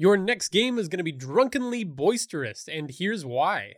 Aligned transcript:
Your 0.00 0.16
next 0.16 0.48
game 0.48 0.78
is 0.78 0.88
going 0.88 0.96
to 0.96 1.04
be 1.04 1.12
drunkenly 1.12 1.84
boisterous, 1.84 2.66
and 2.66 2.90
here's 2.90 3.26
why. 3.26 3.74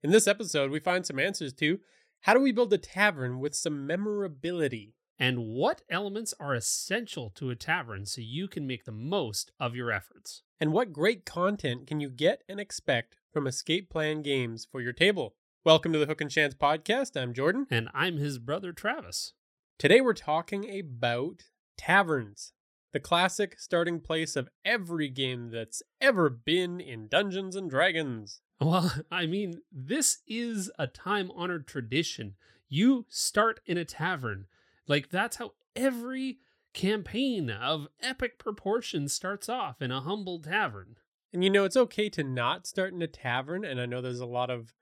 In 0.00 0.12
this 0.12 0.28
episode, 0.28 0.70
we 0.70 0.78
find 0.78 1.04
some 1.04 1.18
answers 1.18 1.52
to 1.54 1.80
how 2.20 2.34
do 2.34 2.40
we 2.40 2.52
build 2.52 2.72
a 2.72 2.78
tavern 2.78 3.40
with 3.40 3.52
some 3.52 3.84
memorability? 3.84 4.94
And 5.18 5.48
what 5.48 5.82
elements 5.90 6.32
are 6.38 6.54
essential 6.54 7.30
to 7.30 7.50
a 7.50 7.56
tavern 7.56 8.06
so 8.06 8.20
you 8.20 8.46
can 8.46 8.64
make 8.64 8.84
the 8.84 8.92
most 8.92 9.50
of 9.58 9.74
your 9.74 9.90
efforts? 9.90 10.44
And 10.60 10.72
what 10.72 10.92
great 10.92 11.26
content 11.26 11.88
can 11.88 11.98
you 11.98 12.10
get 12.10 12.44
and 12.48 12.60
expect 12.60 13.16
from 13.32 13.48
Escape 13.48 13.90
Plan 13.90 14.22
Games 14.22 14.68
for 14.70 14.80
your 14.80 14.92
table? 14.92 15.34
Welcome 15.64 15.92
to 15.94 15.98
the 15.98 16.06
Hook 16.06 16.20
and 16.20 16.30
Chance 16.30 16.54
podcast. 16.54 17.20
I'm 17.20 17.34
Jordan. 17.34 17.66
And 17.72 17.88
I'm 17.92 18.18
his 18.18 18.38
brother 18.38 18.72
Travis. 18.72 19.32
Today 19.80 20.00
we're 20.00 20.14
talking 20.14 20.70
about 20.78 21.42
taverns 21.76 22.52
the 22.96 23.00
classic 23.00 23.60
starting 23.60 24.00
place 24.00 24.36
of 24.36 24.48
every 24.64 25.10
game 25.10 25.50
that's 25.50 25.82
ever 26.00 26.30
been 26.30 26.80
in 26.80 27.08
Dungeons 27.08 27.54
and 27.54 27.68
Dragons. 27.68 28.40
Well, 28.58 28.90
I 29.12 29.26
mean, 29.26 29.60
this 29.70 30.20
is 30.26 30.70
a 30.78 30.86
time 30.86 31.30
honored 31.36 31.66
tradition. 31.66 32.36
You 32.70 33.04
start 33.10 33.60
in 33.66 33.76
a 33.76 33.84
tavern. 33.84 34.46
Like, 34.88 35.10
that's 35.10 35.36
how 35.36 35.52
every 35.74 36.38
campaign 36.72 37.50
of 37.50 37.86
epic 38.00 38.38
proportions 38.38 39.12
starts 39.12 39.50
off 39.50 39.82
in 39.82 39.90
a 39.90 40.00
humble 40.00 40.40
tavern. 40.40 40.96
And 41.34 41.44
you 41.44 41.50
know, 41.50 41.64
it's 41.64 41.76
okay 41.76 42.08
to 42.08 42.24
not 42.24 42.66
start 42.66 42.94
in 42.94 43.02
a 43.02 43.06
tavern. 43.06 43.62
And 43.62 43.78
I 43.78 43.84
know 43.84 44.00
there's 44.00 44.20
a 44.20 44.24
lot 44.24 44.48
of 44.48 44.72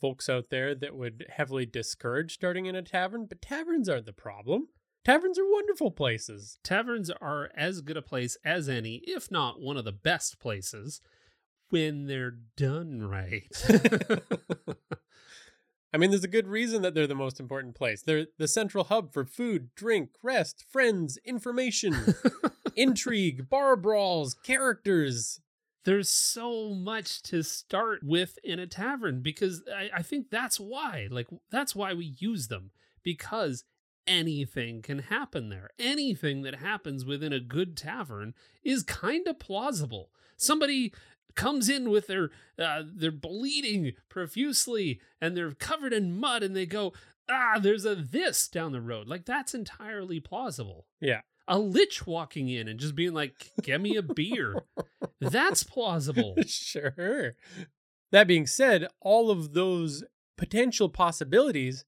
folks 0.00 0.28
out 0.28 0.50
there 0.50 0.76
that 0.76 0.94
would 0.94 1.26
heavily 1.28 1.66
discourage 1.66 2.34
starting 2.34 2.66
in 2.66 2.76
a 2.76 2.82
tavern, 2.82 3.26
but 3.26 3.42
taverns 3.42 3.88
aren't 3.88 4.06
the 4.06 4.12
problem. 4.12 4.68
Taverns 5.04 5.38
are 5.38 5.50
wonderful 5.50 5.90
places. 5.90 6.58
Taverns 6.62 7.10
are 7.10 7.50
as 7.56 7.82
good 7.82 7.96
a 7.96 8.02
place 8.02 8.36
as 8.44 8.68
any, 8.68 9.02
if 9.06 9.30
not 9.30 9.60
one 9.60 9.76
of 9.76 9.84
the 9.84 9.92
best 9.92 10.38
places, 10.38 11.00
when 11.68 12.06
they're 12.06 12.36
done 12.56 13.02
right. 13.02 13.50
I 15.94 15.96
mean, 15.96 16.10
there's 16.10 16.24
a 16.24 16.28
good 16.28 16.48
reason 16.48 16.82
that 16.82 16.92
they're 16.92 17.06
the 17.06 17.14
most 17.14 17.38
important 17.38 17.76
place. 17.76 18.02
They're 18.02 18.26
the 18.36 18.48
central 18.48 18.82
hub 18.82 19.12
for 19.12 19.24
food, 19.24 19.68
drink, 19.76 20.10
rest, 20.24 20.64
friends, 20.68 21.18
information, 21.24 21.94
intrigue, 22.76 23.48
bar 23.48 23.76
brawls, 23.76 24.34
characters. 24.34 25.40
There's 25.84 26.10
so 26.10 26.70
much 26.70 27.22
to 27.24 27.44
start 27.44 28.00
with 28.02 28.38
in 28.42 28.58
a 28.58 28.66
tavern 28.66 29.22
because 29.22 29.62
I, 29.72 29.98
I 29.98 30.02
think 30.02 30.30
that's 30.30 30.58
why. 30.58 31.06
Like, 31.12 31.28
that's 31.52 31.76
why 31.76 31.94
we 31.94 32.16
use 32.18 32.48
them 32.48 32.72
because 33.04 33.62
anything 34.06 34.82
can 34.82 35.00
happen 35.00 35.48
there. 35.48 35.70
Anything 35.78 36.42
that 36.42 36.56
happens 36.56 37.04
within 37.04 37.32
a 37.32 37.40
good 37.40 37.76
tavern 37.76 38.34
is 38.62 38.82
kind 38.82 39.26
of 39.26 39.38
plausible. 39.38 40.10
Somebody 40.36 40.92
comes 41.34 41.68
in 41.68 41.90
with 41.90 42.06
their 42.06 42.30
uh, 42.58 42.82
they're 42.86 43.10
bleeding 43.10 43.92
profusely 44.08 45.00
and 45.20 45.36
they're 45.36 45.52
covered 45.52 45.92
in 45.92 46.18
mud 46.18 46.42
and 46.42 46.54
they 46.54 46.66
go 46.66 46.92
ah 47.28 47.58
there's 47.60 47.84
a 47.84 47.94
this 47.94 48.48
down 48.48 48.72
the 48.72 48.80
road. 48.80 49.08
Like 49.08 49.24
that's 49.24 49.54
entirely 49.54 50.20
plausible. 50.20 50.86
Yeah. 51.00 51.22
A 51.46 51.58
lich 51.58 52.06
walking 52.06 52.48
in 52.48 52.68
and 52.68 52.80
just 52.80 52.94
being 52.94 53.12
like 53.12 53.52
get 53.62 53.80
me 53.80 53.96
a 53.96 54.02
beer. 54.02 54.62
That's 55.20 55.62
plausible. 55.62 56.36
Sure. 56.46 57.34
That 58.12 58.28
being 58.28 58.46
said 58.46 58.86
all 59.00 59.30
of 59.30 59.54
those 59.54 60.04
potential 60.36 60.88
possibilities 60.88 61.84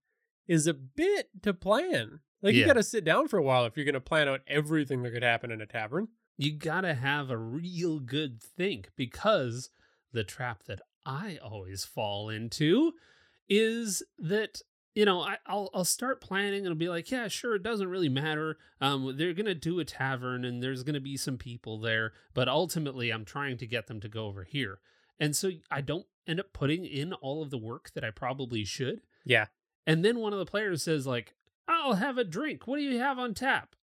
is 0.47 0.67
a 0.67 0.75
bit 0.75 1.31
to 1.43 1.53
plan. 1.53 2.21
Like 2.43 2.55
yeah. 2.55 2.61
you 2.61 2.67
got 2.67 2.75
to 2.75 2.83
sit 2.83 3.05
down 3.05 3.29
for 3.29 3.39
a 3.39 3.43
while 3.43 3.65
if 3.65 3.77
you're 3.77 3.85
going 3.85 3.95
to 3.95 4.01
plan 4.01 4.29
out 4.29 4.41
everything 4.47 5.03
that 5.03 5.13
could 5.13 5.23
happen 5.23 5.51
in 5.51 5.61
a 5.61 5.67
tavern. 5.67 6.09
You 6.37 6.53
got 6.53 6.83
to 6.83 6.95
have 6.95 7.31
a 7.31 7.37
real 7.37 7.99
good 7.99 8.43
think 8.43 8.91
because 8.97 9.71
the 10.13 10.25
trap 10.25 10.65
that 10.65 10.81
I 11.05 11.39
always 11.43 11.85
fall 11.85 12.29
into 12.29 12.93
is 13.49 14.03
that 14.19 14.61
you 14.95 15.05
know 15.05 15.21
I, 15.21 15.39
will 15.49 15.71
I'll 15.73 15.85
start 15.85 16.21
planning 16.21 16.61
and 16.61 16.69
I'll 16.69 16.75
be 16.75 16.89
like, 16.89 17.11
yeah, 17.11 17.29
sure, 17.29 17.55
it 17.55 17.63
doesn't 17.63 17.89
really 17.89 18.09
matter. 18.09 18.59
Um, 18.81 19.15
they're 19.17 19.33
gonna 19.33 19.55
do 19.55 19.79
a 19.79 19.85
tavern 19.85 20.45
and 20.45 20.63
there's 20.63 20.83
gonna 20.83 21.01
be 21.01 21.17
some 21.17 21.39
people 21.39 21.79
there, 21.81 22.13
but 22.35 22.49
ultimately 22.49 23.11
I'm 23.11 23.25
trying 23.25 23.57
to 23.59 23.67
get 23.67 23.87
them 23.87 24.01
to 24.01 24.09
go 24.09 24.27
over 24.27 24.43
here, 24.43 24.81
and 25.21 25.35
so 25.35 25.51
I 25.71 25.81
don't 25.81 26.07
end 26.27 26.41
up 26.41 26.53
putting 26.53 26.85
in 26.85 27.13
all 27.13 27.43
of 27.43 27.51
the 27.51 27.59
work 27.59 27.93
that 27.95 28.05
I 28.05 28.11
probably 28.11 28.65
should. 28.65 29.01
Yeah. 29.25 29.47
And 29.87 30.05
then 30.05 30.19
one 30.19 30.33
of 30.33 30.39
the 30.39 30.47
players 30.47 30.83
says, 30.83 31.07
like, 31.07 31.35
I'll 31.69 31.95
have 31.95 32.19
a 32.19 32.25
drink. 32.25 32.67
What 32.67 32.79
do 32.79 32.83
you 32.83 32.99
have 32.99 33.19
on 33.19 33.35
tap? 33.35 33.77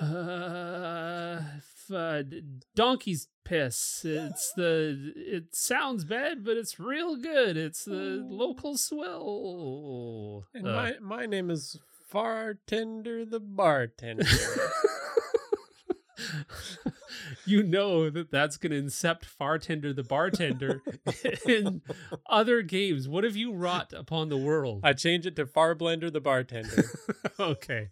Uh, 0.00 1.40
f- 1.56 1.90
uh, 1.92 2.22
donkey's 2.74 3.28
piss. 3.44 4.04
It's 4.04 4.52
the. 4.52 5.12
It 5.16 5.54
sounds 5.54 6.04
bad, 6.04 6.44
but 6.44 6.56
it's 6.56 6.78
real 6.78 7.16
good. 7.16 7.56
It's 7.56 7.84
the 7.84 8.24
local 8.24 8.76
swill. 8.76 10.44
And 10.54 10.68
uh, 10.68 10.72
my 10.72 10.94
my 11.00 11.26
name 11.26 11.50
is 11.50 11.78
Fartender 12.12 13.28
the 13.28 13.40
bartender. 13.40 14.24
you 17.46 17.62
know 17.62 18.10
that 18.10 18.30
that's 18.30 18.56
going 18.56 18.72
to 18.72 18.82
incept 18.82 19.24
Fartender 19.24 19.94
the 19.94 20.02
bartender 20.02 20.82
in 21.46 21.82
other 22.28 22.62
games. 22.62 23.08
What 23.08 23.24
have 23.24 23.36
you 23.36 23.52
wrought 23.52 23.92
upon 23.92 24.28
the 24.28 24.36
world? 24.36 24.80
I 24.82 24.92
change 24.92 25.26
it 25.26 25.36
to 25.36 25.46
Farblender 25.46 26.12
the 26.12 26.20
bartender. 26.20 26.84
okay. 27.40 27.88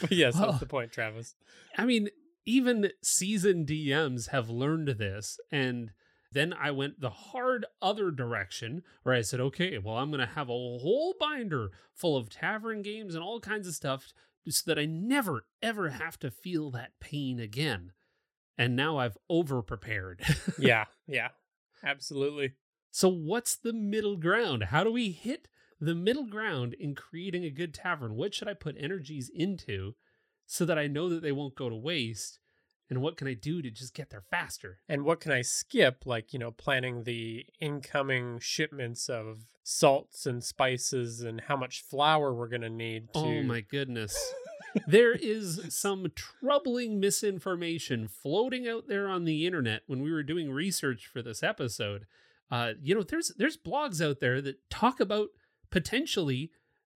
but 0.00 0.12
yes, 0.12 0.34
well, 0.34 0.48
that's 0.48 0.60
the 0.60 0.66
point, 0.66 0.92
Travis. 0.92 1.34
I 1.76 1.84
mean, 1.84 2.08
even 2.44 2.90
seasoned 3.02 3.66
DMs 3.66 4.30
have 4.30 4.48
learned 4.48 4.88
this 4.88 5.38
and 5.50 5.90
then 6.32 6.52
I 6.52 6.70
went 6.70 7.00
the 7.00 7.10
hard 7.10 7.64
other 7.80 8.10
direction 8.10 8.82
where 9.02 9.14
I 9.14 9.22
said, 9.22 9.40
okay, 9.40 9.78
well, 9.78 9.96
I'm 9.96 10.10
going 10.10 10.20
to 10.20 10.34
have 10.34 10.48
a 10.48 10.52
whole 10.52 11.14
binder 11.18 11.70
full 11.94 12.16
of 12.16 12.28
tavern 12.28 12.82
games 12.82 13.14
and 13.14 13.24
all 13.24 13.40
kinds 13.40 13.66
of 13.66 13.74
stuff 13.74 14.12
so 14.48 14.62
that 14.66 14.78
I 14.78 14.84
never, 14.84 15.46
ever 15.62 15.90
have 15.90 16.18
to 16.20 16.30
feel 16.30 16.70
that 16.72 16.92
pain 17.00 17.40
again. 17.40 17.92
And 18.58 18.74
now 18.74 18.98
I've 18.98 19.16
over 19.30 19.62
prepared. 19.62 20.20
yeah, 20.58 20.86
yeah, 21.06 21.28
absolutely. 21.84 22.54
So, 22.90 23.08
what's 23.08 23.56
the 23.56 23.72
middle 23.72 24.16
ground? 24.16 24.64
How 24.64 24.82
do 24.82 24.90
we 24.90 25.12
hit 25.12 25.48
the 25.80 25.94
middle 25.94 26.26
ground 26.26 26.74
in 26.74 26.94
creating 26.94 27.44
a 27.44 27.50
good 27.50 27.72
tavern? 27.72 28.16
What 28.16 28.34
should 28.34 28.48
I 28.48 28.54
put 28.54 28.76
energies 28.78 29.30
into 29.32 29.94
so 30.46 30.64
that 30.64 30.78
I 30.78 30.88
know 30.88 31.08
that 31.08 31.22
they 31.22 31.32
won't 31.32 31.54
go 31.54 31.68
to 31.68 31.76
waste? 31.76 32.40
And 32.90 33.02
what 33.02 33.16
can 33.16 33.28
I 33.28 33.34
do 33.34 33.60
to 33.62 33.70
just 33.70 33.94
get 33.94 34.10
there 34.10 34.24
faster? 34.30 34.80
And 34.88 35.04
what 35.04 35.20
can 35.20 35.30
I 35.30 35.42
skip, 35.42 36.04
like, 36.06 36.32
you 36.32 36.38
know, 36.38 36.50
planning 36.50 37.04
the 37.04 37.44
incoming 37.60 38.38
shipments 38.40 39.10
of 39.10 39.44
salts 39.68 40.24
and 40.24 40.42
spices 40.42 41.20
and 41.20 41.42
how 41.42 41.56
much 41.56 41.82
flour 41.82 42.32
we're 42.32 42.48
going 42.48 42.62
oh 42.62 42.68
to 42.68 42.74
need 42.74 43.12
to. 43.12 43.18
Oh, 43.20 43.42
my 43.42 43.60
goodness. 43.60 44.16
There 44.86 45.12
is 45.12 45.60
some 45.68 46.12
troubling 46.14 47.00
misinformation 47.00 48.08
floating 48.08 48.68
out 48.68 48.88
there 48.88 49.08
on 49.08 49.24
the 49.24 49.46
internet 49.46 49.82
when 49.86 50.02
we 50.02 50.12
were 50.12 50.22
doing 50.22 50.50
research 50.50 51.06
for 51.06 51.22
this 51.22 51.42
episode. 51.42 52.06
Uh, 52.50 52.72
you 52.82 52.94
know, 52.94 53.02
there's 53.02 53.32
there's 53.36 53.56
blogs 53.56 54.04
out 54.04 54.20
there 54.20 54.40
that 54.40 54.70
talk 54.70 55.00
about 55.00 55.28
potentially 55.70 56.50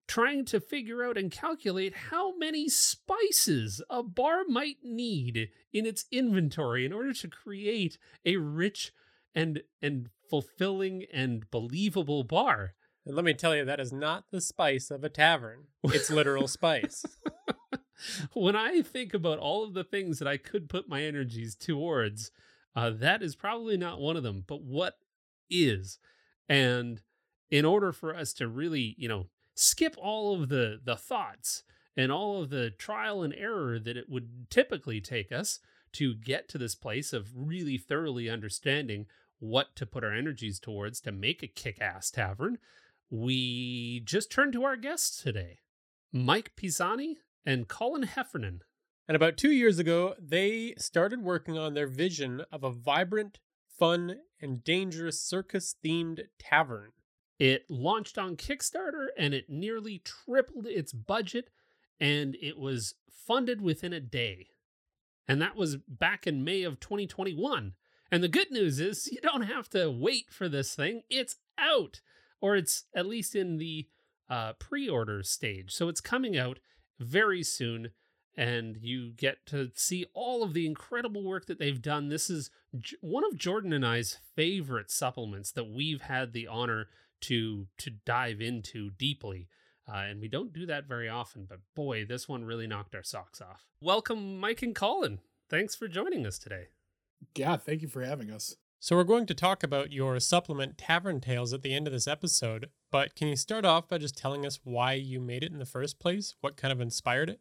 trying 0.09 0.45
to 0.45 0.61
figure 0.61 1.05
out 1.05 1.17
and 1.17 1.31
calculate 1.31 1.95
how 2.11 2.37
many 2.37 2.69
spices 2.69 3.83
a 3.89 4.03
bar 4.03 4.43
might 4.49 4.79
need 4.83 5.49
in 5.73 5.87
its 5.87 6.07
inventory 6.11 6.85
in 6.85 6.93
order 6.93 7.13
to 7.13 7.29
create 7.29 7.99
a 8.25 8.37
rich 8.37 8.93
and 9.35 9.63
and 9.81 10.09
fulfilling 10.29 11.05
and 11.13 11.51
believable 11.51 12.25
bar. 12.25 12.75
And 13.05 13.17
let 13.17 13.25
me 13.25 13.35
tell 13.35 13.55
you, 13.57 13.65
that 13.65 13.81
is 13.81 13.93
not 13.93 14.25
the 14.31 14.41
spice 14.41 14.91
of 14.91 15.03
a 15.03 15.09
tavern. 15.09 15.65
It's 15.85 16.11
literal 16.11 16.47
spice. 16.47 17.05
when 18.33 18.57
I 18.57 18.83
think 18.83 19.15
about 19.15 19.39
all 19.39 19.65
of 19.65 19.75
the 19.75 19.85
things 19.85 20.19
that 20.19 20.29
I 20.29 20.37
could 20.37 20.69
put 20.69 20.89
my 20.89 21.03
energies 21.03 21.55
towards, 21.55 22.31
uh, 22.75 22.91
that 22.91 23.23
is 23.23 23.35
probably 23.35 23.77
not 23.77 24.01
one 24.01 24.17
of 24.17 24.23
them. 24.23 24.45
But 24.47 24.63
what 24.63 24.99
is? 25.51 25.99
And 26.49 27.03
in 27.51 27.65
order 27.65 27.93
for 27.93 28.17
us 28.17 28.33
to 28.35 28.49
really, 28.49 28.95
you 28.99 29.09
know, 29.09 29.27
skip 29.55 29.95
all 29.99 30.35
of 30.35 30.49
the 30.49 30.81
the 30.83 30.97
thoughts 30.97 31.63
and 31.97 32.11
all 32.11 32.41
of 32.41 32.51
the 32.51 32.71
trial 32.71 33.23
and 33.23 33.35
error 33.35 33.79
that 33.79 33.97
it 33.97 34.09
would 34.09 34.51
typically 34.51 35.01
take 35.01 35.31
us 35.31 35.61
to 35.93 36.15
get 36.15 36.49
to 36.49 36.59
this 36.59 36.75
place 36.75 37.13
of 37.13 37.31
really 37.37 37.77
thoroughly 37.77 38.31
understanding 38.31 39.07
what 39.39 39.77
to 39.77 39.85
put 39.85 40.05
our 40.05 40.13
energies 40.13 40.59
towards 40.59 41.01
to 41.01 41.13
make 41.13 41.43
a 41.43 41.49
kick 41.49 41.81
ass 41.81 42.11
tavern, 42.11 42.59
we 43.11 44.01
just 44.01 44.31
turned 44.31 44.53
to 44.55 44.65
our 44.65 44.77
guests 44.77 45.23
today 45.23 45.59
Mike 46.13 46.53
Pisani 46.57 47.19
and 47.45 47.69
Colin 47.69 48.05
Heffernan. 48.05 48.63
And 49.09 49.17
about 49.17 49.37
two 49.37 49.51
years 49.51 49.79
ago, 49.79 50.15
they 50.19 50.75
started 50.79 51.23
working 51.23 51.59
on 51.59 51.75
their 51.75 51.87
vision 51.87 52.43
of 52.53 52.63
a 52.65 52.71
vibrant, 52.71 53.41
fun, 53.67 54.17
and 54.41 54.63
dangerous 54.63 55.21
circus 55.21 55.75
themed 55.85 56.21
tavern. 56.39 56.93
It 57.39 57.65
launched 57.69 58.19
on 58.19 58.37
Kickstarter 58.37 59.07
and 59.19 59.35
it 59.35 59.51
nearly 59.51 60.03
tripled 60.05 60.67
its 60.67 60.93
budget 60.93 61.51
and 61.99 62.37
it 62.41 62.59
was 62.59 62.95
funded 63.11 63.61
within 63.61 63.93
a 63.93 64.01
day. 64.01 64.49
And 65.27 65.41
that 65.41 65.57
was 65.57 65.77
back 65.77 66.27
in 66.27 66.45
May 66.45 66.63
of 66.63 66.81
2021. 66.81 67.75
And 68.11 68.23
the 68.23 68.29
good 68.29 68.51
news 68.51 68.79
is 68.79 69.09
you 69.13 69.21
don't 69.21 69.43
have 69.43 69.69
to 69.71 69.91
wait 69.91 70.27
for 70.31 70.49
this 70.49 70.75
thing. 70.75 71.03
It's 71.11 71.37
out, 71.59 72.01
or 72.41 72.57
it's 72.57 72.85
at 72.95 73.07
least 73.07 73.35
in 73.35 73.59
the 73.59 73.89
uh, 74.29 74.53
pre 74.59 74.89
order 74.89 75.23
stage. 75.23 75.73
So 75.73 75.89
it's 75.89 76.01
coming 76.01 76.37
out 76.37 76.59
very 77.03 77.43
soon 77.43 77.91
and 78.37 78.79
you 78.81 79.11
get 79.11 79.45
to 79.47 79.71
see 79.75 80.07
all 80.15 80.43
of 80.43 80.55
the 80.55 80.67
incredible 80.67 81.23
work 81.23 81.47
that 81.47 81.59
they've 81.59 81.83
done. 81.83 82.09
This 82.09 82.31
is 82.31 82.51
one 83.01 83.25
of 83.25 83.37
Jordan 83.37 83.73
and 83.73 83.85
I's 83.85 84.19
favorite 84.35 84.91
supplements 84.91 85.53
that 85.53 85.71
we've 85.71 86.03
had 86.03 86.33
the 86.33 86.47
honor 86.47 86.89
to 87.23 87.67
to 87.79 87.91
dive 87.91 88.41
into 88.41 88.91
deeply. 88.91 89.49
Uh, 89.89 89.97
and 89.97 90.21
we 90.21 90.29
don't 90.29 90.53
do 90.53 90.65
that 90.67 90.87
very 90.87 91.09
often, 91.09 91.45
but 91.49 91.59
boy, 91.75 92.05
this 92.05 92.29
one 92.29 92.45
really 92.45 92.69
knocked 92.69 92.95
our 92.95 93.03
socks 93.03 93.41
off. 93.41 93.67
Welcome, 93.81 94.39
Mike 94.39 94.63
and 94.63 94.75
Colin. 94.75 95.19
Thanks 95.51 95.75
for 95.75 95.89
joining 95.89 96.25
us 96.25 96.39
today. 96.39 96.69
Yeah, 97.35 97.57
thank 97.57 97.83
you 97.83 97.89
for 97.89 98.03
having 98.03 98.31
us. 98.31 98.57
So, 98.85 98.97
we're 98.97 99.05
going 99.05 99.27
to 99.27 99.35
talk 99.35 99.63
about 99.63 99.93
your 99.93 100.19
supplement 100.19 100.77
Tavern 100.77 101.21
Tales 101.21 101.53
at 101.53 101.63
the 101.63 101.73
end 101.73 101.87
of 101.87 101.93
this 101.93 102.09
episode, 102.09 102.69
but 102.91 103.15
can 103.15 103.29
you 103.29 103.37
start 103.37 103.65
off 103.65 103.87
by 103.87 103.97
just 103.97 104.19
telling 104.19 104.45
us 104.45 104.59
why 104.65 104.95
you 104.95 105.21
made 105.21 105.45
it 105.45 105.53
in 105.53 105.61
the 105.61 105.65
first 105.65 106.01
place? 106.01 106.35
What 106.41 106.57
kind 106.57 106.73
of 106.73 106.81
inspired 106.81 107.31
it? 107.31 107.39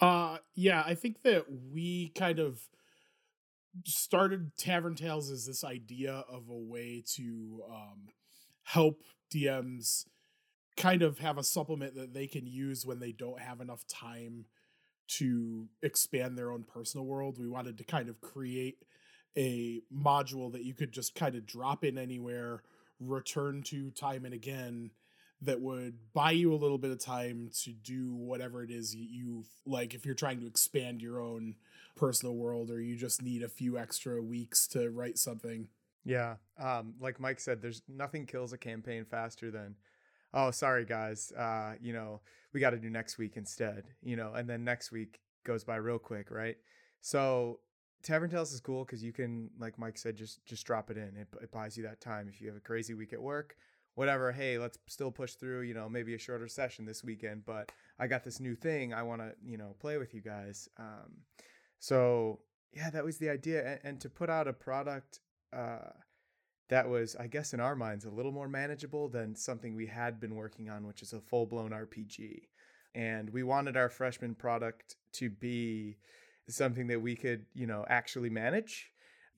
Uh 0.00 0.38
yeah, 0.54 0.82
I 0.86 0.94
think 0.94 1.20
that 1.24 1.44
we 1.70 2.08
kind 2.14 2.38
of 2.38 2.62
started 3.84 4.56
Tavern 4.56 4.94
Tales 4.94 5.30
as 5.30 5.44
this 5.44 5.62
idea 5.62 6.24
of 6.26 6.48
a 6.48 6.56
way 6.56 7.04
to 7.16 7.62
um 7.70 8.08
help 8.62 9.02
DMs 9.30 10.06
kind 10.74 11.02
of 11.02 11.18
have 11.18 11.36
a 11.36 11.44
supplement 11.44 11.94
that 11.96 12.14
they 12.14 12.26
can 12.26 12.46
use 12.46 12.86
when 12.86 12.98
they 12.98 13.12
don't 13.12 13.40
have 13.40 13.60
enough 13.60 13.86
time 13.86 14.46
to 15.18 15.68
expand 15.82 16.38
their 16.38 16.50
own 16.50 16.64
personal 16.64 17.04
world. 17.04 17.36
We 17.38 17.46
wanted 17.46 17.76
to 17.76 17.84
kind 17.84 18.08
of 18.08 18.22
create 18.22 18.78
a 19.36 19.82
module 19.94 20.52
that 20.52 20.64
you 20.64 20.74
could 20.74 20.92
just 20.92 21.14
kind 21.14 21.34
of 21.34 21.46
drop 21.46 21.84
in 21.84 21.98
anywhere, 21.98 22.62
return 22.98 23.62
to 23.64 23.90
time 23.90 24.24
and 24.24 24.34
again, 24.34 24.90
that 25.42 25.60
would 25.60 25.94
buy 26.12 26.32
you 26.32 26.52
a 26.52 26.56
little 26.56 26.78
bit 26.78 26.90
of 26.90 26.98
time 26.98 27.50
to 27.62 27.72
do 27.72 28.12
whatever 28.12 28.62
it 28.62 28.70
is 28.70 28.94
you 28.94 29.44
like 29.64 29.94
if 29.94 30.04
you're 30.04 30.14
trying 30.14 30.38
to 30.40 30.46
expand 30.46 31.00
your 31.00 31.20
own 31.20 31.54
personal 31.96 32.34
world 32.34 32.70
or 32.70 32.80
you 32.80 32.96
just 32.96 33.22
need 33.22 33.42
a 33.42 33.48
few 33.48 33.78
extra 33.78 34.22
weeks 34.22 34.66
to 34.66 34.90
write 34.90 35.18
something. 35.18 35.68
Yeah. 36.04 36.36
Um, 36.58 36.94
like 37.00 37.20
Mike 37.20 37.40
said, 37.40 37.62
there's 37.62 37.82
nothing 37.88 38.26
kills 38.26 38.52
a 38.52 38.58
campaign 38.58 39.04
faster 39.04 39.50
than, 39.50 39.76
oh, 40.34 40.50
sorry 40.50 40.84
guys, 40.84 41.32
uh, 41.32 41.74
you 41.80 41.92
know, 41.92 42.20
we 42.52 42.60
got 42.60 42.70
to 42.70 42.78
do 42.78 42.90
next 42.90 43.16
week 43.16 43.36
instead, 43.36 43.84
you 44.02 44.16
know, 44.16 44.34
and 44.34 44.48
then 44.48 44.64
next 44.64 44.92
week 44.92 45.20
goes 45.44 45.64
by 45.64 45.76
real 45.76 45.98
quick, 45.98 46.30
right? 46.30 46.56
So 47.00 47.60
Tavern 48.02 48.30
Tales 48.30 48.52
is 48.52 48.60
cool 48.60 48.84
because 48.84 49.02
you 49.02 49.12
can, 49.12 49.50
like 49.58 49.78
Mike 49.78 49.98
said, 49.98 50.16
just 50.16 50.44
just 50.46 50.66
drop 50.66 50.90
it 50.90 50.96
in. 50.96 51.16
It, 51.16 51.28
it 51.42 51.50
buys 51.52 51.76
you 51.76 51.82
that 51.84 52.00
time 52.00 52.28
if 52.28 52.40
you 52.40 52.48
have 52.48 52.56
a 52.56 52.60
crazy 52.60 52.94
week 52.94 53.12
at 53.12 53.20
work 53.20 53.56
whatever 53.94 54.32
hey 54.32 54.58
let's 54.58 54.78
still 54.86 55.10
push 55.10 55.34
through 55.34 55.62
you 55.62 55.74
know 55.74 55.88
maybe 55.88 56.14
a 56.14 56.18
shorter 56.18 56.48
session 56.48 56.84
this 56.84 57.02
weekend 57.02 57.44
but 57.44 57.70
i 57.98 58.06
got 58.06 58.24
this 58.24 58.40
new 58.40 58.54
thing 58.54 58.94
i 58.94 59.02
want 59.02 59.20
to 59.20 59.32
you 59.44 59.56
know 59.56 59.74
play 59.80 59.98
with 59.98 60.14
you 60.14 60.20
guys 60.20 60.68
um, 60.78 61.12
so 61.78 62.40
yeah 62.72 62.90
that 62.90 63.04
was 63.04 63.18
the 63.18 63.28
idea 63.28 63.72
and, 63.72 63.80
and 63.84 64.00
to 64.00 64.08
put 64.08 64.30
out 64.30 64.48
a 64.48 64.52
product 64.52 65.20
uh, 65.52 65.90
that 66.68 66.88
was 66.88 67.16
i 67.16 67.26
guess 67.26 67.52
in 67.52 67.60
our 67.60 67.74
minds 67.74 68.04
a 68.04 68.10
little 68.10 68.32
more 68.32 68.48
manageable 68.48 69.08
than 69.08 69.34
something 69.34 69.74
we 69.74 69.86
had 69.86 70.20
been 70.20 70.34
working 70.34 70.70
on 70.70 70.86
which 70.86 71.02
is 71.02 71.12
a 71.12 71.20
full-blown 71.20 71.70
rpg 71.70 72.42
and 72.94 73.30
we 73.30 73.42
wanted 73.42 73.76
our 73.76 73.88
freshman 73.88 74.34
product 74.34 74.96
to 75.12 75.30
be 75.30 75.96
something 76.54 76.86
that 76.88 77.00
we 77.00 77.16
could 77.16 77.46
you 77.54 77.66
know 77.66 77.84
actually 77.88 78.30
manage 78.30 78.90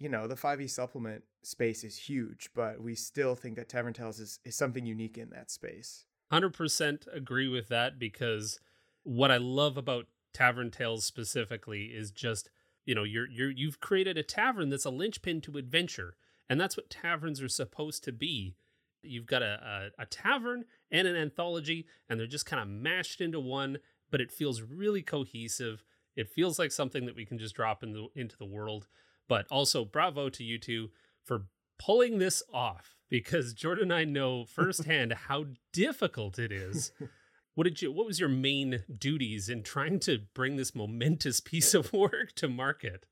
you 0.02 0.08
know, 0.08 0.26
the 0.26 0.34
5e 0.34 0.68
supplement 0.68 1.22
space 1.44 1.84
is 1.84 1.96
huge, 1.96 2.50
but 2.56 2.82
we 2.82 2.96
still 2.96 3.36
think 3.36 3.54
that 3.54 3.68
Tavern 3.68 3.92
Tales 3.92 4.18
is, 4.18 4.40
is 4.44 4.56
something 4.56 4.84
unique 4.84 5.16
in 5.16 5.30
that 5.30 5.48
space. 5.48 6.06
100% 6.32 7.06
agree 7.14 7.46
with 7.46 7.68
that 7.68 8.00
because 8.00 8.58
what 9.04 9.30
I 9.30 9.36
love 9.36 9.76
about 9.76 10.06
Tavern 10.34 10.72
Tales 10.72 11.04
specifically 11.04 11.84
is 11.84 12.10
just, 12.10 12.50
you 12.84 12.96
know, 12.96 13.04
you're 13.04 13.28
you're 13.30 13.52
you've 13.52 13.78
created 13.78 14.18
a 14.18 14.24
tavern 14.24 14.70
that's 14.70 14.84
a 14.84 14.90
linchpin 14.90 15.40
to 15.42 15.56
adventure, 15.56 16.16
and 16.48 16.60
that's 16.60 16.76
what 16.76 16.90
taverns 16.90 17.40
are 17.40 17.48
supposed 17.48 18.02
to 18.02 18.12
be. 18.12 18.56
You've 19.02 19.26
got 19.26 19.42
a, 19.42 19.90
a, 19.98 20.02
a 20.02 20.06
tavern 20.06 20.64
and 20.90 21.06
an 21.06 21.14
anthology, 21.14 21.86
and 22.08 22.18
they're 22.18 22.26
just 22.26 22.46
kind 22.46 22.60
of 22.60 22.66
mashed 22.66 23.20
into 23.20 23.38
one, 23.38 23.78
but 24.10 24.20
it 24.20 24.32
feels 24.32 24.62
really 24.62 25.02
cohesive. 25.02 25.84
It 26.16 26.28
feels 26.28 26.58
like 26.58 26.72
something 26.72 27.06
that 27.06 27.16
we 27.16 27.24
can 27.24 27.38
just 27.38 27.54
drop 27.54 27.82
in 27.82 27.92
the, 27.92 28.08
into 28.14 28.36
the 28.36 28.46
world. 28.46 28.86
But 29.28 29.46
also, 29.50 29.84
bravo 29.84 30.28
to 30.30 30.44
you 30.44 30.58
two 30.58 30.90
for 31.24 31.46
pulling 31.78 32.18
this 32.18 32.42
off 32.52 32.96
because 33.08 33.54
Jordan 33.54 33.84
and 33.84 33.92
I 33.92 34.04
know 34.04 34.44
firsthand 34.46 35.12
how 35.12 35.46
difficult 35.72 36.38
it 36.38 36.52
is. 36.52 36.92
What 37.54 37.64
did 37.64 37.82
you? 37.82 37.92
What 37.92 38.06
was 38.06 38.18
your 38.18 38.28
main 38.28 38.82
duties 38.98 39.48
in 39.48 39.62
trying 39.62 40.00
to 40.00 40.20
bring 40.34 40.56
this 40.56 40.74
momentous 40.74 41.40
piece 41.44 41.74
of 41.74 41.92
work 41.92 42.32
to 42.36 42.48
market? 42.48 43.06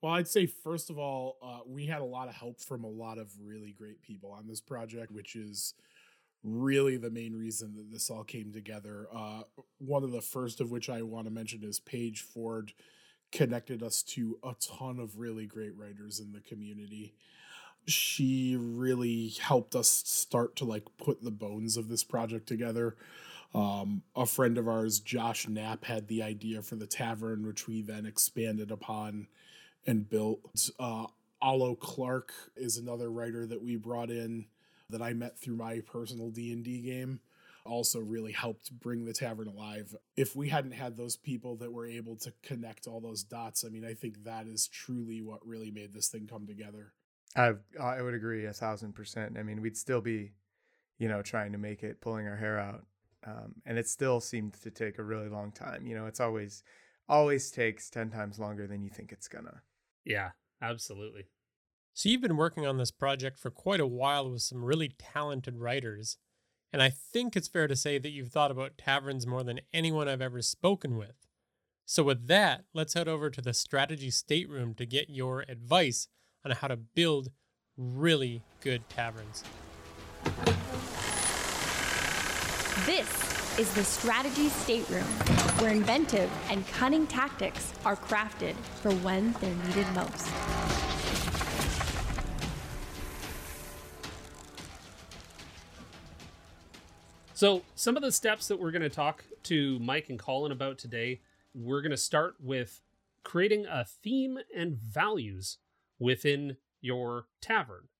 Well, 0.00 0.14
I'd 0.14 0.28
say 0.28 0.46
first 0.46 0.90
of 0.90 0.98
all, 0.98 1.38
uh, 1.42 1.60
we 1.66 1.86
had 1.86 2.00
a 2.00 2.04
lot 2.04 2.28
of 2.28 2.34
help 2.34 2.60
from 2.60 2.84
a 2.84 2.88
lot 2.88 3.18
of 3.18 3.32
really 3.42 3.72
great 3.72 4.00
people 4.00 4.30
on 4.30 4.46
this 4.46 4.60
project, 4.60 5.10
which 5.10 5.34
is 5.34 5.74
really 6.44 6.96
the 6.96 7.10
main 7.10 7.36
reason 7.36 7.74
that 7.76 7.90
this 7.90 8.10
all 8.10 8.24
came 8.24 8.52
together. 8.52 9.08
Uh, 9.14 9.42
one 9.78 10.04
of 10.04 10.12
the 10.12 10.20
first 10.22 10.60
of 10.60 10.70
which 10.70 10.88
I 10.88 11.02
want 11.02 11.26
to 11.26 11.32
mention 11.32 11.64
is 11.64 11.80
Paige 11.80 12.22
Ford, 12.22 12.72
connected 13.30 13.82
us 13.82 14.02
to 14.02 14.38
a 14.42 14.54
ton 14.60 14.98
of 14.98 15.18
really 15.18 15.46
great 15.46 15.76
writers 15.76 16.18
in 16.18 16.32
the 16.32 16.40
community. 16.40 17.14
She 17.86 18.56
really 18.58 19.28
helped 19.40 19.74
us 19.74 19.88
start 19.88 20.56
to 20.56 20.64
like 20.64 20.84
put 20.98 21.22
the 21.22 21.30
bones 21.30 21.76
of 21.76 21.88
this 21.88 22.04
project 22.04 22.46
together. 22.46 22.96
Um, 23.54 24.02
a 24.14 24.26
friend 24.26 24.58
of 24.58 24.68
ours, 24.68 25.00
Josh 25.00 25.48
Knapp, 25.48 25.84
had 25.84 26.08
the 26.08 26.22
idea 26.22 26.62
for 26.62 26.76
the 26.76 26.86
tavern, 26.86 27.46
which 27.46 27.66
we 27.66 27.80
then 27.80 28.04
expanded 28.04 28.70
upon 28.70 29.26
and 29.86 30.08
built. 30.08 30.70
Uh, 30.78 31.06
Alo 31.42 31.74
Clark 31.74 32.32
is 32.56 32.76
another 32.76 33.10
writer 33.10 33.46
that 33.46 33.62
we 33.62 33.76
brought 33.76 34.10
in 34.10 34.46
that 34.90 35.02
I 35.02 35.12
met 35.12 35.38
through 35.38 35.56
my 35.56 35.80
personal 35.80 36.30
D 36.30 36.52
and 36.52 36.64
D 36.64 36.80
game 36.80 37.20
also 37.64 38.00
really 38.00 38.32
helped 38.32 38.72
bring 38.80 39.04
the 39.04 39.12
tavern 39.12 39.46
alive. 39.46 39.94
If 40.16 40.34
we 40.34 40.48
hadn't 40.48 40.72
had 40.72 40.96
those 40.96 41.16
people 41.16 41.56
that 41.56 41.72
were 41.72 41.86
able 41.86 42.16
to 42.16 42.32
connect 42.42 42.86
all 42.86 43.00
those 43.00 43.22
dots, 43.22 43.64
I 43.64 43.68
mean, 43.68 43.84
I 43.84 43.94
think 43.94 44.24
that 44.24 44.46
is 44.46 44.66
truly 44.66 45.20
what 45.20 45.46
really 45.46 45.70
made 45.70 45.92
this 45.92 46.08
thing 46.08 46.26
come 46.26 46.46
together. 46.46 46.94
I 47.36 47.52
I 47.80 48.02
would 48.02 48.14
agree 48.14 48.46
a 48.46 48.52
thousand 48.52 48.94
percent. 48.94 49.36
I 49.38 49.42
mean, 49.42 49.60
we'd 49.60 49.76
still 49.76 50.00
be, 50.00 50.32
you 50.98 51.08
know, 51.08 51.22
trying 51.22 51.52
to 51.52 51.58
make 51.58 51.82
it, 51.82 52.00
pulling 52.00 52.26
our 52.26 52.36
hair 52.36 52.58
out, 52.58 52.86
um, 53.26 53.56
and 53.66 53.78
it 53.78 53.86
still 53.86 54.20
seemed 54.20 54.54
to 54.54 54.70
take 54.70 54.98
a 54.98 55.04
really 55.04 55.28
long 55.28 55.52
time. 55.52 55.86
You 55.86 55.94
know, 55.94 56.06
it's 56.06 56.20
always 56.20 56.64
always 57.08 57.50
takes 57.50 57.90
ten 57.90 58.10
times 58.10 58.38
longer 58.38 58.66
than 58.66 58.82
you 58.82 58.90
think 58.90 59.12
it's 59.12 59.28
gonna. 59.28 59.62
Yeah, 60.04 60.30
absolutely. 60.62 61.26
So 61.98 62.08
you've 62.08 62.20
been 62.20 62.36
working 62.36 62.64
on 62.64 62.76
this 62.76 62.92
project 62.92 63.40
for 63.40 63.50
quite 63.50 63.80
a 63.80 63.86
while 63.86 64.30
with 64.30 64.42
some 64.42 64.64
really 64.64 64.92
talented 65.00 65.58
writers. 65.58 66.16
And 66.72 66.80
I 66.80 66.90
think 66.90 67.34
it's 67.34 67.48
fair 67.48 67.66
to 67.66 67.74
say 67.74 67.98
that 67.98 68.10
you've 68.10 68.28
thought 68.28 68.52
about 68.52 68.78
taverns 68.78 69.26
more 69.26 69.42
than 69.42 69.62
anyone 69.72 70.06
I've 70.06 70.22
ever 70.22 70.40
spoken 70.40 70.96
with. 70.96 71.26
So, 71.86 72.04
with 72.04 72.28
that, 72.28 72.66
let's 72.72 72.94
head 72.94 73.08
over 73.08 73.30
to 73.30 73.42
the 73.42 73.52
strategy 73.52 74.10
stateroom 74.10 74.74
to 74.74 74.86
get 74.86 75.10
your 75.10 75.44
advice 75.48 76.06
on 76.44 76.52
how 76.52 76.68
to 76.68 76.76
build 76.76 77.32
really 77.76 78.42
good 78.60 78.88
taverns. 78.88 79.42
This 82.86 83.58
is 83.58 83.74
the 83.74 83.82
strategy 83.82 84.50
stateroom, 84.50 85.02
where 85.58 85.72
inventive 85.72 86.30
and 86.48 86.64
cunning 86.68 87.08
tactics 87.08 87.72
are 87.84 87.96
crafted 87.96 88.54
for 88.82 88.92
when 88.92 89.32
they're 89.40 89.52
needed 89.66 89.86
most. 89.96 90.28
So, 97.38 97.62
some 97.76 97.96
of 97.96 98.02
the 98.02 98.10
steps 98.10 98.48
that 98.48 98.58
we're 98.58 98.72
going 98.72 98.82
to 98.82 98.88
talk 98.88 99.22
to 99.44 99.78
Mike 99.78 100.08
and 100.08 100.18
Colin 100.18 100.50
about 100.50 100.76
today, 100.76 101.20
we're 101.54 101.82
going 101.82 101.92
to 101.92 101.96
start 101.96 102.34
with 102.40 102.80
creating 103.22 103.64
a 103.64 103.84
theme 103.84 104.38
and 104.52 104.76
values 104.76 105.58
within 106.00 106.56
your 106.80 107.26
tavern. 107.40 107.90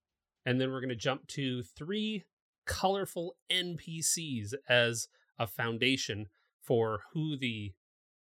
And 0.44 0.60
then 0.60 0.72
we're 0.72 0.80
going 0.80 0.88
to 0.88 0.96
jump 0.96 1.28
to 1.28 1.62
three 1.62 2.24
colorful 2.66 3.36
NPCs 3.48 4.54
as 4.68 5.06
a 5.38 5.46
foundation 5.46 6.26
for 6.60 7.02
who 7.12 7.36
the 7.36 7.74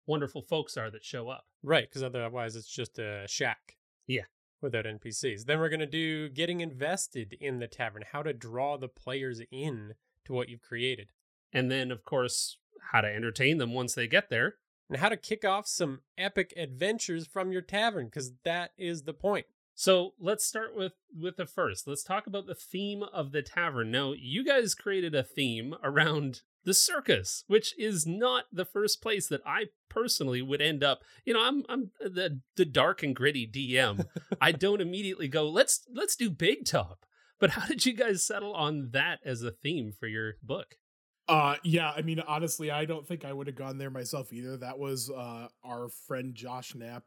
wonderful 0.08 0.42
folks 0.42 0.76
are 0.76 0.90
that 0.90 1.04
show 1.04 1.28
up. 1.28 1.44
Right, 1.62 1.88
because 1.88 2.02
otherwise 2.02 2.56
it's 2.56 2.66
just 2.66 2.98
a 2.98 3.26
shack. 3.28 3.76
Yeah. 4.08 4.25
Without 4.60 4.86
NPCs. 4.86 5.44
Then 5.44 5.60
we're 5.60 5.68
going 5.68 5.78
to 5.78 5.86
do 5.86 6.28
getting 6.30 6.62
invested 6.62 7.36
in 7.40 7.60
the 7.60 7.68
tavern, 7.68 8.02
how 8.10 8.25
to 8.25 8.32
draw 8.32 8.76
the 8.76 8.88
players 8.88 9.40
in 9.52 9.94
to 10.26 10.33
what 10.33 10.49
you've 10.49 10.62
created. 10.62 11.09
And 11.52 11.71
then, 11.71 11.90
of 11.90 12.04
course, 12.04 12.59
how 12.92 13.00
to 13.00 13.09
entertain 13.09 13.59
them 13.59 13.75
once 13.75 13.95
they 13.95 14.06
get 14.06 14.30
there. 14.30 14.54
And 14.88 15.00
how 15.00 15.09
to 15.09 15.16
kick 15.16 15.45
off 15.45 15.66
some 15.66 16.00
epic 16.16 16.52
adventures 16.56 17.26
from 17.26 17.50
your 17.50 17.62
tavern, 17.62 18.06
because 18.06 18.33
that 18.45 18.71
is 18.78 19.02
the 19.02 19.12
point. 19.12 19.47
So 19.75 20.14
let's 20.18 20.47
start 20.47 20.75
with 20.75 20.92
with 21.14 21.37
the 21.37 21.45
first. 21.45 21.87
Let's 21.87 22.02
talk 22.02 22.26
about 22.26 22.47
the 22.47 22.54
theme 22.54 23.02
of 23.02 23.33
the 23.33 23.42
tavern. 23.42 23.90
Now, 23.90 24.14
you 24.16 24.45
guys 24.45 24.75
created 24.75 25.14
a 25.14 25.23
theme 25.23 25.75
around 25.83 26.40
the 26.64 26.73
circus, 26.73 27.45
which 27.47 27.78
is 27.78 28.06
not 28.06 28.45
the 28.50 28.64
first 28.64 29.02
place 29.02 29.28
that 29.28 29.42
I 29.47 29.66
personally 29.90 30.40
would 30.40 30.62
end 30.62 30.83
up. 30.83 31.02
You 31.26 31.35
know, 31.35 31.42
I'm 31.42 31.64
I'm 31.68 31.90
the 32.00 32.40
the 32.56 32.64
dark 32.64 33.02
and 33.02 33.14
gritty 33.14 33.47
DM. 33.47 34.06
I 34.40 34.52
don't 34.52 34.80
immediately 34.80 35.28
go, 35.28 35.47
let's 35.49 35.83
let's 35.92 36.16
do 36.16 36.30
Big 36.30 36.64
Top. 36.64 37.04
But 37.38 37.50
how 37.50 37.66
did 37.66 37.85
you 37.85 37.93
guys 37.93 38.23
settle 38.23 38.55
on 38.55 38.90
that 38.93 39.21
as 39.25 39.43
a 39.43 39.50
theme 39.50 39.93
for 39.93 40.07
your 40.07 40.35
book? 40.43 40.76
Uh 41.28 41.57
yeah, 41.64 41.93
I 41.95 42.02
mean 42.02 42.21
honestly, 42.21 42.71
I 42.71 42.85
don't 42.85 43.07
think 43.07 43.25
I 43.25 43.33
would 43.33 43.47
have 43.49 43.57
gone 43.57 43.78
there 43.78 43.90
myself 43.90 44.33
either. 44.33 44.57
That 44.57 44.78
was 44.78 45.11
uh 45.11 45.49
our 45.64 45.88
friend 45.88 46.35
Josh 46.35 46.75
Knapp 46.75 47.05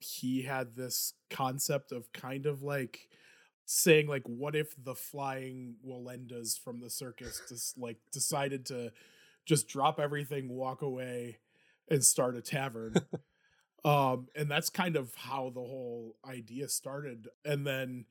he 0.00 0.42
had 0.42 0.74
this 0.76 1.14
concept 1.30 1.92
of 1.92 2.12
kind 2.12 2.46
of 2.46 2.62
like 2.62 3.08
saying 3.64 4.06
like 4.06 4.24
what 4.26 4.54
if 4.54 4.74
the 4.82 4.94
flying 4.94 5.76
Wallendas 5.86 6.58
from 6.58 6.80
the 6.80 6.90
circus 6.90 7.40
just 7.48 7.78
like 7.78 7.96
decided 8.12 8.66
to 8.66 8.92
just 9.46 9.68
drop 9.68 10.00
everything, 10.00 10.48
walk 10.48 10.82
away 10.82 11.38
and 11.88 12.04
start 12.04 12.36
a 12.36 12.42
tavern. 12.42 12.94
um 13.84 14.26
and 14.34 14.50
that's 14.50 14.70
kind 14.70 14.96
of 14.96 15.14
how 15.14 15.50
the 15.54 15.60
whole 15.60 16.16
idea 16.28 16.68
started. 16.68 17.28
And 17.44 17.66
then 17.66 18.04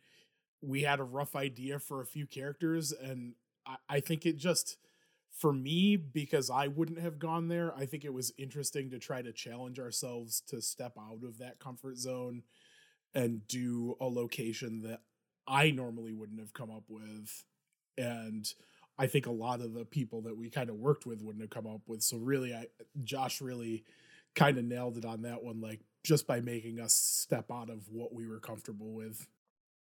we 0.64 0.84
had 0.84 1.00
a 1.00 1.04
rough 1.04 1.36
idea 1.36 1.78
for 1.80 2.02
a 2.02 2.06
few 2.06 2.26
characters 2.26 2.92
and 2.92 3.34
I, 3.66 3.76
I 3.90 4.00
think 4.00 4.26
it 4.26 4.38
just 4.38 4.78
for 5.32 5.52
me 5.52 5.96
because 5.98 6.50
I 6.50 6.68
wouldn't 6.68 7.00
have 7.00 7.20
gone 7.20 7.48
there. 7.48 7.74
I 7.76 7.86
think 7.86 8.06
it 8.06 8.14
was 8.14 8.32
interesting 8.38 8.92
to 8.92 9.00
try 9.00 9.22
to 9.22 9.34
challenge 9.34 9.80
ourselves 9.80 10.42
to 10.48 10.62
step 10.62 10.94
out 10.98 11.24
of 11.24 11.40
that 11.40 11.60
comfort 11.60 11.98
zone 11.98 12.44
and 13.16 13.48
do 13.48 13.96
a 14.00 14.06
location 14.06 14.82
that 14.84 15.02
I 15.48 15.72
normally 15.72 16.14
wouldn't 16.14 16.40
have 16.40 16.54
come 16.54 16.72
up 16.72 16.84
with. 16.88 17.44
And 17.98 18.52
I 18.98 19.08
think 19.08 19.26
a 19.26 19.32
lot 19.32 19.62
of 19.62 19.74
the 19.74 19.86
people 19.86 20.22
that 20.22 20.38
we 20.38 20.50
kind 20.50 20.70
of 20.70 20.76
worked 20.76 21.06
with 21.06 21.22
wouldn't 21.22 21.44
have 21.44 21.50
come 21.50 21.68
up 21.68 21.82
with. 21.88 22.04
So 22.04 22.18
really 22.18 22.54
I 22.54 22.68
Josh 23.04 23.42
really 23.42 23.84
kind 24.36 24.58
of 24.58 24.66
nailed 24.66 24.98
it 24.98 25.06
on 25.06 25.24
that 25.24 25.44
one 25.44 25.62
like 25.62 25.82
just 26.04 26.28
by 26.28 26.42
making 26.42 26.80
us 26.80 26.94
step 26.94 27.52
out 27.52 27.70
of 27.70 27.90
what 27.90 28.14
we 28.14 28.28
were 28.28 28.40
comfortable 28.40 28.94
with. 28.94 29.28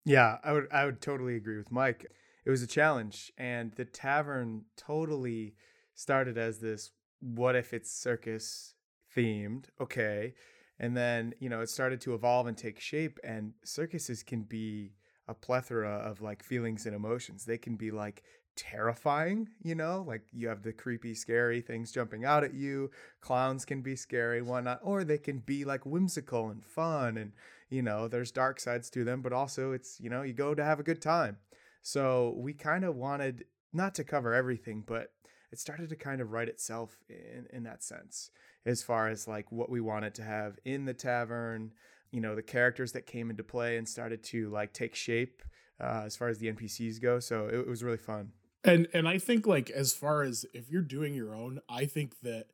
Yeah, 0.04 0.38
I 0.42 0.52
would 0.52 0.68
I 0.72 0.84
would 0.84 1.00
totally 1.00 1.36
agree 1.36 1.56
with 1.58 1.70
Mike. 1.70 2.06
It 2.44 2.50
was 2.50 2.62
a 2.62 2.66
challenge 2.66 3.32
and 3.36 3.72
the 3.72 3.84
tavern 3.84 4.64
totally 4.76 5.54
started 5.94 6.38
as 6.38 6.58
this 6.60 6.90
what 7.20 7.54
if 7.54 7.74
it's 7.74 7.90
circus 7.92 8.74
themed 9.14 9.66
okay 9.78 10.32
and 10.78 10.96
then 10.96 11.34
you 11.38 11.50
know 11.50 11.60
it 11.60 11.68
started 11.68 12.00
to 12.00 12.14
evolve 12.14 12.46
and 12.46 12.56
take 12.56 12.80
shape 12.80 13.18
and 13.22 13.52
circuses 13.62 14.22
can 14.22 14.42
be 14.42 14.94
a 15.28 15.34
plethora 15.34 15.90
of 15.98 16.22
like 16.22 16.42
feelings 16.42 16.86
and 16.86 16.94
emotions. 16.96 17.44
They 17.44 17.58
can 17.58 17.76
be 17.76 17.90
like 17.90 18.22
terrifying 18.56 19.48
you 19.62 19.74
know 19.74 20.04
like 20.06 20.22
you 20.32 20.48
have 20.48 20.62
the 20.62 20.72
creepy 20.72 21.14
scary 21.14 21.62
things 21.62 21.92
jumping 21.92 22.24
out 22.26 22.44
at 22.44 22.52
you 22.52 22.90
clowns 23.22 23.64
can 23.64 23.80
be 23.80 23.96
scary 23.96 24.42
whatnot 24.42 24.78
or 24.82 25.02
they 25.02 25.16
can 25.16 25.38
be 25.38 25.64
like 25.64 25.86
whimsical 25.86 26.50
and 26.50 26.62
fun 26.64 27.16
and 27.16 27.32
you 27.70 27.82
know 27.82 28.08
there's 28.08 28.30
dark 28.30 28.60
sides 28.60 28.90
to 28.90 29.04
them 29.04 29.22
but 29.22 29.32
also 29.32 29.72
it's 29.72 29.98
you 30.00 30.10
know 30.10 30.22
you 30.22 30.32
go 30.32 30.54
to 30.54 30.64
have 30.64 30.80
a 30.80 30.82
good 30.82 31.00
time 31.00 31.38
so 31.82 32.34
we 32.36 32.52
kind 32.52 32.84
of 32.84 32.96
wanted 32.96 33.44
not 33.72 33.94
to 33.96 34.04
cover 34.04 34.34
everything, 34.34 34.84
but 34.86 35.12
it 35.52 35.58
started 35.58 35.88
to 35.88 35.96
kind 35.96 36.20
of 36.20 36.32
write 36.32 36.48
itself 36.48 36.98
in, 37.08 37.46
in 37.52 37.62
that 37.64 37.82
sense, 37.82 38.30
as 38.66 38.82
far 38.82 39.08
as 39.08 39.26
like 39.26 39.50
what 39.50 39.70
we 39.70 39.80
wanted 39.80 40.14
to 40.16 40.22
have 40.22 40.58
in 40.64 40.84
the 40.84 40.94
tavern, 40.94 41.72
you 42.10 42.20
know, 42.20 42.34
the 42.34 42.42
characters 42.42 42.92
that 42.92 43.06
came 43.06 43.30
into 43.30 43.44
play 43.44 43.76
and 43.76 43.88
started 43.88 44.22
to 44.24 44.48
like 44.50 44.72
take 44.72 44.94
shape 44.94 45.42
uh, 45.80 46.02
as 46.04 46.16
far 46.16 46.28
as 46.28 46.38
the 46.38 46.52
NPCs 46.52 47.00
go. 47.00 47.20
So 47.20 47.46
it, 47.46 47.54
it 47.54 47.68
was 47.68 47.82
really 47.82 47.96
fun. 47.96 48.32
And 48.62 48.88
and 48.92 49.08
I 49.08 49.18
think 49.18 49.46
like 49.46 49.70
as 49.70 49.94
far 49.94 50.22
as 50.22 50.44
if 50.52 50.70
you're 50.70 50.82
doing 50.82 51.14
your 51.14 51.34
own, 51.34 51.60
I 51.68 51.86
think 51.86 52.20
that 52.20 52.48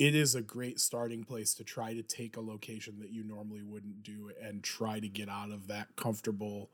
it 0.00 0.14
is 0.14 0.34
a 0.34 0.40
great 0.40 0.80
starting 0.80 1.24
place 1.24 1.52
to 1.52 1.62
try 1.62 1.92
to 1.92 2.02
take 2.02 2.34
a 2.34 2.40
location 2.40 3.00
that 3.00 3.10
you 3.10 3.22
normally 3.22 3.62
wouldn't 3.62 4.02
do 4.02 4.30
and 4.42 4.64
try 4.64 4.98
to 4.98 5.08
get 5.08 5.28
out 5.28 5.50
of 5.50 5.66
that 5.66 5.94
comfortable 5.94 6.70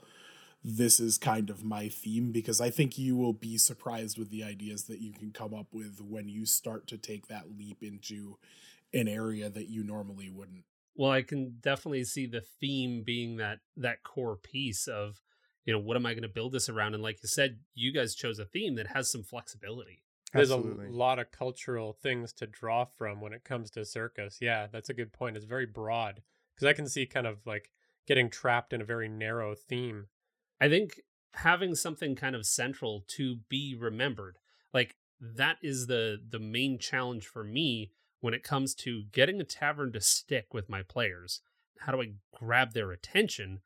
this 0.69 0.99
is 0.99 1.19
kind 1.19 1.51
of 1.51 1.65
my 1.65 1.89
theme 1.89 2.33
because 2.33 2.61
I 2.61 2.71
think 2.71 2.99
you 2.99 3.17
will 3.17 3.33
be 3.33 3.57
surprised 3.57 4.19
with 4.19 4.31
the 4.31 4.43
ideas 4.43 4.85
that 4.85 5.01
you 5.01 5.13
can 5.13 5.31
come 5.31 5.55
up 5.55 5.67
with 5.73 6.01
when 6.01 6.29
you 6.29 6.45
start 6.45 6.87
to 6.89 6.99
take 6.99 7.29
that 7.29 7.57
leap 7.57 7.83
into 7.83 8.39
an 8.93 9.07
area 9.07 9.49
that 9.49 9.69
you 9.69 9.85
normally 9.85 10.29
wouldn't. 10.29 10.65
Well, 10.97 11.11
I 11.11 11.23
can 11.23 11.59
definitely 11.61 12.05
see 12.05 12.27
the 12.27 12.43
theme 12.61 13.03
being 13.05 13.37
that 13.37 13.59
that 13.77 14.03
core 14.03 14.37
piece 14.37 14.89
of, 14.89 15.21
you 15.65 15.73
know, 15.73 15.79
what 15.79 15.97
am 15.97 16.07
I 16.07 16.15
going 16.15 16.23
to 16.23 16.29
build 16.29 16.53
this 16.53 16.69
around? 16.69 16.95
And 16.95 17.03
like 17.03 17.23
you 17.23 17.29
said, 17.29 17.59
you 17.75 17.93
guys 17.93 18.15
chose 18.15 18.39
a 18.39 18.45
theme 18.45 18.75
that 18.77 18.89
has 18.89 19.11
some 19.11 19.23
flexibility. 19.23 20.03
There's 20.33 20.51
Absolutely. 20.51 20.89
a 20.89 20.91
lot 20.91 21.19
of 21.19 21.31
cultural 21.31 21.93
things 21.93 22.33
to 22.35 22.47
draw 22.47 22.85
from 22.85 23.21
when 23.21 23.33
it 23.33 23.45
comes 23.45 23.71
to 23.73 23.85
circus. 23.85 24.39
Yeah, 24.41 24.67
that's 24.71 24.89
a 24.89 24.95
good 24.95 25.13
point. 25.13 25.37
It's 25.37 25.47
very 25.47 25.67
broad 25.67 26.23
because 26.55 26.67
I 26.67 26.73
can 26.73 26.89
see 26.89 27.07
kind 27.07 27.27
of 27.27 27.39
like 27.47 27.71
getting 28.07 28.29
trapped 28.29 28.73
in 28.73 28.81
a 28.81 28.85
very 28.85 29.09
narrow 29.09 29.55
theme 29.55 30.09
I 30.61 30.69
think 30.69 31.01
having 31.35 31.75
something 31.75 32.15
kind 32.15 32.35
of 32.35 32.47
central 32.47 33.05
to 33.09 33.37
be 33.49 33.77
remembered, 33.79 34.39
like 34.73 34.97
that 35.21 35.57
is 35.63 35.87
the 35.87 36.19
the 36.27 36.39
main 36.39 36.79
challenge 36.79 37.27
for 37.27 37.45
me 37.45 37.93
when 38.21 38.35
it 38.35 38.43
comes 38.43 38.75
to 38.75 39.05
getting 39.13 39.41
a 39.41 39.45
tavern 39.45 39.93
to 39.93 40.01
stick 40.01 40.55
with 40.55 40.69
my 40.69 40.83
players. 40.83 41.41
How 41.81 41.93
do 41.93 42.01
I 42.01 42.13
grab 42.35 42.73
their 42.73 42.91
attention? 42.91 43.61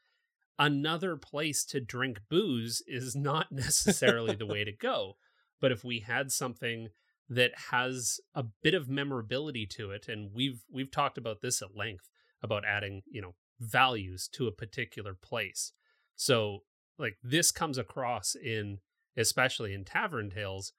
Another 0.58 1.16
place 1.16 1.64
to 1.66 1.80
drink 1.80 2.20
booze 2.28 2.82
is 2.86 3.14
not 3.14 3.46
necessarily 3.52 4.34
the 4.34 4.46
way 4.46 4.64
to 4.64 4.72
go. 4.72 5.16
But 5.60 5.72
if 5.72 5.84
we 5.84 6.00
had 6.00 6.32
something 6.32 6.88
that 7.28 7.52
has 7.70 8.18
a 8.34 8.44
bit 8.62 8.74
of 8.74 8.88
memorability 8.88 9.66
to 9.66 9.90
it 9.90 10.08
and 10.08 10.30
we've 10.34 10.62
we've 10.72 10.90
talked 10.90 11.18
about 11.18 11.42
this 11.42 11.62
at 11.62 11.76
length 11.76 12.08
about 12.42 12.64
adding, 12.64 13.02
you 13.10 13.20
know, 13.20 13.34
values 13.60 14.28
to 14.32 14.46
a 14.46 14.52
particular 14.52 15.14
place. 15.14 15.72
So 16.16 16.60
like 17.00 17.16
this 17.22 17.50
comes 17.50 17.78
across 17.78 18.36
in 18.36 18.78
especially 19.16 19.74
in 19.74 19.84
tavern 19.84 20.30
tales 20.30 20.72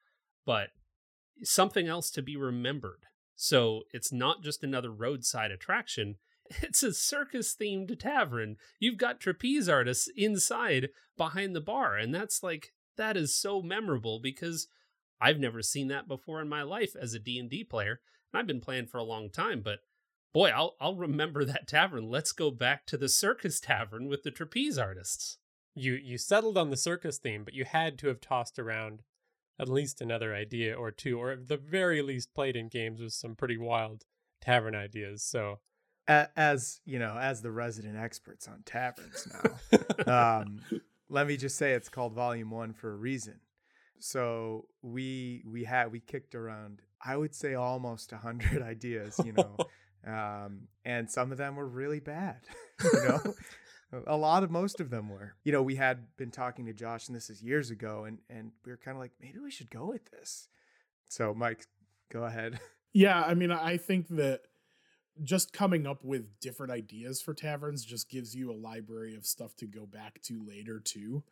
but 0.46 0.68
something 1.42 1.88
else 1.88 2.10
to 2.10 2.22
be 2.22 2.36
remembered 2.36 3.04
so 3.34 3.82
it's 3.92 4.12
not 4.12 4.42
just 4.42 4.62
another 4.62 4.90
roadside 4.90 5.50
attraction 5.50 6.16
it's 6.62 6.82
a 6.82 6.94
circus 6.94 7.54
themed 7.60 7.98
tavern 7.98 8.56
you've 8.78 8.96
got 8.96 9.20
trapeze 9.20 9.68
artists 9.68 10.08
inside 10.16 10.88
behind 11.18 11.54
the 11.54 11.60
bar 11.60 11.96
and 11.96 12.14
that's 12.14 12.42
like 12.42 12.72
that 12.96 13.16
is 13.16 13.34
so 13.34 13.62
memorable 13.62 14.20
because 14.20 14.68
i've 15.20 15.38
never 15.38 15.62
seen 15.62 15.88
that 15.88 16.08
before 16.08 16.40
in 16.40 16.48
my 16.48 16.62
life 16.62 16.94
as 17.00 17.14
a 17.14 17.18
d&d 17.18 17.64
player 17.64 18.00
and 18.32 18.40
i've 18.40 18.46
been 18.46 18.60
playing 18.60 18.86
for 18.86 18.98
a 18.98 19.04
long 19.04 19.30
time 19.30 19.60
but 19.62 19.80
boy 20.32 20.48
i'll 20.50 20.76
i'll 20.80 20.96
remember 20.96 21.44
that 21.46 21.68
tavern 21.68 22.08
let's 22.08 22.32
go 22.32 22.50
back 22.50 22.86
to 22.86 22.96
the 22.96 23.08
circus 23.08 23.60
tavern 23.60 24.08
with 24.08 24.22
the 24.22 24.30
trapeze 24.30 24.78
artists 24.78 25.38
you 25.74 25.94
you 25.94 26.18
settled 26.18 26.58
on 26.58 26.70
the 26.70 26.76
circus 26.76 27.18
theme, 27.18 27.44
but 27.44 27.54
you 27.54 27.64
had 27.64 27.98
to 27.98 28.08
have 28.08 28.20
tossed 28.20 28.58
around 28.58 29.02
at 29.58 29.68
least 29.68 30.00
another 30.00 30.34
idea 30.34 30.74
or 30.74 30.90
two, 30.90 31.18
or 31.18 31.32
at 31.32 31.48
the 31.48 31.56
very 31.56 32.02
least 32.02 32.34
played 32.34 32.56
in 32.56 32.68
games 32.68 33.00
with 33.00 33.12
some 33.12 33.34
pretty 33.34 33.56
wild 33.56 34.04
tavern 34.40 34.74
ideas. 34.74 35.22
So, 35.22 35.60
as 36.08 36.80
you 36.84 36.98
know, 36.98 37.16
as 37.18 37.42
the 37.42 37.50
resident 37.50 37.96
experts 37.96 38.48
on 38.48 38.62
taverns 38.64 39.28
now, 40.06 40.40
um, 40.40 40.60
let 41.12 41.26
me 41.26 41.36
just 41.36 41.56
say 41.56 41.72
it's 41.72 41.90
called 41.90 42.14
Volume 42.14 42.50
One 42.50 42.72
for 42.72 42.90
a 42.90 42.96
reason. 42.96 43.38
So 43.98 44.66
we 44.80 45.44
we 45.46 45.64
had 45.64 45.92
we 45.92 46.00
kicked 46.00 46.34
around, 46.34 46.80
I 47.04 47.16
would 47.16 47.34
say 47.34 47.54
almost 47.54 48.12
a 48.12 48.16
hundred 48.16 48.62
ideas, 48.74 49.20
you 49.24 49.32
know. 49.32 49.56
um, 50.06 50.68
and 50.84 51.08
some 51.08 51.30
of 51.30 51.38
them 51.38 51.54
were 51.54 51.68
really 51.68 52.00
bad. 52.00 52.40
you 52.82 52.92
know, 53.04 53.34
a 54.06 54.16
lot 54.16 54.42
of 54.42 54.50
most 54.50 54.80
of 54.80 54.88
them 54.88 55.10
were. 55.10 55.34
You 55.44 55.52
know, 55.52 55.62
we 55.62 55.76
had 55.76 56.16
been 56.16 56.30
talking 56.30 56.64
to 56.66 56.72
Josh, 56.72 57.06
and 57.08 57.14
this 57.14 57.28
is 57.28 57.42
years 57.42 57.70
ago, 57.70 58.04
and 58.04 58.18
and 58.30 58.52
we 58.64 58.72
were 58.72 58.78
kind 58.78 58.96
of 58.96 59.00
like, 59.00 59.12
maybe 59.20 59.38
we 59.38 59.50
should 59.50 59.70
go 59.70 59.84
with 59.84 60.10
this. 60.10 60.48
So, 61.08 61.34
Mike, 61.34 61.66
go 62.10 62.24
ahead. 62.24 62.58
Yeah, 62.94 63.22
I 63.22 63.34
mean, 63.34 63.50
I 63.50 63.76
think 63.76 64.08
that 64.08 64.42
just 65.22 65.52
coming 65.52 65.86
up 65.86 66.04
with 66.04 66.40
different 66.40 66.72
ideas 66.72 67.20
for 67.20 67.34
taverns 67.34 67.84
just 67.84 68.08
gives 68.08 68.34
you 68.34 68.50
a 68.50 68.54
library 68.54 69.14
of 69.14 69.26
stuff 69.26 69.54
to 69.56 69.66
go 69.66 69.86
back 69.86 70.20
to 70.22 70.42
later 70.46 70.80
too. 70.80 71.22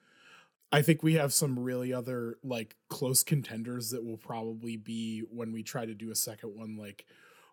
I 0.73 0.83
think 0.83 1.03
we 1.03 1.15
have 1.15 1.33
some 1.33 1.59
really 1.59 1.93
other 1.93 2.39
like 2.45 2.77
close 2.89 3.23
contenders 3.23 3.91
that 3.91 4.05
will 4.05 4.17
probably 4.17 4.77
be 4.77 5.21
when 5.31 5.53
we 5.53 5.63
try 5.63 5.85
to 5.85 5.95
do 5.95 6.11
a 6.11 6.17
second 6.17 6.57
one 6.57 6.77
like 6.77 7.07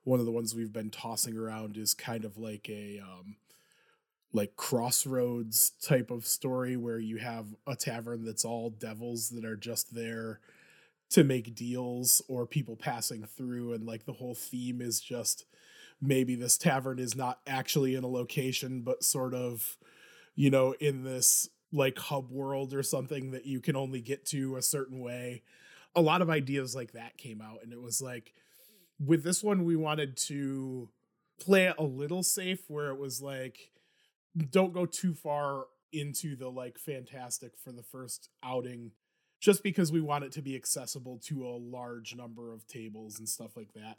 one 0.03 0.19
of 0.19 0.25
the 0.25 0.31
ones 0.31 0.53
we've 0.53 0.71
been 0.71 0.91
tossing 0.91 1.35
around 1.35 1.77
is 1.77 1.93
kind 1.93 2.25
of 2.25 2.37
like 2.37 2.69
a 2.69 2.99
um 2.99 3.37
like 4.33 4.55
crossroads 4.55 5.71
type 5.81 6.11
of 6.11 6.25
story 6.25 6.77
where 6.77 6.99
you 6.99 7.17
have 7.17 7.47
a 7.65 7.75
tavern 7.75 8.23
that's 8.23 8.45
all 8.45 8.69
devils 8.69 9.29
that 9.29 9.45
are 9.45 9.57
just 9.57 9.95
there 9.95 10.39
to 11.09 11.23
make 11.23 11.55
deals 11.55 12.21
or 12.27 12.45
people 12.45 12.75
passing 12.75 13.23
through 13.23 13.73
and 13.73 13.85
like 13.85 14.05
the 14.05 14.13
whole 14.13 14.35
theme 14.35 14.79
is 14.81 14.99
just 14.99 15.45
maybe 16.01 16.35
this 16.35 16.57
tavern 16.57 16.99
is 16.99 17.15
not 17.15 17.39
actually 17.47 17.95
in 17.95 18.03
a 18.03 18.07
location 18.07 18.81
but 18.81 19.03
sort 19.03 19.33
of 19.33 19.77
you 20.35 20.49
know 20.49 20.73
in 20.79 21.03
this 21.03 21.49
like 21.71 21.97
hub 21.97 22.31
world 22.31 22.73
or 22.73 22.83
something 22.83 23.31
that 23.31 23.45
you 23.45 23.59
can 23.59 23.75
only 23.75 24.01
get 24.01 24.25
to 24.25 24.55
a 24.55 24.61
certain 24.61 24.99
way. 24.99 25.43
A 25.95 26.01
lot 26.01 26.21
of 26.21 26.29
ideas 26.29 26.75
like 26.75 26.93
that 26.93 27.17
came 27.17 27.41
out 27.41 27.59
and 27.63 27.73
it 27.73 27.81
was 27.81 28.01
like 28.01 28.33
with 28.99 29.23
this 29.23 29.43
one 29.43 29.65
we 29.65 29.75
wanted 29.75 30.17
to 30.17 30.89
play 31.39 31.65
it 31.65 31.75
a 31.77 31.83
little 31.83 32.23
safe 32.23 32.63
where 32.67 32.89
it 32.89 32.99
was 32.99 33.21
like 33.21 33.71
don't 34.51 34.73
go 34.73 34.85
too 34.85 35.13
far 35.13 35.65
into 35.91 36.35
the 36.35 36.49
like 36.49 36.77
fantastic 36.77 37.53
for 37.57 37.71
the 37.71 37.83
first 37.83 38.29
outing 38.43 38.91
just 39.39 39.63
because 39.63 39.91
we 39.91 40.01
want 40.01 40.23
it 40.23 40.31
to 40.31 40.41
be 40.41 40.55
accessible 40.55 41.19
to 41.23 41.45
a 41.45 41.57
large 41.57 42.15
number 42.15 42.51
of 42.51 42.67
tables 42.67 43.19
and 43.19 43.29
stuff 43.29 43.55
like 43.55 43.73
that 43.73 43.97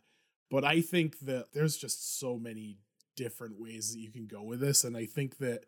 but 0.50 0.64
I 0.64 0.81
think 0.81 1.21
that 1.21 1.52
there's 1.52 1.76
just 1.76 2.19
so 2.19 2.38
many 2.38 2.78
different 3.17 3.61
ways 3.61 3.93
that 3.93 4.00
you 4.00 4.11
can 4.11 4.26
go 4.26 4.43
with 4.43 4.61
this. 4.61 4.85
And 4.85 4.97
I 4.97 5.05
think 5.05 5.38
that 5.38 5.64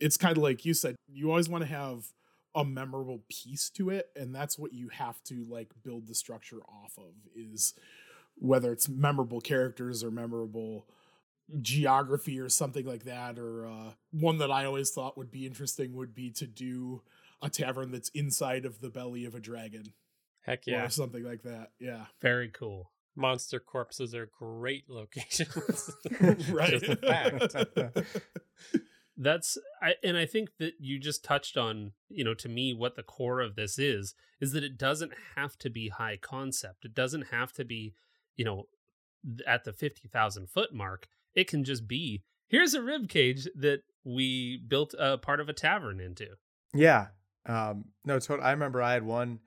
it's 0.00 0.16
kind 0.16 0.36
of 0.36 0.42
like 0.42 0.64
you 0.64 0.74
said, 0.74 0.96
you 1.08 1.30
always 1.30 1.48
want 1.48 1.62
to 1.62 1.70
have 1.70 2.06
a 2.54 2.64
memorable 2.64 3.22
piece 3.30 3.70
to 3.70 3.90
it. 3.90 4.10
And 4.16 4.34
that's 4.34 4.58
what 4.58 4.72
you 4.72 4.88
have 4.88 5.22
to 5.24 5.46
like 5.48 5.70
build 5.82 6.06
the 6.06 6.14
structure 6.14 6.60
off 6.68 6.98
of 6.98 7.14
is 7.34 7.74
whether 8.34 8.72
it's 8.72 8.88
memorable 8.88 9.40
characters 9.40 10.02
or 10.02 10.10
memorable 10.10 10.86
geography 11.60 12.38
or 12.38 12.48
something 12.48 12.84
like 12.84 13.04
that. 13.04 13.38
Or 13.38 13.66
uh, 13.66 13.92
one 14.10 14.38
that 14.38 14.50
I 14.50 14.66
always 14.66 14.90
thought 14.90 15.16
would 15.16 15.30
be 15.30 15.46
interesting 15.46 15.94
would 15.94 16.14
be 16.14 16.30
to 16.32 16.46
do 16.46 17.02
a 17.40 17.48
tavern 17.48 17.92
that's 17.92 18.10
inside 18.10 18.64
of 18.66 18.80
the 18.80 18.90
belly 18.90 19.24
of 19.24 19.34
a 19.34 19.40
dragon. 19.40 19.94
Heck 20.42 20.66
yeah. 20.66 20.84
Or 20.84 20.90
something 20.90 21.22
like 21.22 21.42
that. 21.42 21.70
Yeah. 21.78 22.06
Very 22.20 22.48
cool 22.48 22.90
monster 23.16 23.60
corpses 23.60 24.14
are 24.14 24.28
great 24.38 24.84
locations. 24.88 25.90
right. 26.50 26.70
Just 26.70 26.88
a 26.88 26.96
fact. 26.96 27.56
That's 29.16 29.58
I 29.80 29.94
and 30.02 30.16
I 30.16 30.26
think 30.26 30.50
that 30.58 30.72
you 30.80 30.98
just 30.98 31.22
touched 31.22 31.56
on, 31.56 31.92
you 32.08 32.24
know, 32.24 32.34
to 32.34 32.48
me 32.48 32.72
what 32.72 32.96
the 32.96 33.02
core 33.02 33.40
of 33.40 33.56
this 33.56 33.78
is 33.78 34.14
is 34.40 34.52
that 34.52 34.64
it 34.64 34.78
doesn't 34.78 35.12
have 35.36 35.56
to 35.58 35.70
be 35.70 35.90
high 35.90 36.18
concept. 36.20 36.84
It 36.84 36.94
doesn't 36.94 37.26
have 37.30 37.52
to 37.52 37.64
be, 37.64 37.94
you 38.36 38.44
know, 38.44 38.64
at 39.46 39.64
the 39.64 39.72
50,000 39.72 40.48
foot 40.48 40.74
mark. 40.74 41.06
It 41.34 41.46
can 41.46 41.62
just 41.62 41.86
be 41.86 42.22
here's 42.48 42.74
a 42.74 42.82
rib 42.82 43.08
cage 43.08 43.46
that 43.54 43.82
we 44.02 44.60
built 44.66 44.94
a 44.98 45.18
part 45.18 45.40
of 45.40 45.48
a 45.48 45.52
tavern 45.52 46.00
into. 46.00 46.28
Yeah. 46.74 47.08
Um 47.44 47.84
no, 48.04 48.18
totally. 48.18 48.48
I 48.48 48.52
remember 48.52 48.80
I 48.80 48.94
had 48.94 49.04
one 49.04 49.40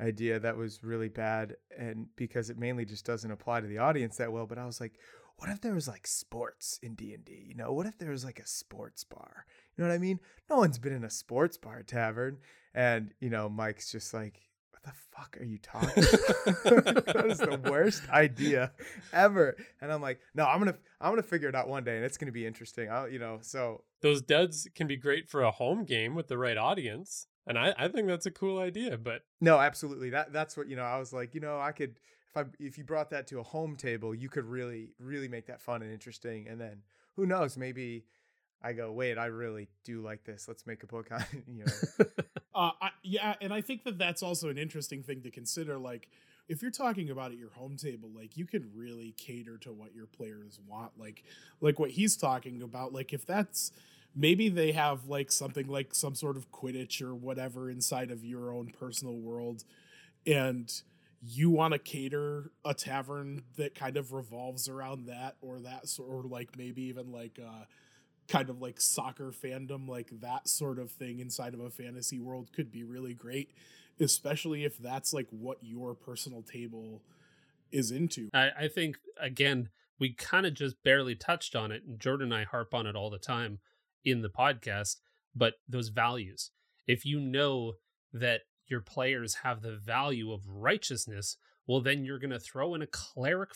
idea 0.00 0.38
that 0.38 0.56
was 0.56 0.82
really 0.84 1.08
bad 1.08 1.56
and 1.76 2.06
because 2.16 2.50
it 2.50 2.58
mainly 2.58 2.84
just 2.84 3.06
doesn't 3.06 3.30
apply 3.30 3.60
to 3.60 3.66
the 3.66 3.78
audience 3.78 4.16
that 4.16 4.30
well 4.30 4.46
but 4.46 4.58
i 4.58 4.66
was 4.66 4.80
like 4.80 4.98
what 5.36 5.50
if 5.50 5.60
there 5.60 5.74
was 5.74 5.88
like 5.88 6.06
sports 6.06 6.78
in 6.82 6.94
d&d 6.94 7.44
you 7.46 7.54
know? 7.54 7.72
What 7.72 7.86
if 7.86 7.98
there 7.98 8.10
was 8.10 8.24
like 8.24 8.38
a 8.38 8.46
sports 8.46 9.04
bar? 9.04 9.44
You 9.76 9.84
know 9.84 9.90
what 9.90 9.94
i 9.94 9.98
mean? 9.98 10.20
No 10.48 10.56
one's 10.56 10.78
been 10.78 10.94
in 10.94 11.04
a 11.04 11.10
sports 11.10 11.56
bar 11.56 11.82
tavern 11.82 12.38
and 12.74 13.12
you 13.20 13.30
know 13.30 13.48
mike's 13.48 13.90
just 13.90 14.14
like 14.14 14.40
what 14.70 14.82
the 14.84 14.92
fuck 15.10 15.36
are 15.40 15.44
you 15.44 15.58
talking 15.58 15.88
that 15.94 17.24
is 17.26 17.38
the 17.38 17.60
worst 17.70 18.08
idea 18.10 18.72
ever 19.12 19.56
and 19.80 19.90
i'm 19.90 20.02
like 20.02 20.20
no 20.34 20.44
i'm 20.44 20.58
gonna 20.58 20.76
i'm 21.00 21.10
gonna 21.10 21.22
figure 21.22 21.48
it 21.48 21.54
out 21.54 21.68
one 21.68 21.84
day 21.84 21.96
and 21.96 22.04
it's 22.04 22.18
gonna 22.18 22.32
be 22.32 22.46
interesting. 22.46 22.90
I'll 22.90 23.08
you 23.08 23.18
know 23.18 23.38
so 23.40 23.82
those 24.02 24.22
duds 24.22 24.68
can 24.74 24.86
be 24.86 24.96
great 24.96 25.28
for 25.28 25.42
a 25.42 25.50
home 25.50 25.84
game 25.84 26.14
with 26.14 26.28
the 26.28 26.38
right 26.38 26.56
audience 26.56 27.26
and 27.46 27.58
I, 27.58 27.74
I 27.78 27.88
think 27.88 28.08
that's 28.08 28.26
a 28.26 28.30
cool 28.30 28.58
idea 28.58 28.96
but 28.96 29.22
no 29.40 29.58
absolutely 29.58 30.10
that 30.10 30.32
that's 30.32 30.56
what 30.56 30.68
you 30.68 30.76
know 30.76 30.82
i 30.82 30.98
was 30.98 31.12
like 31.12 31.34
you 31.34 31.40
know 31.40 31.60
i 31.60 31.72
could 31.72 31.98
if 32.30 32.36
i 32.36 32.44
if 32.58 32.78
you 32.78 32.84
brought 32.84 33.10
that 33.10 33.26
to 33.28 33.38
a 33.40 33.42
home 33.42 33.76
table 33.76 34.14
you 34.14 34.28
could 34.28 34.44
really 34.44 34.90
really 34.98 35.28
make 35.28 35.46
that 35.46 35.60
fun 35.60 35.82
and 35.82 35.92
interesting 35.92 36.46
and 36.48 36.60
then 36.60 36.82
who 37.14 37.26
knows 37.26 37.56
maybe 37.56 38.04
i 38.62 38.72
go 38.72 38.92
wait 38.92 39.18
i 39.18 39.26
really 39.26 39.68
do 39.84 40.00
like 40.00 40.24
this 40.24 40.48
let's 40.48 40.66
make 40.66 40.82
a 40.82 40.86
book 40.86 41.08
on 41.10 41.24
you 41.46 41.64
know? 41.64 42.04
Uh 42.54 42.70
I, 42.80 42.88
yeah 43.02 43.34
and 43.42 43.52
i 43.52 43.60
think 43.60 43.84
that 43.84 43.98
that's 43.98 44.22
also 44.22 44.48
an 44.48 44.56
interesting 44.56 45.02
thing 45.02 45.20
to 45.24 45.30
consider 45.30 45.76
like 45.76 46.08
if 46.48 46.62
you're 46.62 46.70
talking 46.70 47.10
about 47.10 47.32
at 47.32 47.36
your 47.36 47.50
home 47.50 47.76
table 47.76 48.08
like 48.14 48.36
you 48.36 48.46
can 48.46 48.70
really 48.74 49.12
cater 49.18 49.58
to 49.58 49.72
what 49.72 49.94
your 49.94 50.06
players 50.06 50.58
want 50.66 50.92
like 50.98 51.22
like 51.60 51.78
what 51.78 51.90
he's 51.90 52.16
talking 52.16 52.62
about 52.62 52.94
like 52.94 53.12
if 53.12 53.26
that's 53.26 53.72
maybe 54.16 54.48
they 54.48 54.72
have 54.72 55.06
like 55.06 55.30
something 55.30 55.68
like 55.68 55.94
some 55.94 56.14
sort 56.14 56.36
of 56.36 56.50
quidditch 56.50 57.02
or 57.02 57.14
whatever 57.14 57.70
inside 57.70 58.10
of 58.10 58.24
your 58.24 58.52
own 58.52 58.72
personal 58.78 59.16
world 59.18 59.62
and 60.26 60.82
you 61.22 61.50
want 61.50 61.72
to 61.72 61.78
cater 61.78 62.50
a 62.64 62.72
tavern 62.74 63.42
that 63.56 63.74
kind 63.74 63.96
of 63.96 64.12
revolves 64.12 64.68
around 64.68 65.06
that 65.06 65.36
or 65.40 65.60
that 65.60 65.86
sort 65.86 66.08
or 66.08 66.22
like 66.28 66.56
maybe 66.56 66.82
even 66.82 67.12
like 67.12 67.38
uh 67.44 67.64
kind 68.28 68.50
of 68.50 68.60
like 68.60 68.80
soccer 68.80 69.30
fandom 69.30 69.88
like 69.88 70.08
that 70.20 70.48
sort 70.48 70.78
of 70.78 70.90
thing 70.90 71.20
inside 71.20 71.54
of 71.54 71.60
a 71.60 71.70
fantasy 71.70 72.18
world 72.18 72.50
could 72.52 72.72
be 72.72 72.82
really 72.82 73.14
great 73.14 73.52
especially 74.00 74.64
if 74.64 74.78
that's 74.78 75.12
like 75.12 75.26
what 75.30 75.58
your 75.62 75.94
personal 75.94 76.42
table 76.42 77.02
is 77.72 77.90
into. 77.90 78.28
I, 78.34 78.50
I 78.60 78.68
think 78.68 78.96
again 79.20 79.68
we 79.98 80.12
kind 80.12 80.46
of 80.46 80.54
just 80.54 80.82
barely 80.82 81.14
touched 81.14 81.56
on 81.56 81.72
it 81.72 81.82
and 81.84 81.98
jordan 81.98 82.32
and 82.32 82.40
i 82.40 82.44
harp 82.44 82.74
on 82.74 82.86
it 82.86 82.94
all 82.94 83.10
the 83.10 83.18
time 83.18 83.58
in 84.06 84.22
the 84.22 84.30
podcast, 84.30 84.96
but 85.34 85.54
those 85.68 85.88
values. 85.88 86.52
If 86.86 87.04
you 87.04 87.20
know 87.20 87.74
that 88.12 88.42
your 88.68 88.80
players 88.80 89.34
have 89.42 89.60
the 89.60 89.76
value 89.76 90.32
of 90.32 90.48
righteousness, 90.48 91.36
well, 91.66 91.80
then 91.80 92.04
you're 92.04 92.18
going 92.18 92.30
to 92.30 92.40
throw 92.40 92.74
in 92.74 92.80
a 92.80 92.86
cleric 92.86 93.50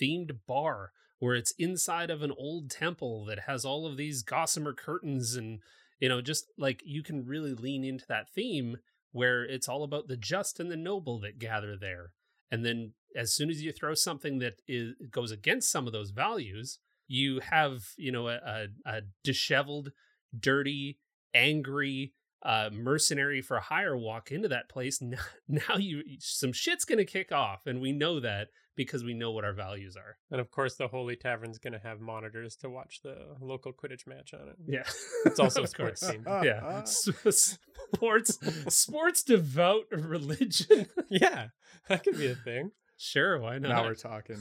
themed 0.00 0.38
bar 0.46 0.92
where 1.20 1.34
it's 1.34 1.54
inside 1.58 2.10
of 2.10 2.22
an 2.22 2.32
old 2.36 2.70
temple 2.70 3.24
that 3.24 3.40
has 3.46 3.64
all 3.64 3.86
of 3.86 3.96
these 3.96 4.22
gossamer 4.22 4.74
curtains 4.74 5.36
and, 5.36 5.60
you 6.00 6.08
know, 6.08 6.20
just 6.20 6.52
like 6.58 6.82
you 6.84 7.02
can 7.02 7.24
really 7.24 7.54
lean 7.54 7.84
into 7.84 8.04
that 8.08 8.28
theme 8.28 8.78
where 9.12 9.44
it's 9.44 9.68
all 9.68 9.84
about 9.84 10.08
the 10.08 10.16
just 10.16 10.58
and 10.58 10.70
the 10.70 10.76
noble 10.76 11.20
that 11.20 11.38
gather 11.38 11.76
there. 11.76 12.10
And 12.50 12.64
then 12.64 12.92
as 13.16 13.32
soon 13.32 13.48
as 13.48 13.62
you 13.62 13.72
throw 13.72 13.94
something 13.94 14.40
that 14.40 14.60
is 14.66 14.94
goes 15.10 15.30
against 15.30 15.70
some 15.70 15.86
of 15.86 15.92
those 15.92 16.10
values, 16.10 16.80
you 17.06 17.40
have 17.40 17.82
you 17.96 18.12
know 18.12 18.28
a, 18.28 18.34
a, 18.34 18.66
a 18.86 19.00
disheveled 19.22 19.92
dirty 20.38 20.98
angry 21.34 22.12
uh, 22.44 22.68
mercenary 22.72 23.40
for 23.40 23.58
hire 23.58 23.96
walk 23.96 24.30
into 24.30 24.48
that 24.48 24.68
place 24.68 25.00
now, 25.02 25.18
now 25.48 25.76
you 25.76 26.02
some 26.18 26.52
shit's 26.52 26.84
gonna 26.84 27.04
kick 27.04 27.32
off 27.32 27.66
and 27.66 27.80
we 27.80 27.92
know 27.92 28.20
that 28.20 28.48
because 28.76 29.04
we 29.04 29.14
know 29.14 29.30
what 29.30 29.44
our 29.44 29.52
values 29.52 29.96
are. 29.96 30.18
And 30.30 30.40
of 30.40 30.50
course 30.50 30.76
the 30.76 30.88
holy 30.88 31.16
tavern's 31.16 31.58
gonna 31.58 31.80
have 31.82 32.00
monitors 32.00 32.56
to 32.56 32.68
watch 32.68 33.00
the 33.02 33.14
local 33.40 33.72
quidditch 33.72 34.06
match 34.06 34.34
on 34.34 34.48
it. 34.48 34.56
Yeah. 34.66 34.82
It's 35.24 35.38
also 35.38 35.62
a 35.64 35.66
sports 35.66 36.06
team 36.06 36.24
yeah. 36.26 36.82
Sports 36.84 38.38
sports 38.68 39.22
devout 39.22 39.84
religion. 39.90 40.86
Yeah. 41.08 41.48
That 41.88 42.02
could 42.02 42.18
be 42.18 42.26
a 42.26 42.34
thing. 42.34 42.72
Sure 42.96 43.38
why 43.38 43.58
not? 43.58 43.68
now 43.68 43.84
we're 43.84 43.94
talking 43.94 44.38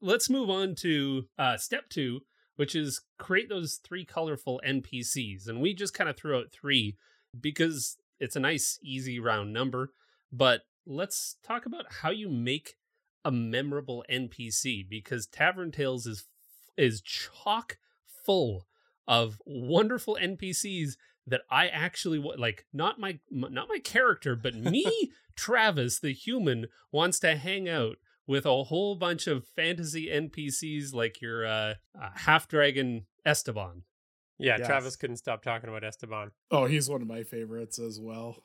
let's 0.00 0.30
move 0.30 0.50
on 0.50 0.74
to 0.76 1.24
uh, 1.38 1.56
step 1.56 1.88
two, 1.88 2.20
which 2.56 2.74
is 2.74 3.02
create 3.18 3.48
those 3.48 3.80
three 3.84 4.04
colorful 4.04 4.60
NPCs. 4.66 5.48
And 5.48 5.60
we 5.60 5.74
just 5.74 5.94
kind 5.94 6.10
of 6.10 6.16
threw 6.16 6.36
out 6.36 6.52
three 6.52 6.96
because 7.38 7.96
it's 8.18 8.36
a 8.36 8.40
nice, 8.40 8.78
easy 8.82 9.18
round 9.18 9.52
number. 9.52 9.92
But 10.32 10.62
let's 10.86 11.36
talk 11.42 11.66
about 11.66 11.86
how 12.02 12.10
you 12.10 12.28
make 12.28 12.76
a 13.24 13.30
memorable 13.30 14.04
NPC 14.10 14.88
because 14.88 15.26
Tavern 15.26 15.70
Tales 15.70 16.06
is 16.06 16.26
is 16.76 17.02
chock 17.02 17.76
full 18.24 18.66
of 19.06 19.40
wonderful 19.44 20.16
NPCs 20.20 20.92
that 21.26 21.42
I 21.50 21.68
actually 21.68 22.18
like 22.18 22.64
not 22.72 22.98
my 22.98 23.18
not 23.30 23.68
my 23.68 23.78
character 23.78 24.34
but 24.34 24.54
me 24.54 25.12
Travis 25.36 25.98
the 25.98 26.12
human 26.12 26.66
wants 26.90 27.18
to 27.20 27.36
hang 27.36 27.68
out 27.68 27.96
with 28.30 28.46
a 28.46 28.62
whole 28.62 28.94
bunch 28.94 29.26
of 29.26 29.44
fantasy 29.44 30.06
NPCs 30.06 30.94
like 30.94 31.20
your 31.20 31.44
uh, 31.44 31.74
uh, 32.00 32.10
half 32.14 32.46
dragon 32.46 33.06
Esteban. 33.26 33.82
Yeah, 34.38 34.58
yes. 34.58 34.68
Travis 34.68 34.94
couldn't 34.94 35.16
stop 35.16 35.42
talking 35.42 35.68
about 35.68 35.82
Esteban. 35.82 36.30
Oh, 36.48 36.66
he's 36.66 36.88
one 36.88 37.02
of 37.02 37.08
my 37.08 37.24
favorites 37.24 37.80
as 37.80 37.98
well. 37.98 38.44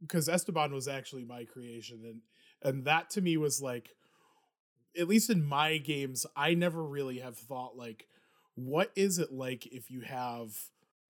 Because 0.00 0.30
Esteban 0.30 0.72
was 0.72 0.88
actually 0.88 1.24
my 1.24 1.44
creation 1.44 2.00
and 2.04 2.20
and 2.62 2.86
that 2.86 3.10
to 3.10 3.20
me 3.20 3.36
was 3.36 3.60
like 3.60 3.90
at 4.98 5.08
least 5.08 5.28
in 5.28 5.44
my 5.44 5.76
games, 5.76 6.24
I 6.34 6.54
never 6.54 6.82
really 6.82 7.18
have 7.18 7.36
thought 7.36 7.76
like, 7.76 8.06
what 8.54 8.92
is 8.96 9.18
it 9.18 9.30
like 9.30 9.66
if 9.66 9.90
you 9.90 10.00
have 10.00 10.54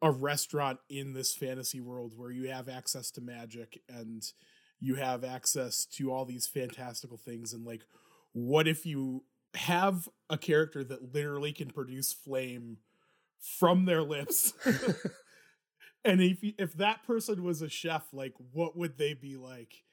a 0.02 0.10
restaurant 0.10 0.80
in 0.88 1.12
this 1.12 1.36
fantasy 1.36 1.80
world 1.80 2.14
where 2.16 2.32
you 2.32 2.48
have 2.48 2.68
access 2.68 3.12
to 3.12 3.20
magic 3.20 3.80
and 3.88 4.24
you 4.82 4.96
have 4.96 5.22
access 5.22 5.86
to 5.86 6.10
all 6.12 6.24
these 6.24 6.46
fantastical 6.46 7.16
things 7.16 7.52
and 7.52 7.64
like 7.64 7.82
what 8.32 8.66
if 8.66 8.84
you 8.84 9.22
have 9.54 10.08
a 10.28 10.36
character 10.36 10.82
that 10.82 11.14
literally 11.14 11.52
can 11.52 11.70
produce 11.70 12.12
flame 12.12 12.78
from 13.38 13.84
their 13.84 14.02
lips? 14.02 14.54
And 16.04 16.20
if 16.20 16.38
if 16.58 16.72
that 16.74 17.04
person 17.06 17.44
was 17.44 17.62
a 17.62 17.68
chef 17.68 18.12
like 18.12 18.34
what 18.52 18.76
would 18.76 18.98
they 18.98 19.14
be 19.14 19.36
like? 19.36 19.84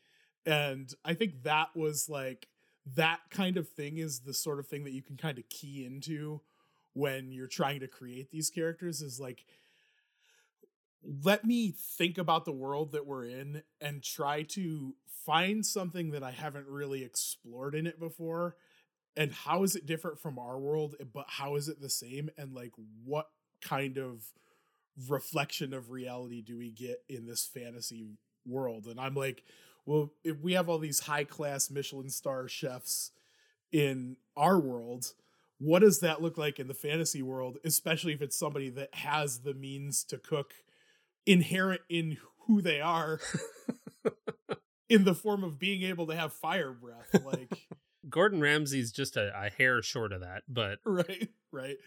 And 0.46 0.92
i 1.06 1.14
think 1.14 1.44
that 1.44 1.68
was 1.76 2.10
like 2.10 2.48
that 2.96 3.20
kind 3.30 3.58
of 3.58 3.70
thing 3.70 3.98
is 3.98 4.22
the 4.22 4.34
sort 4.34 4.58
of 4.58 4.68
thing 4.68 4.84
that 4.86 4.94
you 4.94 5.04
can 5.04 5.18
kind 5.18 5.38
of 5.38 5.48
key 5.50 5.86
into 5.86 6.42
when 6.94 7.32
you're 7.32 7.48
trying 7.48 7.82
to 7.82 7.88
create 7.88 8.32
these 8.32 8.50
characters 8.50 9.02
is 9.02 9.20
like 9.20 9.46
let 11.04 11.46
me 11.46 11.74
think 11.98 12.18
about 12.18 12.46
the 12.46 12.52
world 12.52 12.92
that 12.92 13.06
we're 13.06 13.26
in 13.26 13.64
and 13.80 14.04
try 14.04 14.44
to 14.44 14.96
find 15.26 15.66
something 15.66 16.12
that 16.12 16.24
I 16.24 16.32
haven't 16.32 16.68
really 16.68 17.04
explored 17.04 17.76
in 17.76 17.88
it 17.88 18.00
before 18.00 18.56
and 19.16 19.32
how 19.32 19.64
is 19.64 19.76
it 19.76 19.86
different 19.86 20.20
from 20.20 20.40
our 20.40 20.58
world 20.58 20.96
eh, 21.00 21.04
but 21.12 21.26
how 21.28 21.56
is 21.56 21.68
it 21.68 21.82
the 21.82 21.90
same 21.90 22.30
and 22.38 22.54
like 22.54 22.72
what 23.04 23.28
kind 23.62 23.98
of 23.98 24.24
reflection 25.08 25.74
of 25.74 25.92
reality 25.92 26.42
do 26.42 26.58
we 26.58 26.72
get 26.72 27.04
in 27.08 27.26
this 27.26 27.46
fantasy 27.46 28.08
world? 28.46 28.88
And 28.88 29.00
I'm 29.00 29.16
like 29.16 29.44
well 29.86 30.12
if 30.24 30.40
we 30.42 30.54
have 30.54 30.70
all 30.70 30.80
these 30.80 31.02
high 31.02 31.24
class 31.24 31.70
Michelin 31.70 32.10
star 32.10 32.48
chefs 32.48 33.12
in 33.72 34.18
our 34.36 34.60
world 34.60 35.14
what 35.60 35.80
does 35.80 36.00
that 36.00 36.22
look 36.22 36.38
like 36.38 36.60
in 36.60 36.68
the 36.68 36.74
fantasy 36.74 37.22
world 37.22 37.58
especially 37.64 38.14
if 38.14 38.22
it's 38.22 38.38
somebody 38.38 38.70
that 38.70 38.94
has 38.96 39.40
the 39.40 39.54
means 39.54 40.04
to 40.06 40.18
cook 40.18 40.54
inherent 41.26 41.82
in 41.90 42.18
who 42.48 42.62
they 42.62 42.82
are 42.82 43.20
in 44.90 45.04
the 45.04 45.14
form 45.14 45.44
of 45.44 45.60
being 45.60 45.84
able 45.84 46.08
to 46.08 46.16
have 46.16 46.34
fire 46.34 46.74
breath 46.74 47.24
like 47.24 47.68
gordon 48.10 48.40
ramsay's 48.40 48.92
just 48.92 49.18
a, 49.18 49.32
a, 49.36 49.50
hair 49.50 49.82
short 49.82 50.12
of 50.12 50.22
that 50.22 50.44
but 50.48 50.80
right 50.86 51.30
right. 51.52 51.78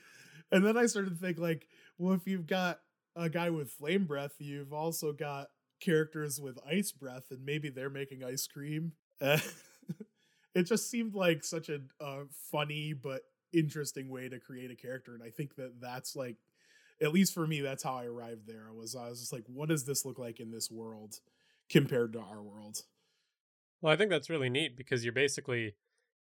And 0.51 0.65
then 0.65 0.77
i 0.77 0.87
started 0.87 1.11
to 1.11 1.17
think 1.17 1.39
like 1.39 1.67
well 1.99 2.15
if 2.15 2.27
you've 2.27 2.47
got 2.47 2.81
a 3.17 3.29
guy 3.29 3.51
with 3.51 3.71
flame 3.71 4.05
breath 4.05 4.35
you've 4.39 4.73
also 4.73 5.13
got 5.13 5.49
characters 5.83 6.41
with 6.41 6.59
ice 6.69 6.93
breath 6.93 7.25
and 7.31 7.45
maybe 7.45 7.69
they're 7.69 7.91
making 7.91 8.23
ice 8.23 8.47
cream. 8.47 8.93
Uh, 9.21 9.39
it 10.55 10.65
just 10.65 10.91
seemed 10.91 11.15
like 11.15 11.45
such 11.45 11.69
a, 11.69 11.81
a 12.01 12.23
funny 12.51 12.93
but 12.95 13.23
interesting 13.53 14.09
way 14.09 14.29
to 14.29 14.39
create 14.39 14.71
a 14.71 14.75
character 14.75 15.13
and 15.13 15.23
i 15.23 15.29
think 15.29 15.55
that 15.57 15.79
that's 15.79 16.17
like 16.17 16.37
at 17.03 17.13
least 17.13 17.35
for 17.35 17.47
me, 17.47 17.61
that's 17.61 17.83
how 17.83 17.95
I 17.95 18.05
arrived 18.05 18.47
there. 18.47 18.67
I 18.69 18.73
was 18.73 18.95
I 18.95 19.09
was 19.09 19.21
just 19.21 19.33
like, 19.33 19.45
what 19.47 19.69
does 19.69 19.85
this 19.85 20.05
look 20.05 20.19
like 20.19 20.41
in 20.41 20.51
this 20.51 20.71
world 20.71 21.21
compared 21.69 22.13
to 22.13 22.21
our 22.21 22.43
world? 22.43 22.83
Well, 23.81 23.93
I 23.93 23.97
think 23.97 24.11
that's 24.11 24.31
really 24.31 24.49
neat 24.49 24.77
because 24.77 25.05
you're 25.05 25.13
basically 25.13 25.75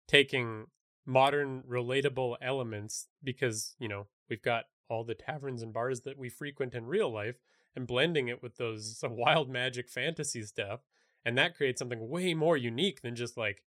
taking 0.07 0.67
modern 1.05 1.63
relatable 1.69 2.37
elements 2.41 3.07
because, 3.23 3.75
you 3.79 3.89
know, 3.89 4.07
we've 4.29 4.41
got 4.41 4.65
all 4.87 5.03
the 5.03 5.13
taverns 5.13 5.61
and 5.61 5.73
bars 5.73 6.01
that 6.01 6.17
we 6.17 6.29
frequent 6.29 6.73
in 6.73 6.85
real 6.85 7.11
life 7.11 7.35
and 7.75 7.85
blending 7.85 8.29
it 8.29 8.41
with 8.41 8.57
those 8.57 9.03
wild 9.03 9.49
magic 9.49 9.89
fantasy 9.89 10.43
stuff. 10.43 10.79
And 11.25 11.37
that 11.37 11.55
creates 11.55 11.79
something 11.79 12.07
way 12.07 12.33
more 12.33 12.55
unique 12.55 13.01
than 13.01 13.15
just 13.15 13.35
like, 13.35 13.61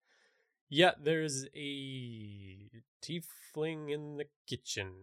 yeah, 0.70 0.92
there's 1.02 1.46
a 1.54 2.70
tiefling 3.04 3.92
in 3.92 4.16
the 4.16 4.28
kitchen. 4.48 4.94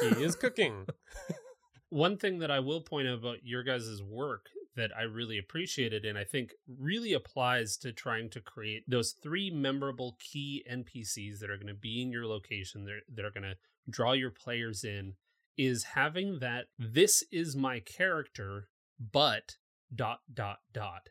He 0.00 0.24
is 0.24 0.34
cooking. 0.34 0.86
One 1.90 2.16
thing 2.16 2.38
that 2.38 2.50
I 2.50 2.60
will 2.60 2.80
point 2.80 3.08
out 3.08 3.18
about 3.18 3.44
your 3.44 3.62
guys' 3.62 4.02
work 4.02 4.46
that 4.76 4.90
I 4.96 5.02
really 5.02 5.38
appreciated 5.38 6.04
and 6.04 6.16
I 6.16 6.24
think 6.24 6.52
really 6.66 7.12
applies 7.12 7.76
to 7.78 7.92
trying 7.92 8.30
to 8.30 8.40
create 8.40 8.84
those 8.88 9.12
three 9.12 9.50
memorable 9.50 10.16
key 10.20 10.64
NPCs 10.70 11.40
that 11.40 11.50
are 11.50 11.56
going 11.56 11.66
to 11.66 11.74
be 11.74 12.00
in 12.00 12.12
your 12.12 12.26
location 12.26 12.84
that, 12.84 13.00
that 13.14 13.24
are 13.24 13.30
going 13.30 13.42
to 13.42 13.56
draw 13.88 14.12
your 14.12 14.30
players 14.30 14.84
in 14.84 15.14
is 15.58 15.84
having 15.94 16.38
that 16.38 16.66
this 16.78 17.24
is 17.32 17.56
my 17.56 17.80
character 17.80 18.68
but 19.12 19.56
dot 19.94 20.20
dot 20.32 20.58
dot. 20.72 21.08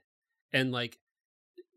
And 0.54 0.72
like 0.72 0.98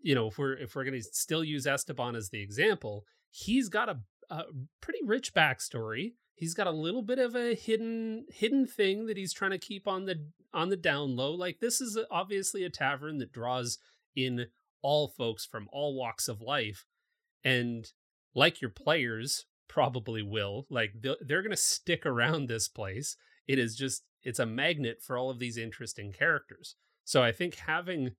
you 0.01 0.15
know 0.15 0.29
if 0.29 0.39
we're 0.39 0.55
if 0.55 0.75
we're 0.75 0.85
going 0.85 1.01
to 1.01 1.03
still 1.03 1.43
use 1.43 1.67
Esteban 1.67 2.15
as 2.15 2.31
the 2.31 2.41
example 2.41 3.05
he's 3.31 3.69
got 3.69 3.89
a, 3.89 3.99
a 4.31 4.45
pretty 4.81 5.01
rich 5.05 5.35
backstory 5.35 6.13
he's 6.43 6.55
got 6.55 6.67
a 6.67 6.73
little 6.73 7.03
bit 7.03 7.21
of 7.21 7.37
a 7.37 7.55
hidden 7.55 8.25
hidden 8.29 8.67
thing 8.67 9.07
that 9.07 9.17
he's 9.17 9.33
trying 9.33 9.53
to 9.53 9.59
keep 9.59 9.87
on 9.87 10.07
the 10.07 10.27
on 10.53 10.71
the 10.71 10.77
down 10.77 11.15
low. 11.15 11.31
Like 11.31 11.61
this 11.61 11.81
is 11.81 11.97
obviously 12.11 12.65
a 12.65 12.69
tavern 12.69 13.19
that 13.19 13.31
draws 13.31 13.79
in 14.17 14.47
all 14.83 15.07
folks 15.07 15.47
from 15.47 15.69
all 15.71 15.95
walks 15.95 16.27
of 16.27 16.41
life. 16.41 16.85
And 17.45 17.87
like 18.35 18.61
your 18.61 18.73
players 18.73 19.47
probably 19.69 20.21
will 20.21 20.67
like 20.69 20.95
they're 21.01 21.43
going 21.43 21.51
to 21.51 21.57
stick 21.57 22.05
around 22.05 22.49
this 22.49 22.67
place. 22.67 23.17
It 23.47 23.61
is 23.61 23.77
just 23.77 24.03
it's 24.25 24.41
a 24.41 24.47
magnet 24.47 24.99
for 25.01 25.17
all 25.17 25.31
of 25.31 25.39
these 25.39 25.57
interesting 25.57 26.13
characters. 26.13 26.75
So 27.05 27.23
i 27.23 27.31
think 27.31 27.55
having 27.55 28.17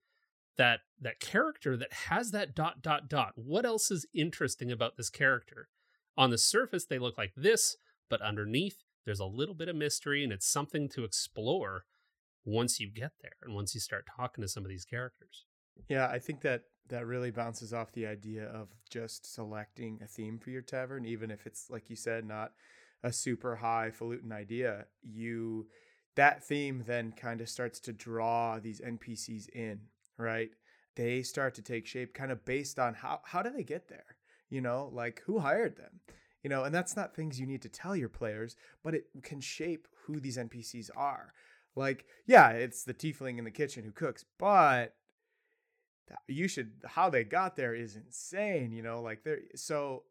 that 0.56 0.80
that 0.98 1.20
character 1.20 1.76
that 1.76 1.92
has 1.92 2.30
that 2.30 2.54
dot 2.54 2.80
dot 2.80 3.10
dot 3.10 3.32
what 3.34 3.66
else 3.66 3.90
is 3.90 4.06
interesting 4.14 4.72
about 4.72 4.96
this 4.96 5.10
character? 5.10 5.68
On 6.16 6.30
the 6.30 6.38
surface 6.38 6.86
they 6.86 6.98
look 6.98 7.18
like 7.18 7.34
this 7.36 7.76
but 8.08 8.20
underneath 8.22 8.82
there's 9.04 9.20
a 9.20 9.26
little 9.26 9.54
bit 9.54 9.68
of 9.68 9.76
mystery 9.76 10.24
and 10.24 10.32
it's 10.32 10.46
something 10.46 10.88
to 10.88 11.04
explore 11.04 11.84
once 12.44 12.80
you 12.80 12.90
get 12.90 13.12
there 13.22 13.36
and 13.42 13.54
once 13.54 13.74
you 13.74 13.80
start 13.80 14.06
talking 14.16 14.42
to 14.42 14.48
some 14.48 14.64
of 14.64 14.68
these 14.68 14.84
characters. 14.84 15.46
Yeah, 15.88 16.06
I 16.06 16.18
think 16.18 16.40
that 16.42 16.62
that 16.88 17.06
really 17.06 17.30
bounces 17.30 17.72
off 17.72 17.92
the 17.92 18.06
idea 18.06 18.44
of 18.44 18.68
just 18.90 19.32
selecting 19.32 19.98
a 20.02 20.06
theme 20.06 20.38
for 20.38 20.50
your 20.50 20.62
tavern, 20.62 21.06
even 21.06 21.30
if 21.30 21.46
it's 21.46 21.70
like 21.70 21.88
you 21.88 21.96
said, 21.96 22.26
not 22.26 22.52
a 23.02 23.12
super 23.12 23.56
highfalutin 23.56 24.32
idea. 24.32 24.86
You 25.02 25.66
that 26.16 26.44
theme 26.44 26.84
then 26.86 27.12
kind 27.12 27.40
of 27.40 27.48
starts 27.48 27.80
to 27.80 27.92
draw 27.92 28.58
these 28.58 28.80
NPCs 28.80 29.48
in, 29.50 29.80
right? 30.18 30.50
They 30.96 31.22
start 31.22 31.54
to 31.54 31.62
take 31.62 31.86
shape 31.86 32.14
kind 32.14 32.30
of 32.30 32.44
based 32.44 32.78
on 32.78 32.94
how 32.94 33.20
how 33.24 33.42
do 33.42 33.50
they 33.50 33.64
get 33.64 33.88
there? 33.88 34.16
You 34.50 34.60
know, 34.60 34.90
like 34.92 35.22
who 35.26 35.38
hired 35.38 35.76
them? 35.76 36.00
You 36.44 36.50
know, 36.50 36.62
and 36.62 36.74
that's 36.74 36.94
not 36.94 37.16
things 37.16 37.40
you 37.40 37.46
need 37.46 37.62
to 37.62 37.70
tell 37.70 37.96
your 37.96 38.10
players, 38.10 38.54
but 38.84 38.94
it 38.94 39.06
can 39.22 39.40
shape 39.40 39.88
who 40.04 40.20
these 40.20 40.36
NPCs 40.36 40.90
are. 40.94 41.32
Like, 41.74 42.04
yeah, 42.26 42.50
it's 42.50 42.84
the 42.84 42.94
tiefling 42.94 43.38
in 43.38 43.44
the 43.44 43.50
kitchen 43.50 43.82
who 43.82 43.90
cooks, 43.90 44.24
but 44.38 44.94
you 46.28 46.46
should 46.46 46.72
how 46.84 47.08
they 47.08 47.24
got 47.24 47.56
there 47.56 47.74
is 47.74 47.96
insane, 47.96 48.72
you 48.72 48.82
know, 48.82 49.00
like 49.00 49.24
they're 49.24 49.40
so 49.56 50.04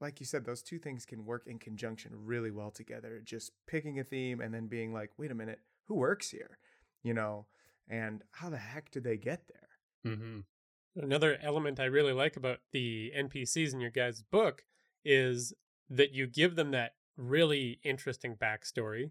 like 0.00 0.20
you 0.20 0.26
said, 0.26 0.44
those 0.44 0.62
two 0.62 0.78
things 0.78 1.04
can 1.04 1.26
work 1.26 1.46
in 1.46 1.58
conjunction 1.58 2.12
really 2.14 2.50
well 2.50 2.70
together. 2.70 3.20
Just 3.22 3.52
picking 3.66 3.98
a 3.98 4.04
theme 4.04 4.40
and 4.40 4.54
then 4.54 4.68
being 4.68 4.92
like, 4.92 5.10
wait 5.18 5.30
a 5.30 5.34
minute, 5.34 5.60
who 5.86 5.96
works 5.96 6.30
here? 6.30 6.58
You 7.02 7.14
know, 7.14 7.46
and 7.88 8.22
how 8.30 8.48
the 8.48 8.56
heck 8.56 8.90
did 8.90 9.04
they 9.04 9.16
get 9.16 9.42
there? 9.48 10.14
Mm-hmm. 10.14 11.02
Another 11.02 11.36
element 11.42 11.78
I 11.78 11.84
really 11.84 12.12
like 12.12 12.36
about 12.36 12.60
the 12.72 13.12
NPCs 13.16 13.74
in 13.74 13.80
your 13.80 13.90
guys' 13.90 14.22
book 14.22 14.64
is 15.04 15.52
that 15.88 16.12
you 16.12 16.26
give 16.26 16.56
them 16.56 16.70
that 16.72 16.94
really 17.16 17.80
interesting 17.82 18.36
backstory 18.36 19.10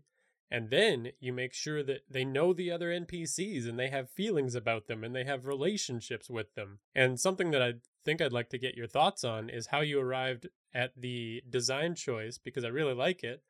and 0.50 0.70
then 0.70 1.10
you 1.20 1.34
make 1.34 1.54
sure 1.54 1.84
that 1.84 2.04
they 2.10 2.24
know 2.24 2.54
the 2.54 2.72
other 2.72 2.90
NPCs 2.90 3.68
and 3.68 3.78
they 3.78 3.90
have 3.90 4.10
feelings 4.10 4.56
about 4.56 4.88
them 4.88 5.04
and 5.04 5.14
they 5.14 5.26
have 5.26 5.46
relationships 5.46 6.30
with 6.30 6.56
them. 6.56 6.80
And 6.96 7.20
something 7.20 7.52
that 7.52 7.62
I 7.62 7.74
think 8.06 8.22
I'd 8.22 8.32
like 8.32 8.50
to 8.52 8.58
get 8.58 8.76
your 8.76 8.88
thoughts 8.88 9.26
on 9.26 9.50
is 9.50 9.68
how 9.68 9.82
you 9.82 10.00
arrived 10.00 10.48
at 10.74 10.94
the 10.96 11.44
design 11.50 11.96
choice 11.96 12.38
because 12.38 12.64
I 12.64 12.70
really 12.70 12.94
like 12.94 13.24
it. 13.24 13.44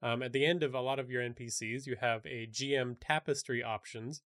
Um, 0.00 0.22
at 0.22 0.32
the 0.32 0.46
end 0.46 0.62
of 0.62 0.74
a 0.74 0.80
lot 0.80 0.98
of 0.98 1.10
your 1.10 1.22
NPCs, 1.22 1.86
you 1.86 1.96
have 2.00 2.24
a 2.26 2.46
GM 2.46 2.96
tapestry 3.00 3.62
options, 3.62 4.20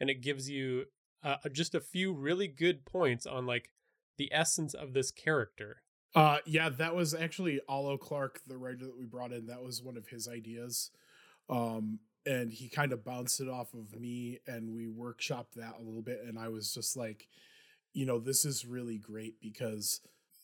and 0.00 0.08
it 0.08 0.22
gives 0.22 0.48
you 0.48 0.84
uh, 1.22 1.36
just 1.52 1.74
a 1.74 1.80
few 1.80 2.12
really 2.12 2.46
good 2.46 2.84
points 2.86 3.26
on 3.26 3.44
like 3.44 3.70
the 4.16 4.32
essence 4.32 4.74
of 4.74 4.92
this 4.92 5.10
character. 5.10 5.82
Uh, 6.14 6.38
yeah, 6.46 6.68
that 6.68 6.94
was 6.94 7.12
actually 7.14 7.60
Allo 7.68 7.96
Clark, 7.98 8.40
the 8.46 8.56
writer 8.56 8.84
that 8.86 8.96
we 8.96 9.04
brought 9.04 9.32
in. 9.32 9.46
That 9.46 9.62
was 9.62 9.82
one 9.82 9.96
of 9.96 10.08
his 10.08 10.28
ideas. 10.28 10.90
Um, 11.50 12.00
and 12.26 12.52
he 12.52 12.68
kind 12.68 12.92
of 12.92 13.04
bounced 13.04 13.40
it 13.40 13.48
off 13.48 13.74
of 13.74 14.00
me 14.00 14.40
and 14.46 14.74
we 14.74 14.86
workshopped 14.86 15.54
that 15.56 15.74
a 15.78 15.82
little 15.82 16.02
bit. 16.02 16.22
And 16.26 16.38
I 16.38 16.48
was 16.48 16.72
just 16.72 16.96
like, 16.96 17.28
you 17.92 18.06
know, 18.06 18.18
this 18.18 18.44
is 18.44 18.66
really 18.66 18.98
great 18.98 19.40
because 19.40 20.00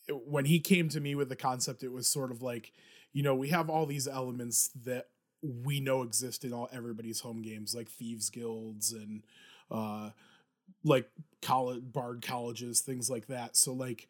it, 0.08 0.26
when 0.26 0.46
he 0.46 0.60
came 0.60 0.88
to 0.90 1.00
me 1.00 1.14
with 1.14 1.28
the 1.28 1.36
concept, 1.36 1.82
it 1.82 1.92
was 1.92 2.08
sort 2.08 2.30
of 2.30 2.42
like, 2.42 2.72
you 3.12 3.22
know, 3.22 3.34
we 3.34 3.50
have 3.50 3.70
all 3.70 3.86
these 3.86 4.08
elements 4.08 4.70
that 4.84 5.08
we 5.42 5.80
know 5.80 6.02
exist 6.02 6.44
in 6.44 6.52
all 6.52 6.68
everybody's 6.72 7.20
home 7.20 7.42
games, 7.42 7.74
like 7.74 7.88
thieves 7.88 8.30
guilds 8.30 8.92
and 8.92 9.24
uh, 9.70 10.10
like 10.84 11.08
college 11.42 11.82
bard 11.82 12.22
colleges, 12.22 12.80
things 12.80 13.10
like 13.10 13.26
that. 13.26 13.56
So 13.56 13.72
like 13.72 14.08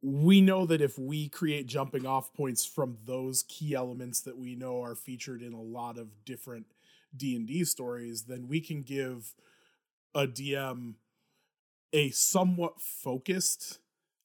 we 0.00 0.40
know 0.40 0.66
that 0.66 0.80
if 0.80 0.98
we 0.98 1.28
create 1.28 1.66
jumping 1.66 2.06
off 2.06 2.32
points 2.34 2.64
from 2.64 2.98
those 3.04 3.44
key 3.48 3.74
elements 3.74 4.20
that 4.20 4.38
we 4.38 4.54
know 4.54 4.82
are 4.82 4.94
featured 4.94 5.42
in 5.42 5.52
a 5.52 5.60
lot 5.60 5.98
of 5.98 6.24
different 6.24 6.66
D&D 7.16 7.64
stories, 7.64 8.22
then 8.24 8.48
we 8.48 8.60
can 8.60 8.82
give 8.82 9.34
a 10.14 10.26
DM 10.26 10.94
a 11.92 12.10
somewhat 12.10 12.80
focused 12.80 13.78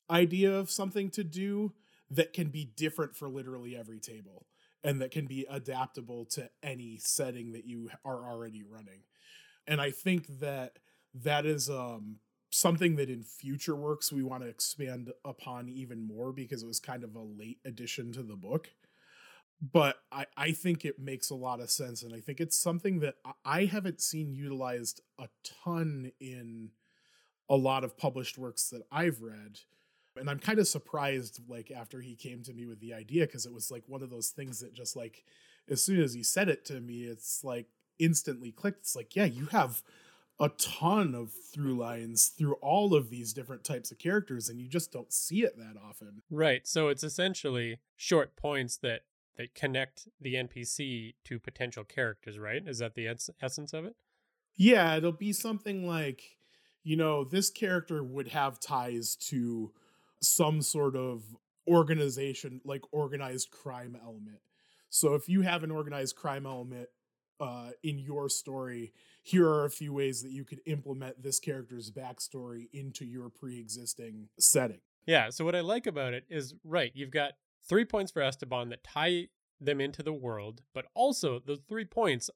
idea 0.10 0.54
of 0.54 0.72
something 0.72 1.10
to 1.10 1.24
do 1.24 1.74
that 2.10 2.34
can 2.34 2.48
be 2.48 2.66
different 2.76 3.16
for 3.16 3.28
literally 3.28 3.76
every 3.76 4.00
table 4.00 4.46
and 4.84 5.02
that 5.02 5.12
can 5.12 5.26
be 5.26 5.46
adaptable 5.50 6.24
to 6.24 6.50
any 6.64 6.98
setting 6.98 7.52
that 7.52 7.66
you 7.66 7.90
are 8.06 8.30
already 8.30 8.64
running. 8.64 9.02
And 9.68 9.82
I 9.82 9.92
think 9.92 10.40
that 10.40 10.80
that 11.14 11.46
is 11.46 11.70
um 11.70 12.20
something 12.50 12.96
that 12.96 13.10
in 13.10 13.24
future 13.24 13.76
works 13.76 14.12
we 14.12 14.24
want 14.24 14.44
to 14.44 14.50
expand 14.50 15.12
upon 15.26 15.70
even 15.70 16.06
more 16.06 16.32
because 16.32 16.64
it 16.64 16.68
was 16.68 16.80
kind 16.80 17.04
of 17.04 17.16
a 17.16 17.22
late 17.22 17.60
addition 17.66 18.12
to 18.14 18.24
the 18.24 18.36
book. 18.36 18.70
But 19.60 19.98
I, 20.12 20.28
I 20.38 20.52
think 20.52 20.86
it 20.86 21.00
makes 21.00 21.30
a 21.30 21.36
lot 21.36 21.60
of 21.60 21.72
sense 21.72 22.04
and 22.04 22.14
i 22.14 22.20
think 22.20 22.40
it's 22.40 22.58
something 22.58 23.00
that 23.00 23.16
i 23.44 23.66
haven't 23.66 24.02
seen 24.02 24.32
utilized 24.32 25.02
a 25.20 25.30
ton 25.66 26.12
in 26.20 26.70
a 27.50 27.56
lot 27.56 27.84
of 27.84 27.98
published 27.98 28.38
works 28.38 28.70
that 28.70 28.84
i've 28.92 29.22
read 29.22 29.58
and 30.16 30.30
i'm 30.30 30.38
kind 30.38 30.60
of 30.60 30.68
surprised 30.68 31.42
like 31.48 31.72
after 31.72 32.02
he 32.02 32.16
came 32.16 32.44
to 32.44 32.54
me 32.54 32.68
with 32.68 32.80
the 32.80 32.94
idea 32.94 33.26
because 33.26 33.48
it 33.48 33.54
was 33.54 33.72
like 33.72 33.84
one 33.88 34.04
of 34.04 34.12
those 34.12 34.30
things 34.30 34.60
that 34.60 34.76
just 34.76 34.96
like 34.96 35.24
as 35.70 35.82
soon 35.82 36.00
as 36.02 36.14
he 36.14 36.22
said 36.22 36.50
it 36.50 36.64
to 36.66 36.80
me 36.80 37.06
it's 37.06 37.44
like 37.44 37.68
instantly 38.00 38.52
clicked. 38.52 38.80
It's 38.82 38.96
like 38.96 39.16
yeah 39.16 39.26
you 39.26 39.48
have 39.48 39.82
a 40.40 40.50
ton 40.50 41.16
of 41.16 41.32
through 41.54 41.78
lines 41.78 42.28
through 42.28 42.54
all 42.56 42.94
of 42.94 43.10
these 43.10 43.34
different 43.34 43.64
types 43.64 43.92
of 43.92 43.98
characters 43.98 44.50
and 44.50 44.60
you 44.60 44.68
just 44.68 44.92
don't 44.92 45.12
see 45.12 45.44
it 45.44 45.58
that 45.58 45.76
often. 45.84 46.22
Right 46.30 46.68
so 46.68 46.90
it's 46.90 47.04
essentially 47.04 47.80
short 47.96 48.36
points 48.36 48.78
that 48.78 49.02
that 49.38 49.54
connect 49.54 50.08
the 50.20 50.34
npc 50.34 51.14
to 51.26 51.40
potential 51.40 51.84
characters 51.84 52.38
right? 52.38 52.62
Is 52.66 52.80
that 52.80 52.96
the 52.96 53.08
essence 53.42 53.74
of 53.74 53.86
it? 53.86 53.96
Yeah 54.56 54.96
it'll 54.96 55.12
be 55.12 55.34
something 55.34 55.88
like 55.88 56.22
you 56.84 56.96
know 56.96 57.24
this 57.24 57.50
character 57.50 58.04
would 58.04 58.30
have 58.30 58.60
ties 58.60 59.16
to 59.16 59.72
some 60.22 60.62
sort 60.62 60.96
of 60.96 61.24
organization 61.68 62.62
like 62.64 62.82
organized 62.92 63.52
crime 63.52 63.98
element. 64.02 64.40
So 64.90 65.16
if 65.16 65.28
you 65.28 65.42
have 65.42 65.64
an 65.64 65.72
organized 65.72 66.16
crime 66.16 66.46
element 66.46 66.88
uh, 67.40 67.72
in 67.84 68.00
your 68.00 68.30
story 68.30 68.94
here 69.28 69.46
are 69.46 69.66
a 69.66 69.70
few 69.70 69.92
ways 69.92 70.22
that 70.24 70.32
you 70.32 70.46
could 70.46 70.62
implement 70.66 71.22
this 71.22 71.38
character's 71.38 71.92
backstory 71.92 72.70
into 72.72 73.04
your 73.04 73.28
pre-existing 73.30 74.30
setting. 74.40 74.80
Yeah, 75.06 75.32
so 75.32 75.44
what 75.44 75.54
I 75.54 75.60
like 75.60 75.86
about 75.86 76.14
it 76.14 76.24
is 76.30 76.56
right, 76.64 76.94
you've 76.96 77.12
got 77.12 77.34
three 77.68 77.84
points 77.84 78.10
for 78.10 78.22
Esteban 78.22 78.70
that 78.70 78.86
tie 78.86 79.28
them 79.60 79.82
into 79.82 80.02
the 80.02 80.14
world, 80.14 80.62
but 80.74 80.86
also 80.94 81.42
those 81.46 81.60
three 81.68 81.84
points 81.84 82.30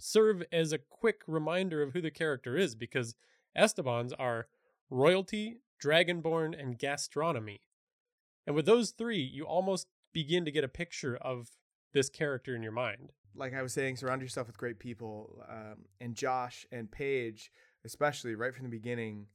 serve 0.00 0.42
as 0.50 0.72
a 0.72 0.78
quick 0.78 1.20
reminder 1.26 1.82
of 1.82 1.92
who 1.92 2.00
the 2.00 2.10
character 2.10 2.56
is 2.56 2.74
because 2.74 3.14
Estebans 3.54 4.14
are 4.18 4.46
royalty, 4.88 5.58
dragonborn, 5.84 6.58
and 6.58 6.78
gastronomy. 6.78 7.60
And 8.46 8.56
with 8.56 8.64
those 8.64 8.92
three, 8.92 9.20
you 9.20 9.44
almost 9.44 9.86
begin 10.14 10.46
to 10.46 10.50
get 10.50 10.64
a 10.64 10.68
picture 10.68 11.14
of 11.14 11.50
this 11.92 12.08
character 12.08 12.56
in 12.56 12.62
your 12.62 12.72
mind 12.72 13.12
like 13.34 13.54
I 13.54 13.62
was 13.62 13.72
saying, 13.72 13.96
surround 13.96 14.22
yourself 14.22 14.46
with 14.46 14.58
great 14.58 14.78
people. 14.78 15.44
Um, 15.48 15.84
and 16.00 16.14
Josh 16.14 16.66
and 16.72 16.90
Paige, 16.90 17.52
especially 17.84 18.34
right 18.34 18.54
from 18.54 18.64
the 18.64 18.70
beginning, 18.70 19.26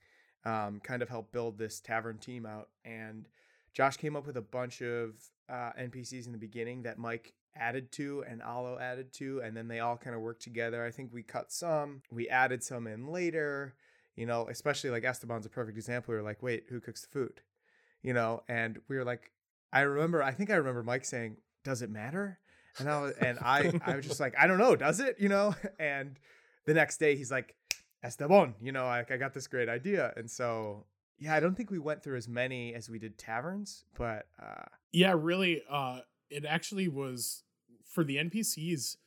um, 0.46 0.82
kind 0.84 1.02
of 1.02 1.10
helped 1.10 1.32
build 1.32 1.58
this 1.58 1.80
tavern 1.80 2.18
team 2.18 2.46
out. 2.46 2.70
And 2.84 3.28
Josh 3.74 3.98
came 3.98 4.16
up 4.16 4.28
with 4.28 4.38
a 4.38 4.42
bunch 4.42 4.82
of 4.82 5.12
uh, 5.50 5.72
NPCs 5.80 6.26
in 6.26 6.32
the 6.32 6.38
beginning 6.38 6.84
that 6.84 6.98
Mike 6.98 7.34
added 7.56 7.92
to 7.94 8.24
and 8.28 8.42
Alo 8.42 8.78
added 8.80 9.14
to, 9.14 9.42
and 9.44 9.56
then 9.56 9.68
they 9.68 9.80
all 9.80 9.98
kind 9.98 10.16
of 10.16 10.22
worked 10.22 10.42
together. 10.42 10.84
I 10.84 10.92
think 10.92 11.12
we 11.14 11.24
cut 11.24 11.52
some, 11.52 12.02
we 12.12 12.30
added 12.30 12.64
some 12.64 12.88
in 12.88 13.08
later. 13.08 13.76
You 14.16 14.28
know, 14.28 14.48
especially 14.48 14.92
like 14.92 15.06
Esteban's 15.06 15.48
a 15.48 15.50
perfect 15.50 15.76
example. 15.76 16.14
We 16.14 16.20
are 16.20 16.24
like, 16.24 16.44
wait, 16.44 16.66
who 16.70 16.80
cooks 16.80 17.02
the 17.02 17.08
food? 17.08 17.42
You 18.04 18.14
know, 18.14 18.44
and 18.48 18.78
we 18.88 18.96
were 18.96 19.04
like, 19.04 19.32
I 19.72 19.82
remember, 19.82 20.22
I 20.22 20.32
think 20.32 20.52
I 20.52 20.56
remember 20.56 20.84
Mike 20.84 21.04
saying, 21.04 21.38
"Does 21.64 21.82
it 21.82 21.90
matter?" 21.90 22.38
And 22.80 22.90
I 22.90 23.02
was, 23.02 23.12
and 23.22 23.40
I, 23.40 23.80
I 23.86 23.96
was 23.96 24.06
just 24.06 24.20
like, 24.20 24.34
I 24.38 24.48
don't 24.48 24.58
know, 24.58 24.76
does 24.76 25.00
it? 25.00 25.18
You 25.20 25.30
know? 25.30 25.56
And 25.80 26.18
the 26.66 26.74
next 26.74 26.98
day 26.98 27.16
he's 27.16 27.32
like, 27.32 27.56
Esteban, 28.04 28.56
you 28.62 28.72
know, 28.72 28.86
like 28.86 29.12
I 29.12 29.18
got 29.18 29.34
this 29.34 29.48
great 29.48 29.70
idea. 29.70 30.14
And 30.16 30.30
so, 30.30 30.86
yeah, 31.20 31.36
I 31.36 31.40
don't 31.40 31.56
think 31.56 31.72
we 31.72 31.80
went 31.80 32.04
through 32.04 32.18
as 32.18 32.28
many 32.28 32.74
as 32.74 32.90
we 32.90 33.00
did 33.00 33.18
taverns, 33.18 33.86
but 33.98 34.26
uh 34.42 34.66
yeah, 34.92 35.14
really, 35.18 35.62
uh 35.70 36.00
it 36.30 36.46
actually 36.46 36.88
was 36.88 37.44
for 37.86 38.04
the 38.04 38.18
NPCs, 38.18 38.98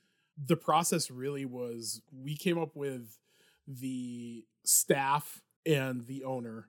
the 0.43 0.57
process 0.57 1.11
really 1.11 1.45
was 1.45 2.03
we 2.13 2.37
came 2.37 2.59
up 2.59 2.77
with 2.77 3.19
the 3.67 4.45
staff 4.65 5.43
and 5.65 6.07
the 6.07 6.23
owner 6.25 6.69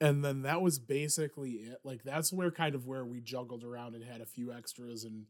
and 0.00 0.24
then 0.24 0.42
that 0.42 0.60
was 0.60 0.78
basically 0.78 1.52
it 1.52 1.78
like 1.84 2.02
that's 2.02 2.32
where 2.32 2.50
kind 2.50 2.74
of 2.74 2.86
where 2.86 3.04
we 3.04 3.20
juggled 3.20 3.64
around 3.64 3.94
and 3.94 4.04
had 4.04 4.20
a 4.20 4.26
few 4.26 4.52
extras 4.52 5.04
and 5.04 5.26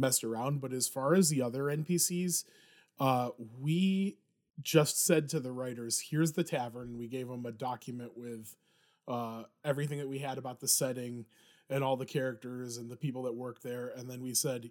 messed 0.00 0.24
around. 0.24 0.60
But 0.60 0.72
as 0.72 0.88
far 0.88 1.14
as 1.14 1.28
the 1.28 1.42
other 1.42 1.64
NPCs, 1.64 2.44
uh, 2.98 3.30
we 3.58 4.18
just 4.62 5.04
said 5.04 5.28
to 5.30 5.40
the 5.40 5.52
writers, 5.52 6.00
"Here's 6.10 6.32
the 6.32 6.44
tavern." 6.44 6.98
We 6.98 7.08
gave 7.08 7.28
them 7.28 7.46
a 7.46 7.52
document 7.52 8.16
with 8.16 8.56
uh, 9.06 9.44
everything 9.64 9.98
that 9.98 10.08
we 10.08 10.18
had 10.18 10.38
about 10.38 10.60
the 10.60 10.68
setting 10.68 11.26
and 11.68 11.84
all 11.84 11.96
the 11.96 12.06
characters 12.06 12.76
and 12.76 12.90
the 12.90 12.96
people 12.96 13.22
that 13.22 13.34
work 13.34 13.62
there, 13.62 13.92
and 13.96 14.10
then 14.10 14.22
we 14.22 14.34
said, 14.34 14.70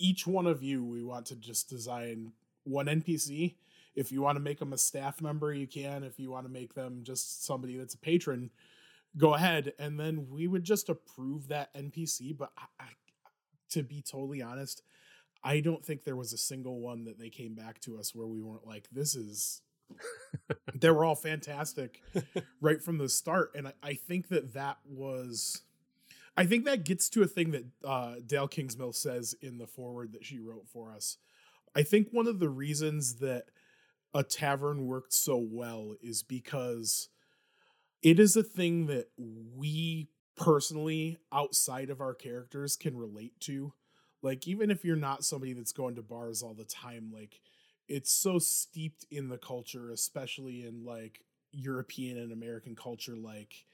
each 0.00 0.26
one 0.26 0.46
of 0.46 0.62
you, 0.62 0.84
we 0.84 1.04
want 1.04 1.26
to 1.26 1.36
just 1.36 1.68
design 1.68 2.32
one 2.64 2.86
NPC. 2.86 3.54
If 3.94 4.10
you 4.10 4.22
want 4.22 4.36
to 4.36 4.42
make 4.42 4.58
them 4.58 4.72
a 4.72 4.78
staff 4.78 5.20
member, 5.20 5.52
you 5.52 5.66
can. 5.66 6.02
If 6.02 6.18
you 6.18 6.30
want 6.30 6.46
to 6.46 6.52
make 6.52 6.74
them 6.74 7.02
just 7.04 7.44
somebody 7.44 7.76
that's 7.76 7.94
a 7.94 7.98
patron, 7.98 8.50
go 9.16 9.34
ahead. 9.34 9.74
And 9.78 10.00
then 10.00 10.28
we 10.30 10.46
would 10.46 10.64
just 10.64 10.88
approve 10.88 11.48
that 11.48 11.74
NPC. 11.74 12.36
But 12.36 12.50
I, 12.56 12.84
I 12.84 12.86
to 13.70 13.82
be 13.82 14.02
totally 14.02 14.42
honest, 14.42 14.82
I 15.42 15.60
don't 15.60 15.84
think 15.84 16.04
there 16.04 16.16
was 16.16 16.32
a 16.32 16.38
single 16.38 16.80
one 16.80 17.04
that 17.04 17.18
they 17.18 17.30
came 17.30 17.54
back 17.54 17.80
to 17.82 17.98
us 17.98 18.14
where 18.14 18.26
we 18.26 18.40
weren't 18.40 18.66
like, 18.66 18.88
this 18.92 19.14
is. 19.14 19.62
they 20.74 20.88
were 20.88 21.04
all 21.04 21.16
fantastic 21.16 22.00
right 22.60 22.80
from 22.80 22.98
the 22.98 23.08
start. 23.08 23.50
And 23.56 23.68
I, 23.68 23.72
I, 23.82 23.94
think 23.94 24.28
that 24.28 24.54
that 24.54 24.76
was. 24.88 25.62
I 26.36 26.46
think 26.46 26.64
that 26.66 26.84
gets 26.84 27.08
to 27.10 27.22
a 27.22 27.26
thing 27.26 27.50
that 27.50 27.64
uh, 27.84 28.14
Dale 28.24 28.46
Kingsmill 28.46 28.94
says 28.94 29.34
in 29.42 29.58
the 29.58 29.66
forward 29.66 30.12
that 30.12 30.24
she 30.24 30.38
wrote 30.38 30.68
for 30.68 30.92
us. 30.92 31.16
I 31.74 31.82
think 31.82 32.08
one 32.12 32.28
of 32.28 32.38
the 32.38 32.48
reasons 32.48 33.16
that 33.16 33.46
a 34.14 34.22
tavern 34.22 34.86
worked 34.86 35.12
so 35.12 35.36
well 35.36 35.94
is 36.00 36.22
because 36.22 37.08
it 38.02 38.18
is 38.18 38.36
a 38.36 38.42
thing 38.42 38.86
that 38.86 39.08
we 39.18 40.08
personally 40.40 41.18
outside 41.32 41.90
of 41.90 42.00
our 42.00 42.14
characters 42.14 42.74
can 42.74 42.96
relate 42.96 43.38
to. 43.40 43.74
Like 44.22 44.48
even 44.48 44.70
if 44.70 44.84
you're 44.84 44.96
not 44.96 45.24
somebody 45.24 45.52
that's 45.52 45.72
going 45.72 45.94
to 45.96 46.02
bars 46.02 46.42
all 46.42 46.54
the 46.54 46.64
time, 46.64 47.12
like 47.14 47.40
it's 47.88 48.12
so 48.12 48.38
steeped 48.38 49.04
in 49.10 49.28
the 49.28 49.38
culture, 49.38 49.90
especially 49.90 50.66
in 50.66 50.84
like 50.84 51.20
European 51.52 52.18
and 52.18 52.32
American 52.32 52.74
culture 52.74 53.16
like 53.16 53.66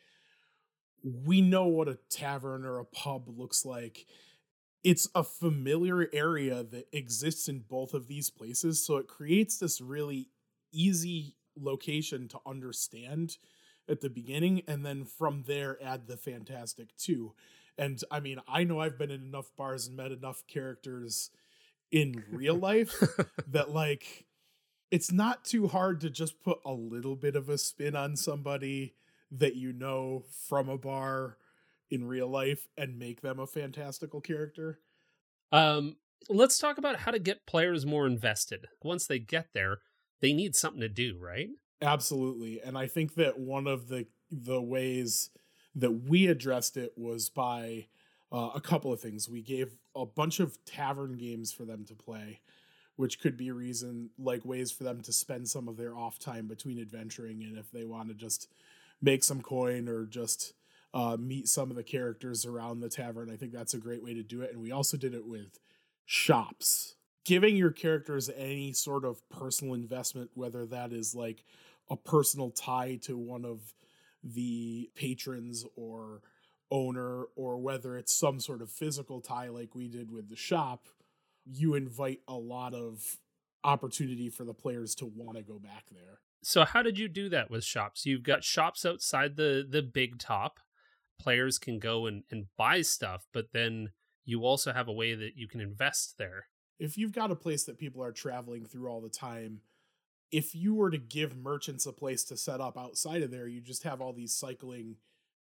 we 1.03 1.41
know 1.41 1.67
what 1.67 1.89
a 1.89 1.99
tavern 2.11 2.65
or 2.65 2.79
a 2.79 2.85
pub 2.85 3.29
looks 3.29 3.65
like. 3.65 4.07
It's 4.85 5.09
a 5.15 5.25
familiar 5.25 6.09
area 6.13 6.63
that 6.65 6.89
exists 6.93 7.49
in 7.49 7.61
both 7.61 7.95
of 7.95 8.09
these 8.09 8.31
places, 8.31 8.85
so 8.85 8.97
it 8.99 9.09
creates 9.09 9.59
this 9.59 9.81
really 9.81 10.31
easy 10.73 11.37
location 11.57 12.29
to 12.29 12.39
understand 12.47 13.39
at 13.89 14.01
the 14.01 14.11
beginning 14.11 14.63
and 14.67 14.85
then 14.85 15.05
from 15.05 15.45
there 15.47 15.79
add 15.83 16.07
the 16.07 16.17
fantastic 16.17 16.97
too 16.97 17.33
and 17.79 18.03
i 18.11 18.21
mean 18.21 18.41
i 18.49 18.65
know 18.65 18.81
i've 18.81 18.99
been 18.99 19.11
in 19.11 19.23
enough 19.23 19.51
bars 19.57 19.87
and 19.87 19.97
met 19.97 20.13
enough 20.13 20.45
characters 20.47 21.31
in 21.93 22.25
real 22.31 22.57
life 22.57 23.03
that 23.47 23.71
like 23.71 24.27
it's 24.91 25.13
not 25.13 25.45
too 25.45 25.69
hard 25.69 26.01
to 26.01 26.11
just 26.11 26.43
put 26.43 26.59
a 26.65 26.73
little 26.73 27.17
bit 27.17 27.37
of 27.37 27.49
a 27.49 27.59
spin 27.59 27.97
on 27.97 28.17
somebody 28.17 28.95
that 29.31 29.57
you 29.57 29.73
know 29.73 30.25
from 30.49 30.69
a 30.69 30.79
bar 30.79 31.37
in 31.91 32.07
real 32.07 32.29
life 32.29 32.69
and 32.77 32.99
make 32.99 33.21
them 33.21 33.39
a 33.39 33.47
fantastical 33.47 34.21
character. 34.21 34.81
Um 35.53 35.97
let's 36.29 36.59
talk 36.59 36.79
about 36.79 37.01
how 37.01 37.11
to 37.11 37.19
get 37.19 37.47
players 37.47 37.85
more 37.85 38.07
invested. 38.07 38.67
Once 38.83 39.07
they 39.07 39.19
get 39.19 39.49
there 39.55 39.79
they 40.21 40.33
need 40.33 40.57
something 40.57 40.81
to 40.81 40.89
do 40.89 41.19
right 41.21 41.51
Absolutely. 41.83 42.61
And 42.61 42.77
I 42.77 42.87
think 42.87 43.15
that 43.15 43.39
one 43.39 43.67
of 43.67 43.89
the 43.89 44.07
the 44.31 44.61
ways 44.61 45.31
that 45.75 45.91
we 46.09 46.27
addressed 46.27 46.77
it 46.77 46.93
was 46.97 47.29
by 47.29 47.87
uh, 48.33 48.51
a 48.55 48.61
couple 48.61 48.93
of 48.93 49.01
things. 49.01 49.29
We 49.29 49.43
gave 49.43 49.77
a 49.95 50.05
bunch 50.05 50.41
of 50.41 50.63
tavern 50.65 51.13
games 51.17 51.53
for 51.53 51.65
them 51.65 51.85
to 51.85 51.95
play, 51.95 52.41
which 52.97 53.21
could 53.21 53.37
be 53.37 53.49
a 53.49 53.55
reason 53.55 54.11
like 54.19 54.45
ways 54.45 54.73
for 54.73 54.85
them 54.85 55.03
to 55.03 55.13
spend 55.13 55.49
some 55.49 55.69
of 55.69 55.77
their 55.77 55.97
off 55.97 56.19
time 56.19 56.47
between 56.49 56.81
adventuring 56.81 57.43
and 57.45 57.59
if 57.59 57.71
they 57.73 57.85
want 57.85 58.09
to 58.09 58.15
just 58.15 58.49
make 59.03 59.23
some 59.25 59.43
coin 59.43 59.89
or 59.89 60.07
just 60.07 60.55
uh, 60.95 61.17
meet 61.19 61.49
some 61.49 61.71
of 61.71 61.77
the 61.77 61.83
characters 61.83 62.47
around 62.47 62.81
the 62.81 62.89
tavern. 62.89 63.31
I 63.31 63.37
think 63.37 63.53
that's 63.53 63.75
a 63.75 63.79
great 63.79 64.03
way 64.03 64.15
to 64.15 64.23
do 64.23 64.41
it. 64.43 64.53
And 64.53 64.63
we 64.63 64.73
also 64.73 64.97
did 64.97 65.15
it 65.15 65.27
with 65.27 65.59
shops, 66.07 66.97
giving 67.25 67.57
your 67.57 67.71
characters 67.71 68.31
any 68.37 68.73
sort 68.73 69.05
of 69.05 69.29
personal 69.29 69.75
investment, 69.75 70.31
whether 70.35 70.65
that 70.67 70.93
is 70.93 71.15
like 71.15 71.45
a 71.89 71.97
personal 71.97 72.51
tie 72.51 72.99
to 73.03 73.17
one 73.17 73.45
of 73.45 73.75
the 74.23 74.91
patrons 74.95 75.65
or 75.77 76.23
owner, 76.71 77.25
or 77.37 77.59
whether 77.59 77.97
it's 77.97 78.13
some 78.13 78.41
sort 78.41 78.61
of 78.61 78.71
physical 78.71 79.21
tie 79.21 79.49
like 79.49 79.75
we 79.75 79.87
did 79.89 80.11
with 80.11 80.29
the 80.29 80.37
shop. 80.37 80.87
You 81.45 81.75
invite 81.75 82.21
a 82.27 82.35
lot 82.35 82.75
of 82.75 83.19
opportunity 83.63 84.29
for 84.29 84.45
the 84.45 84.55
players 84.55 84.95
to 84.97 85.07
want 85.07 85.37
to 85.37 85.45
go 85.45 85.59
back 85.59 85.85
there. 85.93 86.21
So 86.43 86.65
how 86.65 86.83
did 86.83 86.99
you 86.99 87.09
do 87.09 87.29
that 87.29 87.51
with 87.51 87.65
shops? 87.65 88.07
You've 88.07 88.23
got 88.23 88.45
shops 88.45 88.85
outside 88.85 89.37
the 89.37 89.67
the 89.69 89.83
big 89.83 90.19
top. 90.19 90.61
Players 91.19 91.59
can 91.59 91.79
go 91.79 92.07
and, 92.07 92.25
and 92.31 92.47
buy 92.57 92.83
stuff, 92.83 93.27
but 93.33 93.47
then 93.53 93.91
you 94.25 94.45
also 94.45 94.73
have 94.73 94.89
a 94.89 94.93
way 94.93 95.15
that 95.15 95.37
you 95.37 95.49
can 95.49 95.61
invest 95.61 96.17
there. 96.19 96.47
If 96.79 96.99
you've 96.99 97.13
got 97.13 97.31
a 97.31 97.37
place 97.37 97.65
that 97.65 97.79
people 97.79 98.03
are 98.03 98.13
traveling 98.13 98.67
through 98.67 98.89
all 98.89 99.01
the 99.01 99.09
time, 99.09 99.61
if 100.31 100.55
you 100.55 100.75
were 100.75 100.91
to 100.91 100.99
give 100.99 101.37
merchants 101.37 101.87
a 101.87 101.93
place 101.93 102.25
to 102.25 102.37
set 102.37 102.61
up 102.61 102.77
outside 102.77 103.23
of 103.23 103.31
there, 103.31 103.47
you 103.47 103.61
just 103.61 103.85
have 103.85 104.01
all 104.01 104.13
these 104.13 104.35
cycling 104.35 104.97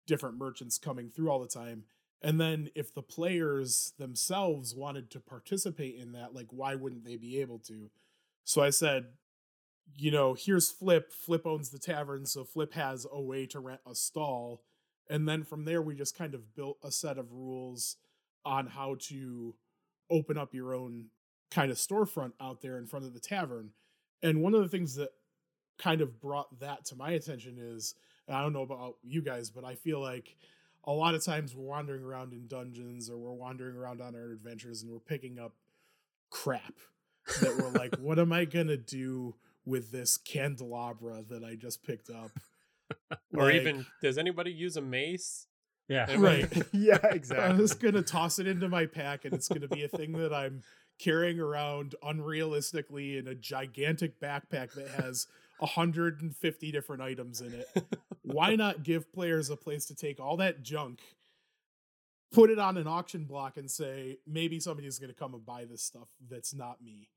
different 0.05 0.37
merchants 0.37 0.77
coming 0.77 1.09
through 1.09 1.29
all 1.29 1.39
the 1.39 1.47
time. 1.47 1.83
And 2.21 2.39
then 2.39 2.69
if 2.75 2.93
the 2.93 3.01
players 3.01 3.93
themselves 3.97 4.75
wanted 4.75 5.11
to 5.11 5.19
participate 5.19 5.95
in 5.95 6.13
that, 6.13 6.33
like 6.33 6.47
why 6.49 6.75
wouldn't 6.75 7.05
they 7.05 7.17
be 7.17 7.41
able 7.41 7.59
to? 7.59 7.89
So 8.43 8.61
I 8.61 8.69
said, 8.69 9.05
you 9.95 10.11
know, 10.11 10.33
here's 10.33 10.71
Flip. 10.71 11.11
Flip 11.11 11.45
owns 11.45 11.69
the 11.69 11.79
tavern, 11.79 12.25
so 12.25 12.43
Flip 12.43 12.73
has 12.73 13.05
a 13.11 13.21
way 13.21 13.45
to 13.47 13.59
rent 13.59 13.81
a 13.89 13.95
stall. 13.95 14.63
And 15.09 15.27
then 15.27 15.43
from 15.43 15.65
there, 15.65 15.81
we 15.81 15.95
just 15.95 16.17
kind 16.17 16.33
of 16.33 16.55
built 16.55 16.77
a 16.83 16.91
set 16.91 17.17
of 17.17 17.31
rules 17.31 17.97
on 18.43 18.67
how 18.67 18.95
to 19.01 19.55
open 20.09 20.37
up 20.37 20.53
your 20.53 20.73
own 20.73 21.05
kind 21.51 21.71
of 21.71 21.77
storefront 21.77 22.33
out 22.41 22.61
there 22.61 22.77
in 22.77 22.85
front 22.85 23.05
of 23.05 23.13
the 23.13 23.19
tavern. 23.19 23.71
And 24.23 24.41
one 24.41 24.53
of 24.53 24.61
the 24.61 24.69
things 24.69 24.95
that 24.95 25.09
kind 25.77 26.01
of 26.01 26.19
brought 26.19 26.59
that 26.59 26.85
to 26.85 26.95
my 26.95 27.11
attention 27.11 27.57
is 27.59 27.95
I 28.29 28.41
don't 28.41 28.53
know 28.53 28.61
about 28.61 28.95
you 29.03 29.21
guys, 29.21 29.49
but 29.49 29.63
I 29.63 29.75
feel 29.75 30.01
like 30.01 30.35
a 30.85 30.91
lot 30.91 31.15
of 31.15 31.23
times 31.23 31.55
we're 31.55 31.65
wandering 31.65 32.03
around 32.03 32.33
in 32.33 32.47
dungeons 32.47 33.09
or 33.09 33.17
we're 33.17 33.33
wandering 33.33 33.75
around 33.75 34.01
on 34.01 34.15
our 34.15 34.31
adventures 34.31 34.81
and 34.81 34.91
we're 34.91 34.99
picking 34.99 35.39
up 35.39 35.53
crap 36.29 36.73
that 37.41 37.57
we're 37.57 37.69
like, 37.69 37.95
what 37.99 38.19
am 38.19 38.31
I 38.33 38.45
gonna 38.45 38.77
do 38.77 39.35
with 39.65 39.91
this 39.91 40.17
candelabra 40.17 41.23
that 41.29 41.43
I 41.43 41.55
just 41.55 41.83
picked 41.83 42.09
up? 42.09 42.31
or 43.35 43.45
like, 43.45 43.55
even 43.55 43.85
does 44.01 44.17
anybody 44.17 44.51
use 44.51 44.77
a 44.77 44.81
mace? 44.81 45.47
Yeah. 45.87 46.07
Right. 46.17 46.51
yeah, 46.71 46.99
exactly. 47.03 47.45
I'm 47.45 47.57
just 47.57 47.79
gonna 47.79 48.01
toss 48.01 48.39
it 48.39 48.47
into 48.47 48.69
my 48.69 48.85
pack 48.85 49.25
and 49.25 49.33
it's 49.33 49.47
gonna 49.47 49.67
be 49.67 49.83
a 49.83 49.87
thing 49.87 50.13
that 50.13 50.33
I'm 50.33 50.61
carrying 50.99 51.39
around 51.39 51.95
unrealistically 52.03 53.17
in 53.19 53.27
a 53.27 53.35
gigantic 53.35 54.19
backpack 54.19 54.73
that 54.73 54.87
has 54.87 55.27
150 55.59 56.71
different 56.71 57.01
items 57.01 57.41
in 57.41 57.53
it. 57.53 57.67
Why 58.23 58.55
not 58.55 58.83
give 58.83 59.11
players 59.11 59.49
a 59.49 59.55
place 59.55 59.85
to 59.87 59.95
take 59.95 60.19
all 60.19 60.37
that 60.37 60.63
junk, 60.63 60.99
put 62.33 62.49
it 62.49 62.59
on 62.59 62.77
an 62.77 62.87
auction 62.87 63.25
block, 63.25 63.57
and 63.57 63.69
say, 63.69 64.17
maybe 64.27 64.59
somebody's 64.59 64.99
going 64.99 65.11
to 65.11 65.17
come 65.17 65.33
and 65.33 65.45
buy 65.45 65.65
this 65.65 65.83
stuff 65.83 66.09
that's 66.29 66.53
not 66.53 66.81
me? 66.81 67.09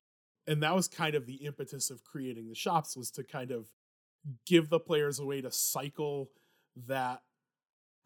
And 0.46 0.62
that 0.62 0.74
was 0.74 0.88
kind 0.88 1.14
of 1.14 1.26
the 1.26 1.34
impetus 1.34 1.90
of 1.90 2.04
creating 2.04 2.48
the 2.48 2.54
shops 2.54 2.96
was 2.96 3.10
to 3.12 3.22
kind 3.22 3.50
of 3.50 3.66
give 4.46 4.70
the 4.70 4.80
players 4.80 5.18
a 5.18 5.24
way 5.24 5.40
to 5.40 5.50
cycle 5.50 6.30
that 6.86 7.22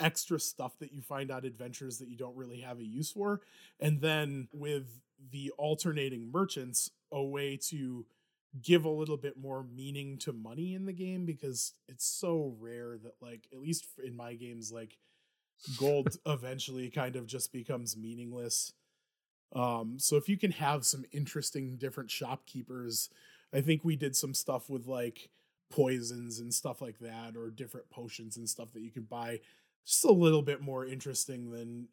extra 0.00 0.40
stuff 0.40 0.78
that 0.80 0.92
you 0.92 1.00
find 1.00 1.30
on 1.30 1.44
adventures 1.44 1.98
that 1.98 2.08
you 2.08 2.16
don't 2.16 2.36
really 2.36 2.60
have 2.60 2.80
a 2.80 2.84
use 2.84 3.12
for. 3.12 3.40
And 3.78 4.00
then 4.00 4.48
with 4.52 5.00
the 5.30 5.52
alternating 5.58 6.30
merchants, 6.30 6.90
a 7.10 7.22
way 7.22 7.56
to 7.68 8.06
give 8.60 8.84
a 8.84 8.90
little 8.90 9.16
bit 9.16 9.36
more 9.36 9.64
meaning 9.74 10.18
to 10.18 10.32
money 10.32 10.74
in 10.74 10.84
the 10.84 10.92
game 10.92 11.24
because 11.24 11.72
it's 11.88 12.04
so 12.04 12.54
rare 12.60 12.98
that 13.02 13.14
like 13.20 13.48
at 13.52 13.60
least 13.60 13.86
in 14.04 14.14
my 14.14 14.34
games 14.34 14.70
like 14.70 14.98
gold 15.78 16.16
eventually 16.26 16.90
kind 16.90 17.16
of 17.16 17.26
just 17.26 17.52
becomes 17.52 17.96
meaningless. 17.96 18.74
Um 19.54 19.98
so 19.98 20.16
if 20.16 20.28
you 20.28 20.36
can 20.36 20.50
have 20.50 20.84
some 20.84 21.04
interesting 21.12 21.76
different 21.76 22.10
shopkeepers 22.10 23.10
i 23.54 23.60
think 23.60 23.84
we 23.84 23.96
did 23.96 24.16
some 24.16 24.32
stuff 24.32 24.70
with 24.70 24.86
like 24.86 25.28
poisons 25.72 26.38
and 26.38 26.52
stuff 26.54 26.80
like 26.80 26.98
that 27.00 27.36
or 27.36 27.50
different 27.50 27.88
potions 27.90 28.36
and 28.36 28.48
stuff 28.48 28.72
that 28.72 28.82
you 28.82 28.90
could 28.90 29.08
buy. 29.08 29.40
Just 29.84 30.04
a 30.04 30.12
little 30.12 30.42
bit 30.42 30.60
more 30.60 30.86
interesting 30.86 31.50
than 31.50 31.88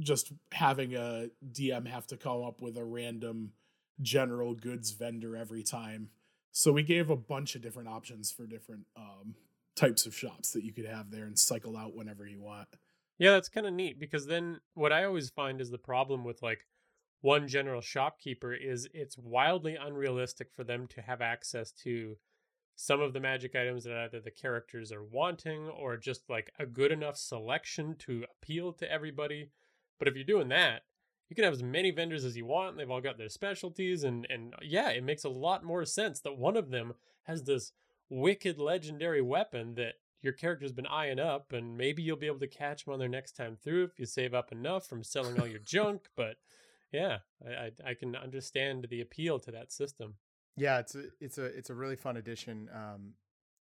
just 0.00 0.32
having 0.52 0.94
a 0.94 1.28
dm 1.52 1.86
have 1.86 2.06
to 2.06 2.16
come 2.16 2.42
up 2.42 2.60
with 2.60 2.76
a 2.76 2.84
random 2.84 3.52
general 4.00 4.54
goods 4.54 4.90
vendor 4.92 5.36
every 5.36 5.62
time. 5.62 6.08
So 6.50 6.72
we 6.72 6.82
gave 6.82 7.08
a 7.08 7.16
bunch 7.16 7.54
of 7.54 7.62
different 7.62 7.88
options 7.88 8.30
for 8.30 8.46
different 8.46 8.86
um, 8.96 9.34
types 9.74 10.06
of 10.06 10.14
shops 10.14 10.50
that 10.52 10.64
you 10.64 10.72
could 10.72 10.86
have 10.86 11.10
there 11.10 11.24
and 11.24 11.38
cycle 11.38 11.76
out 11.76 11.94
whenever 11.94 12.26
you 12.26 12.40
want. 12.40 12.68
Yeah, 13.18 13.32
that's 13.32 13.48
kind 13.48 13.66
of 13.66 13.72
neat 13.72 13.98
because 13.98 14.26
then 14.26 14.60
what 14.74 14.92
I 14.92 15.04
always 15.04 15.30
find 15.30 15.60
is 15.60 15.70
the 15.70 15.78
problem 15.78 16.24
with 16.24 16.42
like 16.42 16.66
one 17.20 17.46
general 17.46 17.80
shopkeeper 17.80 18.52
is 18.52 18.88
it's 18.92 19.16
wildly 19.16 19.76
unrealistic 19.76 20.48
for 20.54 20.64
them 20.64 20.88
to 20.88 21.02
have 21.02 21.20
access 21.20 21.70
to 21.84 22.16
some 22.74 23.00
of 23.00 23.12
the 23.12 23.20
magic 23.20 23.54
items 23.54 23.84
that 23.84 23.96
either 23.96 24.20
the 24.20 24.30
characters 24.30 24.90
are 24.90 25.04
wanting 25.04 25.68
or 25.68 25.96
just 25.96 26.28
like 26.28 26.50
a 26.58 26.66
good 26.66 26.90
enough 26.90 27.16
selection 27.16 27.94
to 28.00 28.24
appeal 28.30 28.72
to 28.72 28.90
everybody. 28.90 29.50
But 30.02 30.08
if 30.08 30.16
you're 30.16 30.24
doing 30.24 30.48
that, 30.48 30.82
you 31.28 31.36
can 31.36 31.44
have 31.44 31.54
as 31.54 31.62
many 31.62 31.92
vendors 31.92 32.24
as 32.24 32.36
you 32.36 32.44
want 32.44 32.76
they've 32.76 32.90
all 32.90 33.00
got 33.00 33.18
their 33.18 33.28
specialties 33.28 34.02
and 34.02 34.26
and 34.28 34.52
yeah 34.60 34.90
it 34.90 35.04
makes 35.04 35.22
a 35.22 35.28
lot 35.28 35.62
more 35.62 35.84
sense 35.84 36.18
that 36.22 36.36
one 36.36 36.56
of 36.56 36.70
them 36.70 36.94
has 37.22 37.44
this 37.44 37.70
wicked 38.10 38.58
legendary 38.58 39.22
weapon 39.22 39.76
that 39.76 39.94
your 40.22 40.32
character's 40.32 40.72
been 40.72 40.88
eyeing 40.88 41.20
up 41.20 41.52
and 41.52 41.78
maybe 41.78 42.02
you'll 42.02 42.16
be 42.16 42.26
able 42.26 42.40
to 42.40 42.48
catch 42.48 42.84
them 42.84 42.92
on 42.92 42.98
their 42.98 43.08
next 43.08 43.32
time 43.36 43.56
through 43.62 43.84
if 43.84 43.98
you 43.98 44.04
save 44.04 44.34
up 44.34 44.50
enough 44.50 44.86
from 44.88 45.04
selling 45.04 45.40
all 45.40 45.46
your 45.46 45.60
junk 45.64 46.08
but 46.16 46.34
yeah 46.92 47.18
I, 47.46 47.50
I, 47.50 47.70
I 47.90 47.94
can 47.94 48.16
understand 48.16 48.88
the 48.90 49.02
appeal 49.02 49.38
to 49.38 49.52
that 49.52 49.72
system. 49.72 50.16
Yeah 50.56 50.80
it's 50.80 50.96
a 50.96 51.04
it's 51.20 51.38
a 51.38 51.44
it's 51.44 51.70
a 51.70 51.74
really 51.74 51.96
fun 51.96 52.16
addition 52.16 52.68
um 52.74 53.14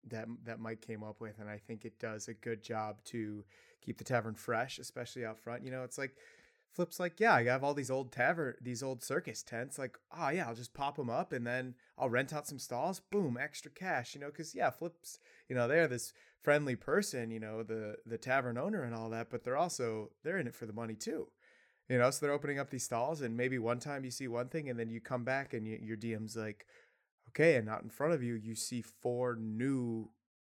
that 0.07 0.27
that 0.43 0.59
mike 0.59 0.81
came 0.81 1.03
up 1.03 1.19
with 1.19 1.39
and 1.39 1.49
i 1.49 1.57
think 1.57 1.85
it 1.85 1.99
does 1.99 2.27
a 2.27 2.33
good 2.33 2.63
job 2.63 2.97
to 3.03 3.43
keep 3.81 3.97
the 3.97 4.03
tavern 4.03 4.35
fresh 4.35 4.79
especially 4.79 5.25
out 5.25 5.39
front 5.39 5.63
you 5.63 5.71
know 5.71 5.83
it's 5.83 5.97
like 5.97 6.15
Flip's 6.73 6.99
like, 6.99 7.19
yeah, 7.19 7.35
I 7.35 7.43
have 7.43 7.63
all 7.63 7.75
these 7.75 7.91
old 7.91 8.11
tavern, 8.11 8.55
these 8.59 8.81
old 8.81 9.03
circus 9.03 9.43
tents. 9.43 9.77
Like, 9.77 9.97
oh 10.17 10.29
yeah, 10.29 10.47
I'll 10.47 10.55
just 10.55 10.73
pop 10.73 10.97
them 10.97 11.09
up 11.09 11.31
and 11.31 11.45
then 11.45 11.75
I'll 11.99 12.09
rent 12.09 12.33
out 12.33 12.47
some 12.47 12.57
stalls. 12.57 12.99
Boom, 12.99 13.37
extra 13.39 13.69
cash, 13.69 14.15
you 14.15 14.21
know, 14.21 14.31
because 14.31 14.55
yeah, 14.55 14.71
Flip's, 14.71 15.19
you 15.47 15.55
know, 15.55 15.67
they're 15.67 15.87
this 15.87 16.13
friendly 16.41 16.75
person, 16.75 17.29
you 17.29 17.39
know, 17.39 17.61
the 17.61 17.97
the 18.07 18.17
tavern 18.17 18.57
owner 18.57 18.81
and 18.83 18.95
all 18.95 19.09
that, 19.11 19.29
but 19.29 19.43
they're 19.43 19.57
also 19.57 20.09
they're 20.23 20.39
in 20.39 20.47
it 20.47 20.55
for 20.55 20.65
the 20.65 20.73
money 20.73 20.95
too, 20.95 21.27
you 21.89 21.99
know. 21.99 22.09
So 22.09 22.25
they're 22.25 22.33
opening 22.33 22.57
up 22.57 22.71
these 22.71 22.83
stalls, 22.83 23.21
and 23.21 23.37
maybe 23.37 23.59
one 23.59 23.79
time 23.79 24.03
you 24.03 24.11
see 24.11 24.27
one 24.27 24.49
thing, 24.49 24.67
and 24.67 24.79
then 24.79 24.89
you 24.89 24.99
come 24.99 25.23
back 25.23 25.53
and 25.53 25.67
you, 25.67 25.77
your 25.79 25.97
DM's 25.97 26.35
like, 26.35 26.65
okay, 27.35 27.55
and 27.55 27.69
out 27.69 27.83
in 27.83 27.89
front 27.89 28.13
of 28.13 28.23
you, 28.23 28.35
you 28.35 28.55
see 28.55 28.81
four 28.81 29.35
new 29.35 30.09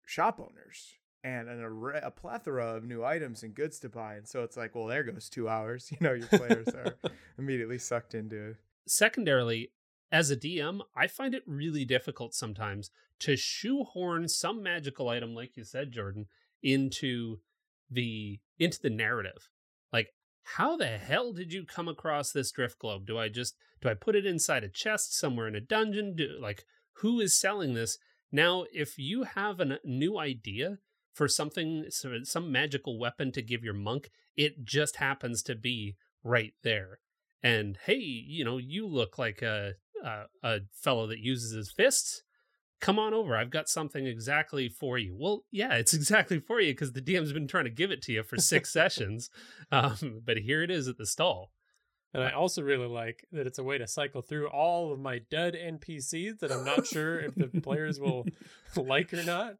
shop 0.05 0.39
owners 0.39 0.95
and 1.23 1.49
an 1.49 1.61
array, 1.61 1.99
a 2.01 2.11
plethora 2.11 2.75
of 2.75 2.83
new 2.83 3.03
items 3.03 3.43
and 3.43 3.53
goods 3.53 3.79
to 3.79 3.89
buy. 3.89 4.15
And 4.15 4.27
so 4.27 4.43
it's 4.43 4.55
like, 4.57 4.73
well, 4.75 4.85
there 4.85 5.03
goes 5.03 5.29
two 5.29 5.49
hours. 5.49 5.91
You 5.99 6.07
know, 6.07 6.13
your 6.13 6.27
players 6.27 6.67
are 6.69 6.95
immediately 7.37 7.77
sucked 7.77 8.15
into. 8.15 8.55
Secondarily, 8.87 9.71
as 10.11 10.31
a 10.31 10.37
DM, 10.37 10.79
I 10.95 11.07
find 11.07 11.35
it 11.35 11.43
really 11.45 11.85
difficult 11.85 12.33
sometimes 12.33 12.89
to 13.19 13.35
shoehorn 13.35 14.29
some 14.29 14.63
magical 14.63 15.09
item, 15.09 15.35
like 15.35 15.57
you 15.57 15.63
said, 15.63 15.91
Jordan, 15.91 16.27
into 16.63 17.39
the 17.91 18.39
into 18.57 18.81
the 18.81 18.89
narrative. 18.89 19.49
How 20.55 20.75
the 20.75 20.87
hell 20.87 21.31
did 21.31 21.53
you 21.53 21.65
come 21.65 21.87
across 21.87 22.31
this 22.31 22.51
drift 22.51 22.79
globe? 22.79 23.05
Do 23.05 23.17
I 23.17 23.29
just 23.29 23.55
do 23.81 23.89
I 23.89 23.93
put 23.93 24.15
it 24.15 24.25
inside 24.25 24.63
a 24.63 24.69
chest 24.69 25.17
somewhere 25.17 25.47
in 25.47 25.55
a 25.55 25.61
dungeon? 25.61 26.15
Do 26.15 26.37
like 26.39 26.65
who 26.93 27.19
is 27.19 27.39
selling 27.39 27.73
this? 27.73 27.97
Now, 28.31 28.65
if 28.73 28.97
you 28.97 29.23
have 29.23 29.59
a 29.59 29.79
new 29.83 30.17
idea 30.17 30.79
for 31.13 31.27
something, 31.27 31.85
some 31.89 32.51
magical 32.51 32.99
weapon 32.99 33.31
to 33.33 33.41
give 33.41 33.63
your 33.63 33.73
monk, 33.73 34.11
it 34.35 34.63
just 34.63 34.97
happens 34.97 35.41
to 35.43 35.55
be 35.55 35.95
right 36.23 36.53
there. 36.63 36.99
And 37.41 37.77
hey, 37.85 37.99
you 37.99 38.43
know, 38.43 38.57
you 38.57 38.87
look 38.87 39.17
like 39.17 39.41
a 39.41 39.73
a, 40.03 40.23
a 40.43 40.59
fellow 40.73 41.07
that 41.07 41.19
uses 41.19 41.51
his 41.51 41.71
fists. 41.71 42.23
Come 42.81 42.97
on 42.97 43.13
over. 43.13 43.35
I've 43.35 43.49
got 43.49 43.67
something 43.67 44.05
exactly 44.05 44.69
for 44.69 44.97
you. 44.97 45.15
Well, 45.17 45.43
yeah, 45.51 45.73
it's 45.75 45.93
exactly 45.95 46.39
for 46.39 46.59
you 46.59 46.73
because 46.73 46.93
the 46.93 47.01
DM's 47.01 47.33
been 47.33 47.47
trying 47.47 47.65
to 47.65 47.69
give 47.69 47.91
it 47.91 48.01
to 48.03 48.13
you 48.13 48.23
for 48.23 48.37
six 48.37 48.71
sessions. 48.73 49.29
Um, 49.71 50.21
but 50.25 50.37
here 50.37 50.63
it 50.63 50.71
is 50.71 50.87
at 50.87 50.97
the 50.97 51.05
stall. 51.05 51.51
And 52.13 52.23
I 52.23 52.31
also 52.31 52.63
really 52.63 52.87
like 52.87 53.25
that 53.31 53.45
it's 53.45 53.59
a 53.59 53.63
way 53.63 53.77
to 53.77 53.87
cycle 53.87 54.23
through 54.23 54.49
all 54.49 54.91
of 54.91 54.99
my 54.99 55.19
dud 55.29 55.53
NPCs 55.53 56.39
that 56.39 56.51
I'm 56.51 56.65
not 56.65 56.87
sure 56.87 57.19
if 57.19 57.35
the 57.35 57.47
players 57.61 57.99
will 57.99 58.25
like 58.75 59.13
or 59.13 59.23
not. 59.23 59.57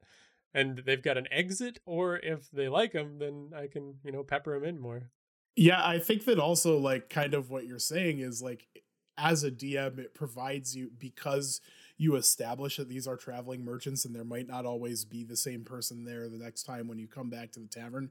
and 0.52 0.80
they've 0.80 1.04
got 1.04 1.18
an 1.18 1.28
exit, 1.32 1.78
or 1.86 2.18
if 2.18 2.50
they 2.50 2.68
like 2.68 2.94
them, 2.94 3.20
then 3.20 3.52
I 3.56 3.68
can 3.68 3.96
you 4.04 4.12
know 4.12 4.24
pepper 4.24 4.60
them 4.60 4.68
in 4.68 4.80
more. 4.80 5.12
Yeah, 5.56 5.86
I 5.86 6.00
think 6.00 6.26
that 6.26 6.40
also 6.40 6.80
like 6.80 7.10
kind 7.10 7.36
of 7.36 7.52
what 7.52 7.68
you're 7.68 7.78
saying 7.78 8.20
is 8.20 8.42
like 8.42 8.68
as 9.16 9.44
a 9.44 9.52
DM, 9.52 10.00
it 10.00 10.16
provides 10.16 10.76
you 10.76 10.90
because 10.98 11.62
you 12.00 12.16
establish 12.16 12.78
that 12.78 12.88
these 12.88 13.08
are 13.08 13.18
traveling 13.18 13.64
merchants 13.64 14.06
and 14.06 14.16
there 14.16 14.24
might 14.24 14.48
not 14.48 14.66
always 14.66 15.04
be 15.04 15.24
the 15.24 15.36
same 15.36 15.66
person 15.66 16.06
there 16.06 16.30
the 16.30 16.38
next 16.38 16.64
time 16.64 16.88
when 16.88 16.98
you 16.98 17.08
come 17.08 17.30
back 17.30 17.52
to 17.52 17.60
the 17.60 17.68
tavern. 17.68 18.10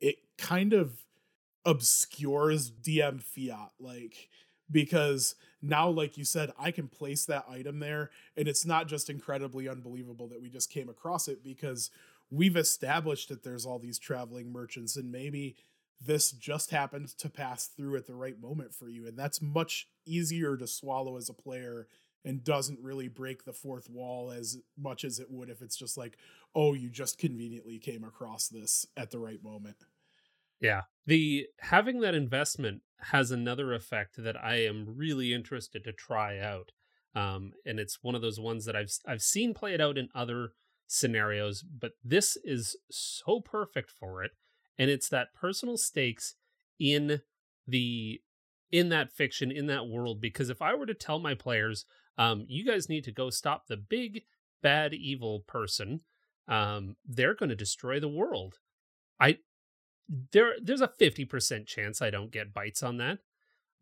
It 0.00 0.16
kind 0.38 0.72
of 0.72 1.04
obscures 1.66 2.70
DM 2.70 3.22
fiat, 3.22 3.72
like 3.78 4.30
because 4.70 5.34
now, 5.60 5.90
like 5.90 6.16
you 6.16 6.24
said, 6.24 6.52
I 6.58 6.70
can 6.70 6.88
place 6.88 7.26
that 7.26 7.44
item 7.50 7.78
there, 7.78 8.10
and 8.38 8.48
it's 8.48 8.64
not 8.64 8.88
just 8.88 9.10
incredibly 9.10 9.68
unbelievable 9.68 10.28
that 10.28 10.40
we 10.40 10.48
just 10.48 10.70
came 10.70 10.88
across 10.88 11.28
it 11.28 11.44
because 11.44 11.90
we've 12.30 12.56
established 12.56 13.28
that 13.28 13.42
there's 13.42 13.66
all 13.66 13.78
these 13.78 13.98
traveling 13.98 14.50
merchants, 14.50 14.96
and 14.96 15.12
maybe 15.12 15.56
this 16.00 16.30
just 16.30 16.70
happened 16.70 17.08
to 17.18 17.28
pass 17.28 17.66
through 17.66 17.96
at 17.96 18.06
the 18.06 18.14
right 18.14 18.40
moment 18.40 18.72
for 18.72 18.88
you. 18.88 19.06
And 19.06 19.18
that's 19.18 19.42
much 19.42 19.88
easier 20.06 20.56
to 20.56 20.66
swallow 20.66 21.18
as 21.18 21.28
a 21.28 21.34
player 21.34 21.86
and 22.24 22.44
doesn't 22.44 22.78
really 22.82 23.08
break 23.08 23.44
the 23.44 23.52
fourth 23.52 23.88
wall 23.88 24.30
as 24.30 24.58
much 24.78 25.04
as 25.04 25.18
it 25.18 25.28
would 25.30 25.48
if 25.48 25.62
it's 25.62 25.76
just 25.76 25.96
like, 25.96 26.16
oh, 26.54 26.74
you 26.74 26.90
just 26.90 27.18
conveniently 27.18 27.78
came 27.78 28.04
across 28.04 28.48
this 28.48 28.86
at 28.96 29.10
the 29.10 29.18
right 29.18 29.42
moment. 29.42 29.76
Yeah. 30.60 30.82
The 31.06 31.46
having 31.60 32.00
that 32.00 32.14
investment 32.14 32.82
has 32.98 33.30
another 33.30 33.72
effect 33.72 34.22
that 34.22 34.36
I 34.42 34.56
am 34.56 34.94
really 34.96 35.32
interested 35.32 35.84
to 35.84 35.92
try 35.92 36.38
out. 36.38 36.72
Um, 37.14 37.52
and 37.64 37.80
it's 37.80 38.02
one 38.02 38.14
of 38.14 38.22
those 38.22 38.38
ones 38.38 38.66
that 38.66 38.76
I've 38.76 38.92
I've 39.06 39.22
seen 39.22 39.54
play 39.54 39.74
it 39.74 39.80
out 39.80 39.98
in 39.98 40.08
other 40.14 40.50
scenarios, 40.86 41.62
but 41.62 41.92
this 42.04 42.36
is 42.44 42.76
so 42.90 43.40
perfect 43.40 43.90
for 43.90 44.22
it 44.22 44.32
and 44.80 44.88
it's 44.90 45.10
that 45.10 45.34
personal 45.34 45.76
stakes 45.76 46.34
in 46.80 47.20
the 47.68 48.20
in 48.72 48.88
that 48.88 49.12
fiction 49.12 49.52
in 49.52 49.66
that 49.66 49.86
world 49.86 50.20
because 50.20 50.48
if 50.48 50.62
i 50.62 50.74
were 50.74 50.86
to 50.86 50.94
tell 50.94 51.18
my 51.18 51.34
players 51.34 51.84
um, 52.20 52.44
you 52.48 52.64
guys 52.64 52.88
need 52.88 53.04
to 53.04 53.12
go 53.12 53.30
stop 53.30 53.66
the 53.66 53.76
big 53.76 54.22
bad 54.62 54.92
evil 54.92 55.40
person 55.40 56.00
um, 56.48 56.96
they're 57.06 57.34
going 57.34 57.48
to 57.48 57.56
destroy 57.56 57.98
the 57.98 58.08
world 58.08 58.58
i 59.18 59.38
there 60.32 60.54
there's 60.62 60.80
a 60.80 60.88
50% 60.88 61.66
chance 61.66 62.02
i 62.02 62.10
don't 62.10 62.32
get 62.32 62.52
bites 62.52 62.82
on 62.82 62.98
that 62.98 63.18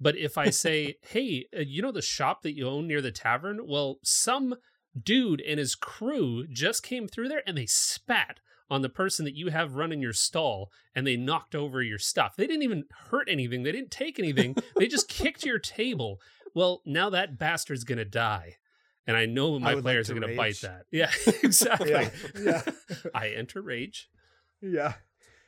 but 0.01 0.17
if 0.17 0.39
i 0.39 0.51
say 0.51 0.97
hey 1.11 1.47
uh, 1.57 1.61
you 1.61 1.83
know 1.83 1.93
the 1.93 2.03
shop 2.03 2.43
that 2.43 2.57
you 2.57 2.69
own 2.69 2.87
near 2.87 3.01
the 3.01 3.11
tavern 3.11 3.61
well 3.67 3.99
some 4.03 4.55
dude 5.03 5.41
and 5.41 5.59
his 5.59 5.75
crew 5.75 6.47
just 6.47 6.83
came 6.83 7.09
through 7.09 7.29
there 7.29 7.43
and 7.47 7.57
they 7.57 7.67
spat 7.67 8.41
on 8.71 8.83
the 8.83 8.89
person 8.89 9.25
that 9.25 9.37
you 9.37 9.49
have 9.49 9.77
running 9.77 10.01
your 10.01 10.13
stall 10.13 10.71
and 10.95 11.07
they 11.07 11.17
knocked 11.17 11.55
over 11.55 11.83
your 11.83 11.99
stuff. 11.99 12.37
They 12.37 12.47
didn't 12.47 12.63
even 12.63 12.85
hurt 13.11 13.29
anything. 13.31 13.63
They 13.63 13.73
didn't 13.73 13.91
take 13.91 14.19
anything. 14.19 14.57
they 14.77 14.87
just 14.87 15.09
kicked 15.09 15.45
your 15.45 15.59
table. 15.59 16.21
Well, 16.55 16.83
now 16.85 17.11
that 17.11 17.39
bastard's 17.39 17.85
going 17.85 17.99
to 17.99 18.05
die. 18.05 18.57
And 19.07 19.17
I 19.17 19.25
know 19.25 19.59
my 19.59 19.73
I 19.73 19.81
players 19.81 20.09
like 20.09 20.17
are 20.17 20.21
going 20.21 20.33
to 20.33 20.37
bite 20.37 20.61
that. 20.61 20.85
Yeah, 20.91 21.11
exactly. 21.43 21.91
yeah. 21.91 22.11
yeah. 22.39 22.63
I 23.15 23.29
enter 23.31 23.63
rage. 23.63 24.11
Yeah. 24.61 24.95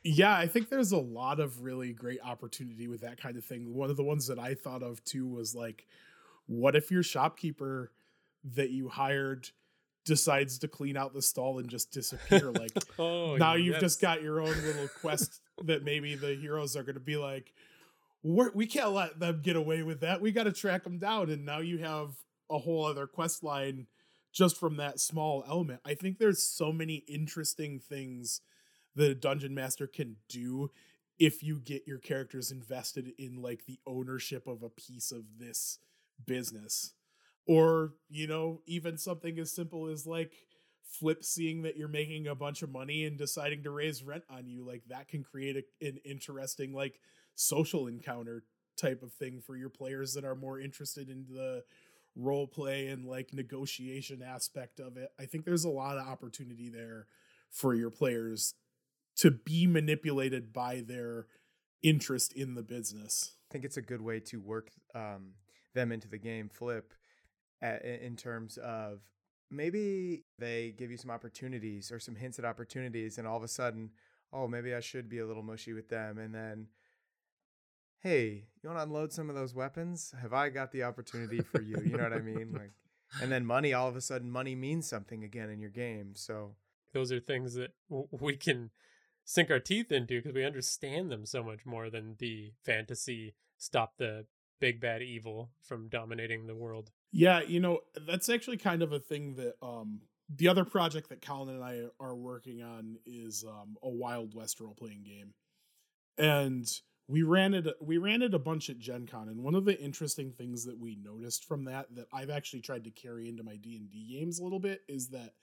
Yeah, 0.03 0.35
I 0.35 0.47
think 0.47 0.69
there's 0.69 0.91
a 0.91 0.97
lot 0.97 1.39
of 1.39 1.61
really 1.61 1.93
great 1.93 2.19
opportunity 2.25 2.87
with 2.87 3.01
that 3.01 3.21
kind 3.21 3.37
of 3.37 3.45
thing. 3.45 3.71
One 3.75 3.91
of 3.91 3.97
the 3.97 4.03
ones 4.03 4.25
that 4.27 4.39
I 4.39 4.55
thought 4.55 4.81
of 4.81 5.03
too 5.03 5.27
was 5.27 5.53
like, 5.53 5.85
what 6.47 6.75
if 6.75 6.89
your 6.89 7.03
shopkeeper 7.03 7.91
that 8.55 8.71
you 8.71 8.89
hired 8.89 9.47
decides 10.05 10.57
to 10.59 10.67
clean 10.67 10.97
out 10.97 11.13
the 11.13 11.21
stall 11.21 11.59
and 11.59 11.69
just 11.69 11.91
disappear. 11.91 12.51
Like 12.51 12.71
oh, 12.99 13.35
now 13.35 13.53
yeah, 13.53 13.63
you've 13.63 13.73
that's... 13.73 13.83
just 13.83 14.01
got 14.01 14.21
your 14.21 14.41
own 14.41 14.55
little 14.63 14.87
quest 14.99 15.41
that 15.65 15.83
maybe 15.83 16.15
the 16.15 16.35
heroes 16.35 16.75
are 16.75 16.83
going 16.83 16.95
to 16.95 16.99
be 16.99 17.17
like, 17.17 17.53
We're, 18.23 18.51
we 18.53 18.67
can 18.67 18.83
not 18.83 18.93
let 18.93 19.19
them 19.19 19.41
get 19.43 19.55
away 19.55 19.83
with 19.83 20.01
that. 20.01 20.21
We 20.21 20.31
got 20.31 20.43
to 20.43 20.51
track 20.51 20.83
them 20.83 20.99
down. 20.99 21.29
And 21.29 21.45
now 21.45 21.59
you 21.59 21.79
have 21.79 22.11
a 22.49 22.59
whole 22.59 22.85
other 22.85 23.07
quest 23.07 23.43
line 23.43 23.87
just 24.31 24.57
from 24.57 24.77
that 24.77 24.99
small 24.99 25.43
element. 25.47 25.81
I 25.85 25.93
think 25.95 26.17
there's 26.17 26.41
so 26.41 26.71
many 26.71 27.03
interesting 27.07 27.79
things 27.79 28.41
that 28.95 29.11
a 29.11 29.15
dungeon 29.15 29.53
master 29.53 29.87
can 29.87 30.17
do 30.29 30.69
if 31.19 31.43
you 31.43 31.59
get 31.59 31.87
your 31.87 31.99
characters 31.99 32.51
invested 32.51 33.13
in 33.17 33.41
like 33.41 33.65
the 33.65 33.79
ownership 33.85 34.47
of 34.47 34.63
a 34.63 34.69
piece 34.69 35.11
of 35.11 35.23
this 35.39 35.79
business 36.25 36.93
or 37.47 37.93
you 38.09 38.27
know 38.27 38.61
even 38.65 38.97
something 38.97 39.39
as 39.39 39.51
simple 39.51 39.87
as 39.87 40.05
like 40.05 40.31
flip 40.83 41.23
seeing 41.23 41.61
that 41.61 41.77
you're 41.77 41.87
making 41.87 42.27
a 42.27 42.35
bunch 42.35 42.61
of 42.61 42.71
money 42.71 43.05
and 43.05 43.17
deciding 43.17 43.63
to 43.63 43.71
raise 43.71 44.03
rent 44.03 44.23
on 44.29 44.47
you 44.47 44.65
like 44.65 44.83
that 44.89 45.07
can 45.07 45.23
create 45.23 45.57
a, 45.57 45.87
an 45.87 45.97
interesting 46.03 46.73
like 46.73 46.99
social 47.35 47.87
encounter 47.87 48.43
type 48.77 49.03
of 49.03 49.11
thing 49.13 49.41
for 49.41 49.55
your 49.55 49.69
players 49.69 50.13
that 50.13 50.25
are 50.25 50.35
more 50.35 50.59
interested 50.59 51.09
in 51.09 51.25
the 51.29 51.63
role 52.15 52.47
play 52.47 52.87
and 52.87 53.05
like 53.05 53.33
negotiation 53.33 54.21
aspect 54.21 54.79
of 54.81 54.97
it 54.97 55.09
i 55.17 55.25
think 55.25 55.45
there's 55.45 55.63
a 55.63 55.69
lot 55.69 55.97
of 55.97 56.05
opportunity 56.05 56.69
there 56.69 57.07
for 57.49 57.73
your 57.73 57.89
players 57.89 58.53
to 59.15 59.31
be 59.31 59.65
manipulated 59.65 60.51
by 60.51 60.83
their 60.85 61.27
interest 61.81 62.33
in 62.33 62.53
the 62.55 62.63
business 62.63 63.35
i 63.49 63.53
think 63.53 63.63
it's 63.63 63.77
a 63.77 63.81
good 63.81 64.01
way 64.01 64.19
to 64.19 64.41
work 64.41 64.71
um, 64.93 65.31
them 65.73 65.91
into 65.91 66.09
the 66.09 66.17
game 66.17 66.49
flip 66.49 66.93
at, 67.61 67.85
in 67.85 68.15
terms 68.15 68.57
of 68.57 68.99
maybe 69.51 70.23
they 70.39 70.73
give 70.77 70.89
you 70.89 70.97
some 70.97 71.11
opportunities 71.11 71.91
or 71.91 71.99
some 71.99 72.15
hints 72.15 72.39
at 72.39 72.45
opportunities, 72.45 73.17
and 73.17 73.27
all 73.27 73.37
of 73.37 73.43
a 73.43 73.47
sudden, 73.47 73.91
oh, 74.33 74.47
maybe 74.47 74.73
I 74.73 74.79
should 74.79 75.09
be 75.09 75.19
a 75.19 75.25
little 75.25 75.43
mushy 75.43 75.73
with 75.73 75.89
them, 75.89 76.17
and 76.17 76.33
then. 76.33 76.67
Hey, 78.01 78.45
you 78.63 78.69
want 78.69 78.79
to 78.79 78.83
unload 78.83 79.13
some 79.13 79.29
of 79.29 79.35
those 79.35 79.53
weapons? 79.53 80.11
Have 80.19 80.33
I 80.33 80.49
got 80.49 80.71
the 80.71 80.81
opportunity 80.83 81.41
for 81.41 81.61
you? 81.61 81.77
You 81.85 81.97
know 81.97 82.03
what 82.03 82.13
I 82.13 82.19
mean? 82.19 82.51
Like, 82.59 82.71
and 83.21 83.31
then 83.31 83.45
money. 83.45 83.73
All 83.73 83.87
of 83.87 83.95
a 83.95 84.01
sudden, 84.01 84.31
money 84.31 84.55
means 84.55 84.87
something 84.87 85.23
again 85.23 85.49
in 85.49 85.59
your 85.59 85.69
game. 85.69 86.13
So 86.15 86.55
those 86.93 87.11
are 87.11 87.19
things 87.19 87.53
that 87.55 87.73
we 87.89 88.37
can 88.37 88.71
sink 89.23 89.51
our 89.51 89.59
teeth 89.59 89.91
into 89.91 90.19
because 90.19 90.33
we 90.33 90.45
understand 90.45 91.11
them 91.11 91.25
so 91.25 91.43
much 91.43 91.65
more 91.65 91.89
than 91.89 92.15
the 92.19 92.53
fantasy 92.63 93.35
stop 93.57 93.97
the 93.97 94.25
big 94.59 94.79
bad 94.79 95.01
evil 95.01 95.51
from 95.61 95.89
dominating 95.89 96.47
the 96.47 96.55
world. 96.55 96.89
Yeah, 97.11 97.41
you 97.41 97.59
know, 97.59 97.81
that's 98.07 98.29
actually 98.29 98.57
kind 98.57 98.81
of 98.81 98.93
a 98.93 98.99
thing 98.99 99.35
that 99.35 99.55
um 99.61 100.01
the 100.33 100.47
other 100.47 100.63
project 100.63 101.09
that 101.09 101.21
Colin 101.21 101.55
and 101.55 101.63
I 101.63 101.81
are 101.99 102.15
working 102.15 102.63
on 102.63 102.97
is 103.05 103.43
um 103.47 103.75
a 103.83 103.89
Wild 103.89 104.33
West 104.33 104.59
role 104.59 104.73
playing 104.73 105.03
game. 105.03 105.33
And 106.17 106.67
we 107.07 107.23
ran 107.23 107.53
it 107.53 107.67
we 107.81 107.97
ran 107.97 108.21
it 108.21 108.33
a 108.33 108.39
bunch 108.39 108.69
at 108.69 108.79
Gen 108.79 109.07
Con 109.07 109.29
and 109.29 109.43
one 109.43 109.55
of 109.55 109.65
the 109.65 109.79
interesting 109.79 110.31
things 110.31 110.65
that 110.65 110.77
we 110.77 110.95
noticed 110.95 111.45
from 111.45 111.65
that 111.65 111.87
that 111.95 112.07
I've 112.13 112.29
actually 112.29 112.61
tried 112.61 112.83
to 112.85 112.91
carry 112.91 113.27
into 113.27 113.43
my 113.43 113.55
D&D 113.55 114.17
games 114.17 114.39
a 114.39 114.43
little 114.43 114.59
bit 114.59 114.81
is 114.87 115.09
that 115.09 115.33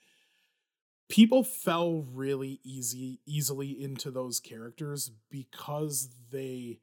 people 1.09 1.43
fell 1.43 2.05
really 2.13 2.59
easy 2.63 3.19
easily 3.25 3.69
into 3.81 4.11
those 4.11 4.39
characters 4.39 5.11
because 5.29 6.09
they 6.31 6.79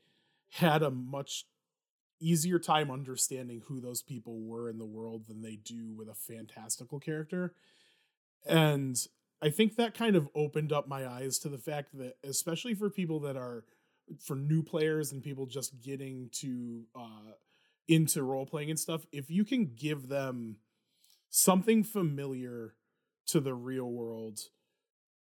had 0.50 0.82
a 0.82 0.90
much 0.90 1.46
easier 2.20 2.58
time 2.58 2.90
understanding 2.90 3.62
who 3.66 3.80
those 3.80 4.02
people 4.02 4.40
were 4.40 4.68
in 4.70 4.78
the 4.78 4.86
world 4.86 5.26
than 5.26 5.42
they 5.42 5.56
do 5.56 5.92
with 5.94 6.08
a 6.08 6.14
fantastical 6.14 6.98
character. 6.98 7.54
And 8.46 8.96
I 9.42 9.50
think 9.50 9.76
that 9.76 9.94
kind 9.94 10.16
of 10.16 10.28
opened 10.34 10.72
up 10.72 10.88
my 10.88 11.06
eyes 11.06 11.38
to 11.40 11.48
the 11.48 11.58
fact 11.58 11.96
that, 11.98 12.16
especially 12.24 12.74
for 12.74 12.88
people 12.88 13.20
that 13.20 13.36
are, 13.36 13.64
for 14.20 14.36
new 14.36 14.62
players 14.62 15.12
and 15.12 15.22
people 15.22 15.46
just 15.46 15.80
getting 15.82 16.28
to, 16.32 16.84
uh, 16.94 17.32
into 17.88 18.22
role 18.22 18.46
playing 18.46 18.70
and 18.70 18.78
stuff, 18.78 19.06
if 19.12 19.30
you 19.30 19.44
can 19.44 19.72
give 19.76 20.08
them 20.08 20.56
something 21.30 21.84
familiar 21.84 22.74
to 23.26 23.40
the 23.40 23.54
real 23.54 23.90
world 23.90 24.40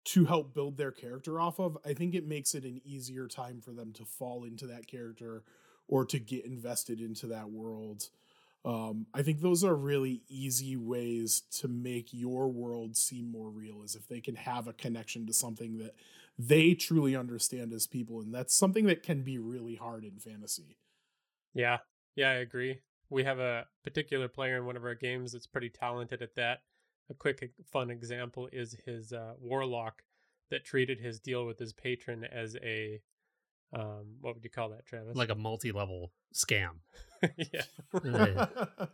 to 0.05 0.25
help 0.25 0.53
build 0.53 0.77
their 0.77 0.91
character 0.91 1.39
off 1.39 1.59
of, 1.59 1.77
I 1.85 1.93
think 1.93 2.13
it 2.13 2.27
makes 2.27 2.53
it 2.55 2.63
an 2.65 2.81
easier 2.83 3.27
time 3.27 3.61
for 3.61 3.71
them 3.71 3.93
to 3.93 4.05
fall 4.05 4.43
into 4.43 4.67
that 4.67 4.87
character 4.87 5.43
or 5.87 6.05
to 6.05 6.19
get 6.19 6.45
invested 6.45 6.99
into 6.99 7.27
that 7.27 7.49
world. 7.49 8.09
Um, 8.65 9.07
I 9.13 9.21
think 9.23 9.41
those 9.41 9.63
are 9.63 9.75
really 9.75 10.21
easy 10.29 10.75
ways 10.75 11.43
to 11.59 11.67
make 11.67 12.07
your 12.11 12.49
world 12.49 12.95
seem 12.95 13.31
more 13.31 13.49
real, 13.49 13.83
is 13.83 13.95
if 13.95 14.07
they 14.07 14.21
can 14.21 14.35
have 14.35 14.67
a 14.67 14.73
connection 14.73 15.25
to 15.27 15.33
something 15.33 15.77
that 15.79 15.95
they 16.37 16.73
truly 16.73 17.15
understand 17.15 17.73
as 17.73 17.87
people. 17.87 18.21
And 18.21 18.33
that's 18.33 18.55
something 18.55 18.85
that 18.85 19.03
can 19.03 19.23
be 19.23 19.37
really 19.37 19.75
hard 19.75 20.03
in 20.03 20.19
fantasy. 20.19 20.77
Yeah. 21.53 21.77
Yeah, 22.15 22.29
I 22.29 22.35
agree. 22.35 22.79
We 23.09 23.23
have 23.23 23.39
a 23.39 23.65
particular 23.83 24.27
player 24.27 24.57
in 24.57 24.65
one 24.65 24.77
of 24.77 24.83
our 24.83 24.95
games 24.95 25.31
that's 25.31 25.47
pretty 25.47 25.69
talented 25.69 26.21
at 26.21 26.35
that. 26.35 26.59
A 27.09 27.13
quick, 27.13 27.51
fun 27.71 27.89
example 27.89 28.49
is 28.51 28.75
his 28.85 29.13
uh, 29.13 29.33
warlock 29.39 30.03
that 30.49 30.65
treated 30.65 30.99
his 30.99 31.19
deal 31.19 31.45
with 31.45 31.59
his 31.59 31.73
patron 31.73 32.23
as 32.23 32.55
a 32.63 33.01
um, 33.75 34.17
what 34.21 34.35
would 34.35 34.43
you 34.43 34.49
call 34.49 34.69
that, 34.69 34.85
Travis? 34.85 35.15
Like 35.15 35.29
a 35.31 35.35
multi-level 35.35 36.11
scam. 36.33 36.81
yeah. 37.37 38.45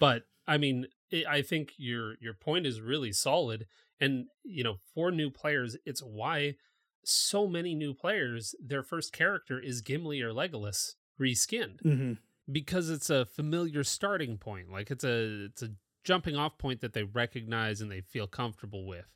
but 0.00 0.24
I 0.46 0.58
mean, 0.58 0.86
I 1.28 1.42
think 1.42 1.72
your 1.76 2.14
your 2.20 2.34
point 2.34 2.66
is 2.66 2.80
really 2.80 3.12
solid 3.12 3.66
And, 4.00 4.26
you 4.44 4.62
know, 4.62 4.76
for 4.94 5.10
new 5.10 5.30
players, 5.30 5.76
it's 5.86 6.02
why 6.02 6.56
so 7.04 7.46
many 7.46 7.74
new 7.74 7.94
players, 7.94 8.54
their 8.60 8.82
first 8.82 9.12
character 9.12 9.58
is 9.58 9.80
Gimli 9.80 10.20
or 10.20 10.32
Legolas 10.32 10.94
reskinned. 11.20 11.82
Mm-hmm. 11.82 12.12
Because 12.50 12.90
it's 12.90 13.10
a 13.10 13.24
familiar 13.24 13.82
starting 13.82 14.38
point. 14.38 14.70
Like 14.70 14.90
it's 14.90 15.04
a 15.04 15.46
it's 15.46 15.62
a 15.62 15.70
jumping 16.04 16.36
off 16.36 16.58
point 16.58 16.80
that 16.80 16.92
they 16.92 17.02
recognize 17.02 17.80
and 17.80 17.90
they 17.90 18.00
feel 18.00 18.28
comfortable 18.28 18.86
with. 18.86 19.06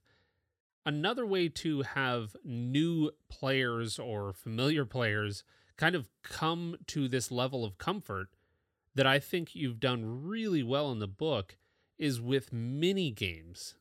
Another 0.85 1.25
way 1.25 1.49
to 1.49 1.83
have 1.83 2.35
new 2.43 3.11
players 3.29 3.99
or 3.99 4.33
familiar 4.33 4.85
players 4.85 5.45
kind 5.77 5.95
of 5.95 6.09
come 6.25 6.77
to 6.89 7.07
this 7.07 7.31
level 7.31 7.65
of 7.65 7.79
comfort 7.79 8.29
that 8.95 9.07
I 9.07 9.19
think 9.19 9.55
you've 9.55 9.79
done 9.79 10.25
really 10.25 10.63
well 10.63 10.91
in 10.91 10.99
the 10.99 11.07
book 11.07 11.57
is 11.99 12.21
with 12.21 12.53
mini 12.53 13.11
games. 13.11 13.77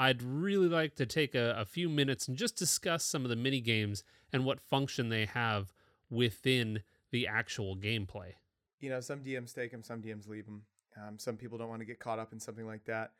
I'd 0.00 0.22
really 0.22 0.66
like 0.66 0.94
to 0.94 1.04
take 1.04 1.34
a, 1.34 1.54
a, 1.58 1.66
few 1.66 1.90
minutes 1.90 2.26
and 2.26 2.34
just 2.34 2.56
discuss 2.56 3.04
some 3.04 3.22
of 3.22 3.28
the 3.28 3.36
mini 3.36 3.60
games 3.60 4.02
and 4.32 4.46
what 4.46 4.58
function 4.58 5.10
they 5.10 5.26
have 5.26 5.74
within 6.08 6.80
the 7.10 7.26
actual 7.26 7.76
gameplay. 7.76 8.32
You 8.80 8.88
know, 8.88 9.00
some 9.00 9.20
DMs 9.20 9.54
take 9.54 9.72
them, 9.72 9.82
some 9.82 10.00
DMs 10.00 10.26
leave 10.26 10.46
them. 10.46 10.62
Um, 10.96 11.18
some 11.18 11.36
people 11.36 11.58
don't 11.58 11.68
want 11.68 11.82
to 11.82 11.86
get 11.86 12.00
caught 12.00 12.18
up 12.18 12.32
in 12.32 12.40
something 12.40 12.66
like 12.66 12.86
that. 12.86 13.12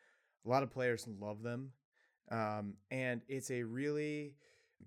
A 0.47 0.49
lot 0.49 0.62
of 0.62 0.70
players 0.70 1.07
love 1.20 1.43
them. 1.43 1.72
Um, 2.31 2.74
and 2.91 3.20
it's 3.28 3.51
a 3.51 3.62
really 3.62 4.37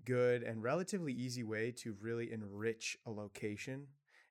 good 0.04 0.42
and 0.42 0.64
relatively 0.64 1.12
easy 1.12 1.44
way 1.44 1.70
to 1.76 1.94
really 2.00 2.32
enrich 2.32 2.98
a 3.06 3.10
location 3.12 3.86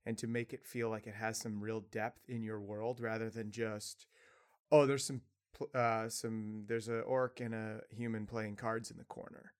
and 0.05 0.17
to 0.17 0.27
make 0.27 0.51
it 0.51 0.65
feel 0.65 0.89
like 0.89 1.07
it 1.07 1.15
has 1.15 1.39
some 1.39 1.61
real 1.61 1.79
depth 1.79 2.27
in 2.27 2.43
your 2.43 2.59
world 2.59 2.99
rather 2.99 3.29
than 3.29 3.51
just, 3.51 4.05
oh, 4.69 4.85
there's 4.85 5.05
some 5.05 5.21
uh, 5.73 6.09
some 6.09 6.63
there's 6.67 6.87
a 6.87 6.99
orc 7.01 7.39
and 7.39 7.53
a 7.53 7.81
human 7.89 8.25
playing 8.25 8.55
cards 8.55 8.91
in 8.91 8.97
the 8.97 9.03
corner. 9.03 9.53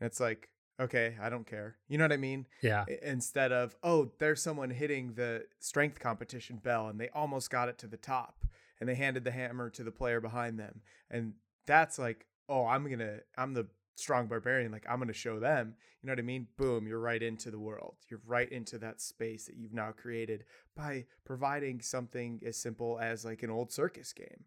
And 0.00 0.06
it's 0.06 0.20
like, 0.20 0.48
okay, 0.80 1.16
I 1.20 1.28
don't 1.28 1.46
care. 1.46 1.76
You 1.88 1.98
know 1.98 2.04
what 2.04 2.12
I 2.12 2.16
mean? 2.16 2.46
Yeah. 2.62 2.84
Instead 3.02 3.52
of, 3.52 3.76
oh, 3.82 4.12
there's 4.18 4.42
someone 4.42 4.70
hitting 4.70 5.14
the 5.14 5.44
strength 5.58 6.00
competition 6.00 6.56
bell 6.56 6.88
and 6.88 6.98
they 6.98 7.10
almost 7.10 7.50
got 7.50 7.68
it 7.68 7.78
to 7.78 7.86
the 7.86 7.98
top 7.98 8.46
and 8.80 8.88
they 8.88 8.94
handed 8.94 9.24
the 9.24 9.30
hammer 9.30 9.68
to 9.70 9.84
the 9.84 9.90
player 9.90 10.20
behind 10.20 10.58
them. 10.58 10.80
And 11.10 11.34
that's 11.66 11.98
like, 11.98 12.26
oh, 12.48 12.66
I'm 12.66 12.84
going 12.84 12.98
to, 13.00 13.20
I'm 13.36 13.52
the 13.52 13.66
strong 13.96 14.26
barbarian. 14.26 14.72
Like, 14.72 14.86
I'm 14.88 14.96
going 14.96 15.08
to 15.08 15.14
show 15.14 15.38
them. 15.38 15.74
You 16.02 16.06
know 16.06 16.12
what 16.12 16.18
I 16.18 16.22
mean? 16.22 16.46
Boom, 16.56 16.86
you're 16.86 16.98
right 16.98 17.22
into 17.22 17.50
the 17.50 17.58
world. 17.58 17.96
You're 18.08 18.22
right 18.26 18.50
into 18.50 18.78
that 18.78 19.02
space 19.02 19.44
that 19.44 19.56
you've 19.56 19.74
now 19.74 19.92
created 19.92 20.44
by 20.74 21.04
providing 21.24 21.82
something 21.82 22.40
as 22.44 22.56
simple 22.56 22.98
as 22.98 23.22
like 23.22 23.42
an 23.42 23.50
old 23.50 23.70
circus 23.70 24.14
game. 24.14 24.44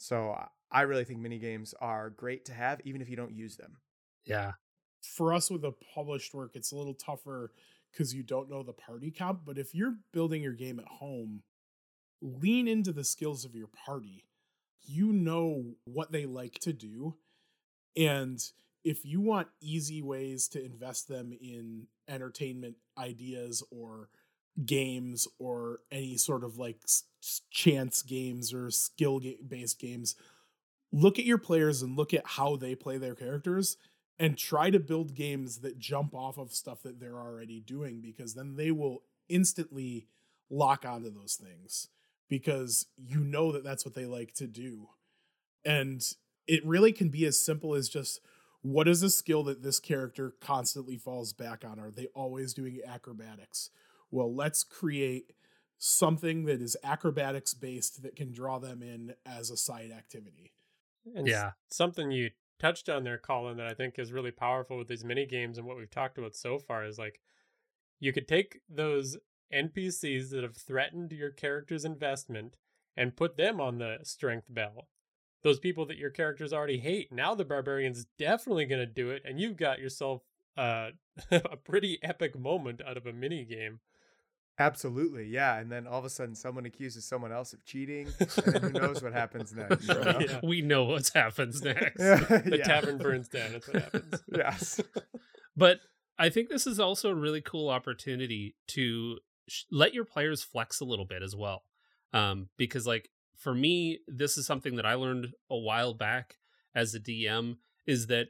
So 0.00 0.34
I 0.72 0.80
really 0.82 1.04
think 1.04 1.20
mini 1.20 1.38
games 1.38 1.74
are 1.78 2.08
great 2.08 2.46
to 2.46 2.54
have, 2.54 2.80
even 2.84 3.02
if 3.02 3.10
you 3.10 3.16
don't 3.16 3.34
use 3.34 3.56
them. 3.56 3.76
Yeah, 4.24 4.52
for 5.02 5.34
us 5.34 5.50
with 5.50 5.62
a 5.62 5.74
published 5.94 6.32
work, 6.32 6.52
it's 6.54 6.72
a 6.72 6.76
little 6.76 6.94
tougher 6.94 7.52
because 7.92 8.14
you 8.14 8.22
don't 8.22 8.48
know 8.48 8.62
the 8.62 8.72
party 8.72 9.10
count. 9.10 9.40
But 9.44 9.58
if 9.58 9.74
you're 9.74 9.96
building 10.12 10.42
your 10.42 10.54
game 10.54 10.80
at 10.80 10.86
home, 10.86 11.42
lean 12.22 12.66
into 12.66 12.92
the 12.92 13.04
skills 13.04 13.44
of 13.44 13.54
your 13.54 13.68
party. 13.68 14.24
You 14.82 15.12
know 15.12 15.74
what 15.84 16.12
they 16.12 16.24
like 16.24 16.54
to 16.60 16.72
do. 16.72 17.16
And 17.94 18.42
if 18.84 19.04
you 19.04 19.20
want 19.20 19.48
easy 19.60 20.00
ways 20.00 20.48
to 20.48 20.64
invest 20.64 21.08
them 21.08 21.32
in 21.38 21.88
entertainment 22.08 22.76
ideas 22.96 23.62
or 23.70 24.08
games 24.64 25.28
or 25.38 25.80
any 25.90 26.16
sort 26.16 26.44
of 26.44 26.58
like 26.58 26.78
chance 27.50 28.02
games 28.02 28.52
or 28.52 28.70
skill 28.70 29.20
based 29.46 29.78
games, 29.78 30.16
look 30.92 31.18
at 31.18 31.24
your 31.24 31.38
players 31.38 31.82
and 31.82 31.96
look 31.96 32.12
at 32.12 32.26
how 32.26 32.56
they 32.56 32.74
play 32.74 32.98
their 32.98 33.14
characters 33.14 33.76
and 34.18 34.36
try 34.36 34.70
to 34.70 34.78
build 34.78 35.14
games 35.14 35.58
that 35.58 35.78
jump 35.78 36.14
off 36.14 36.38
of 36.38 36.52
stuff 36.52 36.82
that 36.82 37.00
they're 37.00 37.18
already 37.18 37.60
doing 37.60 38.00
because 38.00 38.34
then 38.34 38.56
they 38.56 38.70
will 38.70 39.02
instantly 39.28 40.06
lock 40.50 40.84
onto 40.84 41.10
those 41.10 41.36
things 41.36 41.88
because 42.28 42.86
you 42.96 43.20
know 43.20 43.52
that 43.52 43.64
that's 43.64 43.84
what 43.84 43.94
they 43.94 44.04
like 44.04 44.34
to 44.34 44.46
do. 44.46 44.88
And 45.64 46.02
it 46.46 46.64
really 46.66 46.92
can 46.92 47.08
be 47.08 47.24
as 47.24 47.40
simple 47.40 47.74
as 47.74 47.88
just 47.88 48.20
what 48.62 48.88
is 48.88 49.02
a 49.02 49.10
skill 49.10 49.42
that 49.44 49.62
this 49.62 49.80
character 49.80 50.34
constantly 50.40 50.96
falls 50.98 51.32
back 51.32 51.64
on? 51.64 51.80
Are 51.80 51.90
they 51.90 52.08
always 52.14 52.52
doing 52.52 52.80
acrobatics? 52.86 53.70
Well, 54.10 54.34
let's 54.34 54.64
create 54.64 55.32
something 55.78 56.44
that 56.44 56.60
is 56.60 56.76
acrobatics 56.84 57.54
based 57.54 58.02
that 58.02 58.16
can 58.16 58.32
draw 58.32 58.58
them 58.58 58.82
in 58.82 59.14
as 59.24 59.50
a 59.50 59.56
side 59.56 59.90
activity. 59.90 60.52
And 61.14 61.26
yeah. 61.26 61.52
Something 61.70 62.10
you 62.10 62.30
touched 62.58 62.88
on 62.88 63.04
there, 63.04 63.18
Colin, 63.18 63.56
that 63.56 63.66
I 63.66 63.74
think 63.74 63.98
is 63.98 64.12
really 64.12 64.30
powerful 64.30 64.76
with 64.76 64.88
these 64.88 65.04
mini 65.04 65.26
games 65.26 65.56
and 65.56 65.66
what 65.66 65.76
we've 65.76 65.90
talked 65.90 66.18
about 66.18 66.36
so 66.36 66.58
far 66.58 66.84
is 66.84 66.98
like 66.98 67.20
you 67.98 68.12
could 68.12 68.28
take 68.28 68.60
those 68.68 69.16
NPCs 69.52 70.30
that 70.30 70.42
have 70.42 70.56
threatened 70.56 71.12
your 71.12 71.30
character's 71.30 71.84
investment 71.84 72.56
and 72.96 73.16
put 73.16 73.36
them 73.36 73.60
on 73.60 73.78
the 73.78 73.98
strength 74.02 74.46
bell. 74.48 74.88
Those 75.42 75.58
people 75.58 75.86
that 75.86 75.96
your 75.96 76.10
characters 76.10 76.52
already 76.52 76.78
hate. 76.78 77.10
Now 77.10 77.34
the 77.34 77.44
barbarian's 77.44 78.06
definitely 78.18 78.66
going 78.66 78.80
to 78.80 78.86
do 78.86 79.10
it, 79.10 79.22
and 79.24 79.40
you've 79.40 79.56
got 79.56 79.78
yourself 79.78 80.22
uh, 80.56 80.90
a 81.30 81.56
pretty 81.56 81.98
epic 82.02 82.38
moment 82.38 82.82
out 82.86 82.96
of 82.98 83.06
a 83.06 83.12
mini 83.12 83.44
game. 83.44 83.80
Absolutely, 84.58 85.26
yeah. 85.26 85.58
And 85.58 85.72
then 85.72 85.86
all 85.86 85.98
of 85.98 86.04
a 86.04 86.10
sudden, 86.10 86.34
someone 86.34 86.66
accuses 86.66 87.06
someone 87.06 87.32
else 87.32 87.52
of 87.52 87.64
cheating, 87.64 88.08
and 88.44 88.58
who 88.58 88.70
knows 88.80 89.02
what 89.02 89.12
happens 89.12 89.52
next? 89.56 89.88
You 89.88 89.94
know? 89.94 90.18
yeah. 90.20 90.40
We 90.42 90.60
know 90.60 90.84
what 90.84 91.10
happens 91.14 91.62
next. 91.62 91.96
the 91.98 92.56
yeah. 92.58 92.64
tavern 92.64 92.98
burns 92.98 93.28
down. 93.28 93.52
That's 93.52 93.66
what 93.66 93.82
happens. 93.82 94.22
yes. 94.34 94.80
But 95.56 95.80
I 96.18 96.28
think 96.28 96.48
this 96.50 96.66
is 96.66 96.78
also 96.78 97.10
a 97.10 97.14
really 97.14 97.40
cool 97.40 97.70
opportunity 97.70 98.54
to 98.68 99.18
sh- 99.48 99.64
let 99.70 99.94
your 99.94 100.04
players 100.04 100.42
flex 100.42 100.80
a 100.80 100.84
little 100.84 101.06
bit 101.06 101.22
as 101.22 101.34
well, 101.34 101.62
um, 102.12 102.48
because 102.58 102.86
like 102.86 103.08
for 103.38 103.54
me, 103.54 104.00
this 104.06 104.36
is 104.36 104.46
something 104.46 104.76
that 104.76 104.84
I 104.84 104.94
learned 104.94 105.28
a 105.48 105.56
while 105.56 105.94
back 105.94 106.36
as 106.74 106.94
a 106.94 107.00
DM 107.00 107.56
is 107.86 108.06
that 108.08 108.28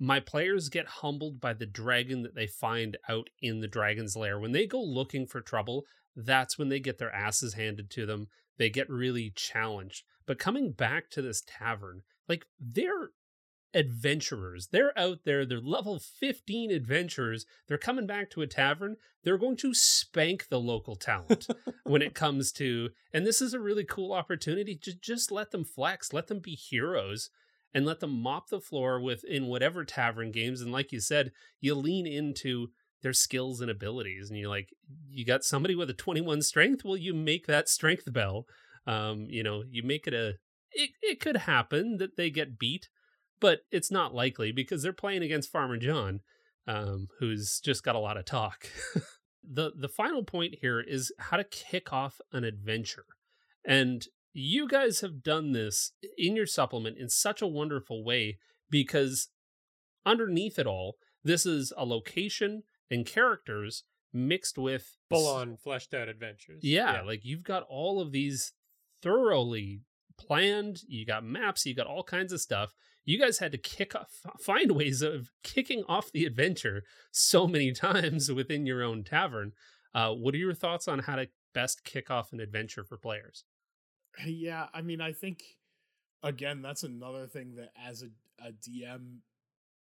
my 0.00 0.18
players 0.18 0.70
get 0.70 0.86
humbled 0.86 1.40
by 1.40 1.52
the 1.52 1.66
dragon 1.66 2.22
that 2.22 2.34
they 2.34 2.46
find 2.46 2.96
out 3.08 3.28
in 3.42 3.60
the 3.60 3.68
dragon's 3.68 4.16
lair. 4.16 4.40
When 4.40 4.52
they 4.52 4.66
go 4.66 4.82
looking 4.82 5.26
for 5.26 5.42
trouble, 5.42 5.84
that's 6.16 6.58
when 6.58 6.70
they 6.70 6.80
get 6.80 6.98
their 6.98 7.14
asses 7.14 7.52
handed 7.54 7.90
to 7.90 8.06
them. 8.06 8.28
They 8.56 8.70
get 8.70 8.88
really 8.88 9.30
challenged. 9.36 10.04
But 10.26 10.38
coming 10.38 10.72
back 10.72 11.10
to 11.10 11.22
this 11.22 11.42
tavern, 11.46 12.02
like 12.28 12.46
they're 12.58 13.10
adventurers. 13.74 14.68
They're 14.72 14.98
out 14.98 15.20
there, 15.24 15.44
they're 15.44 15.60
level 15.60 16.00
15 16.00 16.70
adventurers. 16.70 17.44
They're 17.68 17.78
coming 17.78 18.06
back 18.06 18.30
to 18.30 18.42
a 18.42 18.46
tavern. 18.46 18.96
They're 19.22 19.38
going 19.38 19.58
to 19.58 19.74
spank 19.74 20.48
the 20.48 20.58
local 20.58 20.96
talent 20.96 21.46
when 21.84 22.00
it 22.00 22.14
comes 22.14 22.52
to 22.52 22.88
and 23.12 23.26
this 23.26 23.42
is 23.42 23.52
a 23.52 23.60
really 23.60 23.84
cool 23.84 24.12
opportunity 24.12 24.76
to 24.76 24.94
just 24.94 25.30
let 25.30 25.50
them 25.50 25.64
flex, 25.64 26.12
let 26.12 26.28
them 26.28 26.40
be 26.40 26.54
heroes 26.54 27.30
and 27.72 27.86
let 27.86 28.00
them 28.00 28.20
mop 28.20 28.48
the 28.48 28.60
floor 28.60 29.00
within 29.00 29.46
whatever 29.46 29.84
tavern 29.84 30.30
games. 30.32 30.60
And 30.60 30.72
like 30.72 30.92
you 30.92 31.00
said, 31.00 31.32
you 31.60 31.74
lean 31.74 32.06
into 32.06 32.68
their 33.02 33.12
skills 33.12 33.60
and 33.60 33.70
abilities. 33.70 34.28
And 34.28 34.38
you're 34.38 34.48
like, 34.48 34.70
you 35.08 35.24
got 35.24 35.44
somebody 35.44 35.74
with 35.74 35.90
a 35.90 35.94
21 35.94 36.42
strength. 36.42 36.84
Well, 36.84 36.96
you 36.96 37.14
make 37.14 37.46
that 37.46 37.68
strength 37.68 38.12
bell. 38.12 38.46
Um, 38.86 39.26
you 39.28 39.42
know, 39.42 39.62
you 39.68 39.82
make 39.82 40.06
it 40.06 40.14
a. 40.14 40.34
It 40.72 40.90
it 41.02 41.20
could 41.20 41.36
happen 41.36 41.96
that 41.98 42.16
they 42.16 42.30
get 42.30 42.58
beat, 42.58 42.88
but 43.40 43.60
it's 43.70 43.90
not 43.90 44.14
likely 44.14 44.52
because 44.52 44.82
they're 44.82 44.92
playing 44.92 45.22
against 45.22 45.50
Farmer 45.50 45.76
John, 45.76 46.20
um, 46.66 47.08
who's 47.18 47.60
just 47.60 47.82
got 47.82 47.96
a 47.96 48.00
lot 48.00 48.16
of 48.16 48.24
talk. 48.24 48.68
the 49.48 49.72
the 49.76 49.88
final 49.88 50.22
point 50.22 50.56
here 50.60 50.80
is 50.80 51.12
how 51.18 51.36
to 51.36 51.44
kick 51.44 51.92
off 51.92 52.20
an 52.32 52.44
adventure. 52.44 53.04
And 53.64 54.06
you 54.32 54.68
guys 54.68 55.00
have 55.00 55.22
done 55.22 55.52
this 55.52 55.92
in 56.16 56.36
your 56.36 56.46
supplement 56.46 56.98
in 56.98 57.08
such 57.08 57.42
a 57.42 57.46
wonderful 57.46 58.04
way 58.04 58.38
because 58.70 59.28
underneath 60.06 60.58
it 60.58 60.66
all, 60.66 60.96
this 61.24 61.44
is 61.44 61.72
a 61.76 61.84
location 61.84 62.62
and 62.90 63.06
characters 63.06 63.84
mixed 64.12 64.58
with 64.58 64.96
full 65.08 65.28
on 65.28 65.56
fleshed 65.56 65.94
out 65.94 66.08
adventures. 66.08 66.60
Yeah, 66.62 66.94
yeah, 66.94 67.02
like 67.02 67.24
you've 67.24 67.42
got 67.44 67.64
all 67.68 68.00
of 68.00 68.12
these 68.12 68.52
thoroughly 69.02 69.82
planned, 70.18 70.80
you 70.86 71.06
got 71.06 71.24
maps, 71.24 71.66
you 71.66 71.74
got 71.74 71.86
all 71.86 72.02
kinds 72.02 72.32
of 72.32 72.40
stuff. 72.40 72.74
You 73.04 73.18
guys 73.18 73.38
had 73.38 73.52
to 73.52 73.58
kick 73.58 73.94
off, 73.94 74.08
find 74.40 74.72
ways 74.72 75.02
of 75.02 75.30
kicking 75.42 75.84
off 75.88 76.12
the 76.12 76.26
adventure 76.26 76.84
so 77.10 77.46
many 77.46 77.72
times 77.72 78.30
within 78.30 78.66
your 78.66 78.82
own 78.82 79.04
tavern. 79.04 79.52
Uh, 79.94 80.12
what 80.12 80.34
are 80.34 80.38
your 80.38 80.54
thoughts 80.54 80.86
on 80.86 81.00
how 81.00 81.16
to 81.16 81.28
best 81.52 81.82
kick 81.84 82.10
off 82.10 82.32
an 82.32 82.40
adventure 82.40 82.84
for 82.84 82.96
players? 82.96 83.44
Yeah, 84.26 84.66
I 84.74 84.82
mean, 84.82 85.00
I 85.00 85.12
think 85.12 85.42
again, 86.22 86.62
that's 86.62 86.82
another 86.82 87.26
thing 87.26 87.56
that 87.56 87.72
as 87.82 88.02
a, 88.02 88.08
a 88.46 88.52
DM 88.52 89.18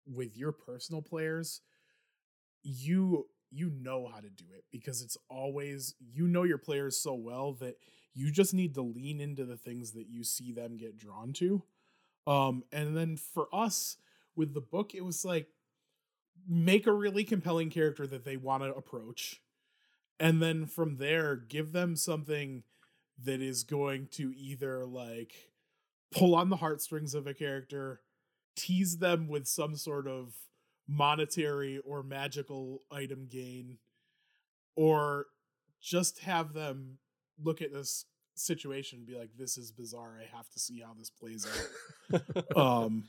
with 0.08 0.38
your 0.38 0.52
personal 0.52 1.02
players, 1.02 1.62
you 2.64 3.28
you 3.52 3.70
know 3.70 4.10
how 4.12 4.20
to 4.20 4.30
do 4.30 4.46
it 4.56 4.64
because 4.72 5.02
it's 5.02 5.18
always 5.30 5.94
you 6.00 6.28
know 6.28 6.44
your 6.44 6.58
players 6.58 6.98
so 6.98 7.14
well 7.14 7.54
that 7.54 7.78
you 8.16 8.32
just 8.32 8.54
need 8.54 8.74
to 8.74 8.82
lean 8.82 9.20
into 9.20 9.46
the 9.46 9.58
things 9.58 9.92
that 9.92 10.08
you 10.10 10.24
see 10.24 10.52
them 10.52 10.78
get 10.78 10.98
drawn 10.98 11.34
to. 11.34 11.64
Um 12.28 12.64
and 12.72 12.96
then 12.98 13.18
for 13.18 13.48
us, 13.54 13.98
with 14.36 14.54
the 14.54 14.62
book, 14.62 14.96
it 14.96 15.06
was 15.06 15.26
like 15.26 15.48
make 16.48 16.88
a 16.88 16.94
really 16.94 17.24
compelling 17.24 17.70
character 17.70 18.06
that 18.08 18.26
they 18.26 18.38
want 18.38 18.64
to 18.64 18.74
approach. 18.74 19.42
And 20.20 20.42
then 20.42 20.66
from 20.66 20.98
there, 20.98 21.36
give 21.36 21.72
them 21.72 21.96
something 21.96 22.64
that 23.24 23.42
is 23.42 23.64
going 23.64 24.08
to 24.12 24.34
either 24.36 24.86
like 24.86 25.34
pull 26.12 26.36
on 26.36 26.50
the 26.50 26.58
heartstrings 26.58 27.14
of 27.14 27.28
a 27.28 27.34
character, 27.34 28.02
tease 28.56 28.98
them 28.98 29.28
with 29.28 29.48
some 29.48 29.76
sort 29.76 30.08
of 30.08 30.34
monetary 30.88 31.80
or 31.86 32.04
magical 32.04 32.82
item 32.92 33.28
gain, 33.30 33.78
or 34.76 35.28
just 35.82 36.20
have 36.20 36.54
them 36.54 36.98
look 37.42 37.62
at 37.62 37.74
this 37.74 38.06
situation 38.36 39.00
and 39.00 39.08
be 39.08 39.16
like, 39.16 39.32
this 39.38 39.58
is 39.58 39.72
bizarre. 39.72 40.20
I 40.20 40.36
have 40.36 40.50
to 40.50 40.60
see 40.60 40.82
how 40.82 40.94
this 40.98 41.10
plays 41.10 41.48
out. 41.48 42.58
um 42.58 43.04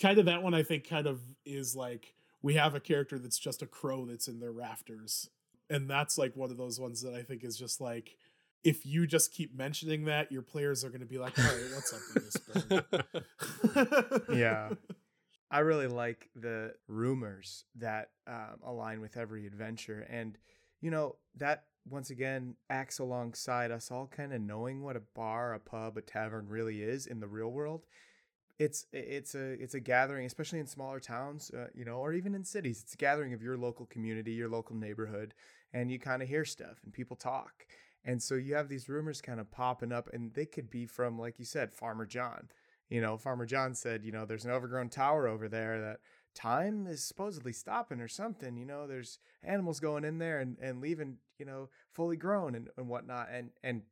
kind 0.00 0.18
of 0.18 0.26
that 0.26 0.42
one 0.42 0.54
I 0.54 0.62
think 0.62 0.88
kind 0.88 1.06
of 1.06 1.20
is 1.44 1.76
like 1.76 2.14
we 2.42 2.54
have 2.54 2.74
a 2.74 2.80
character 2.80 3.18
that's 3.18 3.38
just 3.38 3.62
a 3.62 3.66
crow 3.66 4.04
that's 4.04 4.28
in 4.28 4.40
their 4.40 4.52
rafters. 4.52 5.30
And 5.70 5.88
that's 5.88 6.18
like 6.18 6.36
one 6.36 6.50
of 6.50 6.58
those 6.58 6.78
ones 6.78 7.00
that 7.02 7.14
I 7.14 7.22
think 7.22 7.42
is 7.42 7.56
just 7.56 7.80
like 7.80 8.16
if 8.64 8.86
you 8.86 9.06
just 9.06 9.32
keep 9.32 9.54
mentioning 9.54 10.06
that, 10.06 10.32
your 10.32 10.42
players 10.42 10.84
are 10.84 10.88
going 10.88 11.00
to 11.00 11.06
be 11.06 11.18
like, 11.18 11.38
"All 11.38 11.44
right, 11.44 11.70
what's 11.74 11.92
up 11.92 12.00
with 12.14 13.76
this?" 13.76 14.26
yeah, 14.36 14.70
I 15.50 15.58
really 15.60 15.86
like 15.86 16.30
the 16.34 16.74
rumors 16.88 17.64
that 17.76 18.10
um, 18.26 18.58
align 18.64 19.00
with 19.00 19.16
every 19.16 19.46
adventure, 19.46 20.06
and 20.10 20.38
you 20.80 20.90
know 20.90 21.16
that 21.36 21.64
once 21.88 22.08
again 22.08 22.54
acts 22.70 22.98
alongside 22.98 23.70
us 23.70 23.90
all 23.90 24.06
kind 24.06 24.32
of 24.32 24.40
knowing 24.40 24.82
what 24.82 24.96
a 24.96 25.02
bar, 25.14 25.52
a 25.52 25.60
pub, 25.60 25.98
a 25.98 26.00
tavern 26.00 26.48
really 26.48 26.82
is 26.82 27.06
in 27.06 27.20
the 27.20 27.28
real 27.28 27.52
world. 27.52 27.84
It's 28.58 28.86
it's 28.92 29.34
a 29.34 29.62
it's 29.62 29.74
a 29.74 29.80
gathering, 29.80 30.24
especially 30.24 30.60
in 30.60 30.66
smaller 30.66 31.00
towns, 31.00 31.50
uh, 31.50 31.66
you 31.74 31.84
know, 31.84 31.98
or 31.98 32.14
even 32.14 32.34
in 32.34 32.44
cities. 32.44 32.80
It's 32.82 32.94
a 32.94 32.96
gathering 32.96 33.34
of 33.34 33.42
your 33.42 33.58
local 33.58 33.84
community, 33.84 34.32
your 34.32 34.48
local 34.48 34.74
neighborhood, 34.74 35.34
and 35.74 35.90
you 35.90 35.98
kind 35.98 36.22
of 36.22 36.28
hear 36.28 36.46
stuff 36.46 36.78
and 36.82 36.94
people 36.94 37.16
talk 37.16 37.66
and 38.04 38.22
so 38.22 38.34
you 38.34 38.54
have 38.54 38.68
these 38.68 38.88
rumors 38.88 39.20
kind 39.20 39.40
of 39.40 39.50
popping 39.50 39.92
up, 39.92 40.08
and 40.12 40.34
they 40.34 40.46
could 40.46 40.70
be 40.70 40.86
from, 40.86 41.18
like 41.18 41.38
you 41.38 41.44
said, 41.44 41.72
Farmer 41.72 42.06
John. 42.06 42.48
You 42.90 43.00
know, 43.00 43.16
Farmer 43.16 43.46
John 43.46 43.74
said, 43.74 44.04
you 44.04 44.12
know, 44.12 44.26
there's 44.26 44.44
an 44.44 44.50
overgrown 44.50 44.90
tower 44.90 45.26
over 45.26 45.48
there 45.48 45.80
that 45.80 46.00
time 46.34 46.86
is 46.86 47.02
supposedly 47.02 47.52
stopping 47.52 48.00
or 48.00 48.08
something. 48.08 48.56
You 48.56 48.66
know, 48.66 48.86
there's 48.86 49.18
animals 49.42 49.80
going 49.80 50.04
in 50.04 50.18
there 50.18 50.38
and, 50.40 50.58
and 50.60 50.80
leaving, 50.80 51.16
you 51.38 51.46
know, 51.46 51.70
fully 51.92 52.16
grown 52.16 52.54
and, 52.54 52.68
and 52.76 52.88
whatnot. 52.88 53.28
And 53.32 53.50
and 53.62 53.82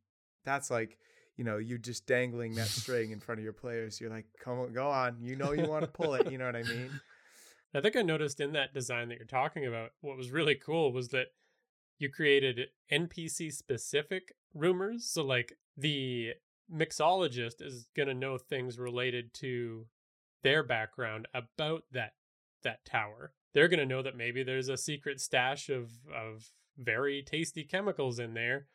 that's 0.45 0.71
like, 0.71 0.99
you 1.37 1.45
know, 1.45 1.57
you 1.57 1.79
just 1.79 2.07
dangling 2.07 2.55
that 2.57 2.67
string 2.67 3.13
in 3.13 3.21
front 3.21 3.39
of 3.39 3.45
your 3.45 3.55
players. 3.55 4.01
You're 4.01 4.11
like, 4.11 4.27
come 4.39 4.61
on, 4.61 4.73
go 4.73 4.89
on. 4.91 5.17
You 5.23 5.37
know 5.37 5.53
you 5.53 5.67
want 5.67 5.85
to 5.85 5.91
pull 5.91 6.15
it. 6.15 6.31
You 6.31 6.37
know 6.37 6.47
what 6.47 6.57
I 6.57 6.63
mean? 6.65 6.91
I 7.75 7.81
think 7.81 7.97
I 7.97 8.03
noticed 8.03 8.41
in 8.41 8.53
that 8.53 8.75
design 8.75 9.09
that 9.09 9.19
you're 9.19 9.27
talking 9.27 9.65
about, 9.65 9.93
what 10.03 10.19
was 10.19 10.31
really 10.31 10.55
cool 10.55 10.93
was 10.93 11.09
that 11.09 11.29
you 12.03 12.11
created 12.11 12.68
NPC 12.92 13.53
specific 13.53 14.34
rumors. 14.53 15.09
So 15.09 15.24
like 15.24 15.55
the 15.76 16.32
mixologist 16.72 17.61
is 17.61 17.86
going 17.96 18.09
to 18.09 18.14
know 18.14 18.36
things 18.36 18.78
related 18.78 19.32
to 19.34 19.86
their 20.42 20.62
background 20.62 21.28
about 21.32 21.84
that 21.92 22.12
that 22.64 22.84
tower. 22.84 23.32
They're 23.55 23.68
going 23.68 23.80
to 23.80 23.86
know 23.86 24.03
that 24.03 24.16
maybe 24.16 24.42
there's 24.42 24.68
a 24.68 24.76
secret 24.76 25.20
stash 25.20 25.68
of 25.68 25.90
of 26.14 26.50
very 26.78 27.22
tasty 27.22 27.64
chemicals 27.64 28.18
in 28.18 28.34
there, 28.34 28.66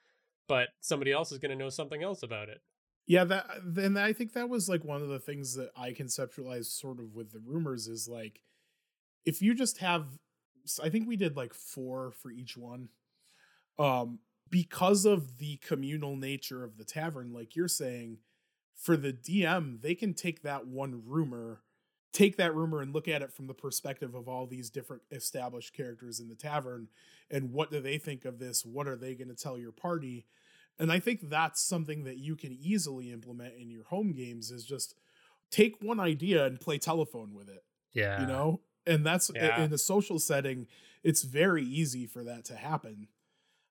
but 0.47 0.69
somebody 0.79 1.11
else 1.11 1.31
is 1.31 1.39
going 1.39 1.51
to 1.51 1.63
know 1.63 1.69
something 1.69 2.03
else 2.03 2.23
about 2.23 2.49
it. 2.49 2.61
Yeah, 3.05 3.23
that 3.25 3.47
then 3.65 3.97
I 3.97 4.13
think 4.13 4.33
that 4.33 4.49
was 4.49 4.67
like 4.67 4.83
one 4.83 5.01
of 5.01 5.07
the 5.09 5.19
things 5.19 5.55
that 5.55 5.69
I 5.75 5.91
conceptualized 5.91 6.77
sort 6.77 6.99
of 6.99 7.13
with 7.13 7.31
the 7.31 7.39
rumors 7.39 7.87
is 7.87 8.07
like 8.07 8.41
if 9.25 9.41
you 9.41 9.53
just 9.53 9.79
have 9.79 10.05
I 10.83 10.89
think 10.89 11.07
we 11.07 11.15
did 11.15 11.37
like 11.37 11.53
4 11.53 12.11
for 12.11 12.29
each 12.29 12.57
one 12.57 12.89
um 13.79 14.19
because 14.49 15.05
of 15.05 15.39
the 15.39 15.57
communal 15.57 16.15
nature 16.15 16.63
of 16.63 16.77
the 16.77 16.85
tavern 16.85 17.33
like 17.33 17.55
you're 17.55 17.67
saying 17.67 18.17
for 18.75 18.95
the 18.95 19.13
dm 19.13 19.81
they 19.81 19.95
can 19.95 20.13
take 20.13 20.41
that 20.41 20.67
one 20.67 21.01
rumor 21.05 21.61
take 22.17 22.37
that 22.37 22.55
rumor 22.55 22.81
and 22.81 22.93
look 22.93 23.07
at 23.07 23.21
it 23.21 23.31
from 23.31 23.45
the 23.45 23.53
perspective 23.53 24.15
of 24.15 24.27
all 24.27 24.47
these 24.47 24.71
different 24.71 25.03
established 25.11 25.73
characters 25.75 26.19
in 26.19 26.27
the 26.27 26.35
tavern 26.35 26.87
and 27.29 27.51
what 27.51 27.69
do 27.69 27.79
they 27.79 27.97
think 27.97 28.25
of 28.25 28.39
this? 28.39 28.65
What 28.65 28.87
are 28.87 28.95
they 28.95 29.13
going 29.13 29.27
to 29.27 29.35
tell 29.35 29.57
your 29.57 29.71
party? 29.71 30.25
And 30.79 30.91
i 30.91 30.99
think 30.99 31.29
that's 31.29 31.61
something 31.61 32.03
that 32.03 32.17
you 32.17 32.35
can 32.35 32.57
easily 32.61 33.11
implement 33.11 33.55
in 33.59 33.69
your 33.69 33.83
home 33.85 34.13
games 34.13 34.51
is 34.51 34.63
just 34.63 34.95
take 35.49 35.75
one 35.81 35.99
idea 35.99 36.45
and 36.45 36.59
play 36.59 36.77
telephone 36.77 37.33
with 37.33 37.49
it 37.49 37.63
yeah. 37.93 38.21
you 38.21 38.27
know? 38.27 38.61
And 38.85 39.05
that's 39.05 39.31
yeah. 39.33 39.61
in 39.61 39.73
a 39.73 39.77
social 39.77 40.19
setting 40.19 40.67
it's 41.03 41.23
very 41.23 41.63
easy 41.63 42.05
for 42.05 42.23
that 42.23 42.45
to 42.45 42.55
happen 42.55 43.07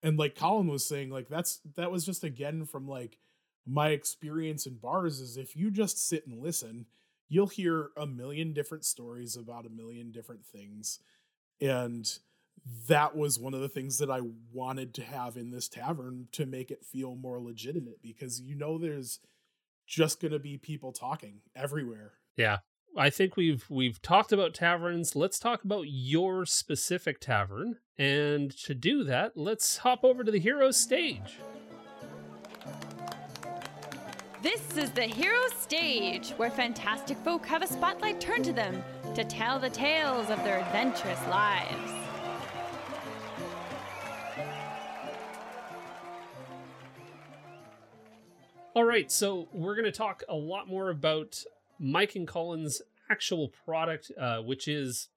and 0.06 0.18
like 0.18 0.34
colin 0.34 0.68
was 0.68 0.86
saying 0.86 1.10
like 1.10 1.28
that's 1.28 1.60
that 1.76 1.90
was 1.90 2.04
just 2.04 2.24
again 2.24 2.64
from 2.64 2.88
like 2.88 3.18
my 3.66 3.88
experience 3.88 4.66
in 4.66 4.76
bars 4.76 5.20
is 5.20 5.36
if 5.36 5.56
you 5.56 5.70
just 5.70 6.06
sit 6.08 6.26
and 6.26 6.40
listen 6.40 6.86
you'll 7.28 7.46
hear 7.46 7.90
a 7.96 8.06
million 8.06 8.52
different 8.52 8.84
stories 8.84 9.36
about 9.36 9.66
a 9.66 9.70
million 9.70 10.12
different 10.12 10.44
things. 10.44 11.00
And 11.60 12.06
that 12.88 13.16
was 13.16 13.38
one 13.38 13.54
of 13.54 13.60
the 13.60 13.68
things 13.68 13.98
that 13.98 14.10
i 14.10 14.20
wanted 14.52 14.94
to 14.94 15.02
have 15.02 15.36
in 15.36 15.50
this 15.50 15.68
tavern 15.68 16.26
to 16.32 16.46
make 16.46 16.70
it 16.70 16.84
feel 16.84 17.14
more 17.14 17.38
legitimate 17.38 18.00
because 18.02 18.40
you 18.40 18.54
know 18.56 18.78
there's 18.78 19.20
just 19.86 20.20
going 20.20 20.32
to 20.32 20.38
be 20.38 20.56
people 20.56 20.90
talking 20.92 21.40
everywhere. 21.54 22.14
Yeah 22.36 22.58
I 22.98 23.10
think 23.10 23.36
we've 23.36 23.66
we've 23.68 24.00
talked 24.00 24.32
about 24.32 24.54
taverns. 24.54 25.14
Let's 25.14 25.38
talk 25.38 25.64
about 25.64 25.84
your 25.88 26.46
specific 26.46 27.20
tavern. 27.20 27.76
And 27.98 28.50
to 28.58 28.74
do 28.74 29.04
that, 29.04 29.36
let's 29.36 29.78
hop 29.78 30.02
over 30.02 30.24
to 30.24 30.30
the 30.30 30.38
hero 30.38 30.70
stage. 30.70 31.38
This 34.42 34.76
is 34.78 34.90
the 34.92 35.02
hero 35.02 35.42
stage, 35.58 36.30
where 36.38 36.50
fantastic 36.50 37.18
folk 37.18 37.44
have 37.46 37.62
a 37.62 37.66
spotlight 37.66 38.20
turned 38.20 38.44
to 38.46 38.52
them 38.52 38.82
to 39.14 39.24
tell 39.24 39.58
the 39.58 39.70
tales 39.70 40.30
of 40.30 40.42
their 40.42 40.60
adventurous 40.60 41.20
lives. 41.28 41.92
All 48.74 48.84
right, 48.84 49.10
so 49.10 49.48
we're 49.52 49.74
going 49.74 49.86
to 49.86 49.92
talk 49.92 50.22
a 50.28 50.34
lot 50.34 50.68
more 50.68 50.90
about 50.90 51.42
Mike 51.78 52.14
and 52.14 52.26
Colin's 52.26 52.82
actual 53.10 53.48
product, 53.64 54.10
uh, 54.20 54.38
which 54.38 54.68
is 54.68 55.08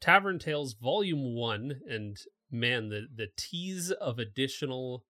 Tavern 0.00 0.38
Tales 0.38 0.74
Volume 0.74 1.34
One, 1.34 1.80
and 1.88 2.16
man, 2.50 2.88
the 2.88 3.06
the 3.14 3.28
tease 3.36 3.90
of 3.90 4.18
additional 4.18 5.04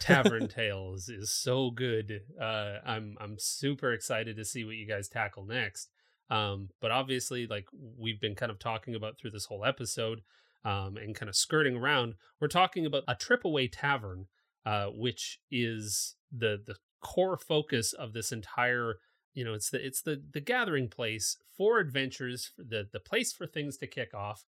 Tavern 0.00 0.48
Tales 0.54 1.08
is 1.08 1.30
so 1.30 1.70
good. 1.70 2.22
Uh, 2.40 2.78
I'm 2.84 3.16
I'm 3.20 3.36
super 3.38 3.92
excited 3.92 4.36
to 4.36 4.44
see 4.44 4.64
what 4.64 4.76
you 4.76 4.86
guys 4.86 5.08
tackle 5.08 5.44
next. 5.44 5.88
Um, 6.30 6.70
but 6.80 6.90
obviously, 6.90 7.46
like 7.46 7.66
we've 7.98 8.20
been 8.20 8.34
kind 8.34 8.50
of 8.50 8.58
talking 8.58 8.94
about 8.94 9.18
through 9.18 9.30
this 9.30 9.46
whole 9.46 9.64
episode, 9.64 10.22
um, 10.64 10.96
and 10.96 11.14
kind 11.14 11.28
of 11.28 11.36
skirting 11.36 11.76
around, 11.76 12.14
we're 12.40 12.48
talking 12.48 12.86
about 12.86 13.04
a 13.06 13.14
trip 13.14 13.44
away 13.44 13.68
tavern, 13.68 14.26
uh, 14.64 14.86
which 14.86 15.40
is 15.50 16.16
the 16.32 16.60
the 16.64 16.76
core 17.00 17.36
focus 17.36 17.92
of 17.92 18.14
this 18.14 18.32
entire 18.32 18.96
you 19.34 19.44
know 19.44 19.52
it's 19.52 19.70
the 19.70 19.84
it's 19.84 20.00
the 20.02 20.22
the 20.32 20.40
gathering 20.40 20.88
place 20.88 21.36
for 21.56 21.78
adventures 21.78 22.52
the 22.56 22.88
the 22.92 23.00
place 23.00 23.32
for 23.32 23.46
things 23.46 23.76
to 23.78 23.86
kick 23.86 24.14
off. 24.14 24.44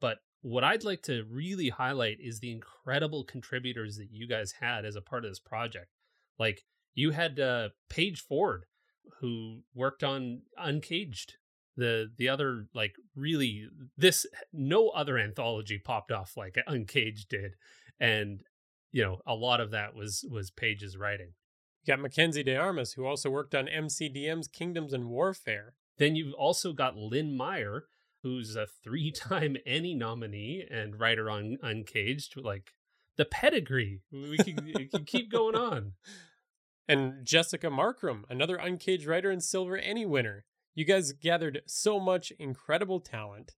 But 0.00 0.18
what 0.42 0.64
i'd 0.64 0.84
like 0.84 1.02
to 1.02 1.24
really 1.30 1.68
highlight 1.68 2.16
is 2.18 2.40
the 2.40 2.50
incredible 2.50 3.24
contributors 3.24 3.98
that 3.98 4.08
you 4.10 4.26
guys 4.26 4.54
had 4.60 4.86
as 4.86 4.96
a 4.96 5.02
part 5.02 5.24
of 5.24 5.30
this 5.30 5.38
project. 5.38 5.88
Like 6.38 6.62
you 6.94 7.10
had 7.10 7.38
uh 7.38 7.70
paige 7.88 8.20
ford 8.20 8.64
who 9.20 9.60
worked 9.74 10.02
on 10.02 10.42
uncaged. 10.56 11.34
The 11.76 12.10
the 12.16 12.28
other 12.28 12.66
like 12.74 12.94
really 13.14 13.68
this 13.96 14.26
no 14.52 14.88
other 14.90 15.18
anthology 15.18 15.78
popped 15.78 16.12
off 16.12 16.36
like 16.36 16.56
uncaged 16.66 17.28
did. 17.28 17.54
And 17.98 18.42
you 18.92 19.02
know 19.02 19.18
a 19.26 19.34
lot 19.34 19.60
of 19.60 19.72
that 19.72 19.94
was 19.94 20.24
was 20.30 20.50
paige's 20.50 20.96
writing 20.96 21.32
you 21.82 21.92
got 21.92 22.00
Mackenzie 22.00 22.44
DeArmas, 22.44 22.94
who 22.94 23.06
also 23.06 23.30
worked 23.30 23.54
on 23.54 23.66
MCDM's 23.66 24.48
Kingdoms 24.48 24.92
and 24.92 25.08
Warfare. 25.08 25.74
Then 25.98 26.16
you've 26.16 26.34
also 26.34 26.72
got 26.72 26.96
Lynn 26.96 27.36
Meyer, 27.36 27.84
who's 28.22 28.56
a 28.56 28.66
three 28.66 29.10
time 29.10 29.56
Emmy 29.66 29.94
nominee 29.94 30.64
and 30.70 30.98
writer 30.98 31.30
on 31.30 31.58
Uncaged. 31.62 32.36
Like 32.36 32.72
the 33.16 33.24
pedigree. 33.24 34.00
We 34.12 34.38
can, 34.38 34.64
we 34.64 34.86
can 34.86 35.04
keep 35.04 35.30
going 35.30 35.56
on. 35.56 35.92
And 36.88 37.24
Jessica 37.24 37.68
Markram, 37.68 38.24
another 38.28 38.56
Uncaged 38.56 39.06
writer 39.06 39.30
and 39.30 39.40
Silver 39.40 39.78
Emmy 39.78 40.04
winner. 40.04 40.44
You 40.74 40.84
guys 40.84 41.12
gathered 41.12 41.62
so 41.64 42.00
much 42.00 42.32
incredible 42.36 42.98
talent 42.98 43.52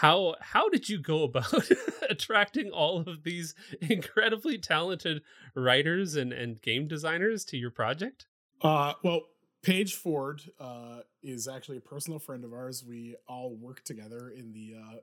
how 0.00 0.34
how 0.40 0.68
did 0.70 0.88
you 0.88 0.98
go 0.98 1.22
about 1.24 1.68
attracting 2.10 2.70
all 2.70 3.00
of 3.00 3.22
these 3.24 3.54
incredibly 3.82 4.56
talented 4.56 5.22
writers 5.54 6.16
and 6.16 6.32
and 6.32 6.62
game 6.62 6.88
designers 6.88 7.44
to 7.44 7.56
your 7.56 7.70
project 7.70 8.26
uh 8.62 8.94
well 9.02 9.22
Paige 9.62 9.94
Ford 9.94 10.42
uh, 10.58 11.02
is 11.22 11.46
actually 11.46 11.76
a 11.76 11.82
personal 11.82 12.18
friend 12.18 12.44
of 12.44 12.52
ours. 12.52 12.84
We 12.84 13.14
all 13.28 13.54
work 13.54 13.84
together 13.84 14.28
in 14.36 14.52
the 14.52 14.74
uh, 14.76 14.96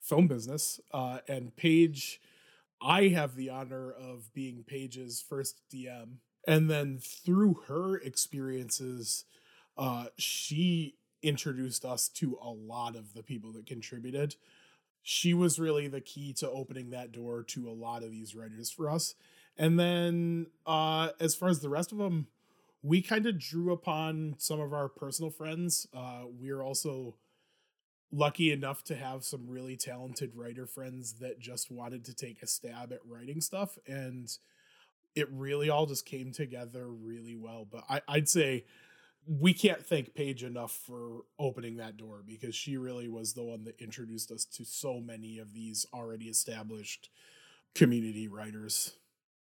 film 0.00 0.28
business. 0.28 0.78
Uh, 0.92 1.18
and 1.26 1.54
Paige, 1.56 2.20
I 2.80 3.08
have 3.08 3.34
the 3.34 3.50
honor 3.50 3.90
of 3.90 4.32
being 4.32 4.62
Paige's 4.64 5.20
first 5.20 5.62
DM. 5.68 6.18
And 6.46 6.70
then 6.70 7.00
through 7.00 7.62
her 7.66 7.96
experiences, 7.96 9.24
uh, 9.76 10.06
she 10.16 10.94
introduced 11.24 11.84
us 11.84 12.08
to 12.08 12.38
a 12.42 12.50
lot 12.50 12.94
of 12.94 13.14
the 13.14 13.22
people 13.22 13.52
that 13.52 13.66
contributed. 13.66 14.36
She 15.02 15.34
was 15.34 15.58
really 15.58 15.88
the 15.88 16.00
key 16.00 16.32
to 16.34 16.50
opening 16.50 16.90
that 16.90 17.12
door 17.12 17.42
to 17.48 17.68
a 17.68 17.72
lot 17.72 18.02
of 18.02 18.10
these 18.10 18.34
writers 18.34 18.70
for 18.70 18.88
us. 18.88 19.14
And 19.56 19.78
then 19.78 20.46
uh, 20.66 21.10
as 21.20 21.34
far 21.34 21.48
as 21.48 21.60
the 21.60 21.68
rest 21.68 21.92
of 21.92 21.98
them, 21.98 22.28
we 22.82 23.00
kind 23.00 23.26
of 23.26 23.38
drew 23.38 23.72
upon 23.72 24.34
some 24.38 24.60
of 24.60 24.72
our 24.72 24.88
personal 24.88 25.30
friends. 25.30 25.86
Uh, 25.94 26.22
we're 26.26 26.62
also 26.62 27.14
lucky 28.12 28.52
enough 28.52 28.84
to 28.84 28.94
have 28.94 29.24
some 29.24 29.48
really 29.48 29.76
talented 29.76 30.32
writer 30.34 30.66
friends 30.66 31.14
that 31.14 31.40
just 31.40 31.70
wanted 31.70 32.04
to 32.04 32.14
take 32.14 32.42
a 32.42 32.46
stab 32.46 32.92
at 32.92 33.00
writing 33.06 33.40
stuff. 33.40 33.78
And 33.86 34.30
it 35.14 35.28
really 35.30 35.70
all 35.70 35.86
just 35.86 36.06
came 36.06 36.32
together 36.32 36.86
really 36.88 37.36
well. 37.36 37.66
But 37.70 37.84
I, 37.88 38.02
I'd 38.08 38.28
say 38.28 38.64
we 39.26 39.54
can't 39.54 39.84
thank 39.84 40.14
Paige 40.14 40.44
enough 40.44 40.72
for 40.72 41.22
opening 41.38 41.76
that 41.76 41.96
door 41.96 42.22
because 42.26 42.54
she 42.54 42.76
really 42.76 43.08
was 43.08 43.32
the 43.32 43.42
one 43.42 43.64
that 43.64 43.80
introduced 43.80 44.30
us 44.30 44.44
to 44.44 44.64
so 44.64 45.00
many 45.00 45.38
of 45.38 45.52
these 45.52 45.86
already 45.92 46.26
established 46.26 47.10
community 47.74 48.28
writers. 48.28 48.92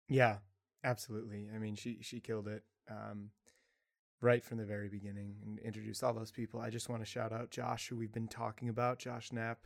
Yeah, 0.07 0.37
absolutely. 0.83 1.49
I 1.53 1.59
mean, 1.59 1.75
she 1.75 1.99
she 2.01 2.19
killed 2.19 2.47
it 2.47 2.63
um, 2.89 3.29
right 4.21 4.43
from 4.43 4.57
the 4.57 4.65
very 4.65 4.89
beginning 4.89 5.35
and 5.45 5.59
introduced 5.59 6.03
all 6.03 6.13
those 6.13 6.31
people. 6.31 6.59
I 6.59 6.69
just 6.69 6.89
want 6.89 7.01
to 7.01 7.09
shout 7.09 7.31
out 7.31 7.51
Josh, 7.51 7.87
who 7.87 7.95
we've 7.95 8.13
been 8.13 8.27
talking 8.27 8.69
about, 8.69 8.99
Josh 8.99 9.31
Knapp. 9.31 9.59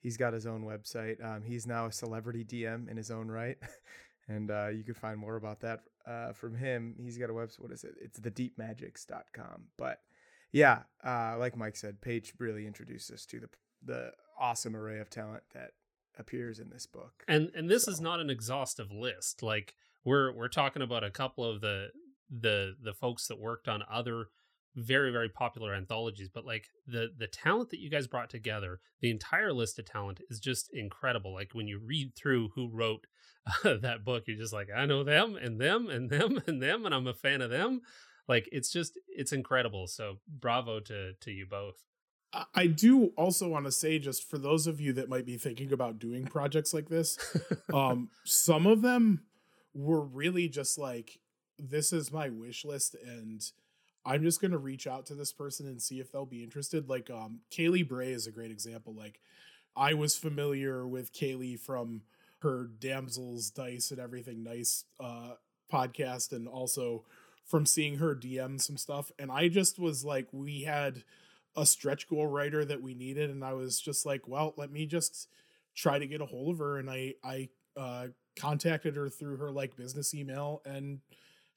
He's 0.00 0.16
got 0.16 0.32
his 0.32 0.46
own 0.46 0.64
website. 0.64 1.22
Um, 1.22 1.42
he's 1.42 1.66
now 1.66 1.86
a 1.86 1.92
celebrity 1.92 2.44
DM 2.44 2.90
in 2.90 2.96
his 2.96 3.10
own 3.10 3.28
right. 3.28 3.58
and 4.28 4.50
uh, 4.50 4.68
you 4.68 4.82
can 4.82 4.94
find 4.94 5.18
more 5.18 5.36
about 5.36 5.60
that 5.60 5.80
uh, 6.06 6.32
from 6.32 6.56
him. 6.56 6.94
He's 6.98 7.18
got 7.18 7.30
a 7.30 7.32
website. 7.32 7.60
What 7.60 7.72
is 7.72 7.84
it? 7.84 7.94
It's 8.00 8.18
thedeepmagics.com. 8.18 9.64
But 9.76 10.00
yeah, 10.52 10.80
uh, 11.04 11.36
like 11.38 11.56
Mike 11.56 11.76
said, 11.76 12.00
Paige 12.00 12.34
really 12.38 12.66
introduced 12.66 13.10
us 13.10 13.26
to 13.26 13.40
the 13.40 13.48
the 13.82 14.12
awesome 14.38 14.76
array 14.76 14.98
of 14.98 15.08
talent 15.08 15.42
that 15.54 15.72
appears 16.18 16.58
in 16.58 16.70
this 16.70 16.86
book. 16.86 17.24
And 17.28 17.50
and 17.54 17.68
this 17.68 17.84
so. 17.84 17.92
is 17.92 18.00
not 18.00 18.20
an 18.20 18.30
exhaustive 18.30 18.92
list. 18.92 19.42
Like 19.42 19.74
we're 20.04 20.32
we're 20.32 20.48
talking 20.48 20.82
about 20.82 21.04
a 21.04 21.10
couple 21.10 21.44
of 21.44 21.60
the 21.60 21.88
the 22.30 22.76
the 22.82 22.94
folks 22.94 23.26
that 23.28 23.38
worked 23.38 23.68
on 23.68 23.82
other 23.90 24.28
very 24.76 25.10
very 25.10 25.28
popular 25.28 25.74
anthologies 25.74 26.28
but 26.32 26.46
like 26.46 26.68
the 26.86 27.08
the 27.18 27.26
talent 27.26 27.70
that 27.70 27.80
you 27.80 27.90
guys 27.90 28.06
brought 28.06 28.30
together 28.30 28.78
the 29.00 29.10
entire 29.10 29.52
list 29.52 29.78
of 29.78 29.84
talent 29.84 30.20
is 30.28 30.38
just 30.38 30.70
incredible. 30.72 31.34
Like 31.34 31.50
when 31.52 31.66
you 31.66 31.80
read 31.84 32.12
through 32.14 32.50
who 32.54 32.68
wrote 32.70 33.06
uh, 33.64 33.76
that 33.82 34.04
book 34.04 34.24
you're 34.26 34.36
just 34.36 34.52
like 34.52 34.68
i 34.74 34.84
know 34.86 35.02
them 35.02 35.36
and 35.36 35.60
them 35.60 35.88
and 35.88 36.10
them 36.10 36.40
and 36.46 36.62
them 36.62 36.84
and 36.84 36.94
i'm 36.94 37.06
a 37.06 37.14
fan 37.14 37.40
of 37.42 37.50
them. 37.50 37.80
Like 38.28 38.48
it's 38.52 38.70
just 38.70 38.98
it's 39.08 39.32
incredible. 39.32 39.86
So 39.86 40.18
bravo 40.28 40.78
to 40.80 41.14
to 41.14 41.30
you 41.30 41.46
both. 41.50 41.84
I 42.54 42.68
do 42.68 43.06
also 43.16 43.48
want 43.48 43.64
to 43.64 43.72
say, 43.72 43.98
just 43.98 44.28
for 44.28 44.38
those 44.38 44.68
of 44.68 44.80
you 44.80 44.92
that 44.92 45.08
might 45.08 45.26
be 45.26 45.36
thinking 45.36 45.72
about 45.72 45.98
doing 45.98 46.26
projects 46.26 46.72
like 46.72 46.88
this, 46.88 47.18
um, 47.74 48.10
some 48.24 48.68
of 48.68 48.82
them 48.82 49.24
were 49.74 50.00
really 50.00 50.48
just 50.48 50.78
like, 50.78 51.18
this 51.58 51.92
is 51.92 52.12
my 52.12 52.28
wish 52.28 52.64
list, 52.64 52.94
and 53.04 53.42
I'm 54.04 54.22
just 54.22 54.40
gonna 54.40 54.58
reach 54.58 54.86
out 54.86 55.06
to 55.06 55.14
this 55.14 55.32
person 55.32 55.66
and 55.66 55.80
see 55.80 56.00
if 56.00 56.10
they'll 56.10 56.26
be 56.26 56.42
interested. 56.42 56.88
Like, 56.88 57.10
um, 57.10 57.40
Kaylee 57.50 57.86
Bray 57.86 58.12
is 58.12 58.26
a 58.26 58.32
great 58.32 58.50
example. 58.50 58.94
Like, 58.94 59.20
I 59.76 59.94
was 59.94 60.16
familiar 60.16 60.86
with 60.86 61.12
Kaylee 61.12 61.58
from 61.58 62.02
her 62.42 62.70
Damsels 62.78 63.50
Dice 63.50 63.90
and 63.90 64.00
Everything 64.00 64.42
Nice 64.42 64.84
uh, 64.98 65.34
podcast, 65.72 66.32
and 66.32 66.48
also 66.48 67.04
from 67.44 67.66
seeing 67.66 67.98
her 67.98 68.14
DM 68.14 68.60
some 68.60 68.76
stuff. 68.76 69.10
And 69.18 69.30
I 69.30 69.48
just 69.48 69.78
was 69.78 70.04
like, 70.04 70.28
we 70.32 70.62
had 70.62 71.02
a 71.56 71.66
stretch 71.66 72.08
goal 72.08 72.26
writer 72.26 72.64
that 72.64 72.82
we 72.82 72.94
needed 72.94 73.30
and 73.30 73.44
i 73.44 73.52
was 73.52 73.80
just 73.80 74.06
like 74.06 74.26
well 74.28 74.54
let 74.56 74.70
me 74.70 74.86
just 74.86 75.28
try 75.74 75.98
to 75.98 76.06
get 76.06 76.20
a 76.20 76.26
hold 76.26 76.54
of 76.54 76.58
her 76.58 76.78
and 76.78 76.90
i 76.90 77.14
i 77.24 77.48
uh, 77.76 78.06
contacted 78.36 78.96
her 78.96 79.08
through 79.08 79.36
her 79.36 79.50
like 79.50 79.76
business 79.76 80.12
email 80.12 80.60
and 80.64 81.00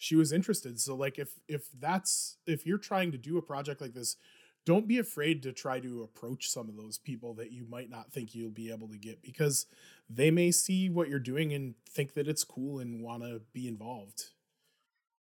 she 0.04 0.18
was 0.18 0.34
interested. 0.34 0.82
So 0.82 0.96
like 0.96 1.18
if 1.18 1.30
if 1.48 1.70
that's 1.80 2.38
if 2.46 2.66
you're 2.66 2.78
trying 2.78 3.14
to 3.14 3.18
do 3.18 3.38
a 3.38 3.42
project 3.42 3.80
like 3.80 3.94
this 3.94 4.18
don't 4.66 4.88
be 4.88 4.98
afraid 4.98 5.44
to 5.44 5.52
try 5.52 5.78
to 5.80 6.04
approach 6.04 6.50
some 6.50 6.70
of 6.70 6.78
those 6.78 6.98
people 6.98 7.34
that 7.34 7.52
you 7.52 7.66
might 7.70 7.90
not 7.90 8.12
think 8.12 8.34
you'll 8.34 8.50
be 8.50 8.72
able 8.72 8.88
to 8.88 8.98
get 8.98 9.22
because 9.22 9.66
they 10.10 10.32
may 10.32 10.52
see 10.52 10.90
what 10.90 11.10
you're 11.10 11.20
doing 11.20 11.54
and 11.54 11.76
think 11.90 12.14
that 12.14 12.30
it's 12.30 12.46
cool 12.46 12.80
and 12.80 13.04
want 13.04 13.24
to 13.24 13.42
be 13.54 13.66
involved. 13.66 14.32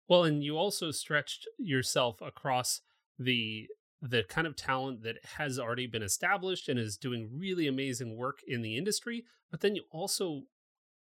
Well 0.10 0.26
and 0.26 0.44
you 0.44 0.58
also 0.58 0.92
stretched 0.92 1.48
yourself 1.58 2.22
across 2.22 2.82
the 3.18 3.70
the 4.02 4.24
kind 4.24 4.46
of 4.46 4.58
talent 4.58 5.02
that 5.04 5.16
has 5.38 5.58
already 5.58 5.88
been 5.88 6.04
established 6.04 6.68
and 6.68 6.78
is 6.78 6.98
doing 6.98 7.30
really 7.34 7.68
amazing 7.68 8.18
work 8.18 8.40
in 8.46 8.62
the 8.62 8.78
industry 8.78 9.24
but 9.50 9.62
then 9.62 9.76
you 9.76 9.84
also 9.92 10.44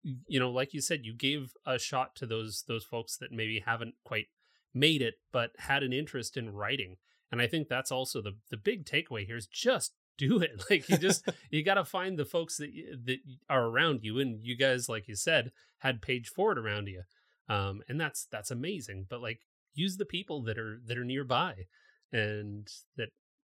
you 0.03 0.41
know 0.41 0.51
like 0.51 0.73
you 0.73 0.81
said 0.81 1.05
you 1.05 1.15
gave 1.15 1.53
a 1.67 1.79
shot 1.79 2.15
to 2.17 2.27
those 2.27 2.65
those 2.69 2.85
folks 2.85 3.17
that 3.17 3.33
maybe 3.33 3.63
haven't 3.65 3.95
quite 4.05 4.27
made 4.73 5.03
it 5.03 5.15
but 5.33 5.51
had 5.59 5.83
an 5.83 5.93
interest 5.93 6.37
in 6.37 6.53
writing. 6.53 6.97
And 7.33 7.41
i 7.41 7.47
think 7.47 7.69
that's 7.69 7.93
also 7.93 8.21
the 8.21 8.37
the 8.51 8.57
big 8.57 8.85
takeaway 8.85 9.27
here 9.27 9.37
is 9.37 9.47
just 9.47 9.95
do 10.19 10.41
it. 10.41 10.65
Like 10.69 10.89
you 10.89 10.99
just 10.99 11.27
you 11.51 11.65
got 11.65 11.75
to 11.75 11.85
find 11.85 12.19
the 12.19 12.25
folks 12.27 12.59
that 12.59 12.71
that 13.07 13.19
are 13.49 13.67
around 13.67 14.01
you 14.03 14.19
and 14.19 14.43
you 14.43 14.57
guys 14.57 14.89
like 14.89 15.09
you 15.09 15.15
said 15.15 15.53
had 15.79 16.03
Paige 16.03 16.29
Ford 16.29 16.59
around 16.59 16.89
you. 16.89 17.03
Um 17.49 17.83
and 17.89 18.01
that's 18.01 18.27
that's 18.31 18.51
amazing 18.51 19.07
but 19.09 19.23
like 19.23 19.41
use 19.75 19.97
the 19.97 20.05
people 20.05 20.43
that 20.43 20.59
are 20.59 20.81
that 20.87 20.99
are 20.99 21.05
nearby 21.05 21.67
and 22.13 22.69
that 22.97 23.11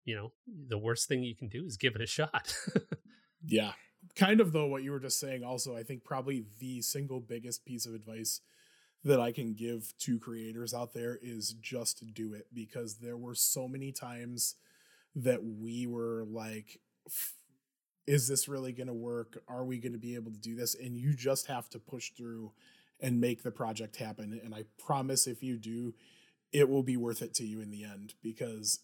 you 0.06 0.16
know 0.16 0.34
the 0.70 0.78
worst 0.78 1.08
thing 1.08 1.24
you 1.24 1.36
can 1.36 1.48
do 1.48 1.66
is 1.66 1.78
give 1.78 1.96
it 1.96 2.02
a 2.02 2.08
shot. 2.08 2.56
Yeah 3.46 3.74
kind 4.16 4.39
of 4.39 4.51
though 4.51 4.68
what 4.68 4.84
you 4.84 4.91
were 4.91 4.99
just 4.99 5.20
saying 5.20 5.43
also 5.43 5.76
i 5.76 5.84
think 5.84 6.03
probably 6.03 6.45
the 6.59 6.82
single 6.82 7.20
biggest 7.20 7.66
piece 7.66 7.86
of 7.86 7.93
advice 7.93 8.41
that 9.03 9.20
i 9.20 9.32
can 9.32 9.53
give 9.53 9.93
to 9.97 10.20
creators 10.20 10.74
out 10.74 10.93
there 10.93 11.20
is 11.22 11.53
just 11.53 12.14
do 12.14 12.34
it 12.34 12.47
because 12.53 12.95
there 12.95 13.18
were 13.18 13.36
so 13.36 13.68
many 13.68 13.91
times 13.91 14.55
that 15.16 15.43
we 15.43 15.88
were 15.88 16.26
like 16.28 16.80
is 18.05 18.28
this 18.28 18.47
really 18.47 18.72
going 18.72 18.88
to 18.88 18.93
work 18.93 19.41
are 19.47 19.66
we 19.66 19.80
going 19.80 19.93
to 19.93 19.99
be 19.99 20.16
able 20.16 20.32
to 20.32 20.39
do 20.39 20.55
this 20.55 20.76
and 20.76 20.97
you 20.97 21.14
just 21.14 21.47
have 21.47 21.70
to 21.70 21.80
push 21.80 22.11
through 22.11 22.51
and 22.99 23.20
make 23.20 23.43
the 23.43 23.51
project 23.51 23.95
happen 23.95 24.39
and 24.43 24.53
i 24.53 24.64
promise 24.78 25.28
if 25.28 25.41
you 25.41 25.57
do 25.57 25.93
it 26.51 26.70
will 26.70 26.84
be 26.84 26.97
worth 26.97 27.22
it 27.22 27.34
to 27.34 27.45
you 27.45 27.61
in 27.61 27.72
the 27.72 27.84
end 27.84 28.14
because 28.22 28.80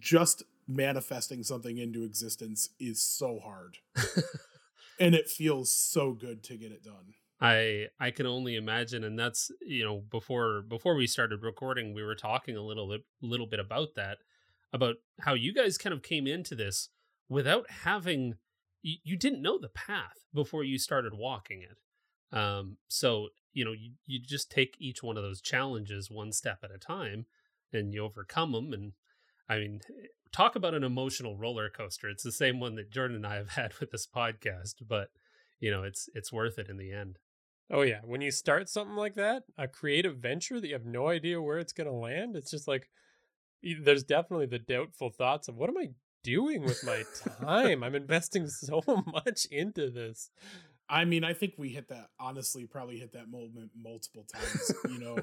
just 0.00 0.42
manifesting 0.66 1.42
something 1.42 1.78
into 1.78 2.04
existence 2.04 2.70
is 2.80 3.02
so 3.02 3.38
hard. 3.38 3.78
and 4.98 5.14
it 5.14 5.28
feels 5.28 5.76
so 5.76 6.12
good 6.12 6.42
to 6.44 6.56
get 6.56 6.72
it 6.72 6.84
done. 6.84 7.14
I 7.40 7.86
I 7.98 8.10
can 8.10 8.26
only 8.26 8.54
imagine 8.54 9.04
and 9.04 9.18
that's 9.18 9.50
you 9.60 9.84
know 9.84 10.02
before 10.10 10.62
before 10.62 10.94
we 10.94 11.06
started 11.06 11.42
recording 11.42 11.92
we 11.92 12.02
were 12.02 12.14
talking 12.14 12.56
a 12.56 12.62
little 12.62 12.88
bit 12.88 13.02
little 13.20 13.46
bit 13.46 13.60
about 13.60 13.94
that 13.96 14.18
about 14.72 14.96
how 15.20 15.34
you 15.34 15.52
guys 15.52 15.76
kind 15.78 15.92
of 15.92 16.02
came 16.02 16.26
into 16.26 16.54
this 16.54 16.88
without 17.28 17.68
having 17.70 18.34
you, 18.82 18.96
you 19.02 19.16
didn't 19.16 19.42
know 19.42 19.58
the 19.58 19.68
path 19.68 20.26
before 20.32 20.64
you 20.64 20.78
started 20.78 21.12
walking 21.14 21.62
it. 21.62 22.36
Um 22.36 22.78
so 22.88 23.28
you 23.52 23.64
know 23.64 23.72
you, 23.72 23.92
you 24.06 24.20
just 24.20 24.50
take 24.50 24.76
each 24.78 25.02
one 25.02 25.16
of 25.16 25.24
those 25.24 25.40
challenges 25.40 26.10
one 26.10 26.32
step 26.32 26.58
at 26.62 26.74
a 26.74 26.78
time 26.78 27.26
and 27.72 27.92
you 27.92 28.04
overcome 28.04 28.52
them 28.52 28.72
and 28.72 28.92
i 29.48 29.56
mean 29.56 29.80
talk 30.32 30.56
about 30.56 30.74
an 30.74 30.82
emotional 30.82 31.36
roller 31.36 31.70
coaster. 31.70 32.08
It's 32.08 32.24
the 32.24 32.32
same 32.32 32.58
one 32.58 32.74
that 32.76 32.90
jordan 32.90 33.16
and 33.16 33.26
i 33.26 33.36
have 33.36 33.50
had 33.56 33.74
with 33.80 33.90
this 33.90 34.06
podcast 34.06 34.74
but 34.88 35.08
you 35.60 35.70
know 35.70 35.82
it's 35.82 36.08
it's 36.14 36.32
worth 36.32 36.58
it 36.58 36.68
in 36.68 36.76
the 36.76 36.92
end. 36.92 37.18
Oh 37.70 37.80
yeah. 37.80 38.00
When 38.04 38.20
you 38.20 38.30
start 38.30 38.68
something 38.68 38.96
like 38.96 39.14
that 39.14 39.44
a 39.56 39.68
creative 39.68 40.18
venture 40.18 40.60
that 40.60 40.66
you 40.66 40.74
have 40.74 40.84
no 40.84 41.08
idea 41.08 41.40
where 41.40 41.58
it's 41.58 41.72
going 41.72 41.88
to 41.88 41.94
land 41.94 42.36
it's 42.36 42.50
just 42.50 42.68
like 42.68 42.88
there's 43.82 44.04
definitely 44.04 44.46
the 44.46 44.58
doubtful 44.58 45.08
thoughts 45.08 45.48
of 45.48 45.56
what 45.56 45.70
am 45.70 45.78
i 45.78 45.88
doing 46.24 46.62
with 46.62 46.82
my 46.84 47.04
time? 47.40 47.84
I'm 47.84 47.94
investing 47.94 48.48
so 48.48 48.82
much 49.06 49.46
into 49.52 49.90
this. 49.90 50.30
I 50.88 51.04
mean, 51.04 51.22
I 51.22 51.32
think 51.32 51.54
we 51.56 51.68
hit 51.68 51.88
that 51.88 52.08
honestly, 52.18 52.66
probably 52.66 52.98
hit 52.98 53.12
that 53.12 53.30
moment 53.30 53.70
multiple 53.76 54.26
times. 54.32 54.72
you 54.88 54.98
know, 54.98 55.18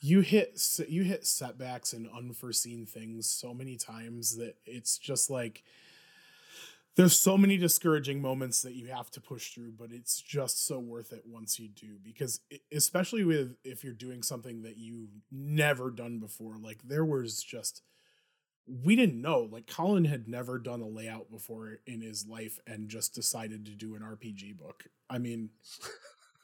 you 0.00 0.20
hit 0.20 0.60
you 0.88 1.02
hit 1.02 1.26
setbacks 1.26 1.92
and 1.92 2.08
unforeseen 2.16 2.86
things 2.86 3.28
so 3.28 3.52
many 3.52 3.76
times 3.76 4.36
that 4.36 4.56
it's 4.64 4.98
just 4.98 5.30
like 5.30 5.62
there's 6.96 7.18
so 7.18 7.38
many 7.38 7.56
discouraging 7.56 8.20
moments 8.20 8.62
that 8.62 8.74
you 8.74 8.88
have 8.88 9.10
to 9.10 9.20
push 9.20 9.52
through 9.52 9.72
but 9.72 9.92
it's 9.92 10.20
just 10.20 10.66
so 10.66 10.78
worth 10.78 11.12
it 11.12 11.22
once 11.26 11.58
you 11.58 11.68
do 11.68 11.98
because 12.02 12.40
especially 12.72 13.24
with 13.24 13.56
if 13.62 13.84
you're 13.84 13.92
doing 13.92 14.22
something 14.22 14.62
that 14.62 14.78
you've 14.78 15.10
never 15.30 15.90
done 15.90 16.18
before 16.18 16.56
like 16.60 16.82
there 16.82 17.04
was 17.04 17.42
just 17.42 17.82
we 18.84 18.96
didn't 18.96 19.20
know 19.20 19.48
like 19.50 19.66
colin 19.66 20.04
had 20.04 20.28
never 20.28 20.58
done 20.58 20.80
a 20.80 20.88
layout 20.88 21.30
before 21.30 21.78
in 21.86 22.00
his 22.00 22.26
life 22.26 22.58
and 22.66 22.88
just 22.88 23.14
decided 23.14 23.66
to 23.66 23.72
do 23.72 23.94
an 23.94 24.02
rpg 24.02 24.56
book. 24.56 24.84
I 25.08 25.18
mean 25.18 25.50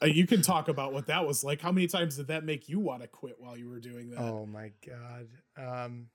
uh, 0.03 0.07
you 0.07 0.27
can 0.27 0.43
talk 0.43 0.69
about 0.69 0.93
what 0.93 1.07
that 1.07 1.27
was 1.27 1.43
like 1.43 1.61
how 1.61 1.73
many 1.73 1.87
times 1.87 2.17
did 2.17 2.29
that 2.29 2.45
make 2.45 2.69
you 2.69 2.79
want 2.79 3.03
to 3.03 3.09
quit 3.09 3.37
while 3.39 3.57
you 3.57 3.69
were 3.69 3.81
doing 3.81 4.11
that 4.11 4.21
oh 4.21 4.47
my 4.47 4.71
god 4.87 5.29
um 5.57 6.07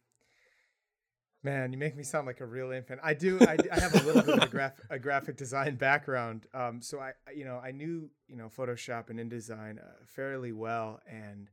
Man, 1.43 1.71
you 1.71 1.77
make 1.79 1.97
me 1.97 2.03
sound 2.03 2.27
like 2.27 2.39
a 2.39 2.45
real 2.45 2.71
infant. 2.71 2.99
I 3.03 3.15
do. 3.15 3.39
I, 3.41 3.57
I 3.71 3.79
have 3.79 3.95
a 3.95 4.05
little 4.05 4.21
bit 4.21 4.37
of 4.37 4.43
a, 4.43 4.47
graph, 4.51 4.73
a 4.91 4.99
graphic 4.99 5.37
design 5.37 5.75
background, 5.75 6.45
um, 6.53 6.81
so 6.83 6.99
I, 6.99 7.13
you 7.33 7.45
know, 7.45 7.57
I 7.57 7.71
knew 7.71 8.11
you 8.27 8.35
know 8.35 8.47
Photoshop 8.47 9.09
and 9.09 9.19
InDesign 9.19 9.79
uh, 9.79 10.05
fairly 10.05 10.51
well, 10.51 10.99
and 11.09 11.49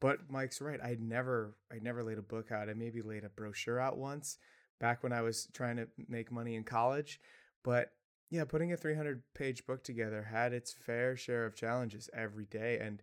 but 0.00 0.30
Mike's 0.30 0.62
right. 0.62 0.80
I'd 0.82 1.02
never, 1.02 1.54
I 1.70 1.78
never 1.82 2.02
laid 2.02 2.16
a 2.16 2.22
book 2.22 2.50
out. 2.50 2.70
I 2.70 2.74
maybe 2.74 3.02
laid 3.02 3.24
a 3.24 3.28
brochure 3.28 3.78
out 3.78 3.98
once 3.98 4.38
back 4.80 5.02
when 5.02 5.12
I 5.12 5.20
was 5.20 5.48
trying 5.52 5.76
to 5.76 5.88
make 6.08 6.32
money 6.32 6.54
in 6.54 6.64
college, 6.64 7.20
but 7.62 7.90
yeah, 8.30 8.44
putting 8.44 8.72
a 8.72 8.76
300 8.76 9.22
page 9.34 9.66
book 9.66 9.84
together 9.84 10.28
had 10.30 10.52
its 10.52 10.72
fair 10.72 11.16
share 11.16 11.46
of 11.46 11.54
challenges 11.54 12.10
every 12.12 12.46
day, 12.46 12.78
and 12.80 13.02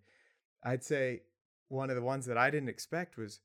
I'd 0.64 0.84
say 0.84 1.22
one 1.70 1.90
of 1.90 1.96
the 1.96 2.02
ones 2.02 2.26
that 2.26 2.38
I 2.38 2.50
didn't 2.50 2.70
expect 2.70 3.18
was 3.18 3.40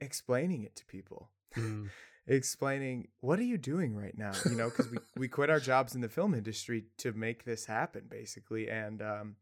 explaining 0.00 0.64
it 0.64 0.76
to 0.76 0.86
people. 0.86 1.30
Mm. 1.56 1.90
explaining 2.26 3.08
what 3.20 3.38
are 3.38 3.44
you 3.44 3.58
doing 3.58 3.94
right 3.94 4.16
now 4.16 4.32
you 4.46 4.56
know 4.56 4.70
because 4.70 4.90
we, 4.90 4.96
we 5.16 5.28
quit 5.28 5.50
our 5.50 5.60
jobs 5.60 5.94
in 5.94 6.00
the 6.00 6.08
film 6.08 6.32
industry 6.32 6.86
to 6.96 7.12
make 7.12 7.44
this 7.44 7.66
happen 7.66 8.02
basically 8.08 8.70
and 8.70 9.02
um, 9.02 9.36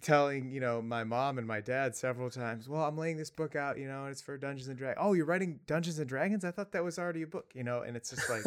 telling 0.00 0.50
you 0.50 0.58
know 0.58 0.80
my 0.80 1.04
mom 1.04 1.36
and 1.36 1.46
my 1.46 1.60
dad 1.60 1.94
several 1.94 2.30
times 2.30 2.66
well 2.66 2.82
i'm 2.82 2.96
laying 2.96 3.18
this 3.18 3.30
book 3.30 3.54
out 3.54 3.78
you 3.78 3.86
know 3.86 4.04
and 4.04 4.12
it's 4.12 4.22
for 4.22 4.38
dungeons 4.38 4.68
and 4.68 4.78
dragons 4.78 4.98
oh 5.02 5.12
you're 5.12 5.26
writing 5.26 5.60
dungeons 5.66 5.98
and 5.98 6.08
dragons 6.08 6.46
i 6.46 6.50
thought 6.50 6.72
that 6.72 6.82
was 6.82 6.98
already 6.98 7.22
a 7.22 7.26
book 7.26 7.50
you 7.54 7.62
know 7.62 7.82
and 7.82 7.94
it's 7.94 8.08
just 8.08 8.28
like 8.30 8.42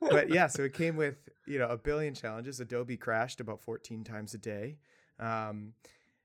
but 0.00 0.30
yeah 0.30 0.46
so 0.46 0.62
it 0.62 0.72
came 0.72 0.96
with 0.96 1.16
you 1.46 1.58
know 1.58 1.68
a 1.68 1.76
billion 1.76 2.14
challenges 2.14 2.60
adobe 2.60 2.96
crashed 2.96 3.40
about 3.40 3.60
14 3.60 4.04
times 4.04 4.34
a 4.34 4.38
day 4.38 4.78
um, 5.20 5.72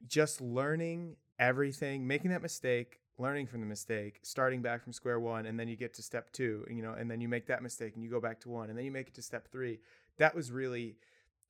just 0.08 0.42
learning 0.42 1.16
everything 1.38 2.08
making 2.08 2.32
that 2.32 2.42
mistake 2.42 3.00
learning 3.20 3.46
from 3.46 3.60
the 3.60 3.68
mistake, 3.68 4.20
starting 4.24 4.62
back 4.62 4.82
from 4.82 4.94
square 4.94 5.20
one, 5.20 5.46
and 5.46 5.60
then 5.60 5.68
you 5.68 5.76
get 5.76 5.94
to 5.94 6.02
step 6.02 6.32
two, 6.32 6.66
you 6.70 6.82
know, 6.82 6.94
and 6.94 7.12
then 7.12 7.20
you 7.20 7.28
make 7.28 7.46
that 7.48 7.62
mistake 7.62 7.94
and 7.96 8.04
you 8.04 8.10
go 8.10 8.22
back 8.22 8.40
to 8.40 8.50
one, 8.50 8.70
and 8.70 8.78
then 8.78 8.86
you 8.86 8.92
make 8.92 9.10
it 9.10 9.14
to 9.14 9.22
step 9.22 9.50
three. 9.52 9.80
That 10.18 10.34
was 10.34 10.52
really 10.52 10.96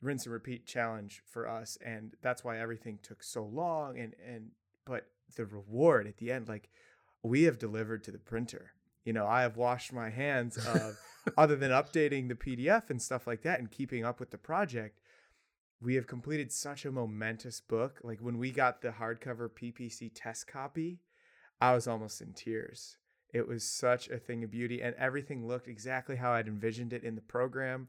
rinse 0.01 0.25
and 0.25 0.33
repeat 0.33 0.65
challenge 0.65 1.21
for 1.25 1.47
us, 1.47 1.77
and 1.85 2.15
that's 2.21 2.43
why 2.43 2.59
everything 2.59 2.99
took 3.01 3.23
so 3.23 3.45
long. 3.45 3.99
And 3.99 4.15
and 4.27 4.49
but 4.85 5.07
the 5.35 5.45
reward 5.45 6.07
at 6.07 6.17
the 6.17 6.31
end, 6.31 6.49
like 6.49 6.69
we 7.21 7.43
have 7.43 7.59
delivered 7.59 8.03
to 8.05 8.11
the 8.11 8.17
printer. 8.17 8.71
You 9.09 9.13
know, 9.13 9.25
I 9.25 9.41
have 9.41 9.57
washed 9.57 9.91
my 9.91 10.11
hands 10.11 10.55
of 10.55 10.95
other 11.35 11.55
than 11.55 11.71
updating 11.71 12.27
the 12.27 12.35
PDF 12.35 12.91
and 12.91 13.01
stuff 13.01 13.25
like 13.25 13.41
that 13.41 13.57
and 13.57 13.71
keeping 13.71 14.05
up 14.05 14.19
with 14.19 14.29
the 14.29 14.37
project. 14.37 14.99
We 15.81 15.95
have 15.95 16.05
completed 16.05 16.51
such 16.51 16.85
a 16.85 16.91
momentous 16.91 17.59
book. 17.59 18.01
Like 18.03 18.19
when 18.19 18.37
we 18.37 18.51
got 18.51 18.83
the 18.83 18.91
hardcover 18.91 19.49
PPC 19.49 20.11
test 20.13 20.45
copy, 20.45 20.99
I 21.59 21.73
was 21.73 21.87
almost 21.87 22.21
in 22.21 22.33
tears. 22.33 22.97
It 23.33 23.47
was 23.47 23.63
such 23.63 24.09
a 24.09 24.19
thing 24.19 24.43
of 24.43 24.51
beauty, 24.51 24.79
and 24.79 24.93
everything 24.99 25.47
looked 25.47 25.67
exactly 25.67 26.15
how 26.15 26.33
I'd 26.33 26.47
envisioned 26.47 26.93
it 26.93 27.03
in 27.03 27.15
the 27.15 27.21
program. 27.21 27.87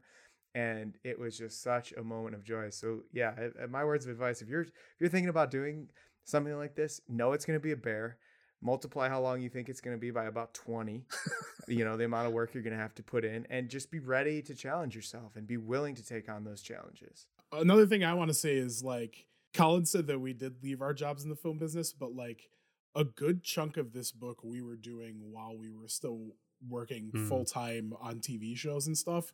And 0.55 0.97
it 1.03 1.19
was 1.19 1.37
just 1.37 1.61
such 1.61 1.91
a 1.91 2.03
moment 2.03 2.33
of 2.33 2.43
joy. 2.43 2.71
So 2.71 3.01
yeah, 3.13 3.33
my 3.69 3.85
words 3.85 4.05
of 4.05 4.11
advice: 4.11 4.41
if 4.41 4.49
you're 4.49 4.61
if 4.61 4.71
you're 4.99 5.07
thinking 5.07 5.29
about 5.29 5.51
doing 5.51 5.89
something 6.23 6.57
like 6.57 6.73
this, 6.73 6.99
know 7.07 7.33
it's 7.33 7.45
going 7.45 7.59
to 7.59 7.63
be 7.63 7.73
a 7.73 7.77
bear. 7.77 8.17
Multiply 8.61 9.09
how 9.09 9.21
long 9.21 9.41
you 9.41 9.49
think 9.49 9.69
it's 9.69 9.81
going 9.81 9.95
to 9.95 9.99
be 9.99 10.11
by 10.11 10.25
about 10.25 10.53
20. 10.53 11.03
you 11.67 11.83
know, 11.83 11.97
the 11.97 12.05
amount 12.05 12.27
of 12.27 12.33
work 12.33 12.53
you're 12.53 12.63
going 12.63 12.75
to 12.75 12.81
have 12.81 12.93
to 12.95 13.03
put 13.03 13.25
in 13.25 13.47
and 13.49 13.69
just 13.69 13.89
be 13.89 13.99
ready 13.99 14.41
to 14.43 14.53
challenge 14.53 14.95
yourself 14.95 15.35
and 15.35 15.47
be 15.47 15.57
willing 15.57 15.95
to 15.95 16.05
take 16.05 16.29
on 16.29 16.43
those 16.43 16.61
challenges. 16.61 17.25
Another 17.51 17.85
thing 17.85 18.03
I 18.03 18.13
want 18.13 18.29
to 18.29 18.33
say 18.33 18.55
is 18.55 18.83
like 18.83 19.25
Colin 19.53 19.85
said 19.85 20.07
that 20.07 20.19
we 20.19 20.33
did 20.33 20.63
leave 20.63 20.81
our 20.81 20.93
jobs 20.93 21.23
in 21.23 21.29
the 21.29 21.35
film 21.35 21.57
business, 21.57 21.91
but 21.91 22.15
like 22.15 22.49
a 22.95 23.03
good 23.03 23.43
chunk 23.43 23.77
of 23.77 23.93
this 23.93 24.11
book 24.11 24.43
we 24.43 24.61
were 24.61 24.75
doing 24.75 25.15
while 25.31 25.57
we 25.57 25.71
were 25.71 25.87
still 25.87 26.35
working 26.67 27.11
mm. 27.13 27.27
full 27.27 27.45
time 27.45 27.93
on 27.99 28.19
TV 28.19 28.55
shows 28.55 28.87
and 28.87 28.97
stuff. 28.97 29.33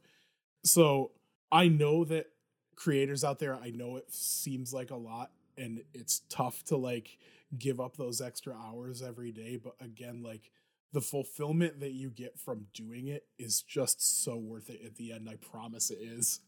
So 0.63 1.11
I 1.51 1.67
know 1.67 2.03
that 2.05 2.28
creators 2.75 3.23
out 3.23 3.39
there, 3.39 3.55
I 3.55 3.71
know 3.71 3.97
it 3.97 4.13
seems 4.13 4.73
like 4.73 4.91
a 4.91 4.95
lot 4.95 5.32
and 5.57 5.82
it's 5.93 6.21
tough 6.30 6.63
to 6.65 6.78
like 6.78 7.17
give 7.57 7.79
up 7.79 7.97
those 7.97 8.21
extra 8.21 8.55
hours 8.55 9.01
every 9.01 9.31
day. 9.31 9.57
But 9.61 9.73
again, 9.79 10.21
like 10.23 10.51
the 10.93 11.01
fulfillment 11.01 11.79
that 11.79 11.91
you 11.91 12.09
get 12.09 12.39
from 12.39 12.67
doing 12.73 13.07
it 13.07 13.23
is 13.37 13.61
just 13.61 14.23
so 14.23 14.37
worth 14.37 14.69
it 14.69 14.81
at 14.85 14.95
the 14.95 15.11
end. 15.11 15.29
I 15.29 15.35
promise 15.35 15.91
it 15.91 15.99
is. 16.01 16.39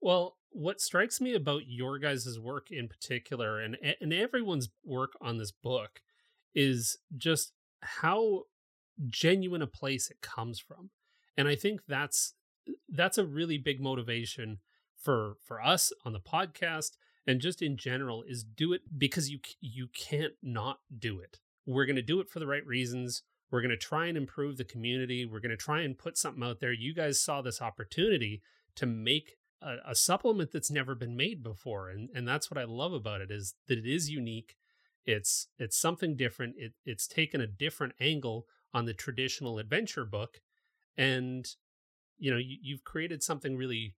Well, 0.00 0.38
what 0.50 0.80
strikes 0.80 1.20
me 1.20 1.34
about 1.34 1.62
your 1.66 1.98
guys' 1.98 2.38
work 2.40 2.70
in 2.70 2.88
particular 2.88 3.60
and 3.60 3.76
and 4.00 4.12
everyone's 4.12 4.70
work 4.84 5.12
on 5.20 5.38
this 5.38 5.52
book 5.52 6.00
is 6.54 6.98
just 7.16 7.52
how 7.82 8.44
genuine 9.08 9.62
a 9.62 9.66
place 9.66 10.10
it 10.10 10.20
comes 10.20 10.58
from. 10.58 10.90
And 11.36 11.48
I 11.48 11.54
think 11.54 11.82
that's 11.86 12.34
that's 12.88 13.18
a 13.18 13.26
really 13.26 13.58
big 13.58 13.80
motivation 13.80 14.58
for 14.96 15.36
for 15.44 15.62
us 15.62 15.92
on 16.04 16.12
the 16.12 16.20
podcast 16.20 16.92
and 17.26 17.40
just 17.40 17.62
in 17.62 17.76
general 17.76 18.24
is 18.26 18.44
do 18.44 18.72
it 18.72 18.82
because 18.96 19.30
you 19.30 19.38
you 19.60 19.88
can't 19.88 20.34
not 20.42 20.80
do 20.96 21.20
it. 21.20 21.38
We're 21.66 21.86
going 21.86 21.96
to 21.96 22.02
do 22.02 22.20
it 22.20 22.30
for 22.30 22.38
the 22.38 22.46
right 22.46 22.66
reasons. 22.66 23.22
We're 23.50 23.60
going 23.60 23.70
to 23.70 23.76
try 23.76 24.06
and 24.06 24.16
improve 24.16 24.56
the 24.56 24.64
community. 24.64 25.24
We're 25.24 25.40
going 25.40 25.50
to 25.50 25.56
try 25.56 25.82
and 25.82 25.98
put 25.98 26.16
something 26.16 26.42
out 26.42 26.60
there. 26.60 26.72
You 26.72 26.94
guys 26.94 27.20
saw 27.20 27.42
this 27.42 27.60
opportunity 27.60 28.42
to 28.76 28.86
make 28.86 29.36
a, 29.60 29.76
a 29.88 29.94
supplement 29.94 30.52
that's 30.52 30.70
never 30.70 30.94
been 30.94 31.16
made 31.16 31.42
before, 31.42 31.90
and 31.90 32.08
and 32.14 32.26
that's 32.26 32.50
what 32.50 32.58
I 32.58 32.64
love 32.64 32.92
about 32.92 33.20
it 33.20 33.30
is 33.30 33.54
that 33.68 33.78
it 33.78 33.86
is 33.86 34.10
unique. 34.10 34.56
It's 35.04 35.48
it's 35.58 35.76
something 35.76 36.16
different. 36.16 36.54
It 36.58 36.72
it's 36.84 37.06
taken 37.06 37.40
a 37.40 37.46
different 37.46 37.94
angle 38.00 38.46
on 38.72 38.84
the 38.84 38.94
traditional 38.94 39.58
adventure 39.58 40.04
book, 40.04 40.40
and 40.96 41.46
you 42.18 42.30
know 42.30 42.38
you, 42.38 42.56
you've 42.62 42.84
created 42.84 43.22
something 43.22 43.56
really 43.56 43.94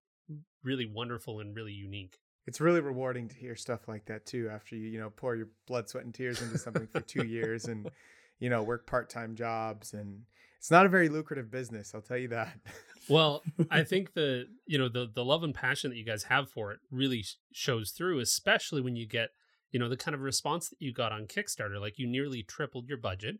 really 0.62 0.86
wonderful 0.86 1.40
and 1.40 1.54
really 1.54 1.72
unique. 1.72 2.18
It's 2.46 2.60
really 2.60 2.80
rewarding 2.80 3.28
to 3.28 3.36
hear 3.36 3.54
stuff 3.54 3.88
like 3.88 4.06
that 4.06 4.26
too. 4.26 4.48
After 4.52 4.76
you 4.76 4.88
you 4.88 5.00
know 5.00 5.10
pour 5.10 5.36
your 5.36 5.48
blood, 5.66 5.88
sweat, 5.88 6.04
and 6.04 6.14
tears 6.14 6.42
into 6.42 6.58
something 6.58 6.86
for 6.86 7.00
two 7.00 7.24
years 7.26 7.66
and 7.66 7.90
you 8.38 8.50
know 8.50 8.62
work 8.62 8.86
part 8.86 9.10
time 9.10 9.34
jobs 9.34 9.94
and 9.94 10.22
it's 10.62 10.70
not 10.70 10.86
a 10.86 10.88
very 10.88 11.08
lucrative 11.08 11.50
business. 11.50 11.92
I'll 11.92 12.02
tell 12.02 12.16
you 12.16 12.28
that. 12.28 12.56
well, 13.08 13.42
I 13.68 13.82
think 13.82 14.14
the 14.14 14.46
you 14.64 14.78
know 14.78 14.88
the 14.88 15.10
the 15.12 15.24
love 15.24 15.42
and 15.42 15.52
passion 15.52 15.90
that 15.90 15.96
you 15.96 16.04
guys 16.04 16.22
have 16.24 16.48
for 16.48 16.70
it 16.70 16.78
really 16.88 17.24
shows 17.52 17.90
through, 17.90 18.20
especially 18.20 18.80
when 18.80 18.94
you 18.94 19.04
get 19.04 19.30
you 19.72 19.80
know 19.80 19.88
the 19.88 19.96
kind 19.96 20.14
of 20.14 20.20
response 20.20 20.68
that 20.68 20.80
you 20.80 20.92
got 20.92 21.10
on 21.10 21.26
Kickstarter. 21.26 21.80
Like 21.80 21.98
you 21.98 22.06
nearly 22.06 22.44
tripled 22.44 22.88
your 22.88 22.96
budget. 22.96 23.38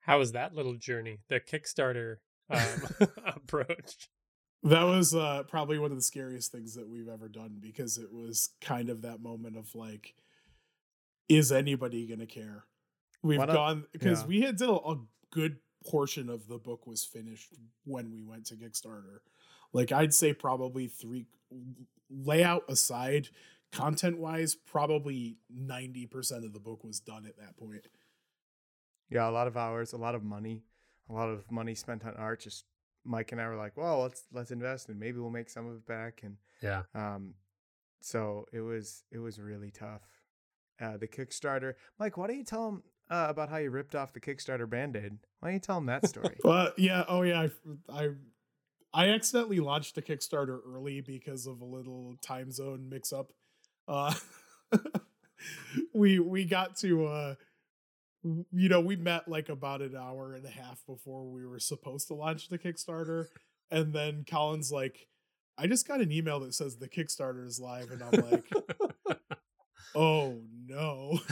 How 0.00 0.20
was 0.20 0.32
that 0.32 0.54
little 0.54 0.76
journey? 0.76 1.18
The 1.28 1.38
Kickstarter 1.38 2.16
um, 2.48 3.08
approach. 3.26 4.08
That 4.64 4.84
was 4.84 5.14
uh, 5.14 5.42
probably 5.46 5.78
one 5.78 5.90
of 5.90 5.96
the 5.96 6.02
scariest 6.02 6.50
things 6.50 6.74
that 6.74 6.88
we've 6.88 7.08
ever 7.08 7.28
done 7.28 7.58
because 7.60 7.98
it 7.98 8.10
was 8.12 8.50
kind 8.62 8.88
of 8.88 9.02
that 9.02 9.22
moment 9.22 9.58
of 9.58 9.74
like, 9.74 10.14
is 11.28 11.52
anybody 11.52 12.06
gonna 12.06 12.26
care? 12.26 12.64
We've 13.22 13.46
gone 13.46 13.84
because 13.92 14.22
yeah. 14.22 14.26
we 14.26 14.40
had 14.40 14.56
did 14.56 14.68
a, 14.68 14.72
a 14.72 15.00
good 15.30 15.58
portion 15.86 16.30
of 16.30 16.48
the 16.48 16.58
book 16.58 16.86
was 16.86 17.04
finished 17.04 17.52
when 17.84 18.10
we 18.10 18.22
went 18.22 18.46
to 18.46 18.56
Kickstarter. 18.56 19.18
Like 19.74 19.92
I'd 19.92 20.14
say 20.14 20.32
probably 20.32 20.86
three 20.86 21.26
layout 22.10 22.64
aside, 22.68 23.28
content 23.72 24.18
wise, 24.18 24.54
probably 24.54 25.38
90% 25.54 26.44
of 26.44 26.52
the 26.52 26.60
book 26.60 26.84
was 26.84 27.00
done 27.00 27.26
at 27.26 27.36
that 27.38 27.56
point. 27.56 27.86
Yeah, 29.10 29.28
a 29.28 29.30
lot 29.30 29.46
of 29.46 29.56
hours, 29.56 29.92
a 29.92 29.98
lot 29.98 30.14
of 30.14 30.24
money, 30.24 30.64
a 31.10 31.12
lot 31.12 31.28
of 31.28 31.50
money 31.50 31.74
spent 31.74 32.04
on 32.04 32.14
art. 32.14 32.40
Just 32.40 32.64
Mike 33.04 33.32
and 33.32 33.40
I 33.40 33.48
were 33.48 33.56
like, 33.56 33.76
well, 33.76 34.02
let's 34.02 34.24
let's 34.32 34.50
invest 34.50 34.88
and 34.88 34.98
maybe 34.98 35.18
we'll 35.18 35.30
make 35.30 35.50
some 35.50 35.66
of 35.66 35.76
it 35.76 35.86
back. 35.86 36.20
And 36.22 36.36
yeah, 36.62 36.82
um, 36.94 37.34
so 38.00 38.46
it 38.52 38.60
was 38.60 39.04
it 39.12 39.18
was 39.18 39.38
really 39.38 39.70
tough. 39.70 40.02
Uh, 40.80 40.96
the 40.96 41.06
Kickstarter, 41.06 41.74
Mike, 41.98 42.16
why 42.16 42.26
don't 42.26 42.36
you 42.36 42.44
tell 42.44 42.66
them 42.66 42.82
uh, 43.08 43.26
about 43.28 43.48
how 43.48 43.58
you 43.58 43.70
ripped 43.70 43.94
off 43.94 44.12
the 44.12 44.20
Kickstarter 44.20 44.68
Band-Aid? 44.68 45.18
Why 45.38 45.48
don't 45.48 45.54
you 45.54 45.60
tell 45.60 45.76
them 45.76 45.86
that 45.86 46.08
story? 46.08 46.36
well, 46.42 46.72
yeah, 46.76 47.04
oh 47.06 47.22
yeah, 47.22 47.46
I, 47.88 48.02
I 48.02 48.08
I 48.92 49.08
accidentally 49.10 49.60
launched 49.60 49.94
the 49.94 50.02
Kickstarter 50.02 50.58
early 50.66 51.00
because 51.00 51.46
of 51.46 51.60
a 51.60 51.64
little 51.64 52.14
time 52.22 52.50
zone 52.50 52.88
mix 52.88 53.12
up 53.12 53.32
uh 53.86 54.14
we 55.92 56.18
we 56.18 56.44
got 56.44 56.76
to 56.76 57.06
uh 57.06 57.34
you 58.24 58.68
know 58.68 58.80
we 58.80 58.96
met 58.96 59.28
like 59.28 59.48
about 59.48 59.82
an 59.82 59.94
hour 59.94 60.34
and 60.34 60.46
a 60.46 60.50
half 60.50 60.80
before 60.86 61.30
we 61.30 61.46
were 61.46 61.60
supposed 61.60 62.08
to 62.08 62.14
launch 62.14 62.48
the 62.48 62.58
kickstarter 62.58 63.26
and 63.70 63.92
then 63.92 64.24
colin's 64.28 64.72
like 64.72 65.08
I 65.56 65.66
just 65.66 65.86
got 65.86 66.00
an 66.00 66.10
email 66.10 66.40
that 66.40 66.54
says 66.54 66.76
the 66.76 66.88
Kickstarter 66.88 67.46
is 67.46 67.60
live, 67.60 67.90
and 67.90 68.02
I'm 68.02 68.30
like, 68.30 69.18
oh 69.94 70.40
no. 70.66 71.20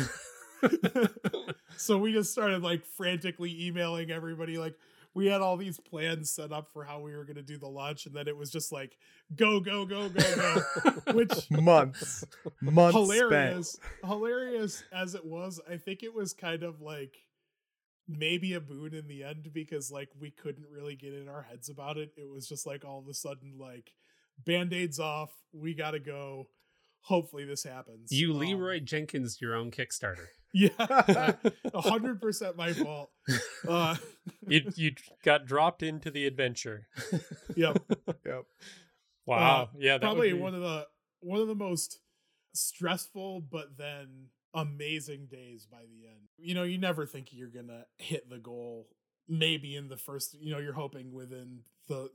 so 1.76 1.99
we 1.99 2.12
just 2.12 2.30
started 2.30 2.62
like 2.62 2.84
frantically 2.84 3.66
emailing 3.66 4.11
everybody, 4.11 4.59
like, 4.59 4.76
we 5.15 5.27
had 5.27 5.41
all 5.41 5.57
these 5.57 5.79
plans 5.79 6.31
set 6.31 6.53
up 6.53 6.69
for 6.73 6.85
how 6.85 7.01
we 7.01 7.15
were 7.15 7.25
going 7.25 7.37
to 7.37 7.43
do 7.43 7.59
the 7.59 7.69
launch 7.69 8.07
and 8.07 8.15
then 8.15 8.29
it 8.29 8.37
was 8.37 8.51
just 8.51 8.73
like 8.73 8.97
go 9.37 9.61
go 9.61 9.85
go 9.85 10.09
go 10.09 10.35
go 10.35 11.13
which 11.13 11.51
months. 11.51 12.25
Months 12.61 12.97
hilarious. 12.97 13.73
spent. 13.73 14.11
hilarious 14.11 14.85
as 14.93 15.15
it 15.15 15.25
was 15.25 15.61
i 15.71 15.77
think 15.77 16.03
it 16.03 16.15
was 16.15 16.33
kind 16.33 16.63
of 16.63 16.81
like 16.81 17.17
maybe 18.09 18.55
a 18.55 18.61
boon 18.61 18.95
in 18.95 19.07
the 19.07 19.25
end 19.25 19.51
because 19.53 19.91
like 19.91 20.09
we 20.21 20.31
couldn't 20.31 20.67
really 20.71 20.97
get 20.97 21.15
in 21.15 21.29
our 21.29 21.43
heads 21.43 21.69
about 21.69 21.97
it. 21.97 22.11
It 22.17 22.29
was 22.29 22.49
just 22.49 22.67
like 22.67 22.85
all 22.85 22.99
of 22.99 23.09
a 23.09 23.15
sudden 23.15 23.55
like 23.59 23.93
band-aids 24.45 24.99
off 24.99 25.31
we 25.53 25.75
gotta 25.75 26.01
go 26.01 26.49
hopefully 27.03 27.44
this 27.44 27.64
happens 27.64 28.11
you 28.11 28.32
leroy 28.32 28.78
um, 28.78 28.84
jenkins 28.84 29.40
your 29.40 29.55
own 29.55 29.70
kickstarter 29.70 30.26
yeah, 30.55 31.32
hundred 31.74 32.20
percent 32.20 32.59
my 32.59 32.74
fault. 32.74 33.11
Uh, 33.66 33.96
you 34.46 34.70
you 34.76 34.92
got 35.24 35.46
dropped 35.46 35.82
into 35.82 36.11
the 36.11 36.26
adventure. 36.26 36.88
Yep. 37.57 37.82
Yep. 38.24 38.44
Wow. 39.26 39.62
Uh, 39.62 39.66
yeah. 39.78 39.98
probably 39.98 40.32
be... 40.32 40.38
one 40.38 40.55
of 40.55 40.61
the 40.61 40.86
one 41.20 41.40
of 41.40 41.48
the 41.48 41.55
most 41.55 42.00
stressful, 42.55 43.42
but 43.50 43.78
then 43.78 44.26
amazing 44.53 45.26
days 45.30 45.66
by 45.70 45.78
the 45.80 46.07
end. 46.07 46.28
You 46.36 46.55
know, 46.55 46.64
you 46.64 46.76
never 46.76 47.07
think 47.07 47.28
you're 47.30 47.48
gonna 47.48 47.86
hit 47.96 48.28
the 48.28 48.38
goal. 48.38 48.88
Maybe 49.28 49.74
in 49.74 49.88
the 49.88 49.96
first, 49.96 50.36
you 50.38 50.53
know, 50.53 50.59
you're 50.59 50.74
hoping 50.74 51.12
within 51.12 51.61
the 51.88 52.11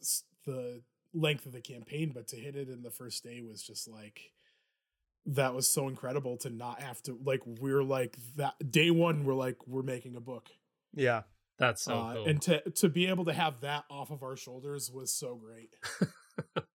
the 0.46 0.82
length 1.14 1.48
of 1.48 1.54
the 1.54 1.62
campaign, 1.62 2.12
but 2.14 2.28
to 2.30 2.36
hit 2.36 2.56
it 2.56 2.70
in 2.70 2.84
the 2.84 2.92
first 2.92 3.24
day 3.24 3.42
was 3.42 3.64
just 3.64 3.88
like 3.88 4.34
that 5.28 5.54
was 5.54 5.70
so 5.70 5.88
incredible 5.88 6.38
to 6.38 6.50
not 6.50 6.82
have 6.82 7.02
to 7.04 7.20
like 7.24 7.42
we're 7.46 7.84
like 7.84 8.18
that 8.38 8.54
day 8.72 8.90
one 8.90 9.26
we're 9.26 9.34
like 9.34 9.58
we're 9.68 9.84
making 9.84 10.16
a 10.16 10.22
book. 10.22 10.50
Yeah. 10.94 11.24
That's 11.60 11.84
so 11.84 11.96
uh, 11.96 12.14
cool. 12.14 12.26
and 12.28 12.42
to 12.44 12.70
to 12.70 12.90
be 12.90 13.08
able 13.08 13.26
to 13.26 13.34
have 13.34 13.62
that 13.62 13.86
off 13.90 14.12
of 14.12 14.24
our 14.24 14.36
shoulders 14.36 14.92
was 14.94 15.14
so 15.14 15.36
great. 15.36 15.76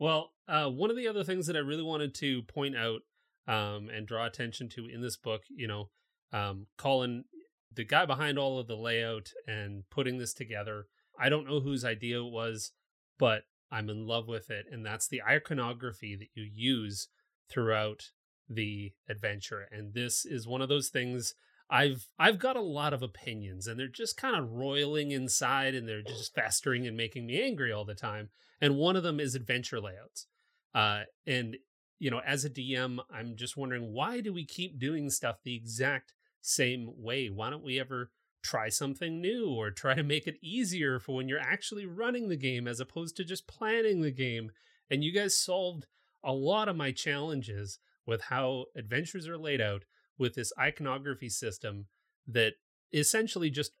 Well 0.00 0.32
uh, 0.48 0.68
one 0.68 0.90
of 0.90 0.96
the 0.96 1.08
other 1.08 1.24
things 1.24 1.46
that 1.46 1.56
i 1.56 1.60
really 1.60 1.82
wanted 1.82 2.14
to 2.16 2.42
point 2.42 2.76
out 2.76 3.00
um, 3.46 3.88
and 3.88 4.06
draw 4.06 4.26
attention 4.26 4.68
to 4.70 4.86
in 4.86 5.00
this 5.00 5.16
book 5.16 5.42
you 5.48 5.66
know 5.66 5.88
um, 6.32 6.66
colin 6.76 7.24
the 7.72 7.84
guy 7.84 8.04
behind 8.04 8.38
all 8.38 8.58
of 8.58 8.66
the 8.66 8.76
layout 8.76 9.30
and 9.46 9.84
putting 9.90 10.18
this 10.18 10.34
together 10.34 10.86
i 11.18 11.28
don't 11.28 11.46
know 11.46 11.60
whose 11.60 11.84
idea 11.84 12.18
it 12.18 12.30
was 12.30 12.72
but 13.18 13.44
i'm 13.70 13.88
in 13.88 14.06
love 14.06 14.28
with 14.28 14.50
it 14.50 14.66
and 14.70 14.84
that's 14.84 15.08
the 15.08 15.22
iconography 15.22 16.16
that 16.16 16.28
you 16.34 16.48
use 16.54 17.08
throughout 17.50 18.10
the 18.48 18.92
adventure 19.08 19.66
and 19.70 19.94
this 19.94 20.24
is 20.24 20.46
one 20.46 20.60
of 20.60 20.68
those 20.68 20.88
things 20.88 21.34
I've 21.70 22.08
I've 22.18 22.38
got 22.38 22.56
a 22.56 22.62
lot 22.62 22.92
of 22.92 23.02
opinions 23.02 23.66
and 23.66 23.78
they're 23.78 23.88
just 23.88 24.16
kind 24.16 24.36
of 24.36 24.52
roiling 24.52 25.12
inside 25.12 25.74
and 25.74 25.88
they're 25.88 26.02
just 26.02 26.34
festering 26.34 26.86
and 26.86 26.96
making 26.96 27.26
me 27.26 27.42
angry 27.42 27.72
all 27.72 27.84
the 27.84 27.94
time. 27.94 28.30
And 28.60 28.76
one 28.76 28.96
of 28.96 29.02
them 29.02 29.18
is 29.18 29.34
adventure 29.34 29.80
layouts. 29.80 30.26
Uh, 30.74 31.02
and 31.26 31.56
you 31.98 32.10
know, 32.10 32.20
as 32.26 32.44
a 32.44 32.50
DM, 32.50 32.98
I'm 33.10 33.36
just 33.36 33.56
wondering 33.56 33.92
why 33.92 34.20
do 34.20 34.32
we 34.32 34.44
keep 34.44 34.78
doing 34.78 35.08
stuff 35.10 35.36
the 35.42 35.56
exact 35.56 36.12
same 36.42 36.90
way? 36.96 37.28
Why 37.28 37.50
don't 37.50 37.64
we 37.64 37.80
ever 37.80 38.10
try 38.42 38.68
something 38.68 39.22
new 39.22 39.48
or 39.48 39.70
try 39.70 39.94
to 39.94 40.02
make 40.02 40.26
it 40.26 40.36
easier 40.42 41.00
for 41.00 41.16
when 41.16 41.28
you're 41.28 41.40
actually 41.40 41.86
running 41.86 42.28
the 42.28 42.36
game 42.36 42.68
as 42.68 42.78
opposed 42.78 43.16
to 43.16 43.24
just 43.24 43.46
planning 43.46 44.02
the 44.02 44.10
game? 44.10 44.50
And 44.90 45.02
you 45.02 45.12
guys 45.12 45.36
solved 45.36 45.86
a 46.24 46.32
lot 46.32 46.68
of 46.68 46.76
my 46.76 46.90
challenges 46.90 47.78
with 48.06 48.22
how 48.22 48.66
adventures 48.76 49.28
are 49.28 49.38
laid 49.38 49.60
out 49.60 49.84
with 50.18 50.34
this 50.34 50.52
iconography 50.58 51.28
system 51.28 51.86
that 52.26 52.54
essentially 52.92 53.50
just 53.50 53.72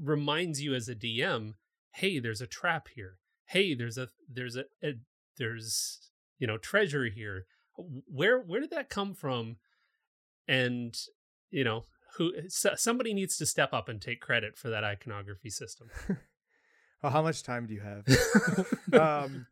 reminds 0.00 0.62
you 0.62 0.74
as 0.74 0.88
a 0.88 0.94
DM, 0.94 1.54
hey, 1.92 2.18
there's 2.18 2.40
a 2.40 2.46
trap 2.46 2.88
here. 2.94 3.18
Hey, 3.46 3.74
there's 3.74 3.98
a 3.98 4.08
there's 4.32 4.56
a, 4.56 4.64
a 4.82 4.92
there's 5.38 6.10
you 6.38 6.46
know 6.46 6.58
treasure 6.58 7.06
here. 7.06 7.46
Where 7.76 8.38
where 8.38 8.60
did 8.60 8.70
that 8.70 8.88
come 8.88 9.14
from? 9.14 9.56
And 10.46 10.96
you 11.50 11.64
know 11.64 11.86
who 12.16 12.32
somebody 12.48 13.14
needs 13.14 13.36
to 13.38 13.46
step 13.46 13.72
up 13.72 13.88
and 13.88 14.00
take 14.00 14.20
credit 14.20 14.56
for 14.56 14.68
that 14.70 14.84
iconography 14.84 15.50
system. 15.50 15.88
well, 17.02 17.12
how 17.12 17.22
much 17.22 17.42
time 17.42 17.66
do 17.66 17.74
you 17.74 17.80
have? 17.80 18.06
um, 19.00 19.46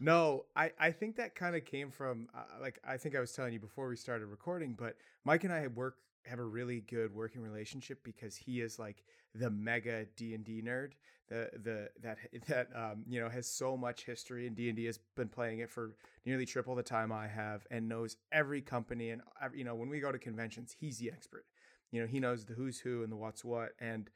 no, 0.00 0.44
I, 0.54 0.70
I 0.78 0.90
think 0.92 1.16
that 1.16 1.34
kind 1.34 1.56
of 1.56 1.64
came 1.64 1.90
from 1.90 2.28
uh, 2.34 2.60
like 2.60 2.78
I 2.86 2.96
think 2.96 3.16
I 3.16 3.20
was 3.20 3.32
telling 3.32 3.52
you 3.52 3.60
before 3.60 3.88
we 3.88 3.96
started 3.96 4.26
recording, 4.26 4.74
but 4.78 4.96
Mike 5.24 5.44
and 5.44 5.52
I 5.52 5.60
have 5.60 5.72
work 5.72 5.96
have 6.24 6.38
a 6.38 6.44
really 6.44 6.80
good 6.80 7.14
working 7.14 7.40
relationship 7.42 8.04
because 8.04 8.36
he 8.36 8.60
is 8.60 8.78
like 8.78 9.02
the 9.34 9.50
mega 9.50 10.04
D 10.16 10.34
and 10.34 10.44
D 10.44 10.62
nerd, 10.64 10.92
the 11.28 11.50
the 11.64 11.88
that 12.02 12.18
that 12.46 12.68
um 12.76 13.04
you 13.08 13.20
know 13.20 13.28
has 13.28 13.48
so 13.48 13.76
much 13.76 14.04
history 14.04 14.46
and 14.46 14.54
D 14.54 14.68
and 14.68 14.76
D 14.76 14.84
has 14.84 14.98
been 15.16 15.28
playing 15.28 15.60
it 15.60 15.70
for 15.70 15.96
nearly 16.24 16.46
triple 16.46 16.76
the 16.76 16.82
time 16.82 17.10
I 17.10 17.26
have 17.26 17.66
and 17.70 17.88
knows 17.88 18.16
every 18.30 18.60
company 18.60 19.10
and 19.10 19.22
you 19.54 19.64
know 19.64 19.74
when 19.74 19.88
we 19.88 19.98
go 19.98 20.12
to 20.12 20.18
conventions 20.18 20.76
he's 20.78 20.98
the 20.98 21.10
expert, 21.10 21.44
you 21.90 22.00
know 22.00 22.06
he 22.06 22.20
knows 22.20 22.44
the 22.44 22.54
who's 22.54 22.78
who 22.78 23.02
and 23.02 23.10
the 23.10 23.16
what's 23.16 23.44
what 23.44 23.70
and 23.80 24.10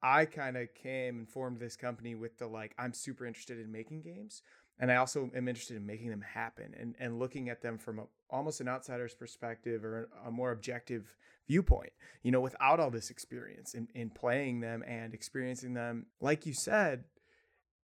I 0.00 0.26
kind 0.26 0.56
of 0.56 0.72
came 0.74 1.18
and 1.18 1.28
formed 1.28 1.58
this 1.58 1.76
company 1.76 2.14
with 2.14 2.38
the 2.38 2.46
like 2.46 2.74
I'm 2.78 2.94
super 2.94 3.26
interested 3.26 3.58
in 3.58 3.70
making 3.70 4.02
games 4.02 4.42
and 4.80 4.92
I 4.92 4.96
also 4.96 5.30
am 5.34 5.48
interested 5.48 5.76
in 5.76 5.86
making 5.86 6.10
them 6.10 6.22
happen 6.22 6.74
and 6.78 6.94
and 6.98 7.18
looking 7.18 7.48
at 7.48 7.62
them 7.62 7.78
from 7.78 7.98
a, 7.98 8.04
almost 8.30 8.60
an 8.60 8.68
outsider's 8.68 9.14
perspective 9.14 9.84
or 9.84 10.08
a 10.24 10.30
more 10.30 10.52
objective 10.52 11.16
viewpoint. 11.46 11.92
You 12.22 12.30
know, 12.30 12.40
without 12.40 12.80
all 12.80 12.90
this 12.90 13.10
experience 13.10 13.74
in 13.74 13.88
in 13.94 14.10
playing 14.10 14.60
them 14.60 14.84
and 14.86 15.14
experiencing 15.14 15.74
them, 15.74 16.06
like 16.20 16.46
you 16.46 16.52
said, 16.52 17.04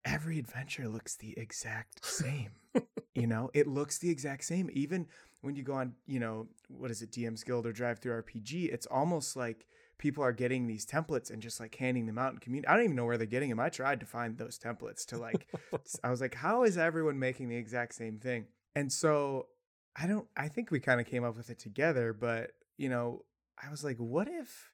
every 0.03 0.39
adventure 0.39 0.87
looks 0.87 1.15
the 1.15 1.37
exact 1.37 2.05
same. 2.05 2.51
you 3.15 3.27
know, 3.27 3.49
it 3.53 3.67
looks 3.67 3.97
the 3.97 4.09
exact 4.09 4.43
same. 4.43 4.69
Even 4.73 5.07
when 5.41 5.55
you 5.55 5.63
go 5.63 5.73
on, 5.73 5.93
you 6.05 6.19
know, 6.19 6.47
what 6.69 6.91
is 6.91 7.01
it, 7.01 7.11
DM's 7.11 7.43
Guild 7.43 7.65
or 7.65 7.73
DriveThruRPG, 7.73 8.73
it's 8.73 8.87
almost 8.87 9.35
like 9.35 9.67
people 9.97 10.23
are 10.23 10.33
getting 10.33 10.67
these 10.67 10.85
templates 10.85 11.31
and 11.31 11.41
just 11.41 11.59
like 11.59 11.75
handing 11.75 12.05
them 12.05 12.17
out 12.17 12.33
in 12.33 12.39
community. 12.39 12.67
I 12.67 12.75
don't 12.75 12.83
even 12.85 12.95
know 12.95 13.05
where 13.05 13.17
they're 13.17 13.25
getting 13.27 13.49
them. 13.49 13.59
I 13.59 13.69
tried 13.69 13.99
to 14.01 14.05
find 14.05 14.37
those 14.37 14.59
templates 14.59 15.05
to 15.07 15.17
like, 15.17 15.47
I 16.03 16.09
was 16.09 16.21
like, 16.21 16.35
how 16.35 16.63
is 16.63 16.77
everyone 16.77 17.19
making 17.19 17.49
the 17.49 17.55
exact 17.55 17.95
same 17.95 18.19
thing? 18.19 18.45
And 18.75 18.91
so 18.91 19.47
I 19.95 20.07
don't, 20.07 20.27
I 20.35 20.49
think 20.49 20.71
we 20.71 20.79
kind 20.79 20.99
of 20.99 21.07
came 21.07 21.23
up 21.23 21.37
with 21.37 21.49
it 21.49 21.59
together, 21.59 22.13
but 22.13 22.51
you 22.77 22.89
know, 22.89 23.23
I 23.63 23.69
was 23.69 23.83
like, 23.83 23.97
what 23.97 24.27
if 24.27 24.73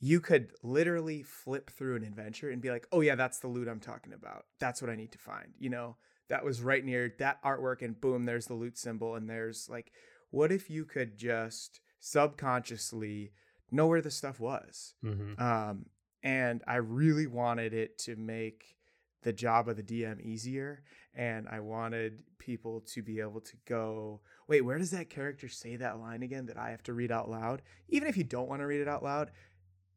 you 0.00 0.18
could 0.18 0.50
literally 0.64 1.22
flip 1.22 1.70
through 1.70 1.94
an 1.94 2.02
adventure 2.02 2.50
and 2.50 2.60
be 2.60 2.70
like, 2.70 2.88
oh 2.90 3.02
yeah, 3.02 3.14
that's 3.14 3.38
the 3.38 3.46
loot 3.46 3.68
I'm 3.68 3.78
talking 3.78 4.12
about. 4.12 4.46
That's 4.58 4.82
what 4.82 4.90
I 4.90 4.96
need 4.96 5.12
to 5.12 5.18
find. 5.18 5.54
You 5.60 5.70
know, 5.70 5.96
that 6.28 6.44
was 6.44 6.60
right 6.60 6.84
near 6.84 7.14
that 7.20 7.40
artwork 7.44 7.82
and 7.82 8.00
boom, 8.00 8.24
there's 8.24 8.46
the 8.46 8.54
loot 8.54 8.76
symbol. 8.76 9.14
And 9.14 9.30
there's 9.30 9.68
like, 9.70 9.92
what 10.30 10.50
if 10.50 10.68
you 10.68 10.84
could 10.84 11.16
just 11.16 11.80
subconsciously 12.00 13.30
know 13.72 13.86
where 13.86 14.00
the 14.00 14.10
stuff 14.10 14.38
was. 14.38 14.94
Mm-hmm. 15.04 15.42
Um, 15.42 15.86
and 16.22 16.62
I 16.66 16.76
really 16.76 17.26
wanted 17.26 17.74
it 17.74 17.98
to 18.00 18.16
make 18.16 18.76
the 19.22 19.32
job 19.32 19.68
of 19.68 19.76
the 19.76 19.82
DM 19.82 20.20
easier. 20.20 20.82
And 21.14 21.48
I 21.48 21.60
wanted 21.60 22.20
people 22.38 22.80
to 22.92 23.02
be 23.02 23.20
able 23.20 23.40
to 23.40 23.56
go, 23.66 24.20
wait, 24.48 24.62
where 24.62 24.78
does 24.78 24.90
that 24.90 25.10
character 25.10 25.48
say 25.48 25.76
that 25.76 25.98
line 25.98 26.22
again 26.22 26.46
that 26.46 26.56
I 26.56 26.70
have 26.70 26.82
to 26.84 26.92
read 26.92 27.12
out 27.12 27.30
loud? 27.30 27.62
Even 27.88 28.08
if 28.08 28.16
you 28.16 28.24
don't 28.24 28.48
want 28.48 28.60
to 28.60 28.66
read 28.66 28.80
it 28.80 28.88
out 28.88 29.02
loud, 29.02 29.30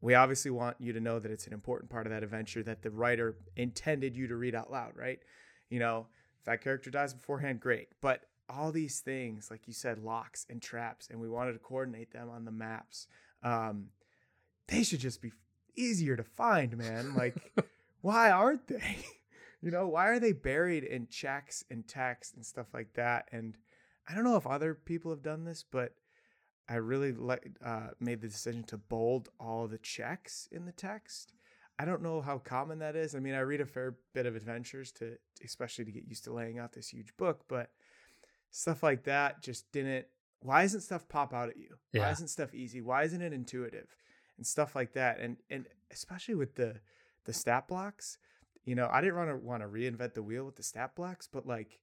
we 0.00 0.14
obviously 0.14 0.50
want 0.50 0.76
you 0.78 0.92
to 0.92 1.00
know 1.00 1.18
that 1.18 1.30
it's 1.30 1.46
an 1.46 1.52
important 1.52 1.90
part 1.90 2.06
of 2.06 2.12
that 2.12 2.22
adventure 2.22 2.62
that 2.62 2.82
the 2.82 2.90
writer 2.90 3.36
intended 3.56 4.16
you 4.16 4.26
to 4.28 4.36
read 4.36 4.54
out 4.54 4.70
loud, 4.70 4.92
right? 4.94 5.20
You 5.70 5.78
know, 5.78 6.06
if 6.38 6.44
that 6.44 6.60
character 6.62 6.90
dies 6.90 7.14
beforehand, 7.14 7.60
great. 7.60 7.88
But 8.00 8.22
all 8.48 8.70
these 8.70 9.00
things, 9.00 9.50
like 9.50 9.66
you 9.66 9.72
said, 9.72 9.98
locks 9.98 10.46
and 10.48 10.60
traps, 10.60 11.08
and 11.10 11.20
we 11.20 11.28
wanted 11.28 11.54
to 11.54 11.58
coordinate 11.58 12.12
them 12.12 12.28
on 12.30 12.44
the 12.44 12.52
maps 12.52 13.08
um, 13.46 13.86
they 14.66 14.82
should 14.82 15.00
just 15.00 15.22
be 15.22 15.32
easier 15.76 16.16
to 16.16 16.24
find, 16.24 16.76
man. 16.76 17.14
Like, 17.14 17.36
why 18.00 18.30
aren't 18.30 18.66
they? 18.66 18.98
you 19.62 19.70
know, 19.70 19.86
why 19.86 20.08
are 20.08 20.18
they 20.18 20.32
buried 20.32 20.82
in 20.82 21.06
checks 21.06 21.64
and 21.70 21.86
text 21.86 22.34
and 22.34 22.44
stuff 22.44 22.66
like 22.74 22.94
that? 22.94 23.28
And 23.30 23.56
I 24.08 24.14
don't 24.14 24.24
know 24.24 24.36
if 24.36 24.46
other 24.46 24.74
people 24.74 25.12
have 25.12 25.22
done 25.22 25.44
this, 25.44 25.64
but 25.70 25.92
I 26.68 26.76
really 26.76 27.12
like 27.12 27.48
uh, 27.64 27.88
made 28.00 28.20
the 28.20 28.28
decision 28.28 28.64
to 28.64 28.76
bold 28.76 29.28
all 29.38 29.68
the 29.68 29.78
checks 29.78 30.48
in 30.50 30.66
the 30.66 30.72
text. 30.72 31.32
I 31.78 31.84
don't 31.84 32.02
know 32.02 32.20
how 32.22 32.38
common 32.38 32.80
that 32.80 32.96
is. 32.96 33.14
I 33.14 33.20
mean, 33.20 33.34
I 33.34 33.40
read 33.40 33.60
a 33.60 33.66
fair 33.66 33.96
bit 34.12 34.26
of 34.26 34.34
adventures 34.34 34.90
to, 34.92 35.18
especially 35.44 35.84
to 35.84 35.92
get 35.92 36.08
used 36.08 36.24
to 36.24 36.32
laying 36.32 36.58
out 36.58 36.72
this 36.72 36.88
huge 36.88 37.16
book, 37.16 37.44
but 37.48 37.70
stuff 38.50 38.82
like 38.82 39.04
that 39.04 39.42
just 39.42 39.70
didn't 39.70 40.06
why 40.40 40.62
doesn't 40.62 40.82
stuff 40.82 41.08
pop 41.08 41.32
out 41.34 41.48
at 41.48 41.56
you? 41.56 41.76
Yeah. 41.92 42.02
Why 42.02 42.10
isn't 42.12 42.28
stuff 42.28 42.54
easy? 42.54 42.80
Why 42.80 43.04
isn't 43.04 43.22
it 43.22 43.32
intuitive? 43.32 43.96
And 44.36 44.46
stuff 44.46 44.74
like 44.74 44.92
that. 44.92 45.18
And 45.20 45.36
and 45.50 45.66
especially 45.90 46.34
with 46.34 46.54
the 46.56 46.80
the 47.24 47.32
stat 47.32 47.68
blocks, 47.68 48.18
You 48.64 48.74
know, 48.74 48.88
I 48.90 49.00
didn't 49.00 49.16
want 49.16 49.30
to 49.30 49.36
want 49.36 49.62
to 49.62 49.68
reinvent 49.68 50.14
the 50.14 50.22
wheel 50.22 50.44
with 50.44 50.56
the 50.56 50.62
stat 50.62 50.94
blocks, 50.96 51.28
but 51.32 51.46
like, 51.46 51.80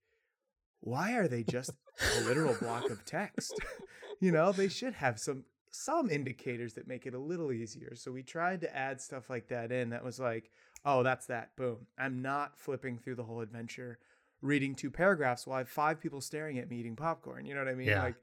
why 0.81 1.13
are 1.13 1.27
they 1.27 1.43
just 1.43 1.71
a 2.17 2.21
literal 2.21 2.55
block 2.59 2.89
of 2.89 3.05
text? 3.05 3.59
you 4.19 4.31
know, 4.31 4.51
they 4.51 4.67
should 4.67 4.93
have 4.93 5.17
some 5.19 5.45
some 5.71 6.09
indicators 6.09 6.73
that 6.73 6.87
make 6.87 7.05
it 7.07 7.15
a 7.15 7.19
little 7.19 7.51
easier. 7.51 7.95
So 7.95 8.11
we 8.11 8.21
tried 8.21 8.61
to 8.61 8.75
add 8.75 9.01
stuff 9.01 9.29
like 9.29 9.47
that 9.47 9.71
in. 9.71 9.89
That 9.89 10.03
was 10.03 10.19
like, 10.19 10.51
oh, 10.85 11.01
that's 11.01 11.25
that. 11.27 11.55
Boom. 11.55 11.87
I'm 11.97 12.21
not 12.21 12.59
flipping 12.59 12.99
through 12.99 13.15
the 13.15 13.23
whole 13.23 13.41
adventure, 13.41 13.97
reading 14.41 14.75
two 14.75 14.91
paragraphs 14.91 15.47
while 15.47 15.55
I 15.55 15.59
have 15.59 15.69
five 15.69 15.99
people 15.99 16.21
staring 16.21 16.59
at 16.59 16.69
me 16.69 16.77
eating 16.77 16.95
popcorn. 16.95 17.45
You 17.45 17.55
know 17.55 17.61
what 17.61 17.69
I 17.71 17.75
mean? 17.75 17.87
Yeah. 17.87 18.03
Like, 18.03 18.15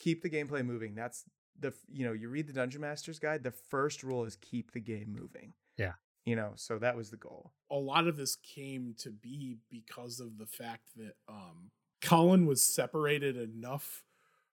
keep 0.00 0.22
the 0.22 0.28
gameplay 0.30 0.64
moving. 0.66 0.96
That's 0.96 1.24
the 1.60 1.72
you 1.92 2.04
know 2.04 2.12
you 2.12 2.28
read 2.28 2.48
the 2.48 2.52
Dungeon 2.52 2.80
Master's 2.80 3.18
Guide. 3.20 3.44
The 3.44 3.52
first 3.52 4.02
rule 4.02 4.24
is 4.24 4.34
keep 4.36 4.72
the 4.72 4.80
game 4.80 5.14
moving. 5.16 5.52
Yeah. 5.76 5.92
You 6.26 6.34
know, 6.36 6.52
so 6.56 6.78
that 6.78 6.96
was 6.96 7.10
the 7.10 7.16
goal. 7.16 7.52
a 7.70 7.76
lot 7.76 8.06
of 8.06 8.16
this 8.16 8.36
came 8.36 8.94
to 8.98 9.10
be 9.10 9.56
because 9.70 10.20
of 10.20 10.36
the 10.38 10.46
fact 10.46 10.88
that 10.96 11.14
um 11.28 11.70
Colin 12.02 12.46
was 12.46 12.62
separated 12.62 13.36
enough 13.36 14.04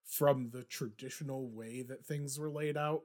from 0.06 0.50
the 0.52 0.64
traditional 0.64 1.50
way 1.50 1.82
that 1.84 2.06
things 2.06 2.39
were 2.39 2.50
laid 2.50 2.78
out. 2.78 3.02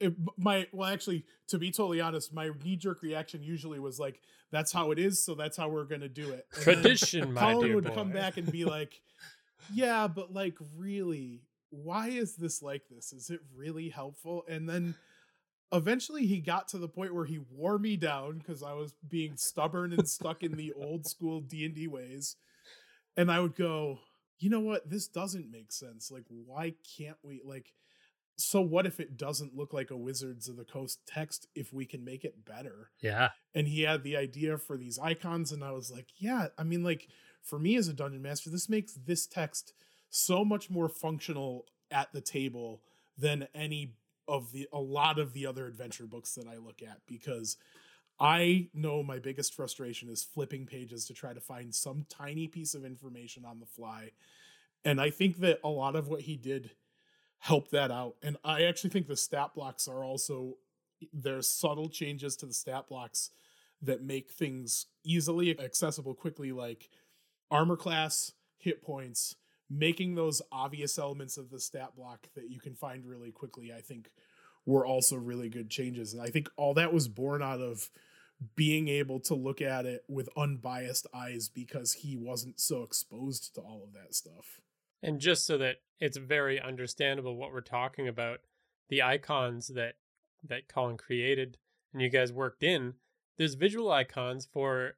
It, 0.00 0.14
my 0.36 0.66
well 0.72 0.88
actually 0.92 1.24
to 1.48 1.58
be 1.58 1.72
totally 1.72 2.00
honest 2.00 2.32
my 2.32 2.50
knee-jerk 2.62 3.02
reaction 3.02 3.42
usually 3.42 3.80
was 3.80 3.98
like 3.98 4.20
that's 4.52 4.70
how 4.70 4.92
it 4.92 4.98
is 5.00 5.24
so 5.24 5.34
that's 5.34 5.56
how 5.56 5.68
we're 5.68 5.86
going 5.86 6.02
to 6.02 6.08
do 6.08 6.30
it 6.30 6.46
And 6.54 6.62
Tradition, 6.62 7.32
my 7.32 7.40
Colin 7.40 7.66
dear 7.66 7.74
would 7.74 7.84
boy. 7.84 7.94
come 7.94 8.10
back 8.12 8.36
and 8.36 8.48
be 8.52 8.64
like 8.76 9.00
yeah 9.74 10.06
but 10.06 10.32
like 10.32 10.54
really 10.76 11.42
why 11.70 12.08
is 12.08 12.36
this 12.36 12.62
like 12.62 12.82
this 12.90 13.12
is 13.12 13.30
it 13.30 13.40
really 13.54 13.88
helpful 13.90 14.44
and 14.48 14.68
then 14.68 14.94
eventually 15.72 16.26
he 16.26 16.40
got 16.40 16.68
to 16.68 16.78
the 16.78 16.88
point 16.88 17.14
where 17.14 17.26
he 17.26 17.38
wore 17.50 17.78
me 17.78 17.96
down 17.96 18.38
because 18.38 18.62
I 18.62 18.72
was 18.72 18.94
being 19.06 19.36
stubborn 19.36 19.92
and 19.92 20.08
stuck 20.08 20.42
in 20.42 20.52
the 20.52 20.72
old 20.72 21.06
school 21.06 21.40
D&D 21.42 21.86
ways. 21.88 22.36
And 23.18 23.30
I 23.30 23.40
would 23.40 23.54
go, 23.54 23.98
"You 24.38 24.48
know 24.48 24.60
what? 24.60 24.88
This 24.88 25.08
doesn't 25.08 25.50
make 25.50 25.72
sense. 25.72 26.10
Like 26.10 26.24
why 26.28 26.74
can't 26.96 27.18
we 27.22 27.42
like 27.44 27.74
so 28.36 28.60
what 28.60 28.86
if 28.86 29.00
it 29.00 29.16
doesn't 29.16 29.56
look 29.56 29.72
like 29.74 29.90
a 29.90 29.96
Wizards 29.96 30.48
of 30.48 30.56
the 30.56 30.64
Coast 30.64 31.00
text 31.06 31.48
if 31.54 31.72
we 31.72 31.84
can 31.84 32.04
make 32.04 32.24
it 32.24 32.44
better?" 32.46 32.90
Yeah. 33.02 33.30
and 33.54 33.66
he 33.68 33.82
had 33.82 34.04
the 34.04 34.16
idea 34.16 34.56
for 34.56 34.76
these 34.78 34.98
icons 34.98 35.52
and 35.52 35.64
i 35.64 35.72
was 35.72 35.90
like 35.90 36.06
yeah 36.16 36.48
i 36.56 36.62
mean 36.62 36.82
like 36.84 37.08
for 37.42 37.58
me 37.58 37.76
as 37.76 37.88
a 37.88 37.92
dungeon 37.92 38.22
master 38.22 38.50
this 38.50 38.68
makes 38.68 38.92
this 38.94 39.26
text 39.26 39.72
so 40.10 40.44
much 40.44 40.70
more 40.70 40.88
functional 40.88 41.66
at 41.90 42.12
the 42.12 42.20
table 42.20 42.82
than 43.16 43.48
any 43.54 43.94
of 44.26 44.52
the 44.52 44.68
a 44.72 44.78
lot 44.78 45.18
of 45.18 45.32
the 45.32 45.46
other 45.46 45.66
adventure 45.66 46.06
books 46.06 46.34
that 46.34 46.46
i 46.46 46.56
look 46.56 46.82
at 46.82 46.98
because 47.06 47.56
i 48.20 48.68
know 48.74 49.02
my 49.02 49.18
biggest 49.18 49.54
frustration 49.54 50.08
is 50.08 50.22
flipping 50.22 50.66
pages 50.66 51.06
to 51.06 51.14
try 51.14 51.32
to 51.32 51.40
find 51.40 51.74
some 51.74 52.04
tiny 52.08 52.46
piece 52.46 52.74
of 52.74 52.84
information 52.84 53.44
on 53.44 53.58
the 53.58 53.66
fly. 53.66 54.10
And 54.84 55.00
i 55.00 55.10
think 55.10 55.38
that 55.38 55.60
a 55.64 55.68
lot 55.68 55.96
of 55.96 56.08
what 56.08 56.22
he 56.22 56.36
did 56.36 56.70
helped 57.38 57.70
that 57.70 57.90
out. 57.90 58.16
And 58.22 58.36
i 58.44 58.62
actually 58.62 58.90
think 58.90 59.06
the 59.06 59.16
stat 59.16 59.54
blocks 59.54 59.88
are 59.88 60.04
also 60.04 60.56
there's 61.12 61.48
subtle 61.48 61.88
changes 61.88 62.36
to 62.36 62.46
the 62.46 62.54
stat 62.54 62.88
blocks 62.88 63.30
that 63.80 64.02
make 64.02 64.30
things 64.30 64.86
easily 65.04 65.58
accessible 65.58 66.14
quickly 66.14 66.52
like 66.52 66.90
armor 67.50 67.76
class 67.76 68.32
hit 68.58 68.82
points 68.82 69.36
making 69.70 70.14
those 70.14 70.40
obvious 70.50 70.98
elements 70.98 71.36
of 71.36 71.50
the 71.50 71.60
stat 71.60 71.94
block 71.96 72.28
that 72.34 72.50
you 72.50 72.58
can 72.58 72.74
find 72.74 73.04
really 73.04 73.30
quickly 73.30 73.72
i 73.72 73.80
think 73.80 74.10
were 74.66 74.84
also 74.84 75.16
really 75.16 75.48
good 75.48 75.70
changes. 75.70 76.12
And 76.12 76.22
i 76.22 76.28
think 76.28 76.50
all 76.56 76.74
that 76.74 76.92
was 76.92 77.08
born 77.08 77.42
out 77.42 77.60
of 77.60 77.90
being 78.54 78.88
able 78.88 79.20
to 79.20 79.34
look 79.34 79.60
at 79.60 79.84
it 79.84 80.04
with 80.08 80.28
unbiased 80.36 81.06
eyes 81.12 81.48
because 81.48 81.94
he 81.94 82.16
wasn't 82.16 82.60
so 82.60 82.82
exposed 82.82 83.54
to 83.54 83.60
all 83.60 83.82
of 83.84 83.92
that 83.94 84.14
stuff. 84.14 84.60
And 85.02 85.20
just 85.20 85.44
so 85.46 85.58
that 85.58 85.76
it's 85.98 86.16
very 86.16 86.60
understandable 86.60 87.36
what 87.36 87.52
we're 87.52 87.60
talking 87.60 88.06
about, 88.06 88.40
the 88.88 89.02
icons 89.02 89.68
that 89.68 89.94
that 90.44 90.68
Colin 90.68 90.96
created 90.96 91.58
and 91.92 92.00
you 92.00 92.08
guys 92.08 92.32
worked 92.32 92.62
in, 92.62 92.94
there's 93.38 93.54
visual 93.54 93.90
icons 93.90 94.46
for 94.50 94.96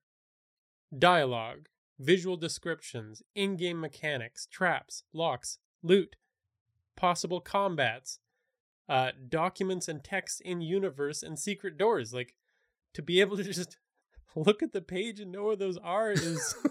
dialogue, 0.96 1.68
visual 2.00 2.36
descriptions, 2.36 3.22
in-game 3.34 3.78
mechanics, 3.80 4.46
traps, 4.50 5.04
locks, 5.12 5.58
loot, 5.82 6.16
possible 6.96 7.40
combats, 7.40 8.18
uh, 8.88 9.10
documents 9.28 9.86
and 9.86 10.02
text 10.02 10.40
in 10.40 10.60
universe 10.60 11.22
and 11.22 11.38
secret 11.38 11.78
doors. 11.78 12.12
Like 12.12 12.34
to 12.94 13.02
be 13.02 13.20
able 13.20 13.36
to 13.36 13.44
just 13.52 13.76
look 14.34 14.62
at 14.62 14.72
the 14.72 14.80
page 14.80 15.20
and 15.20 15.30
know 15.30 15.44
where 15.44 15.56
those 15.56 15.76
are 15.78 16.10
is 16.12 16.54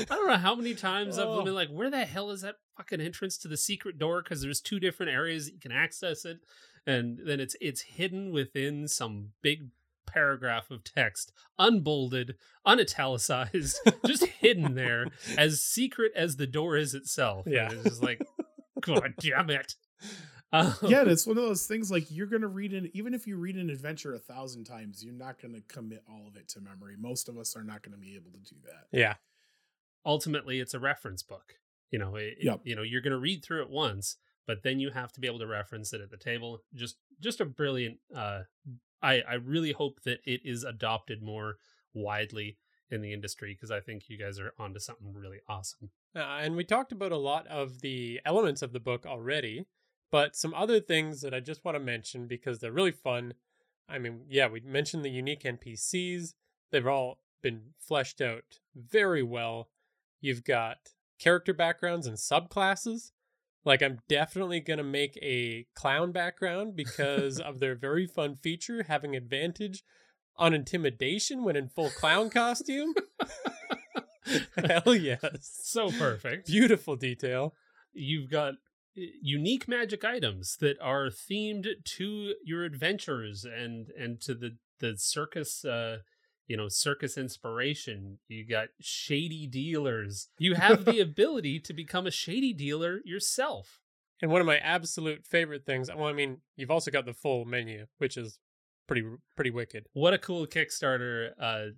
I 0.00 0.04
don't 0.14 0.28
know 0.28 0.36
how 0.36 0.54
many 0.54 0.74
times 0.74 1.18
I've 1.18 1.26
Oh. 1.28 1.44
been 1.44 1.54
like, 1.54 1.68
where 1.68 1.90
the 1.90 2.04
hell 2.04 2.30
is 2.30 2.42
that 2.42 2.56
fucking 2.76 3.00
entrance 3.00 3.36
to 3.38 3.48
the 3.48 3.56
secret 3.56 3.98
door? 3.98 4.22
Because 4.22 4.40
there's 4.40 4.60
two 4.60 4.78
different 4.80 5.10
areas 5.12 5.50
you 5.50 5.58
can 5.58 5.72
access 5.72 6.24
it, 6.24 6.38
and 6.86 7.18
then 7.24 7.40
it's 7.40 7.56
it's 7.60 7.80
hidden 7.82 8.30
within 8.32 8.86
some 8.88 9.32
big 9.42 9.68
paragraph 10.12 10.70
of 10.70 10.84
text, 10.84 11.32
unbolded, 11.58 12.34
unitalicized, 12.66 13.76
just 14.06 14.24
hidden 14.26 14.74
there, 14.74 15.06
as 15.38 15.62
secret 15.62 16.12
as 16.16 16.36
the 16.36 16.46
door 16.46 16.76
is 16.76 16.94
itself. 16.94 17.46
And 17.46 17.54
Yeah. 17.54 17.70
it's 17.72 17.84
just 17.84 18.02
like, 18.02 18.20
god 18.80 19.14
damn 19.20 19.50
it. 19.50 19.74
Um, 20.52 20.74
yeah, 20.82 21.00
and 21.00 21.10
it's 21.10 21.26
one 21.26 21.38
of 21.38 21.44
those 21.44 21.66
things 21.66 21.90
like 21.90 22.10
you're 22.10 22.26
gonna 22.26 22.46
read 22.48 22.74
an 22.74 22.90
even 22.92 23.14
if 23.14 23.26
you 23.26 23.36
read 23.38 23.56
an 23.56 23.70
adventure 23.70 24.12
a 24.12 24.18
thousand 24.18 24.64
times, 24.64 25.02
you're 25.02 25.14
not 25.14 25.40
gonna 25.40 25.62
commit 25.68 26.02
all 26.10 26.26
of 26.26 26.36
it 26.36 26.48
to 26.50 26.60
memory. 26.60 26.94
Most 26.98 27.28
of 27.30 27.38
us 27.38 27.56
are 27.56 27.64
not 27.64 27.82
gonna 27.82 27.96
be 27.96 28.14
able 28.16 28.30
to 28.32 28.38
do 28.54 28.56
that. 28.66 28.86
yeah. 28.96 29.14
ultimately 30.04 30.60
it's 30.60 30.74
a 30.74 30.78
reference 30.80 31.22
book. 31.22 31.54
You 31.90 31.98
know, 31.98 32.16
it, 32.16 32.36
it- 32.38 32.44
Yep. 32.44 32.60
you 32.64 32.76
know, 32.76 32.82
you're 32.82 33.00
going 33.02 33.12
to 33.12 33.18
read 33.18 33.44
through 33.44 33.62
it 33.62 33.70
once, 33.70 34.16
but 34.46 34.62
then 34.62 34.80
you 34.80 34.90
have 34.90 35.12
to 35.12 35.20
be 35.20 35.26
able 35.26 35.38
to 35.40 35.46
reference 35.46 35.92
it 35.92 36.00
at 36.00 36.10
the 36.10 36.16
table. 36.16 36.60
Just, 36.74 36.96
just 37.20 37.40
a 37.40 37.44
brilliant. 37.44 37.98
Uh, 38.14 38.40
I, 39.02 39.22
I 39.28 39.34
really 39.34 39.72
hope 39.72 40.02
that 40.04 40.20
it 40.24 40.40
is 40.44 40.64
adopted 40.64 41.22
more 41.22 41.56
widely 41.94 42.58
in 42.90 43.00
the 43.00 43.12
industry 43.12 43.54
because 43.54 43.70
I 43.70 43.80
think 43.80 44.08
you 44.08 44.18
guys 44.18 44.38
are 44.38 44.52
onto 44.58 44.78
something 44.78 45.12
really 45.14 45.40
awesome. 45.48 45.90
Uh, 46.14 46.20
and 46.20 46.56
we 46.56 46.64
talked 46.64 46.92
about 46.92 47.10
a 47.10 47.16
lot 47.16 47.46
of 47.46 47.80
the 47.80 48.20
elements 48.24 48.62
of 48.62 48.72
the 48.72 48.80
book 48.80 49.06
already, 49.06 49.64
but 50.10 50.36
some 50.36 50.52
other 50.54 50.78
things 50.78 51.22
that 51.22 51.32
I 51.32 51.40
just 51.40 51.64
want 51.64 51.74
to 51.76 51.80
mention 51.80 52.26
because 52.26 52.58
they're 52.60 52.70
really 52.70 52.92
fun. 52.92 53.34
I 53.88 53.98
mean, 53.98 54.22
yeah, 54.28 54.46
we 54.46 54.60
mentioned 54.60 55.04
the 55.04 55.10
unique 55.10 55.42
NPCs. 55.42 56.34
They've 56.70 56.86
all 56.86 57.18
been 57.42 57.62
fleshed 57.78 58.20
out 58.20 58.58
very 58.76 59.22
well. 59.22 59.70
You've 60.20 60.44
got 60.44 60.78
character 61.18 61.54
backgrounds 61.54 62.06
and 62.06 62.16
subclasses. 62.16 63.12
Like, 63.64 63.82
I'm 63.82 63.98
definitely 64.08 64.60
going 64.60 64.78
to 64.78 64.84
make 64.84 65.16
a 65.22 65.66
clown 65.74 66.12
background 66.12 66.74
because 66.76 67.38
of 67.40 67.60
their 67.60 67.74
very 67.74 68.06
fun 68.06 68.36
feature 68.36 68.84
having 68.84 69.14
advantage 69.14 69.84
on 70.36 70.54
intimidation 70.54 71.44
when 71.44 71.56
in 71.56 71.68
full 71.68 71.90
clown 71.90 72.30
costume. 72.30 72.94
Hell 74.56 74.94
yes. 74.94 75.60
So 75.62 75.90
perfect. 75.90 76.46
Beautiful 76.46 76.96
detail. 76.96 77.54
You've 77.92 78.30
got 78.30 78.54
uh, 78.96 79.02
unique 79.20 79.68
magic 79.68 80.04
items 80.04 80.56
that 80.60 80.76
are 80.80 81.08
themed 81.08 81.66
to 81.84 82.34
your 82.44 82.64
adventures 82.64 83.44
and 83.44 83.88
and 83.98 84.20
to 84.22 84.34
the 84.34 84.56
the 84.80 84.96
circus 84.96 85.64
uh 85.64 85.98
you 86.52 86.58
know 86.58 86.68
circus 86.68 87.16
inspiration 87.16 88.18
you 88.28 88.46
got 88.46 88.68
shady 88.78 89.46
dealers. 89.46 90.28
You 90.36 90.52
have 90.52 90.84
the 90.84 91.00
ability 91.08 91.60
to 91.60 91.72
become 91.72 92.06
a 92.06 92.10
shady 92.10 92.52
dealer 92.52 93.00
yourself. 93.06 93.80
And 94.20 94.30
one 94.30 94.42
of 94.42 94.46
my 94.46 94.58
absolute 94.58 95.24
favorite 95.24 95.64
things, 95.64 95.88
well, 95.88 96.08
I 96.08 96.12
mean, 96.12 96.42
you've 96.56 96.70
also 96.70 96.90
got 96.90 97.06
the 97.06 97.14
full 97.14 97.46
menu, 97.46 97.86
which 97.96 98.18
is 98.18 98.38
pretty 98.86 99.02
pretty 99.34 99.50
wicked. 99.50 99.86
what 99.94 100.12
a 100.12 100.18
cool 100.18 100.46
kickstarter 100.46 101.30
uh 101.40 101.68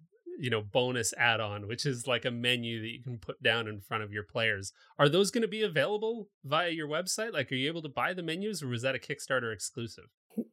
you 0.40 0.50
know 0.50 0.60
bonus 0.60 1.14
add-on 1.16 1.68
which 1.68 1.86
is 1.86 2.08
like 2.08 2.24
a 2.24 2.30
menu 2.32 2.80
that 2.80 2.88
you 2.88 3.00
can 3.00 3.18
put 3.18 3.40
down 3.40 3.68
in 3.68 3.80
front 3.80 4.02
of 4.02 4.12
your 4.12 4.24
players. 4.24 4.72
Are 4.98 5.08
those 5.08 5.30
going 5.30 5.42
to 5.42 5.48
be 5.48 5.62
available 5.62 6.30
via 6.44 6.70
your 6.70 6.88
website? 6.88 7.32
Like 7.32 7.52
are 7.52 7.54
you 7.54 7.68
able 7.68 7.82
to 7.82 7.88
buy 7.88 8.12
the 8.12 8.24
menus 8.24 8.60
or 8.60 8.66
was 8.66 8.82
that 8.82 8.96
a 8.96 8.98
kickstarter 8.98 9.52
exclusive? 9.52 10.06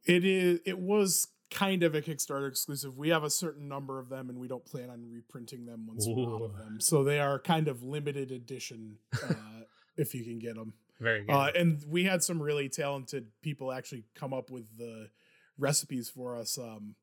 It 0.06 0.23
is 0.23 0.60
it 0.64 0.77
was 0.77 1.30
kind 1.51 1.83
of 1.83 1.93
a 1.93 2.01
Kickstarter 2.01 2.47
exclusive. 2.47 2.97
We 2.97 3.09
have 3.09 3.23
a 3.23 3.29
certain 3.29 3.67
number 3.67 3.99
of 3.99 4.09
them 4.09 4.29
and 4.29 4.39
we 4.39 4.47
don't 4.47 4.65
plan 4.65 4.89
on 4.89 5.05
reprinting 5.11 5.65
them 5.65 5.85
once 5.87 6.07
we're 6.07 6.35
out 6.35 6.41
of 6.41 6.57
them. 6.57 6.79
So 6.79 7.03
they 7.03 7.19
are 7.19 7.37
kind 7.37 7.67
of 7.67 7.83
limited 7.83 8.31
edition 8.31 8.97
uh, 9.21 9.33
if 9.97 10.15
you 10.15 10.23
can 10.23 10.39
get 10.39 10.55
them. 10.55 10.73
very 10.99 11.23
good 11.23 11.31
Uh, 11.31 11.51
and 11.55 11.83
we 11.89 12.05
had 12.05 12.23
some 12.23 12.41
really 12.41 12.69
talented 12.69 13.27
people 13.41 13.71
actually 13.71 14.05
come 14.15 14.33
up 14.33 14.49
with 14.49 14.77
the 14.77 15.09
recipes 15.57 16.09
for 16.09 16.37
us. 16.37 16.57
Um, 16.57 16.95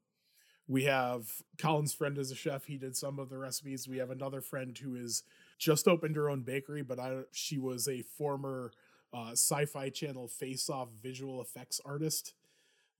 we 0.67 0.85
have 0.85 1.27
Colin's 1.59 1.95
friend 1.95 2.19
as 2.19 2.31
a 2.31 2.35
chef. 2.35 2.65
He 2.65 2.77
did 2.77 2.97
some 2.97 3.19
of 3.19 3.31
the 3.31 3.39
recipes. 3.39 3.87
We 3.87 3.99
have 3.99 4.11
another 4.11 4.41
friend 4.41 4.77
who 4.77 4.97
is 4.97 5.23
just 5.59 5.89
opened 5.89 6.17
her 6.17 6.29
own 6.29 6.43
bakery, 6.43 6.83
but 6.83 6.99
I 6.99 7.21
she 7.33 7.59
was 7.59 7.89
a 7.89 8.03
former 8.03 8.73
uh, 9.13 9.31
Sci-Fi 9.33 9.89
Channel 9.91 10.29
Face 10.29 10.69
Off 10.69 10.89
visual 11.03 11.41
effects 11.41 11.81
artist. 11.85 12.35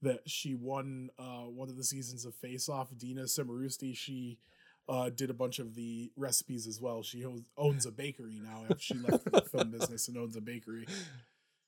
That 0.03 0.21
she 0.27 0.55
won 0.55 1.11
uh, 1.19 1.47
one 1.47 1.69
of 1.69 1.77
the 1.77 1.85
seasons 1.85 2.25
of 2.25 2.35
Face 2.35 2.69
Off. 2.69 2.89
Dina 2.97 3.23
Cimarusti. 3.23 3.97
She 3.97 4.39
uh, 4.89 5.11
did 5.11 5.31
a 5.31 5.35
bunch 5.35 5.59
of 5.59 5.75
the 5.75 6.11
recipes 6.17 6.67
as 6.67 6.81
well. 6.81 7.03
She 7.03 7.25
owns 7.57 7.87
a 7.87 7.91
bakery 7.91 8.41
now 8.43 8.63
after 8.71 8.79
she 8.79 8.95
left 8.95 9.31
the 9.31 9.41
film 9.53 9.71
business 9.71 10.09
and 10.09 10.17
owns 10.17 10.37
a 10.37 10.41
bakery. 10.41 10.87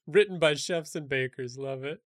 Written 0.07 0.39
by 0.39 0.55
chefs 0.55 0.95
and 0.95 1.09
bakers. 1.09 1.59
Love 1.59 1.85
it. 1.85 2.01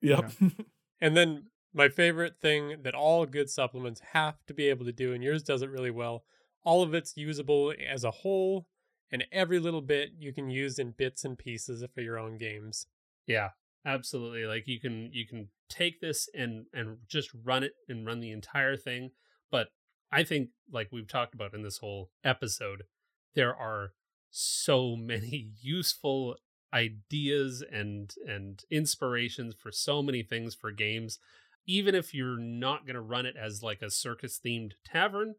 Yep. 0.00 0.32
Yeah. 0.40 0.48
and 1.00 1.16
then 1.16 1.44
my 1.74 1.88
favorite 1.88 2.36
thing 2.40 2.76
that 2.82 2.94
all 2.94 3.26
good 3.26 3.50
supplements 3.50 4.00
have 4.12 4.36
to 4.46 4.54
be 4.54 4.68
able 4.68 4.84
to 4.84 4.92
do, 4.92 5.12
and 5.12 5.24
yours 5.24 5.42
does 5.42 5.62
it 5.62 5.70
really 5.70 5.90
well. 5.90 6.24
All 6.64 6.82
of 6.82 6.94
it's 6.94 7.16
usable 7.16 7.74
as 7.90 8.04
a 8.04 8.10
whole, 8.10 8.66
and 9.10 9.24
every 9.32 9.58
little 9.58 9.82
bit 9.82 10.12
you 10.18 10.32
can 10.32 10.48
use 10.48 10.78
in 10.78 10.92
bits 10.92 11.24
and 11.24 11.36
pieces 11.36 11.84
for 11.92 12.00
your 12.00 12.18
own 12.18 12.38
games. 12.38 12.86
Yeah, 13.26 13.50
absolutely. 13.84 14.44
Like 14.44 14.64
you 14.66 14.80
can 14.80 15.10
you 15.12 15.26
can 15.26 15.48
take 15.68 16.00
this 16.00 16.28
and 16.34 16.66
and 16.72 16.98
just 17.08 17.30
run 17.44 17.62
it 17.62 17.72
and 17.88 18.06
run 18.06 18.20
the 18.20 18.32
entire 18.32 18.76
thing. 18.76 19.10
But 19.50 19.68
I 20.12 20.24
think, 20.24 20.50
like 20.70 20.88
we've 20.92 21.08
talked 21.08 21.34
about 21.34 21.54
in 21.54 21.62
this 21.62 21.78
whole 21.78 22.10
episode, 22.22 22.84
there 23.34 23.54
are 23.54 23.92
so 24.30 24.96
many 24.98 25.50
useful 25.60 26.36
ideas 26.72 27.64
and 27.72 28.12
and 28.26 28.62
inspirations 28.70 29.54
for 29.56 29.70
so 29.70 30.02
many 30.02 30.22
things 30.22 30.54
for 30.54 30.72
games 30.72 31.18
even 31.66 31.94
if 31.94 32.12
you're 32.12 32.38
not 32.38 32.86
going 32.86 32.94
to 32.94 33.00
run 33.00 33.26
it 33.26 33.36
as 33.36 33.62
like 33.62 33.82
a 33.82 33.90
circus 33.90 34.40
themed 34.44 34.72
tavern, 34.84 35.34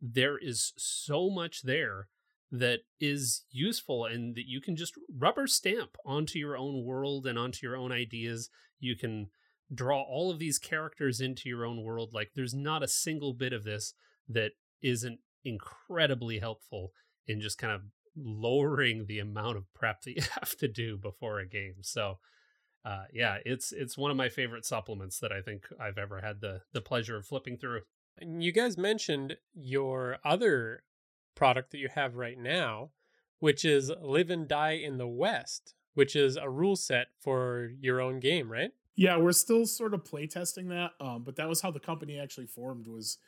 there 0.00 0.38
is 0.38 0.72
so 0.76 1.30
much 1.30 1.62
there 1.62 2.08
that 2.52 2.80
is 3.00 3.44
useful 3.50 4.04
and 4.04 4.34
that 4.36 4.46
you 4.46 4.60
can 4.60 4.76
just 4.76 4.94
rubber 5.16 5.46
stamp 5.46 5.96
onto 6.04 6.38
your 6.38 6.56
own 6.56 6.84
world 6.84 7.26
and 7.26 7.38
onto 7.38 7.66
your 7.66 7.76
own 7.76 7.92
ideas. 7.92 8.50
You 8.78 8.96
can 8.96 9.28
draw 9.74 10.02
all 10.02 10.30
of 10.30 10.38
these 10.38 10.58
characters 10.58 11.20
into 11.20 11.48
your 11.48 11.64
own 11.64 11.82
world. 11.82 12.10
Like 12.12 12.30
there's 12.34 12.54
not 12.54 12.82
a 12.82 12.88
single 12.88 13.34
bit 13.34 13.52
of 13.52 13.64
this 13.64 13.94
that 14.28 14.52
isn't 14.82 15.20
incredibly 15.44 16.38
helpful 16.38 16.92
in 17.26 17.40
just 17.40 17.58
kind 17.58 17.72
of 17.72 17.82
lowering 18.16 19.06
the 19.06 19.18
amount 19.18 19.56
of 19.56 19.72
prep 19.74 20.02
that 20.02 20.16
you 20.16 20.22
have 20.40 20.56
to 20.58 20.68
do 20.68 20.96
before 20.96 21.40
a 21.40 21.46
game. 21.46 21.76
So 21.82 22.18
uh, 22.84 23.04
yeah, 23.12 23.38
it's 23.44 23.72
it's 23.72 23.98
one 23.98 24.12
of 24.12 24.16
my 24.16 24.28
favorite 24.28 24.64
supplements 24.64 25.18
that 25.18 25.32
I 25.32 25.40
think 25.42 25.66
I've 25.80 25.98
ever 25.98 26.20
had 26.20 26.40
the 26.40 26.60
the 26.72 26.80
pleasure 26.80 27.16
of 27.16 27.26
flipping 27.26 27.58
through. 27.58 27.80
You 28.20 28.52
guys 28.52 28.78
mentioned 28.78 29.36
your 29.52 30.18
other 30.24 30.84
product 31.36 31.70
that 31.70 31.78
you 31.78 31.88
have 31.94 32.16
right 32.16 32.38
now, 32.38 32.90
which 33.38 33.64
is 33.64 33.92
Live 34.00 34.30
and 34.30 34.48
Die 34.48 34.72
in 34.72 34.98
the 34.98 35.06
West, 35.06 35.74
which 35.94 36.16
is 36.16 36.36
a 36.36 36.50
rule 36.50 36.74
set 36.74 37.08
for 37.20 37.70
your 37.80 38.00
own 38.00 38.18
game, 38.18 38.50
right? 38.50 38.72
Yeah, 38.96 39.18
we're 39.18 39.32
still 39.32 39.66
sort 39.66 39.94
of 39.94 40.02
playtesting 40.02 40.68
that, 40.70 40.92
um, 41.00 41.22
but 41.22 41.36
that 41.36 41.48
was 41.48 41.60
how 41.60 41.70
the 41.70 41.78
company 41.78 42.18
actually 42.18 42.46
formed. 42.46 42.88
Was 42.88 43.18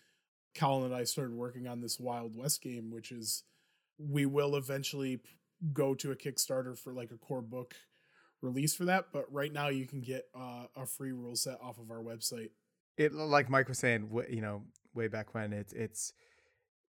Colin 0.54 0.86
and 0.86 0.94
I 0.94 1.04
started 1.04 1.34
working 1.34 1.68
on 1.68 1.80
this 1.80 2.00
Wild 2.00 2.34
West 2.34 2.62
game, 2.62 2.90
which 2.90 3.12
is 3.12 3.44
we 3.98 4.26
will 4.26 4.56
eventually 4.56 5.20
go 5.72 5.94
to 5.94 6.10
a 6.10 6.16
Kickstarter 6.16 6.76
for 6.76 6.92
like 6.92 7.10
a 7.10 7.18
core 7.18 7.42
book 7.42 7.74
release 8.40 8.74
for 8.74 8.86
that, 8.86 9.06
but 9.12 9.30
right 9.32 9.52
now 9.52 9.68
you 9.68 9.86
can 9.86 10.00
get 10.00 10.26
uh, 10.34 10.64
a 10.76 10.86
free 10.86 11.12
rule 11.12 11.36
set 11.36 11.58
off 11.62 11.78
of 11.78 11.90
our 11.90 12.02
website. 12.02 12.50
It 12.96 13.12
like 13.12 13.50
Mike 13.50 13.68
was 13.68 13.78
saying, 13.78 14.08
you 14.30 14.40
know, 14.40 14.62
way 14.94 15.08
back 15.08 15.34
when 15.34 15.52
it's 15.52 15.72
it's 15.72 16.12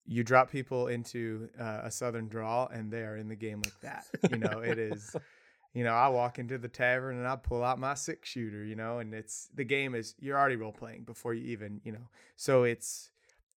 you 0.09 0.25
drop 0.25 0.51
people 0.51 0.89
into 0.89 1.51
uh, 1.61 1.83
a 1.85 1.91
southern 1.91 2.29
draw 2.29 2.67
and 2.67 2.91
they 2.91 3.03
are 3.03 3.19
in 3.19 3.29
the 3.29 3.37
game 3.37 3.61
like 3.63 3.81
that. 3.83 4.07
You 4.31 4.39
know, 4.39 4.61
it 4.61 4.79
is. 4.79 5.15
You 5.75 5.85
know, 5.85 5.93
I 5.93 6.09
walk 6.09 6.39
into 6.39 6.57
the 6.57 6.67
tavern 6.67 7.19
and 7.19 7.29
I 7.29 7.37
pull 7.37 7.63
out 7.63 7.79
my 7.79 7.93
six 7.93 8.31
shooter. 8.31 8.65
You 8.65 8.75
know, 8.75 9.01
and 9.01 9.13
it's 9.13 9.49
the 9.55 9.65
game 9.65 9.95
is 9.95 10.15
you're 10.19 10.37
already 10.37 10.57
role 10.57 10.73
playing 10.73 11.05
before 11.05 11.35
you 11.35 11.45
even 11.53 11.83
you 11.85 11.93
know. 11.93 12.09
So 12.37 12.65
it's 12.65 13.11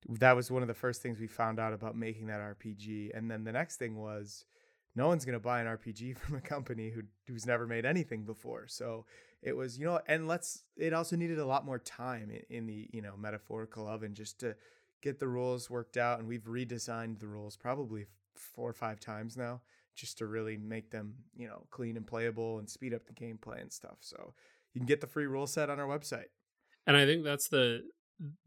that 0.09 0.35
was 0.35 0.51
one 0.51 0.61
of 0.61 0.67
the 0.67 0.73
first 0.73 1.01
things 1.01 1.19
we 1.19 1.27
found 1.27 1.57
out 1.57 1.71
about 1.71 1.95
making 1.95 2.27
that 2.27 2.41
RPG, 2.41 3.17
and 3.17 3.31
then 3.31 3.45
the 3.45 3.53
next 3.53 3.77
thing 3.77 3.95
was 3.95 4.43
no 4.93 5.07
one's 5.07 5.23
going 5.23 5.33
to 5.33 5.39
buy 5.39 5.61
an 5.61 5.67
RPG 5.67 6.17
from 6.19 6.35
a 6.35 6.41
company 6.41 6.89
who 6.89 7.03
who's 7.27 7.45
never 7.45 7.65
made 7.65 7.85
anything 7.85 8.23
before. 8.23 8.67
So 8.67 9.05
it 9.41 9.55
was, 9.55 9.79
you 9.79 9.85
know, 9.85 9.99
and 10.05 10.27
let's. 10.27 10.63
It 10.77 10.93
also 10.93 11.15
needed 11.15 11.39
a 11.39 11.45
lot 11.45 11.65
more 11.65 11.79
time 11.79 12.29
in, 12.29 12.57
in 12.57 12.65
the 12.67 12.89
you 12.91 13.01
know 13.01 13.13
metaphorical 13.17 13.87
oven 13.87 14.13
just 14.13 14.39
to 14.41 14.55
get 15.01 15.19
the 15.19 15.27
rules 15.27 15.69
worked 15.69 15.97
out, 15.97 16.19
and 16.19 16.27
we've 16.27 16.45
redesigned 16.45 17.19
the 17.19 17.27
rules 17.27 17.57
probably 17.57 18.05
four 18.35 18.69
or 18.69 18.73
five 18.73 18.99
times 18.99 19.37
now 19.37 19.61
just 19.93 20.17
to 20.17 20.25
really 20.25 20.57
make 20.57 20.89
them 20.89 21.13
you 21.35 21.47
know 21.47 21.67
clean 21.69 21.97
and 21.97 22.07
playable 22.07 22.59
and 22.59 22.69
speed 22.69 22.93
up 22.93 23.05
the 23.05 23.13
gameplay 23.13 23.61
and 23.61 23.71
stuff. 23.71 23.97
So 23.99 24.33
you 24.73 24.79
can 24.79 24.87
get 24.87 25.01
the 25.01 25.07
free 25.07 25.25
rule 25.27 25.47
set 25.47 25.69
on 25.69 25.79
our 25.79 25.87
website. 25.87 26.29
And 26.87 26.97
I 26.97 27.05
think 27.05 27.23
that's 27.23 27.49
the 27.49 27.81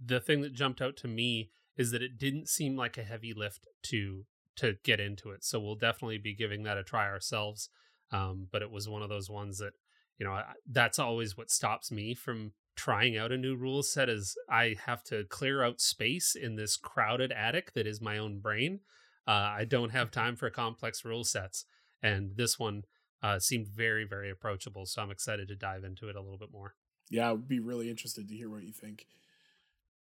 the 0.05 0.21
thing 0.21 0.41
that 0.43 0.53
jumped 0.53 0.81
out 0.81 0.97
to 0.99 1.09
me 1.09 1.51
is 1.77 1.91
that 1.91 2.03
it 2.03 2.19
didn't 2.19 2.49
seem 2.49 2.77
like 2.77 2.97
a 2.97 3.03
heavy 3.03 3.33
lift 3.35 3.67
to 3.85 4.25
to 4.57 4.77
get 4.85 5.01
into 5.01 5.31
it. 5.31 5.45
So 5.45 5.59
we'll 5.59 5.75
definitely 5.75 6.19
be 6.19 6.35
giving 6.35 6.63
that 6.63 6.79
a 6.79 6.85
try 6.85 7.07
ourselves. 7.07 7.69
Um, 8.13 8.47
but 8.53 8.63
it 8.63 8.71
was 8.71 8.89
one 8.89 9.03
of 9.03 9.09
those 9.09 9.29
ones 9.29 9.59
that, 9.59 9.73
you 10.19 10.25
know, 10.25 10.41
that's 10.71 11.01
always 11.01 11.37
what 11.37 11.51
stops 11.51 11.91
me 11.91 12.15
from 12.15 12.53
trying 12.77 13.17
out 13.17 13.33
a 13.33 13.37
new 13.37 13.55
rule 13.55 13.83
set 13.83 14.09
is 14.09 14.37
I 14.49 14.77
have 14.87 15.03
to 15.05 15.25
clear 15.25 15.63
out 15.63 15.81
space 15.81 16.35
in 16.35 16.57
this 16.57 16.77
crowded 16.77 17.33
attic 17.33 17.73
that 17.75 17.87
is 17.87 18.01
my 18.01 18.19
own 18.19 18.41
brain. 18.41 18.81
Uh, 19.27 19.53
I 19.59 19.65
don't 19.65 19.91
have 19.91 20.11
time 20.11 20.37
for 20.37 20.51
complex 20.51 21.05
rule 21.05 21.25
sets. 21.25 21.65
And 22.03 22.37
this 22.37 22.59
one 22.59 22.83
uh, 23.23 23.39
seemed 23.39 23.69
very, 23.69 24.05
very 24.05 24.31
approachable. 24.31 24.87
So 24.87 25.03
I'm 25.03 25.11
excited 25.11 25.49
to 25.49 25.57
dive 25.57 25.85
into 25.85 26.09
it 26.09 26.17
a 26.17 26.21
little 26.21 26.39
bit 26.39 26.53
more. 26.53 26.75
Yeah, 27.11 27.29
I 27.29 27.33
would 27.33 27.49
be 27.49 27.61
really 27.61 27.89
interested 27.89 28.29
to 28.29 28.35
hear 28.35 28.51
what 28.51 28.65
you 28.65 28.73
think. 28.73 29.07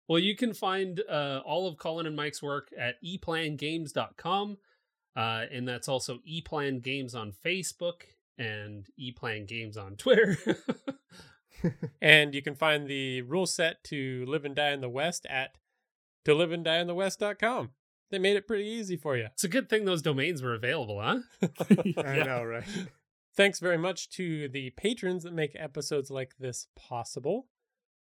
Well, 0.08 0.18
you 0.18 0.36
can 0.36 0.54
find 0.54 1.02
uh, 1.08 1.42
all 1.44 1.68
of 1.68 1.76
Colin 1.76 2.06
and 2.06 2.16
Mike's 2.16 2.42
work 2.42 2.70
at 2.78 3.02
eplangames.com. 3.02 4.58
Uh, 5.16 5.44
and 5.50 5.66
that's 5.66 5.88
also 5.88 6.20
eplan 6.30 6.80
games 6.80 7.14
on 7.14 7.32
Facebook 7.44 8.02
and 8.38 8.86
eplan 9.00 9.48
games 9.48 9.76
on 9.76 9.96
Twitter. 9.96 10.38
and 12.02 12.34
you 12.34 12.42
can 12.42 12.54
find 12.54 12.86
the 12.86 13.22
rule 13.22 13.46
set 13.46 13.82
to 13.84 14.24
live 14.26 14.44
and 14.44 14.54
die 14.54 14.70
in 14.70 14.80
the 14.80 14.88
West 14.88 15.26
at 15.26 15.56
to 16.24 16.34
live 16.34 16.52
and 16.52 16.64
die 16.64 16.78
in 16.78 16.86
the 16.86 16.94
West.com. 16.94 17.70
They 18.10 18.18
made 18.18 18.36
it 18.36 18.46
pretty 18.46 18.64
easy 18.64 18.96
for 18.96 19.16
you. 19.16 19.26
It's 19.32 19.44
a 19.44 19.48
good 19.48 19.68
thing 19.68 19.84
those 19.84 20.02
domains 20.02 20.42
were 20.42 20.54
available, 20.54 21.00
huh? 21.00 21.18
I 21.98 22.22
know, 22.22 22.42
right? 22.42 22.64
Thanks 23.36 23.60
very 23.60 23.78
much 23.78 24.08
to 24.10 24.48
the 24.48 24.70
patrons 24.70 25.24
that 25.24 25.32
make 25.32 25.52
episodes 25.54 26.10
like 26.10 26.34
this 26.38 26.66
possible. 26.74 27.46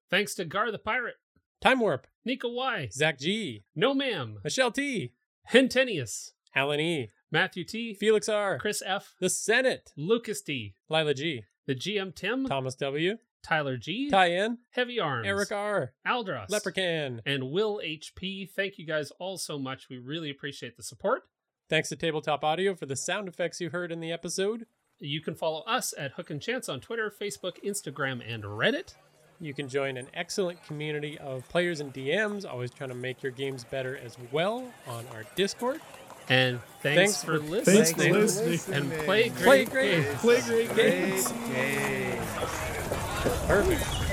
Thanks 0.09 0.35
to 0.37 0.45
Gar 0.45 0.71
the 0.71 0.79
Pirate. 0.79 1.17
Time 1.61 1.81
Warp, 1.81 2.07
Nico 2.25 2.49
Y, 2.49 2.89
Zach 2.93 3.19
G, 3.19 3.65
No 3.75 3.95
Ma'am, 3.95 4.39
Michelle 4.45 4.71
T, 4.71 5.13
Hentenius, 5.53 6.33
Alan 6.55 6.81
E, 6.81 7.11
Matthew 7.31 7.65
T, 7.65 7.95
Felix 7.95 8.29
R, 8.29 8.59
Chris 8.59 8.83
F, 8.85 9.15
The 9.21 9.31
Senate, 9.31 9.93
Lucas 9.97 10.43
D, 10.43 10.75
Lila 10.89 11.15
G, 11.15 11.45
the 11.67 11.75
GM 11.75 12.15
Tim, 12.15 12.47
Thomas 12.47 12.75
W, 12.77 13.17
Tyler 13.47 13.77
G, 13.77 14.11
Tyen, 14.11 14.59
Heavy 14.71 14.99
Arms, 14.99 15.27
Eric 15.27 15.53
R, 15.53 15.93
Aldros, 16.07 16.51
Leprechaun, 16.51 17.23
and 17.25 17.51
Will 17.53 17.81
HP. 17.85 18.51
Thank 18.51 18.77
you 18.77 18.87
guys 18.87 19.13
all 19.21 19.39
so 19.39 19.57
much. 19.57 19.89
We 19.89 19.99
really 19.99 20.31
appreciate 20.31 20.77
the 20.77 20.83
support. 20.83 21.23
Thanks 21.69 21.89
to 21.91 21.97
Tabletop 21.97 22.43
Audio 22.43 22.75
for 22.75 22.87
the 22.87 22.97
sound 22.97 23.29
effects 23.29 23.61
you 23.61 23.71
heard 23.71 23.93
in 23.93 24.01
the 24.01 24.11
episode. 24.11 24.67
You 24.99 25.21
can 25.21 25.35
follow 25.35 25.63
us 25.63 25.95
at 25.97 26.13
Hook 26.13 26.31
and 26.31 26.43
Chance 26.43 26.69
on 26.69 26.81
Twitter, 26.81 27.13
Facebook, 27.21 27.63
Instagram, 27.65 28.21
and 28.27 28.43
Reddit. 28.43 28.95
You 29.39 29.55
can 29.55 29.69
join 29.69 29.97
an 29.97 30.09
excellent 30.15 30.65
community 30.65 31.19
of 31.19 31.49
players 31.49 31.81
and 31.81 31.93
DMs, 31.93 32.51
always 32.51 32.71
trying 32.73 32.91
to 32.91 32.97
make 32.97 33.23
your 33.23 33.33
games 33.33 33.65
better 33.65 33.97
as 33.97 34.17
well 34.33 34.65
on 34.89 35.05
our 35.15 35.25
Discord. 35.37 35.81
And 36.29 36.59
thanks, 36.83 37.23
thanks 37.23 37.25
for, 37.25 37.39
for, 37.39 37.45
listening. 37.45 37.85
Thanks 37.85 37.93
for 38.41 38.47
listening. 38.47 38.83
And 38.83 38.93
play 39.05 39.29
great, 39.29 39.45
play 39.45 39.65
great 39.67 40.05
games. 40.05 40.21
Play 40.21 40.41
great 40.41 40.75
games. 40.75 41.33
games. 41.33 43.03
Perfect. 43.47 44.06